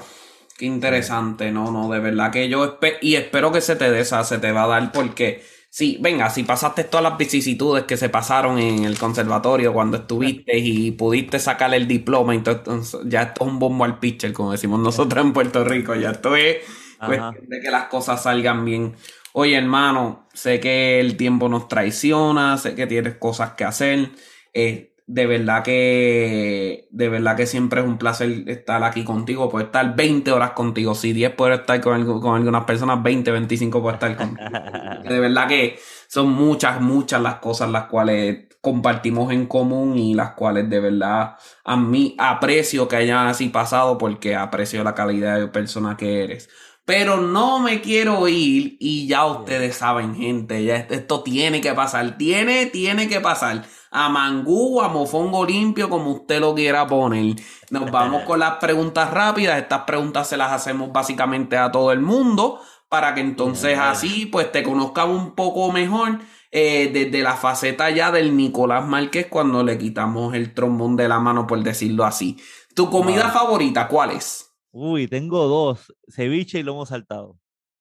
qué 0.57 0.65
interesante, 0.65 1.51
no, 1.51 1.71
no, 1.71 1.91
de 1.91 1.99
verdad 1.99 2.31
que 2.31 2.49
yo 2.49 2.79
y 3.01 3.15
espero 3.15 3.51
que 3.51 3.61
se 3.61 3.75
te 3.75 3.91
dé, 3.91 4.03
se 4.03 4.37
te 4.39 4.51
va 4.51 4.63
a 4.63 4.67
dar 4.67 4.91
porque, 4.91 5.43
sí, 5.69 5.97
venga, 6.01 6.29
si 6.31 6.43
pasaste 6.43 6.85
todas 6.85 7.03
las 7.03 7.17
vicisitudes 7.17 7.83
que 7.83 7.95
se 7.97 8.09
pasaron 8.09 8.57
en 8.57 8.85
el 8.85 8.97
conservatorio 8.97 9.71
cuando 9.71 9.97
estuviste 9.97 10.57
y 10.57 10.91
pudiste 10.91 11.37
sacar 11.37 11.73
el 11.75 11.87
diploma, 11.87 12.33
entonces 12.33 13.01
ya 13.05 13.21
esto 13.23 13.45
es 13.45 13.51
un 13.51 13.59
bombo 13.59 13.85
al 13.85 13.99
pitcher, 13.99 14.33
como 14.33 14.51
decimos 14.51 14.79
nosotros 14.79 15.23
en 15.23 15.33
Puerto 15.33 15.63
Rico, 15.63 15.93
ya 15.93 16.11
esto 16.11 16.35
es 16.35 16.57
cuestión 16.97 17.47
de 17.47 17.61
que 17.61 17.69
las 17.69 17.85
cosas 17.85 18.23
salgan 18.23 18.65
bien. 18.65 18.95
Oye, 19.33 19.57
hermano, 19.57 20.27
sé 20.33 20.59
que 20.59 20.99
el 20.99 21.17
tiempo 21.17 21.49
nos 21.49 21.67
traiciona, 21.67 22.57
sé 22.57 22.73
que 22.73 22.87
tienes 22.87 23.17
cosas 23.17 23.51
que 23.51 23.65
hacer. 23.65 24.11
Eh, 24.53 24.94
de 25.07 25.27
verdad 25.27 25.63
que 25.63 26.87
de 26.89 27.09
verdad 27.09 27.37
que 27.37 27.45
siempre 27.45 27.81
es 27.81 27.87
un 27.87 27.97
placer 27.97 28.43
estar 28.47 28.83
aquí 28.83 29.03
contigo, 29.03 29.49
puedo 29.49 29.65
estar 29.65 29.95
20 29.95 30.31
horas 30.31 30.51
contigo, 30.51 30.95
si 30.95 31.13
10 31.13 31.33
puedo 31.35 31.53
estar 31.53 31.79
con, 31.81 32.21
con 32.21 32.35
algunas 32.35 32.65
personas, 32.65 33.03
20, 33.03 33.31
25 33.31 33.81
puedo 33.81 33.93
estar 33.93 34.15
contigo. 34.17 34.49
de 35.07 35.19
verdad 35.19 35.47
que 35.47 35.79
son 36.07 36.29
muchas, 36.29 36.81
muchas 36.81 37.21
las 37.21 37.35
cosas 37.35 37.69
las 37.69 37.85
cuales 37.85 38.45
compartimos 38.61 39.31
en 39.31 39.45
común 39.45 39.97
y 39.99 40.15
las 40.15 40.31
cuales 40.31 40.67
de 40.69 40.79
verdad 40.79 41.35
a 41.63 41.77
mí 41.77 42.15
aprecio 42.17 42.87
que 42.87 42.95
hayan 42.95 43.27
así 43.27 43.49
pasado 43.49 43.99
porque 43.99 44.35
aprecio 44.35 44.83
la 44.83 44.95
calidad 44.95 45.37
de 45.39 45.47
persona 45.47 45.97
que 45.97 46.23
eres. 46.23 46.49
Pero 46.83 47.17
no 47.17 47.59
me 47.59 47.81
quiero 47.81 48.27
ir 48.27 48.77
y 48.79 49.07
ya 49.07 49.25
ustedes 49.25 49.75
saben, 49.75 50.15
gente, 50.15 50.63
ya 50.63 50.77
esto 50.77 51.21
tiene 51.21 51.61
que 51.61 51.73
pasar, 51.73 52.17
tiene, 52.17 52.67
tiene 52.67 53.07
que 53.07 53.19
pasar 53.21 53.65
a 53.95 54.09
mangú, 54.09 54.81
a 54.81 54.89
mofongo 54.89 55.45
limpio, 55.45 55.89
como 55.89 56.11
usted 56.11 56.41
lo 56.41 56.53
quiera 56.53 56.85
poner. 56.85 57.37
Nos 57.69 57.89
vamos 57.89 58.23
con 58.27 58.39
las 58.39 58.57
preguntas 58.57 59.09
rápidas. 59.09 59.57
Estas 59.57 59.83
preguntas 59.83 60.27
se 60.27 60.35
las 60.35 60.51
hacemos 60.51 60.91
básicamente 60.91 61.57
a 61.57 61.71
todo 61.71 61.93
el 61.93 62.01
mundo 62.01 62.59
para 62.89 63.15
que 63.15 63.21
entonces 63.21 63.79
así 63.79 64.25
pues 64.25 64.51
te 64.51 64.63
conozcan 64.63 65.09
un 65.09 65.33
poco 65.33 65.71
mejor 65.71 66.19
eh, 66.51 66.89
desde 66.93 67.23
la 67.23 67.35
faceta 67.35 67.89
ya 67.89 68.11
del 68.11 68.35
Nicolás 68.35 68.85
Márquez 68.85 69.27
cuando 69.29 69.63
le 69.63 69.77
quitamos 69.77 70.35
el 70.35 70.53
trombón 70.53 70.97
de 70.97 71.07
la 71.07 71.19
mano, 71.19 71.47
por 71.47 71.63
decirlo 71.63 72.03
así. 72.03 72.37
¿Tu 72.75 72.89
comida 72.89 73.29
favorita 73.29 73.87
cuál 73.87 74.11
es? 74.11 74.53
Uy, 74.71 75.07
tengo 75.07 75.47
dos, 75.47 75.93
ceviche 76.09 76.59
y 76.59 76.63
lomo 76.63 76.85
saltado. 76.85 77.37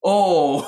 Oh, 0.07 0.63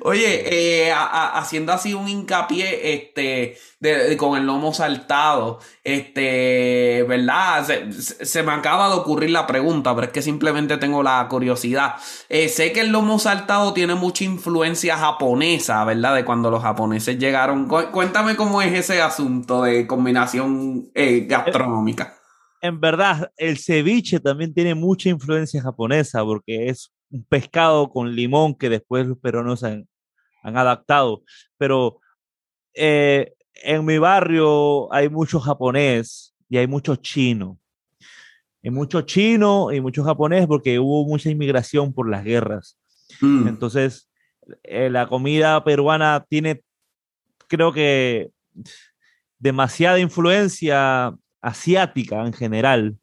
oye, 0.00 0.86
eh, 0.86 0.92
haciendo 0.94 1.74
así 1.74 1.92
un 1.92 2.08
hincapié, 2.08 2.94
este, 2.94 3.58
de, 3.80 4.16
con 4.16 4.38
el 4.38 4.46
lomo 4.46 4.72
saltado, 4.72 5.58
este, 5.84 7.04
¿verdad? 7.06 7.66
Se, 7.98 8.42
me 8.42 8.52
acaba 8.52 8.88
de 8.88 8.94
ocurrir 8.94 9.28
la 9.28 9.46
pregunta, 9.46 9.94
pero 9.94 10.06
es 10.06 10.12
que 10.14 10.22
simplemente 10.22 10.78
tengo 10.78 11.02
la 11.02 11.28
curiosidad. 11.28 11.96
Eh, 12.30 12.48
sé 12.48 12.72
que 12.72 12.80
el 12.80 12.92
lomo 12.92 13.18
saltado 13.18 13.74
tiene 13.74 13.94
mucha 13.94 14.24
influencia 14.24 14.96
japonesa, 14.96 15.84
¿verdad? 15.84 16.14
De 16.14 16.24
cuando 16.24 16.50
los 16.50 16.62
japoneses 16.62 17.18
llegaron. 17.18 17.68
Cuéntame 17.68 18.36
cómo 18.36 18.62
es 18.62 18.72
ese 18.72 19.02
asunto 19.02 19.64
de 19.64 19.86
combinación 19.86 20.90
eh, 20.94 21.26
gastronómica. 21.28 22.16
En 22.62 22.80
verdad, 22.80 23.30
el 23.36 23.58
ceviche 23.58 24.18
también 24.18 24.54
tiene 24.54 24.74
mucha 24.74 25.10
influencia 25.10 25.60
japonesa 25.60 26.24
porque 26.24 26.70
es 26.70 26.90
un 27.10 27.24
pescado 27.24 27.90
con 27.90 28.14
limón 28.14 28.54
que 28.54 28.68
después 28.68 29.06
los 29.06 29.18
peruanos 29.18 29.64
han, 29.64 29.88
han 30.42 30.56
adaptado. 30.56 31.22
Pero 31.56 32.00
eh, 32.74 33.34
en 33.54 33.84
mi 33.84 33.98
barrio 33.98 34.92
hay 34.92 35.08
mucho 35.08 35.40
japonés 35.40 36.34
y 36.48 36.58
hay 36.58 36.66
mucho 36.66 36.96
chino. 36.96 37.58
Hay 38.62 38.70
mucho 38.70 39.02
chino 39.02 39.72
y 39.72 39.80
mucho 39.80 40.04
japonés 40.04 40.46
porque 40.46 40.78
hubo 40.78 41.04
mucha 41.06 41.30
inmigración 41.30 41.92
por 41.92 42.08
las 42.08 42.24
guerras. 42.24 42.78
Mm. 43.20 43.48
Entonces, 43.48 44.10
eh, 44.62 44.90
la 44.90 45.06
comida 45.06 45.62
peruana 45.64 46.24
tiene, 46.28 46.62
creo 47.46 47.72
que, 47.72 48.30
demasiada 49.38 50.00
influencia 50.00 51.14
asiática 51.40 52.26
en 52.26 52.32
general 52.32 52.98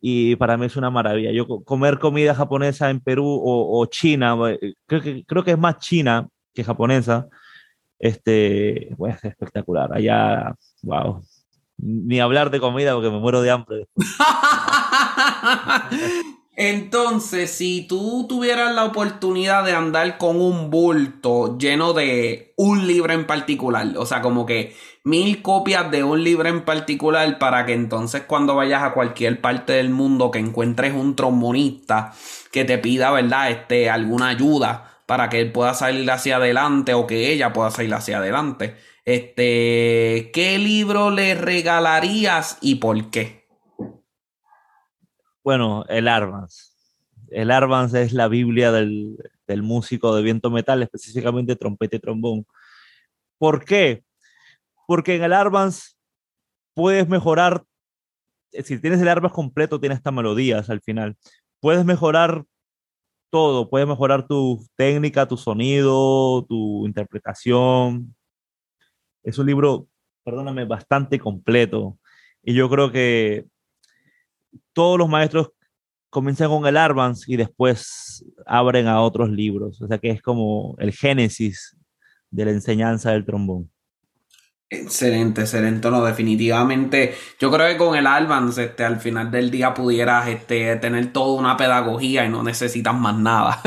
y 0.00 0.36
para 0.36 0.56
mí 0.56 0.66
es 0.66 0.76
una 0.76 0.90
maravilla. 0.90 1.32
Yo 1.32 1.46
comer 1.64 1.98
comida 1.98 2.34
japonesa 2.34 2.90
en 2.90 3.00
Perú 3.00 3.26
o, 3.26 3.84
China, 3.86 4.36
eh, 4.50 4.74
creo 4.86 5.00
que, 5.00 5.24
creo 5.24 5.44
que 5.44 5.52
es 5.52 5.58
más 5.58 5.78
china 5.78 6.28
que 6.54 6.64
japonesa, 6.64 7.28
este, 7.98 8.92
es 8.92 9.24
espectacular. 9.24 9.92
Allá, 9.92 10.54
wow, 10.82 11.22
ni 11.78 12.20
hablar 12.20 12.50
de 12.50 12.60
comida 12.60 12.94
porque 12.94 13.10
me 13.10 13.18
muero 13.18 13.42
de 13.42 13.50
hambre. 13.50 13.86
Entonces, 16.60 17.52
si 17.52 17.86
tú 17.86 18.26
tuvieras 18.28 18.74
la 18.74 18.84
oportunidad 18.84 19.64
de 19.64 19.74
andar 19.74 20.18
con 20.18 20.40
un 20.40 20.70
bulto 20.70 21.56
lleno 21.56 21.92
de 21.92 22.52
un 22.56 22.84
libro 22.88 23.12
en 23.12 23.28
particular, 23.28 23.86
o 23.96 24.04
sea, 24.04 24.22
como 24.22 24.44
que 24.44 24.74
mil 25.04 25.40
copias 25.40 25.88
de 25.92 26.02
un 26.02 26.24
libro 26.24 26.48
en 26.48 26.64
particular 26.64 27.38
para 27.38 27.64
que 27.64 27.74
entonces 27.74 28.22
cuando 28.26 28.56
vayas 28.56 28.82
a 28.82 28.92
cualquier 28.92 29.40
parte 29.40 29.74
del 29.74 29.90
mundo 29.90 30.32
que 30.32 30.40
encuentres 30.40 30.94
un 30.94 31.14
trombonista 31.14 32.12
que 32.50 32.64
te 32.64 32.76
pida, 32.78 33.12
¿verdad? 33.12 33.52
Este, 33.52 33.88
alguna 33.88 34.30
ayuda 34.30 34.98
para 35.06 35.28
que 35.28 35.38
él 35.38 35.52
pueda 35.52 35.74
salir 35.74 36.10
hacia 36.10 36.38
adelante 36.38 36.92
o 36.92 37.06
que 37.06 37.32
ella 37.32 37.52
pueda 37.52 37.70
salir 37.70 37.94
hacia 37.94 38.18
adelante. 38.18 38.74
Este, 39.04 40.32
¿qué 40.34 40.58
libro 40.58 41.12
le 41.12 41.36
regalarías 41.36 42.58
y 42.60 42.74
por 42.76 43.10
qué? 43.10 43.37
Bueno, 45.48 45.86
el 45.88 46.08
Armas. 46.08 46.76
El 47.28 47.50
Armas 47.50 47.94
es 47.94 48.12
la 48.12 48.28
Biblia 48.28 48.70
del, 48.70 49.16
músico 49.62 50.14
de 50.14 50.22
viento 50.22 50.50
metal, 50.50 50.82
específicamente 50.82 51.56
trompeta 51.56 51.96
y 51.96 52.00
trombón. 52.00 52.46
¿Por 53.38 53.64
qué? 53.64 54.04
porque 54.86 55.16
en 55.16 55.22
el 55.22 55.32
Armas 55.32 55.96
puedes 56.74 57.08
mejorar, 57.08 57.64
eh, 58.52 58.62
si 58.62 58.78
tienes 58.78 59.00
el 59.00 59.08
Armas 59.08 59.32
completo, 59.32 59.80
tienes 59.80 59.96
hasta 59.96 60.10
melodías 60.10 60.68
al 60.68 60.82
final. 60.82 61.16
Puedes 61.60 61.82
mejorar 61.82 62.44
todo, 63.30 63.70
puedes 63.70 63.88
mejorar 63.88 64.26
tu 64.26 64.62
técnica, 64.76 65.26
tu 65.28 65.38
sonido, 65.38 66.44
tu 66.44 66.84
interpretación. 66.84 68.14
Es 69.22 69.38
un 69.38 69.46
libro, 69.46 69.88
perdóname, 70.24 70.66
bastante 70.66 71.18
completo. 71.18 71.98
Y 72.42 72.52
yo 72.52 72.68
creo 72.68 72.92
que 72.92 73.46
todos 74.72 74.98
los 74.98 75.08
maestros 75.08 75.50
comienzan 76.10 76.48
con 76.48 76.66
el 76.66 76.76
Armas 76.76 77.24
y 77.26 77.36
después 77.36 78.24
abren 78.46 78.86
a 78.86 79.00
otros 79.00 79.30
libros. 79.30 79.80
O 79.82 79.86
sea 79.86 79.98
que 79.98 80.10
es 80.10 80.22
como 80.22 80.74
el 80.78 80.92
génesis 80.92 81.76
de 82.30 82.44
la 82.44 82.50
enseñanza 82.50 83.12
del 83.12 83.24
trombón. 83.24 83.70
Excelente, 84.70 85.42
excelente. 85.42 85.90
No, 85.90 86.04
definitivamente. 86.04 87.14
Yo 87.40 87.50
creo 87.50 87.68
que 87.68 87.78
con 87.78 87.96
el 87.96 88.06
Albans, 88.06 88.58
este, 88.58 88.84
al 88.84 89.00
final 89.00 89.30
del 89.30 89.50
día 89.50 89.72
pudieras 89.72 90.28
este, 90.28 90.76
tener 90.76 91.10
toda 91.12 91.40
una 91.40 91.56
pedagogía 91.56 92.26
y 92.26 92.28
no 92.28 92.42
necesitas 92.42 92.94
más 92.94 93.16
nada. 93.16 93.62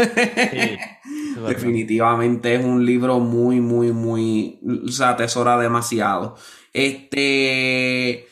definitivamente 1.47 2.53
es 2.53 2.63
un 2.63 2.85
libro 2.85 3.19
muy, 3.19 3.59
muy, 3.59 3.91
muy. 3.91 4.59
O 4.87 4.91
sea, 4.91 5.09
atesora 5.09 5.57
demasiado. 5.57 6.35
Este. 6.71 8.27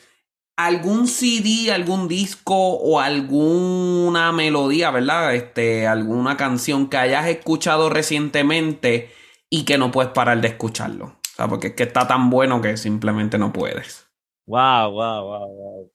Algún 0.56 1.08
CD, 1.08 1.72
algún 1.72 2.06
disco 2.06 2.54
o 2.54 3.00
alguna 3.00 4.30
melodía, 4.32 4.90
¿verdad? 4.90 5.34
Este, 5.34 5.86
alguna 5.86 6.36
canción 6.36 6.88
que 6.88 6.98
hayas 6.98 7.26
escuchado 7.26 7.88
recientemente 7.88 9.10
y 9.48 9.64
que 9.64 9.78
no 9.78 9.90
puedes 9.90 10.12
parar 10.12 10.40
de 10.40 10.48
escucharlo 10.48 11.20
porque 11.48 11.68
es 11.68 11.74
que 11.74 11.84
está 11.84 12.06
tan 12.06 12.30
bueno 12.30 12.60
que 12.60 12.76
simplemente 12.76 13.38
no 13.38 13.52
puedes. 13.52 14.08
Wow, 14.46 14.90
wow, 14.90 15.24
wow, 15.24 15.90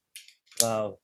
wow. 0.61 0.99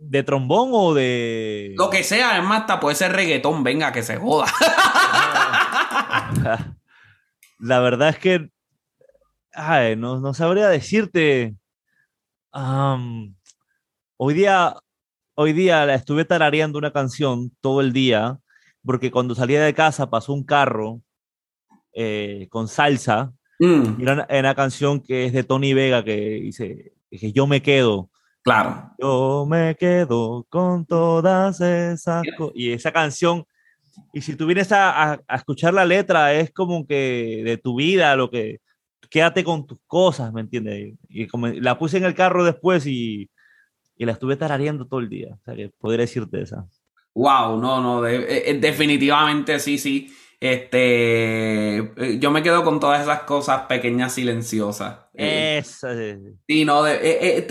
¿De 0.00 0.22
trombón 0.22 0.70
o 0.72 0.94
de.? 0.94 1.74
Lo 1.76 1.90
que 1.90 2.02
sea, 2.02 2.32
además, 2.32 2.62
hasta 2.62 2.80
puede 2.80 2.96
ser 2.96 3.12
reggaetón, 3.12 3.62
venga, 3.62 3.92
que 3.92 4.02
se 4.02 4.16
joda. 4.16 4.46
La 7.58 7.80
verdad 7.80 8.10
es 8.10 8.18
que. 8.18 8.48
Ay, 9.52 9.96
no, 9.96 10.20
no 10.20 10.34
sabría 10.34 10.68
decirte. 10.68 11.54
Hoy 14.16 14.34
día. 14.34 14.76
Hoy 15.36 15.52
día 15.52 15.84
la 15.84 15.96
estuve 15.96 16.24
tarareando 16.24 16.78
una 16.78 16.92
canción 16.92 17.50
todo 17.60 17.80
el 17.80 17.92
día, 17.92 18.38
porque 18.84 19.10
cuando 19.10 19.34
salía 19.34 19.62
de 19.64 19.74
casa 19.74 20.08
pasó 20.08 20.32
un 20.32 20.44
carro 20.44 21.00
eh, 21.92 22.46
con 22.50 22.68
salsa 22.68 23.32
Mm. 23.58 24.00
Era 24.00 24.26
una, 24.40 24.54
canción 24.54 25.00
que 25.00 25.26
es 25.26 25.32
de 25.32 25.44
Tony 25.44 25.74
Vega 25.74 26.04
que 26.04 26.40
dice 26.42 26.92
que 27.10 27.32
yo 27.32 27.46
me 27.46 27.62
quedo. 27.62 28.10
Claro. 28.42 28.90
Yo 28.98 29.46
me 29.48 29.74
quedo 29.76 30.44
con 30.48 30.84
todas 30.84 31.60
esas 31.60 32.24
cosas. 32.36 32.52
Y 32.56 32.72
esa 32.72 32.92
canción, 32.92 33.44
y 34.12 34.20
si 34.20 34.36
tú 34.36 34.46
vienes 34.46 34.70
a, 34.72 35.20
escuchar 35.28 35.72
la 35.72 35.84
letra, 35.84 36.34
es 36.34 36.52
como 36.52 36.86
que 36.86 37.42
de 37.44 37.56
tu 37.56 37.76
vida, 37.76 38.16
lo 38.16 38.30
que 38.30 38.60
quédate 39.14 39.44
con 39.44 39.64
tus 39.64 39.78
cosas, 39.86 40.32
¿me 40.32 40.40
entiendes? 40.40 40.94
Y 41.08 41.28
como 41.28 41.46
la 41.46 41.78
puse 41.78 41.98
en 41.98 42.04
el 42.04 42.16
carro 42.16 42.42
después 42.42 42.84
y, 42.84 43.30
y 43.96 44.04
la 44.04 44.10
estuve 44.10 44.34
tarareando 44.34 44.88
todo 44.88 44.98
el 44.98 45.08
día. 45.08 45.36
O 45.40 45.44
sea, 45.44 45.54
que 45.54 45.70
podría 45.78 46.00
decirte 46.00 46.42
esa. 46.42 46.66
Wow, 47.14 47.60
no, 47.60 47.80
no, 47.80 48.04
eh, 48.04 48.50
eh, 48.50 48.58
definitivamente 48.58 49.60
sí, 49.60 49.78
sí. 49.78 50.12
Este, 50.40 51.76
eh, 51.76 52.18
yo 52.18 52.32
me 52.32 52.42
quedo 52.42 52.64
con 52.64 52.80
todas 52.80 53.02
esas 53.02 53.20
cosas 53.20 53.66
pequeñas 53.68 54.12
silenciosas. 54.12 54.96
Eh, 55.14 55.58
Eso. 55.58 55.86
Sí, 56.48 56.64
no, 56.64 56.84
eh, 56.84 57.46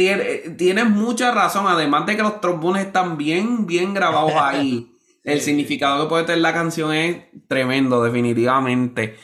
tienes 0.57 0.89
mucha 0.89 1.31
razón. 1.31 1.65
Además 1.69 2.05
de 2.05 2.17
que 2.17 2.23
los 2.23 2.41
trombones 2.41 2.87
están 2.87 3.15
bien, 3.15 3.65
bien 3.65 3.93
grabados 3.93 4.33
ahí. 4.35 4.89
El 5.23 5.39
significado 5.39 6.03
que 6.03 6.09
puede 6.09 6.25
tener 6.25 6.41
la 6.41 6.51
canción 6.51 6.93
es 6.93 7.23
tremendo, 7.47 8.03
definitivamente. 8.03 9.15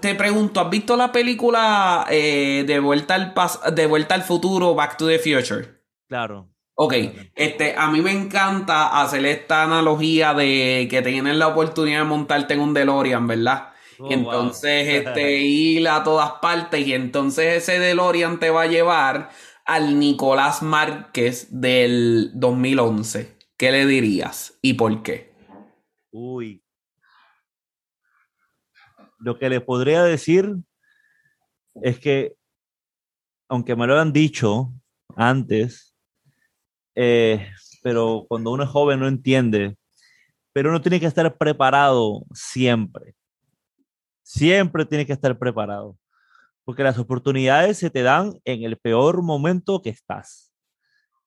Te 0.00 0.14
pregunto, 0.14 0.60
¿has 0.60 0.70
visto 0.70 0.96
la 0.96 1.12
película 1.12 2.06
de, 2.08 2.80
vuelta 2.82 3.14
al 3.14 3.34
de 3.74 3.86
Vuelta 3.86 4.14
al 4.14 4.22
Futuro, 4.22 4.74
Back 4.74 4.96
to 4.96 5.06
the 5.06 5.18
Future? 5.18 5.82
Claro. 6.08 6.48
Ok, 6.74 6.94
este, 7.34 7.74
a 7.76 7.90
mí 7.90 8.00
me 8.00 8.12
encanta 8.12 9.02
hacer 9.02 9.24
esta 9.26 9.64
analogía 9.64 10.32
de 10.32 10.88
que 10.90 11.02
tienes 11.02 11.36
la 11.36 11.48
oportunidad 11.48 12.00
de 12.00 12.04
montarte 12.04 12.54
en 12.54 12.60
un 12.60 12.74
DeLorean, 12.74 13.26
¿verdad? 13.26 13.68
Oh, 13.98 14.08
entonces, 14.10 14.88
este, 14.88 15.38
ir 15.42 15.86
a 15.88 16.02
todas 16.02 16.32
partes 16.40 16.86
y 16.86 16.94
entonces 16.94 17.62
ese 17.62 17.78
DeLorean 17.78 18.40
te 18.40 18.50
va 18.50 18.62
a 18.62 18.66
llevar 18.66 19.30
al 19.64 19.98
Nicolás 19.98 20.62
Márquez 20.62 21.48
del 21.50 22.30
2011. 22.34 23.36
¿Qué 23.56 23.70
le 23.70 23.86
dirías 23.86 24.58
y 24.62 24.74
por 24.74 25.02
qué? 25.02 25.32
Uy. 26.10 26.61
Lo 29.22 29.38
que 29.38 29.48
le 29.48 29.60
podría 29.60 30.02
decir 30.02 30.56
es 31.76 31.98
que, 32.00 32.34
aunque 33.48 33.76
me 33.76 33.86
lo 33.86 33.98
han 33.98 34.12
dicho 34.12 34.72
antes, 35.14 35.96
eh, 36.94 37.48
pero 37.82 38.26
cuando 38.28 38.50
uno 38.50 38.64
es 38.64 38.68
joven 38.70 39.00
no 39.00 39.06
entiende, 39.06 39.76
pero 40.52 40.70
uno 40.70 40.80
tiene 40.80 40.98
que 40.98 41.06
estar 41.06 41.36
preparado 41.38 42.24
siempre. 42.34 43.14
Siempre 44.22 44.84
tiene 44.86 45.06
que 45.06 45.12
estar 45.12 45.38
preparado, 45.38 45.96
porque 46.64 46.82
las 46.82 46.98
oportunidades 46.98 47.78
se 47.78 47.90
te 47.90 48.02
dan 48.02 48.34
en 48.44 48.64
el 48.64 48.76
peor 48.76 49.22
momento 49.22 49.82
que 49.82 49.90
estás. 49.90 50.52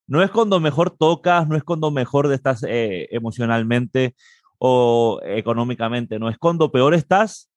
no 0.07 0.22
es 0.22 0.31
cuando 0.31 0.59
mejor 0.59 0.91
tocas, 0.91 1.47
no 1.47 1.55
es 1.55 1.63
cuando 1.63 1.91
mejor 1.91 2.31
estás 2.31 2.63
eh, 2.67 3.07
emocionalmente 3.11 4.15
o 4.59 5.19
económicamente, 5.23 6.19
no 6.19 6.30
es 6.30 6.38
cuando 6.38 6.72
peor 6.72 6.93
estás, 6.93 7.49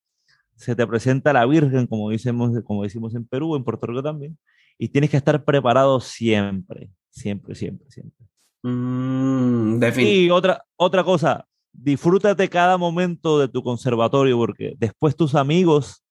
se 0.59 0.75
te 0.75 0.85
presenta 0.85 1.31
la 1.31 1.45
Virgen, 1.45 1.87
como 1.87 2.09
decimos, 2.09 2.51
como 2.65 2.83
decimos 2.83 3.15
en 3.15 3.25
Perú, 3.25 3.55
en 3.55 3.63
Puerto 3.63 3.87
Rico 3.87 4.03
también, 4.03 4.37
y 4.77 4.89
tienes 4.89 5.09
que 5.09 5.15
estar 5.15 5.45
preparado 5.45 6.01
siempre, 6.01 6.91
siempre, 7.09 7.55
siempre, 7.55 7.89
siempre. 7.89 8.27
Mm, 8.61 9.81
y 9.99 10.29
otra, 10.29 10.65
otra 10.75 11.05
cosa, 11.05 11.47
disfrútate 11.71 12.49
cada 12.49 12.77
momento 12.77 13.39
de 13.39 13.47
tu 13.47 13.63
conservatorio, 13.63 14.37
porque 14.37 14.73
después 14.77 15.15
tus 15.15 15.33
amigos 15.33 16.03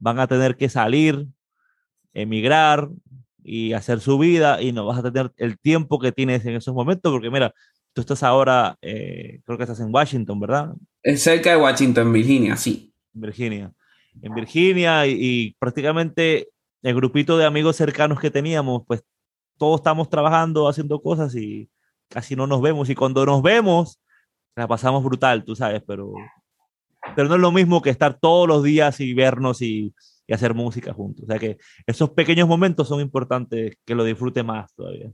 van 0.00 0.18
a 0.18 0.26
tener 0.26 0.56
que 0.56 0.68
salir, 0.68 1.28
emigrar 2.12 2.88
y 3.44 3.72
hacer 3.72 4.00
su 4.00 4.18
vida 4.18 4.60
y 4.60 4.72
no 4.72 4.84
vas 4.84 4.98
a 4.98 5.12
tener 5.12 5.32
el 5.36 5.60
tiempo 5.60 6.00
que 6.00 6.10
tienes 6.10 6.44
en 6.44 6.56
esos 6.56 6.74
momentos, 6.74 7.12
porque 7.12 7.30
mira, 7.30 7.54
tú 7.92 8.00
estás 8.00 8.24
ahora, 8.24 8.76
eh, 8.82 9.38
creo 9.44 9.56
que 9.56 9.62
estás 9.62 9.78
en 9.78 9.94
Washington, 9.94 10.40
¿verdad? 10.40 10.74
Es 11.04 11.22
cerca 11.22 11.50
de 11.50 11.62
Washington, 11.62 12.12
Virginia, 12.12 12.56
sí. 12.56 12.92
Virginia. 13.12 13.72
En 14.20 14.34
Virginia 14.34 15.06
y, 15.06 15.56
prácticamente 15.58 16.48
el 16.82 16.94
grupito 16.94 17.38
de 17.38 17.46
amigos 17.46 17.76
cercanos 17.76 18.20
que 18.20 18.30
teníamos, 18.30 18.82
pues 18.86 19.04
todos 19.56 19.80
estamos 19.80 20.10
trabajando, 20.10 20.68
haciendo 20.68 21.00
cosas 21.00 21.34
y 21.36 21.70
casi 22.08 22.34
no 22.34 22.46
nos 22.46 22.60
vemos. 22.60 22.90
Y 22.90 22.94
cuando 22.94 23.24
nos 23.24 23.42
vemos, 23.42 24.00
la 24.56 24.66
pasamos 24.66 25.04
brutal, 25.04 25.44
tú 25.44 25.54
sabes, 25.54 25.82
pero, 25.86 26.12
pero 27.14 27.28
no 27.28 27.36
es 27.36 27.40
lo 27.40 27.52
mismo 27.52 27.80
que 27.80 27.90
estar 27.90 28.18
todos 28.18 28.48
los 28.48 28.62
días 28.64 29.00
y 29.00 29.14
vernos 29.14 29.62
y, 29.62 29.94
y 30.26 30.34
hacer 30.34 30.54
música 30.54 30.92
juntos. 30.92 31.24
O 31.24 31.26
sea 31.26 31.38
que 31.38 31.58
esos 31.86 32.10
pequeños 32.10 32.48
momentos 32.48 32.88
son 32.88 33.00
importantes 33.00 33.76
que 33.84 33.94
lo 33.94 34.04
disfrute 34.04 34.42
más 34.42 34.74
todavía. 34.74 35.12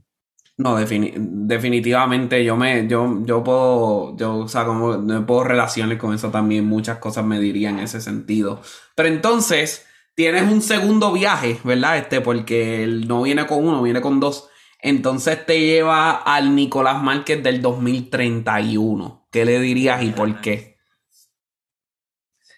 No, 0.59 0.75
definitivamente 0.75 2.43
yo 2.43 2.57
me, 2.57 2.85
yo, 2.85 3.23
yo 3.23 3.41
puedo, 3.45 4.17
yo, 4.17 4.39
o 4.39 4.47
sea, 4.49 4.65
puedo 4.65 5.43
relacionar 5.45 5.97
con 5.97 6.13
eso 6.13 6.31
también, 6.31 6.65
muchas 6.65 6.97
cosas 6.97 7.23
me 7.23 7.39
dirían 7.39 7.77
en 7.77 7.85
ese 7.85 8.01
sentido. 8.01 8.61
Pero 8.93 9.07
entonces, 9.07 9.87
tienes 10.15 10.51
un 10.51 10.61
segundo 10.61 11.13
viaje, 11.13 11.61
¿verdad? 11.63 11.99
Este, 11.99 12.19
porque 12.19 12.83
él 12.83 13.07
no 13.07 13.21
viene 13.21 13.47
con 13.47 13.65
uno, 13.65 13.81
viene 13.81 14.01
con 14.01 14.19
dos. 14.19 14.49
Entonces 14.81 15.45
te 15.45 15.61
lleva 15.61 16.11
al 16.11 16.53
Nicolás 16.53 17.01
Márquez 17.01 17.41
del 17.41 17.61
2031. 17.61 19.29
¿Qué 19.31 19.45
le 19.45 19.61
dirías 19.61 20.03
y 20.03 20.09
por 20.11 20.41
qué? 20.41 20.77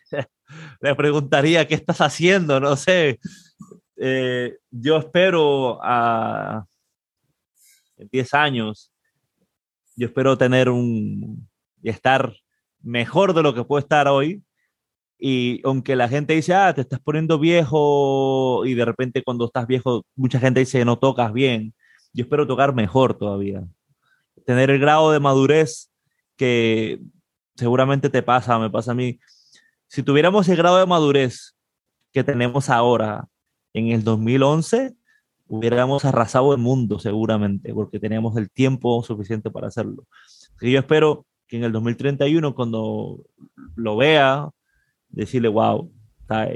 Le 0.82 0.95
preguntaría, 0.95 1.68
¿qué 1.68 1.76
estás 1.76 2.02
haciendo? 2.02 2.60
No 2.60 2.76
sé. 2.76 3.19
Eh, 3.95 4.57
yo 4.72 4.98
espero 4.98 5.80
a 5.84 6.65
10 8.11 8.34
años, 8.34 8.91
yo 9.95 10.07
espero 10.07 10.38
tener 10.38 10.69
un 10.69 11.48
y 11.84 11.90
estar 11.90 12.34
mejor 12.82 13.34
de 13.34 13.44
lo 13.44 13.53
que 13.53 13.64
puedo 13.64 13.80
estar 13.80 14.07
hoy. 14.07 14.44
Y 15.19 15.61
aunque 15.64 15.95
la 15.95 16.10
gente 16.10 16.34
dice, 16.34 16.53
ah, 16.53 16.73
te 16.73 16.82
estás 16.82 16.99
poniendo 16.99 17.38
viejo 17.38 18.65
y 18.65 18.73
de 18.73 18.86
repente 18.86 19.23
cuando 19.23 19.45
estás 19.45 19.68
viejo, 19.68 20.06
mucha 20.15 20.40
gente 20.40 20.61
dice, 20.61 20.84
no 20.84 20.98
tocas 20.98 21.32
bien. 21.32 21.76
Yo 22.14 22.23
espero 22.23 22.48
tocar 22.48 22.73
mejor 22.73 23.18
todavía. 23.18 23.64
Tener 24.45 24.72
el 24.72 24.80
grado 24.80 25.11
de 25.11 25.19
madurez 25.19 25.91
que 26.36 26.99
seguramente 27.56 28.10
te 28.10 28.23
pasa, 28.23 28.57
me 28.57 28.69
pasa 28.69 28.91
a 28.91 28.95
mí. 28.95 29.19
Si 29.88 30.02
tuviéramos 30.02 30.49
el 30.49 30.57
grado 30.57 30.78
de 30.78 30.88
madurez 30.88 31.56
que 32.11 32.23
tenemos 32.23 32.69
ahora 32.69 33.28
en 33.73 33.90
el 33.90 34.03
2011, 34.03 34.95
hubiéramos 35.52 36.06
arrasado 36.06 36.53
el 36.53 36.60
mundo 36.60 36.98
seguramente, 36.98 37.73
porque 37.73 37.99
teníamos 37.99 38.38
el 38.38 38.49
tiempo 38.49 39.03
suficiente 39.03 39.52
para 39.52 39.68
hacerlo. 39.68 40.07
Y 40.61 40.72
yo 40.72 40.80
espero 40.80 41.26
que 41.45 41.57
en 41.57 41.65
el 41.65 41.73
2031, 41.73 42.56
cuando 42.56 43.19
lo 43.76 43.98
vea, 43.98 44.49
decirle, 45.10 45.49
wow, 45.49 45.91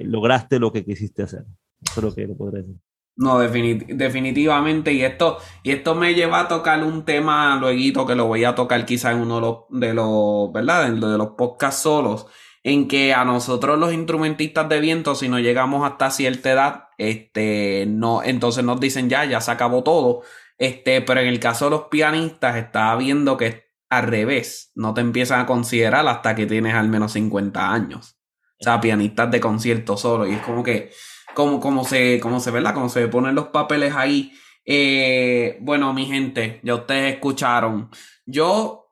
lograste 0.04 0.60
lo 0.60 0.72
que 0.72 0.86
quisiste 0.86 1.24
hacer. 1.24 1.44
Eso 1.82 2.00
es 2.00 2.04
lo 2.04 2.16
que 2.16 2.26
le 2.26 2.36
podré 2.36 2.62
decir. 2.62 2.78
No, 3.18 3.40
definitivamente. 3.40 4.94
Y 4.94 5.02
esto, 5.02 5.40
y 5.62 5.72
esto 5.72 5.94
me 5.94 6.14
lleva 6.14 6.42
a 6.42 6.48
tocar 6.48 6.82
un 6.82 7.04
tema 7.04 7.58
luego 7.60 8.08
que 8.08 8.16
lo 8.16 8.28
voy 8.28 8.46
a 8.46 8.56
tocar 8.56 8.86
quizá 8.86 9.12
en 9.12 9.20
uno 9.20 9.36
de 9.36 9.42
los, 9.42 9.58
de 9.70 9.94
los 9.94 10.54
¿verdad? 10.54 10.90
De 10.90 11.18
los 11.18 11.30
podcasts 11.32 11.82
solos 11.82 12.28
en 12.66 12.88
que 12.88 13.14
a 13.14 13.24
nosotros 13.26 13.78
los 13.78 13.94
instrumentistas 13.94 14.68
de 14.68 14.80
viento, 14.80 15.14
si 15.14 15.30
no 15.30 15.38
llegamos 15.38 15.86
hasta 15.86 16.10
cierta 16.10 16.52
edad, 16.52 16.84
este, 16.98 17.86
no, 17.88 18.24
entonces 18.24 18.64
nos 18.64 18.80
dicen 18.80 19.08
ya, 19.08 19.24
ya 19.24 19.40
se 19.40 19.52
acabó 19.52 19.84
todo. 19.84 20.24
Este, 20.58 21.02
pero 21.02 21.20
en 21.20 21.28
el 21.28 21.40
caso 21.40 21.66
de 21.66 21.72
los 21.72 21.84
pianistas, 21.90 22.56
está 22.56 22.96
viendo 22.96 23.38
que 23.38 23.66
al 23.92 24.08
revés, 24.08 24.72
no 24.74 24.96
te 24.96 25.02
empiezan 25.02 25.42
a 25.42 25.46
considerar 25.46 26.08
hasta 26.08 26.34
que 26.34 26.48
tienes 26.48 26.74
al 26.74 26.90
menos 26.90 27.12
50 27.12 27.72
años. 27.72 28.18
O 28.60 28.64
sea, 28.64 28.82
pianistas 28.82 29.30
de 29.30 29.40
concierto 29.40 29.96
solo. 29.96 30.26
Y 30.26 30.34
es 30.34 30.42
como 30.42 30.64
que, 30.64 30.90
como, 31.36 31.60
como 31.60 31.86
se, 31.86 32.20
como 32.20 32.40
se, 32.40 32.50
¿verdad? 32.50 32.74
Como 32.74 32.90
se 32.90 33.08
ponen 33.10 33.36
los 33.36 33.50
papeles 33.50 33.94
ahí. 33.94 34.34
Eh, 34.66 35.60
bueno, 35.62 35.94
mi 35.94 36.08
gente, 36.08 36.62
ya 36.64 36.74
ustedes 36.74 37.14
escucharon. 37.14 37.92
Yo 38.26 38.85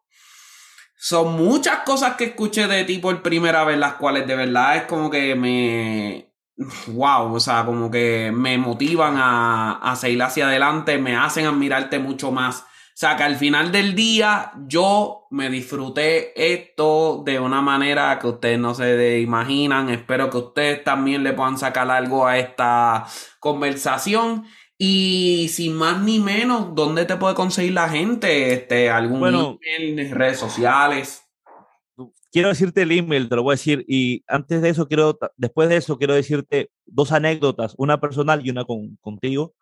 son 1.03 1.35
muchas 1.35 1.79
cosas 1.79 2.15
que 2.15 2.23
escuché 2.23 2.65
de 2.65 2.85
ti 2.85 2.97
por 2.97 3.21
primera 3.21 3.65
vez, 3.65 3.77
las 3.77 3.95
cuales 3.95 4.25
de 4.25 4.37
verdad 4.37 4.77
es 4.77 4.83
como 4.83 5.11
que 5.11 5.35
me. 5.35 6.31
Wow, 6.87 7.33
o 7.33 7.39
sea, 7.41 7.65
como 7.65 7.91
que 7.91 8.31
me 8.33 8.57
motivan 8.57 9.17
a, 9.17 9.79
a 9.79 9.97
seguir 9.97 10.23
hacia 10.23 10.47
adelante, 10.47 10.97
me 10.99 11.17
hacen 11.17 11.45
admirarte 11.45 11.99
mucho 11.99 12.31
más. 12.31 12.61
O 12.61 12.95
sea, 12.95 13.17
que 13.17 13.23
al 13.23 13.35
final 13.35 13.73
del 13.73 13.95
día 13.95 14.53
yo 14.65 15.27
me 15.29 15.49
disfruté 15.49 16.31
esto 16.53 17.21
de 17.25 17.37
una 17.37 17.61
manera 17.61 18.17
que 18.17 18.27
ustedes 18.27 18.59
no 18.59 18.73
se 18.73 19.19
imaginan. 19.19 19.89
Espero 19.89 20.29
que 20.29 20.37
ustedes 20.37 20.85
también 20.85 21.21
le 21.23 21.33
puedan 21.33 21.57
sacar 21.57 21.91
algo 21.91 22.25
a 22.25 22.37
esta 22.37 23.05
conversación. 23.39 24.45
Y 24.85 25.47
sin 25.47 25.75
más 25.75 26.03
ni 26.03 26.19
menos, 26.19 26.75
¿dónde 26.75 27.05
te 27.05 27.15
puede 27.15 27.35
conseguir 27.35 27.71
la 27.71 27.87
gente? 27.87 28.51
Este, 28.51 28.89
¿Algún 28.89 29.21
bueno, 29.21 29.57
email, 29.77 30.11
redes 30.11 30.39
sociales? 30.39 31.23
Quiero 32.33 32.49
decirte 32.49 32.81
el 32.81 32.91
email, 32.91 33.29
te 33.29 33.37
lo 33.37 33.43
voy 33.43 33.53
a 33.53 33.55
decir. 33.55 33.85
Y 33.87 34.25
antes 34.27 34.61
de 34.61 34.67
eso, 34.67 34.89
quiero, 34.89 35.17
después 35.37 35.69
de 35.69 35.77
eso, 35.77 35.97
quiero 35.97 36.15
decirte 36.15 36.69
dos 36.85 37.13
anécdotas, 37.13 37.75
una 37.77 38.01
personal 38.01 38.45
y 38.45 38.49
una 38.49 38.65
con, 38.65 38.97
contigo. 38.97 39.55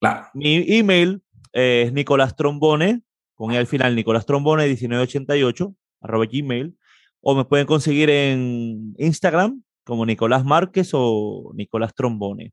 Claro. 0.00 0.26
Mi 0.34 0.64
email 0.66 1.22
es 1.52 1.92
Nicolás 1.92 2.34
Trombone, 2.34 3.02
con 3.36 3.52
el 3.52 3.68
final 3.68 3.94
Nicolás 3.94 4.26
Trombone 4.26 4.64
1988, 4.64 5.72
arroba 6.00 6.26
gmail. 6.26 6.76
O 7.20 7.36
me 7.36 7.44
pueden 7.44 7.68
conseguir 7.68 8.10
en 8.10 8.92
Instagram 8.98 9.62
como 9.84 10.04
Nicolás 10.04 10.44
Márquez 10.44 10.90
o 10.94 11.52
Nicolás 11.54 11.94
Trombone. 11.94 12.52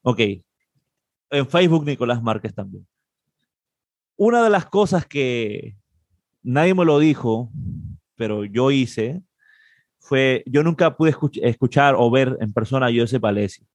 Ok, 0.00 0.20
en 1.30 1.48
Facebook 1.48 1.84
Nicolás 1.84 2.22
Márquez 2.22 2.54
también. 2.54 2.86
Una 4.16 4.42
de 4.42 4.50
las 4.50 4.66
cosas 4.66 5.06
que 5.06 5.76
nadie 6.42 6.74
me 6.74 6.84
lo 6.84 6.98
dijo, 6.98 7.50
pero 8.14 8.44
yo 8.44 8.70
hice, 8.70 9.22
fue, 9.98 10.42
yo 10.46 10.62
nunca 10.62 10.96
pude 10.96 11.14
escuchar 11.42 11.94
o 11.98 12.10
ver 12.10 12.36
en 12.40 12.52
persona 12.52 12.86
a 12.86 12.92
Joseph 12.94 13.24
Alessi. 13.24 13.66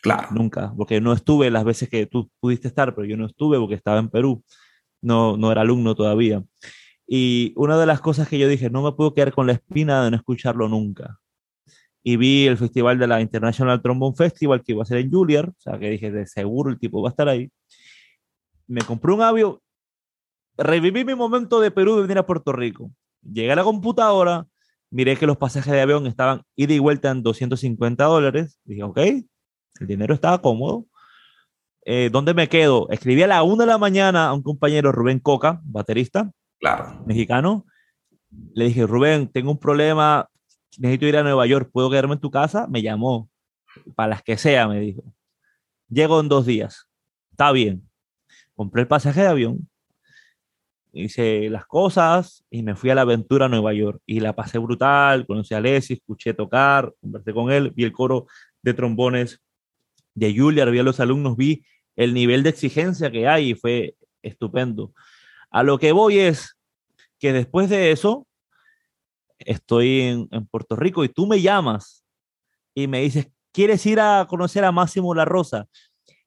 Claro. 0.00 0.28
Nunca, 0.32 0.72
porque 0.76 1.00
no 1.00 1.12
estuve 1.12 1.50
las 1.50 1.64
veces 1.64 1.88
que 1.88 2.06
tú 2.06 2.30
pudiste 2.40 2.68
estar, 2.68 2.94
pero 2.94 3.06
yo 3.06 3.16
no 3.16 3.26
estuve 3.26 3.58
porque 3.58 3.74
estaba 3.74 3.98
en 3.98 4.10
Perú. 4.10 4.42
No, 5.00 5.36
no 5.36 5.50
era 5.50 5.62
alumno 5.62 5.94
todavía. 5.94 6.42
Y 7.06 7.52
una 7.56 7.78
de 7.78 7.86
las 7.86 8.00
cosas 8.00 8.28
que 8.28 8.38
yo 8.38 8.48
dije, 8.48 8.70
no 8.70 8.82
me 8.82 8.92
puedo 8.92 9.12
quedar 9.14 9.32
con 9.32 9.46
la 9.46 9.54
espina 9.54 10.04
de 10.04 10.10
no 10.10 10.16
escucharlo 10.16 10.68
nunca 10.68 11.20
y 12.06 12.16
vi 12.18 12.46
el 12.46 12.58
festival 12.58 12.98
de 12.98 13.06
la 13.06 13.22
International 13.22 13.80
Trombone 13.80 14.14
Festival 14.14 14.62
que 14.62 14.72
iba 14.72 14.82
a 14.82 14.86
ser 14.86 14.98
en 14.98 15.10
Juilliard, 15.10 15.48
o 15.48 15.56
sea 15.58 15.78
que 15.78 15.88
dije, 15.88 16.12
de 16.12 16.26
seguro 16.26 16.70
el 16.70 16.78
tipo 16.78 17.02
va 17.02 17.08
a 17.08 17.10
estar 17.12 17.28
ahí. 17.28 17.50
Me 18.66 18.82
compré 18.82 19.14
un 19.14 19.22
avión, 19.22 19.58
reviví 20.58 21.02
mi 21.04 21.14
momento 21.14 21.60
de 21.60 21.70
Perú 21.70 21.96
de 21.96 22.02
venir 22.02 22.18
a 22.18 22.26
Puerto 22.26 22.52
Rico. 22.52 22.90
Llegué 23.22 23.52
a 23.52 23.56
la 23.56 23.64
computadora, 23.64 24.46
miré 24.90 25.16
que 25.16 25.26
los 25.26 25.38
pasajes 25.38 25.72
de 25.72 25.80
avión 25.80 26.06
estaban 26.06 26.42
ida 26.56 26.74
y 26.74 26.78
vuelta 26.78 27.10
en 27.10 27.22
250 27.22 28.04
dólares. 28.04 28.60
Dije, 28.64 28.82
ok, 28.82 28.98
el 28.98 29.86
dinero 29.86 30.12
estaba 30.12 30.42
cómodo. 30.42 30.86
Eh, 31.86 32.10
¿Dónde 32.12 32.34
me 32.34 32.48
quedo? 32.50 32.86
Escribí 32.90 33.22
a 33.22 33.26
la 33.26 33.42
una 33.42 33.64
de 33.64 33.70
la 33.70 33.78
mañana 33.78 34.26
a 34.26 34.34
un 34.34 34.42
compañero, 34.42 34.92
Rubén 34.92 35.20
Coca, 35.20 35.60
baterista, 35.64 36.30
claro. 36.60 37.02
mexicano. 37.06 37.64
Le 38.54 38.66
dije, 38.66 38.86
Rubén, 38.86 39.28
tengo 39.28 39.50
un 39.50 39.58
problema, 39.58 40.28
necesito 40.78 41.06
ir 41.06 41.16
a 41.16 41.22
Nueva 41.22 41.46
York, 41.46 41.70
¿puedo 41.72 41.90
quedarme 41.90 42.14
en 42.14 42.20
tu 42.20 42.30
casa? 42.30 42.66
Me 42.68 42.82
llamó, 42.82 43.28
para 43.94 44.08
las 44.08 44.22
que 44.22 44.36
sea, 44.36 44.68
me 44.68 44.80
dijo. 44.80 45.02
Llego 45.88 46.20
en 46.20 46.28
dos 46.28 46.46
días, 46.46 46.88
está 47.30 47.52
bien. 47.52 47.88
Compré 48.54 48.82
el 48.82 48.88
pasaje 48.88 49.20
de 49.22 49.26
avión, 49.26 49.68
hice 50.92 51.50
las 51.50 51.66
cosas 51.66 52.44
y 52.50 52.62
me 52.62 52.76
fui 52.76 52.90
a 52.90 52.94
la 52.94 53.02
aventura 53.02 53.46
a 53.46 53.48
Nueva 53.48 53.74
York. 53.74 54.00
Y 54.06 54.20
la 54.20 54.34
pasé 54.34 54.58
brutal, 54.58 55.26
conocí 55.26 55.54
a 55.54 55.60
Leslie, 55.60 55.96
escuché 55.96 56.34
tocar, 56.34 56.92
conversé 57.00 57.32
con 57.32 57.50
él, 57.50 57.70
vi 57.70 57.84
el 57.84 57.92
coro 57.92 58.26
de 58.62 58.74
trombones 58.74 59.40
de 60.14 60.34
Julia, 60.36 60.64
vi 60.66 60.78
a 60.78 60.84
los 60.84 61.00
alumnos, 61.00 61.36
vi 61.36 61.64
el 61.96 62.14
nivel 62.14 62.42
de 62.42 62.50
exigencia 62.50 63.10
que 63.10 63.26
hay 63.28 63.50
y 63.50 63.54
fue 63.54 63.96
estupendo. 64.22 64.92
A 65.50 65.62
lo 65.62 65.78
que 65.78 65.92
voy 65.92 66.18
es 66.18 66.56
que 67.18 67.32
después 67.32 67.68
de 67.68 67.90
eso, 67.90 68.26
estoy 69.38 70.00
en, 70.00 70.28
en 70.30 70.46
Puerto 70.46 70.76
Rico 70.76 71.04
y 71.04 71.08
tú 71.08 71.26
me 71.26 71.40
llamas 71.40 72.04
y 72.74 72.86
me 72.86 73.00
dices, 73.00 73.28
¿quieres 73.52 73.84
ir 73.86 74.00
a 74.00 74.26
conocer 74.28 74.64
a 74.64 74.72
Máximo 74.72 75.14
La 75.14 75.24
Rosa? 75.24 75.68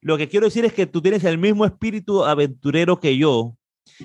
Lo 0.02 0.18
que 0.18 0.30
quiero 0.30 0.46
decir 0.46 0.66
es 0.66 0.74
que 0.74 0.86
tú 0.86 1.02
tienes 1.02 1.24
el 1.24 1.38
mismo 1.38 1.66
espíritu 1.66 2.24
aventurero 2.24 3.00
que 3.00 3.18
yo. 3.18 3.56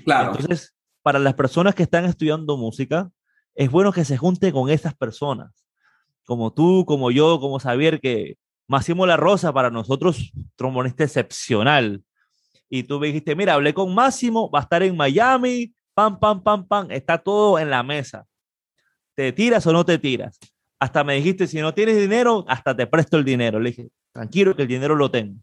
Claro. 0.04 0.32
Entonces, 0.32 0.74
para 1.02 1.18
las 1.18 1.34
personas 1.34 1.74
que 1.74 1.82
están 1.82 2.04
estudiando 2.04 2.56
música, 2.56 3.10
es 3.54 3.70
bueno 3.70 3.92
que 3.92 4.04
se 4.04 4.16
junte 4.16 4.52
con 4.52 4.70
estas 4.70 4.94
personas, 4.94 5.52
como 6.24 6.52
tú, 6.52 6.84
como 6.86 7.10
yo, 7.10 7.38
como 7.40 7.58
Xavier, 7.58 8.00
que 8.00 8.36
Máximo 8.66 9.06
La 9.06 9.16
Rosa 9.16 9.52
para 9.52 9.70
nosotros, 9.70 10.32
trombonista 10.56 11.04
excepcional. 11.04 12.02
Y 12.70 12.84
tú 12.84 12.98
me 12.98 13.08
dijiste, 13.08 13.36
mira, 13.36 13.54
hablé 13.54 13.74
con 13.74 13.94
Máximo, 13.94 14.50
va 14.50 14.60
a 14.60 14.62
estar 14.62 14.82
en 14.82 14.96
Miami, 14.96 15.74
pam, 15.94 16.18
pam, 16.18 16.42
pam, 16.42 16.66
pam, 16.66 16.90
está 16.90 17.18
todo 17.18 17.58
en 17.58 17.68
la 17.68 17.82
mesa. 17.82 18.26
¿Te 19.22 19.32
tiras 19.32 19.64
o 19.68 19.72
no 19.72 19.84
te 19.84 20.00
tiras? 20.00 20.36
Hasta 20.80 21.04
me 21.04 21.14
dijiste, 21.14 21.46
si 21.46 21.60
no 21.60 21.72
tienes 21.72 21.96
dinero, 21.96 22.44
hasta 22.48 22.74
te 22.74 22.88
presto 22.88 23.16
el 23.16 23.24
dinero. 23.24 23.60
Le 23.60 23.70
dije, 23.70 23.88
tranquilo 24.10 24.56
que 24.56 24.62
el 24.62 24.68
dinero 24.68 24.96
lo 24.96 25.12
tengo. 25.12 25.38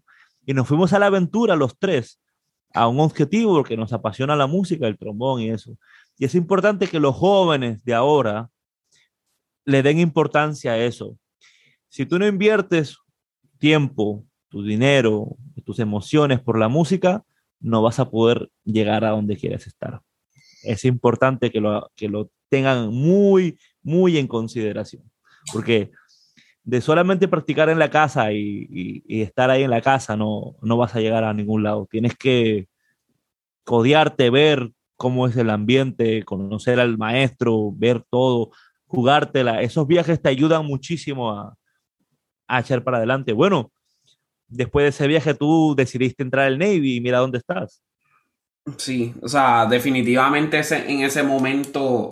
Y 0.45 0.53
nos 0.53 0.68
fuimos 0.68 0.91
a 0.91 0.99
la 0.99 1.06
aventura 1.06 1.56
los 1.56 1.80
tres, 1.80 2.19
a 2.73 2.89
un 2.89 2.99
objetivo 2.99 3.56
porque 3.56 3.77
nos 3.77 3.93
apasiona 3.93 4.35
la 4.35 4.47
música, 4.47 4.85
el 4.85 4.97
trombón 4.97 5.39
y 5.39 5.49
eso. 5.49 5.77
Y 6.18 6.26
es 6.26 6.35
importante 6.35 6.88
que 6.88 6.99
los 6.99 7.15
jóvenes 7.15 7.81
de 7.85 7.93
ahora 7.93 8.49
le 9.64 9.81
den 9.81 9.99
importancia 9.99 10.73
a 10.73 10.77
eso. 10.77 11.18
Si 11.88 12.06
tú 12.06 12.19
no 12.19 12.27
inviertes 12.27 12.97
tiempo, 13.60 14.26
tu 14.49 14.61
dinero, 14.61 15.38
tus 15.64 15.80
emociones 15.80 16.41
por 16.41 16.60
la 16.60 16.68
música, 16.68 17.23
no 17.61 17.81
vas 17.81 17.99
a 17.99 18.10
poder 18.10 18.51
llegar 18.65 19.06
a 19.06 19.11
donde 19.11 19.38
quieres 19.38 19.68
estar. 19.68 20.01
Es 20.64 20.84
importante 20.84 21.49
que 21.49 21.61
lo, 21.61 21.89
que 21.95 22.10
lo 22.10 22.30
tengan 22.49 22.89
muy, 22.89 23.57
muy 23.84 24.18
en 24.18 24.27
consideración, 24.27 25.03
porque 25.53 25.91
de 26.64 26.81
solamente 26.81 27.27
practicar 27.27 27.69
en 27.69 27.80
la 27.80 27.89
casa 27.89 28.31
y, 28.31 29.03
estar 29.07 29.49
ahí 29.49 29.64
en 29.64 29.72
la 29.72 29.81
casa 29.81 30.15
no, 30.15 30.56
no 30.61 30.77
vas 30.77 30.95
a 30.95 30.99
llegar 30.99 31.23
a 31.23 31.34
ningún 31.34 31.64
lado. 31.64 31.88
Tienes 31.89 32.15
que 32.15 32.68
codearte, 33.64 34.30
ver 34.30 34.72
cómo 34.95 35.27
es 35.27 35.35
el 35.38 35.49
ambiente, 35.49 36.23
conocer 36.23 36.80
al 36.80 36.97
maestro, 36.97 37.72
ver 37.73 38.03
todo, 38.10 38.51
jugártela. 38.85 39.61
Esos 39.61 39.88
viajes 39.88 40.22
te 40.22 40.30
ayudan 40.30 40.65
muchísimo 40.65 41.31
a, 41.31 41.56
a 42.47 42.60
echar 42.60 42.84
para 42.84 42.97
adelante. 42.97 43.34
Bueno, 43.34 43.72
después 44.47 44.84
de 44.84 44.89
ese 44.89 45.07
viaje 45.07 45.34
tú 45.34 45.73
decidiste 45.76 46.23
entrar 46.23 46.47
al 46.47 46.57
Navy 46.57 46.97
y 46.97 47.01
mira 47.01 47.19
dónde 47.19 47.38
estás. 47.38 47.81
Sí, 48.77 49.14
o 49.22 49.27
sea, 49.27 49.65
definitivamente 49.65 50.60
ese, 50.60 50.91
en 50.91 51.01
ese 51.01 51.23
momento, 51.23 52.10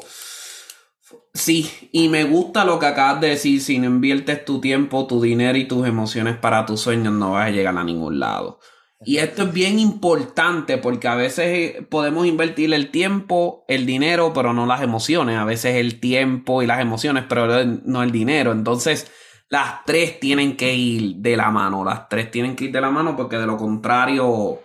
sí, 1.33 1.89
y 1.91 2.09
me 2.09 2.23
gusta 2.23 2.65
lo 2.65 2.79
que 2.79 2.85
acabas 2.87 3.21
de 3.21 3.29
decir, 3.29 3.61
si 3.61 3.79
no 3.79 3.85
inviertes 3.85 4.45
tu 4.45 4.59
tiempo, 4.59 5.07
tu 5.07 5.21
dinero 5.21 5.57
y 5.57 5.65
tus 5.65 5.87
emociones 5.87 6.37
para 6.37 6.65
tus 6.65 6.81
sueños, 6.81 7.13
no 7.13 7.31
vas 7.31 7.47
a 7.47 7.51
llegar 7.51 7.77
a 7.77 7.83
ningún 7.83 8.19
lado. 8.19 8.59
Y 9.05 9.17
esto 9.17 9.43
es 9.43 9.53
bien 9.53 9.77
importante 9.77 10.77
porque 10.77 11.07
a 11.07 11.15
veces 11.15 11.85
podemos 11.89 12.25
invertir 12.25 12.73
el 12.73 12.89
tiempo, 12.89 13.63
el 13.67 13.85
dinero, 13.85 14.33
pero 14.33 14.53
no 14.53 14.65
las 14.65 14.81
emociones. 14.81 15.37
A 15.37 15.45
veces 15.45 15.75
el 15.75 15.99
tiempo 15.99 16.63
y 16.63 16.67
las 16.67 16.81
emociones, 16.81 17.25
pero 17.29 17.63
no 17.63 18.01
el 18.01 18.11
dinero. 18.11 18.51
Entonces, 18.51 19.11
las 19.49 19.85
tres 19.85 20.19
tienen 20.19 20.57
que 20.57 20.73
ir 20.73 21.17
de 21.17 21.37
la 21.37 21.51
mano. 21.51 21.83
Las 21.83 22.09
tres 22.09 22.31
tienen 22.31 22.55
que 22.55 22.65
ir 22.65 22.71
de 22.71 22.81
la 22.81 22.89
mano 22.89 23.15
porque 23.15 23.37
de 23.37 23.45
lo 23.45 23.55
contrario, 23.55 24.61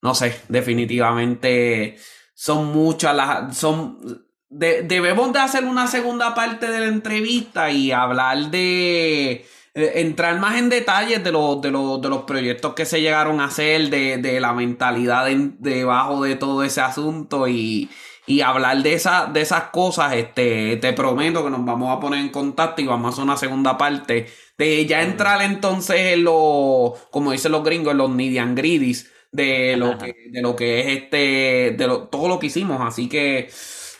no 0.00 0.14
sé, 0.14 0.40
definitivamente 0.48 1.96
son 2.34 2.72
muchas 2.72 3.14
las... 3.14 3.56
Son, 3.56 4.25
de, 4.48 4.82
debemos 4.82 5.32
de 5.32 5.40
hacer 5.40 5.64
una 5.64 5.86
segunda 5.86 6.34
parte 6.34 6.68
de 6.70 6.80
la 6.80 6.86
entrevista 6.86 7.70
y 7.70 7.92
hablar 7.92 8.50
de 8.50 9.46
entrar 9.74 10.38
más 10.40 10.56
en 10.56 10.70
detalles 10.70 11.22
de, 11.22 11.32
los, 11.32 11.60
de, 11.60 11.70
los, 11.70 12.00
de 12.00 12.08
los 12.08 12.22
proyectos 12.22 12.74
que 12.74 12.86
se 12.86 13.00
llegaron 13.02 13.40
a 13.40 13.46
hacer, 13.46 13.90
de, 13.90 14.16
de 14.18 14.40
la 14.40 14.52
mentalidad 14.54 15.26
de, 15.26 15.50
debajo 15.58 16.22
de 16.22 16.36
todo 16.36 16.62
ese 16.64 16.80
asunto 16.80 17.46
y, 17.48 17.90
y 18.26 18.40
hablar 18.40 18.82
de, 18.82 18.94
esa, 18.94 19.26
de 19.26 19.42
esas 19.42 19.64
cosas. 19.64 20.14
Este, 20.14 20.76
te 20.78 20.92
prometo 20.94 21.44
que 21.44 21.50
nos 21.50 21.64
vamos 21.64 21.94
a 21.96 22.00
poner 22.00 22.20
en 22.20 22.30
contacto 22.30 22.80
y 22.82 22.86
vamos 22.86 23.06
a 23.06 23.12
hacer 23.12 23.24
una 23.24 23.36
segunda 23.36 23.76
parte 23.76 24.26
de 24.58 24.86
ya 24.86 25.02
entrar 25.02 25.42
entonces 25.42 26.14
en 26.14 26.24
los, 26.24 26.98
como 27.10 27.32
dicen 27.32 27.52
los 27.52 27.62
gringos, 27.64 27.92
en 27.92 27.98
los 27.98 28.10
nidian 28.10 28.54
gridis 28.54 29.10
de 29.30 29.76
lo 29.76 29.98
que, 29.98 30.14
de 30.30 30.40
lo 30.40 30.56
que 30.56 30.80
es 30.80 30.86
este, 31.02 31.74
de 31.76 31.86
lo, 31.86 32.08
todo 32.08 32.28
lo 32.28 32.38
que 32.38 32.46
hicimos. 32.46 32.80
Así 32.80 33.08
que 33.08 33.50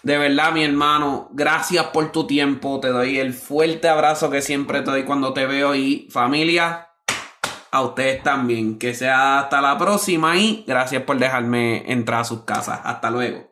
de 0.02 0.18
verdad, 0.18 0.52
mi 0.52 0.64
hermano, 0.64 1.28
gracias 1.32 1.86
por 1.86 2.12
tu 2.12 2.26
tiempo. 2.26 2.80
Te 2.80 2.88
doy 2.88 3.18
el 3.18 3.34
fuerte 3.34 3.88
abrazo 3.88 4.30
que 4.30 4.42
siempre 4.42 4.82
te 4.82 4.90
doy 4.90 5.04
cuando 5.04 5.32
te 5.32 5.46
veo. 5.46 5.74
Y 5.74 6.08
familia, 6.10 6.88
a 7.70 7.82
ustedes 7.82 8.22
también. 8.22 8.78
Que 8.78 8.94
sea 8.94 9.40
hasta 9.40 9.60
la 9.60 9.76
próxima 9.78 10.36
y 10.36 10.64
gracias 10.66 11.02
por 11.02 11.18
dejarme 11.18 11.90
entrar 11.90 12.20
a 12.20 12.24
sus 12.24 12.44
casas. 12.44 12.80
Hasta 12.84 13.10
luego. 13.10 13.45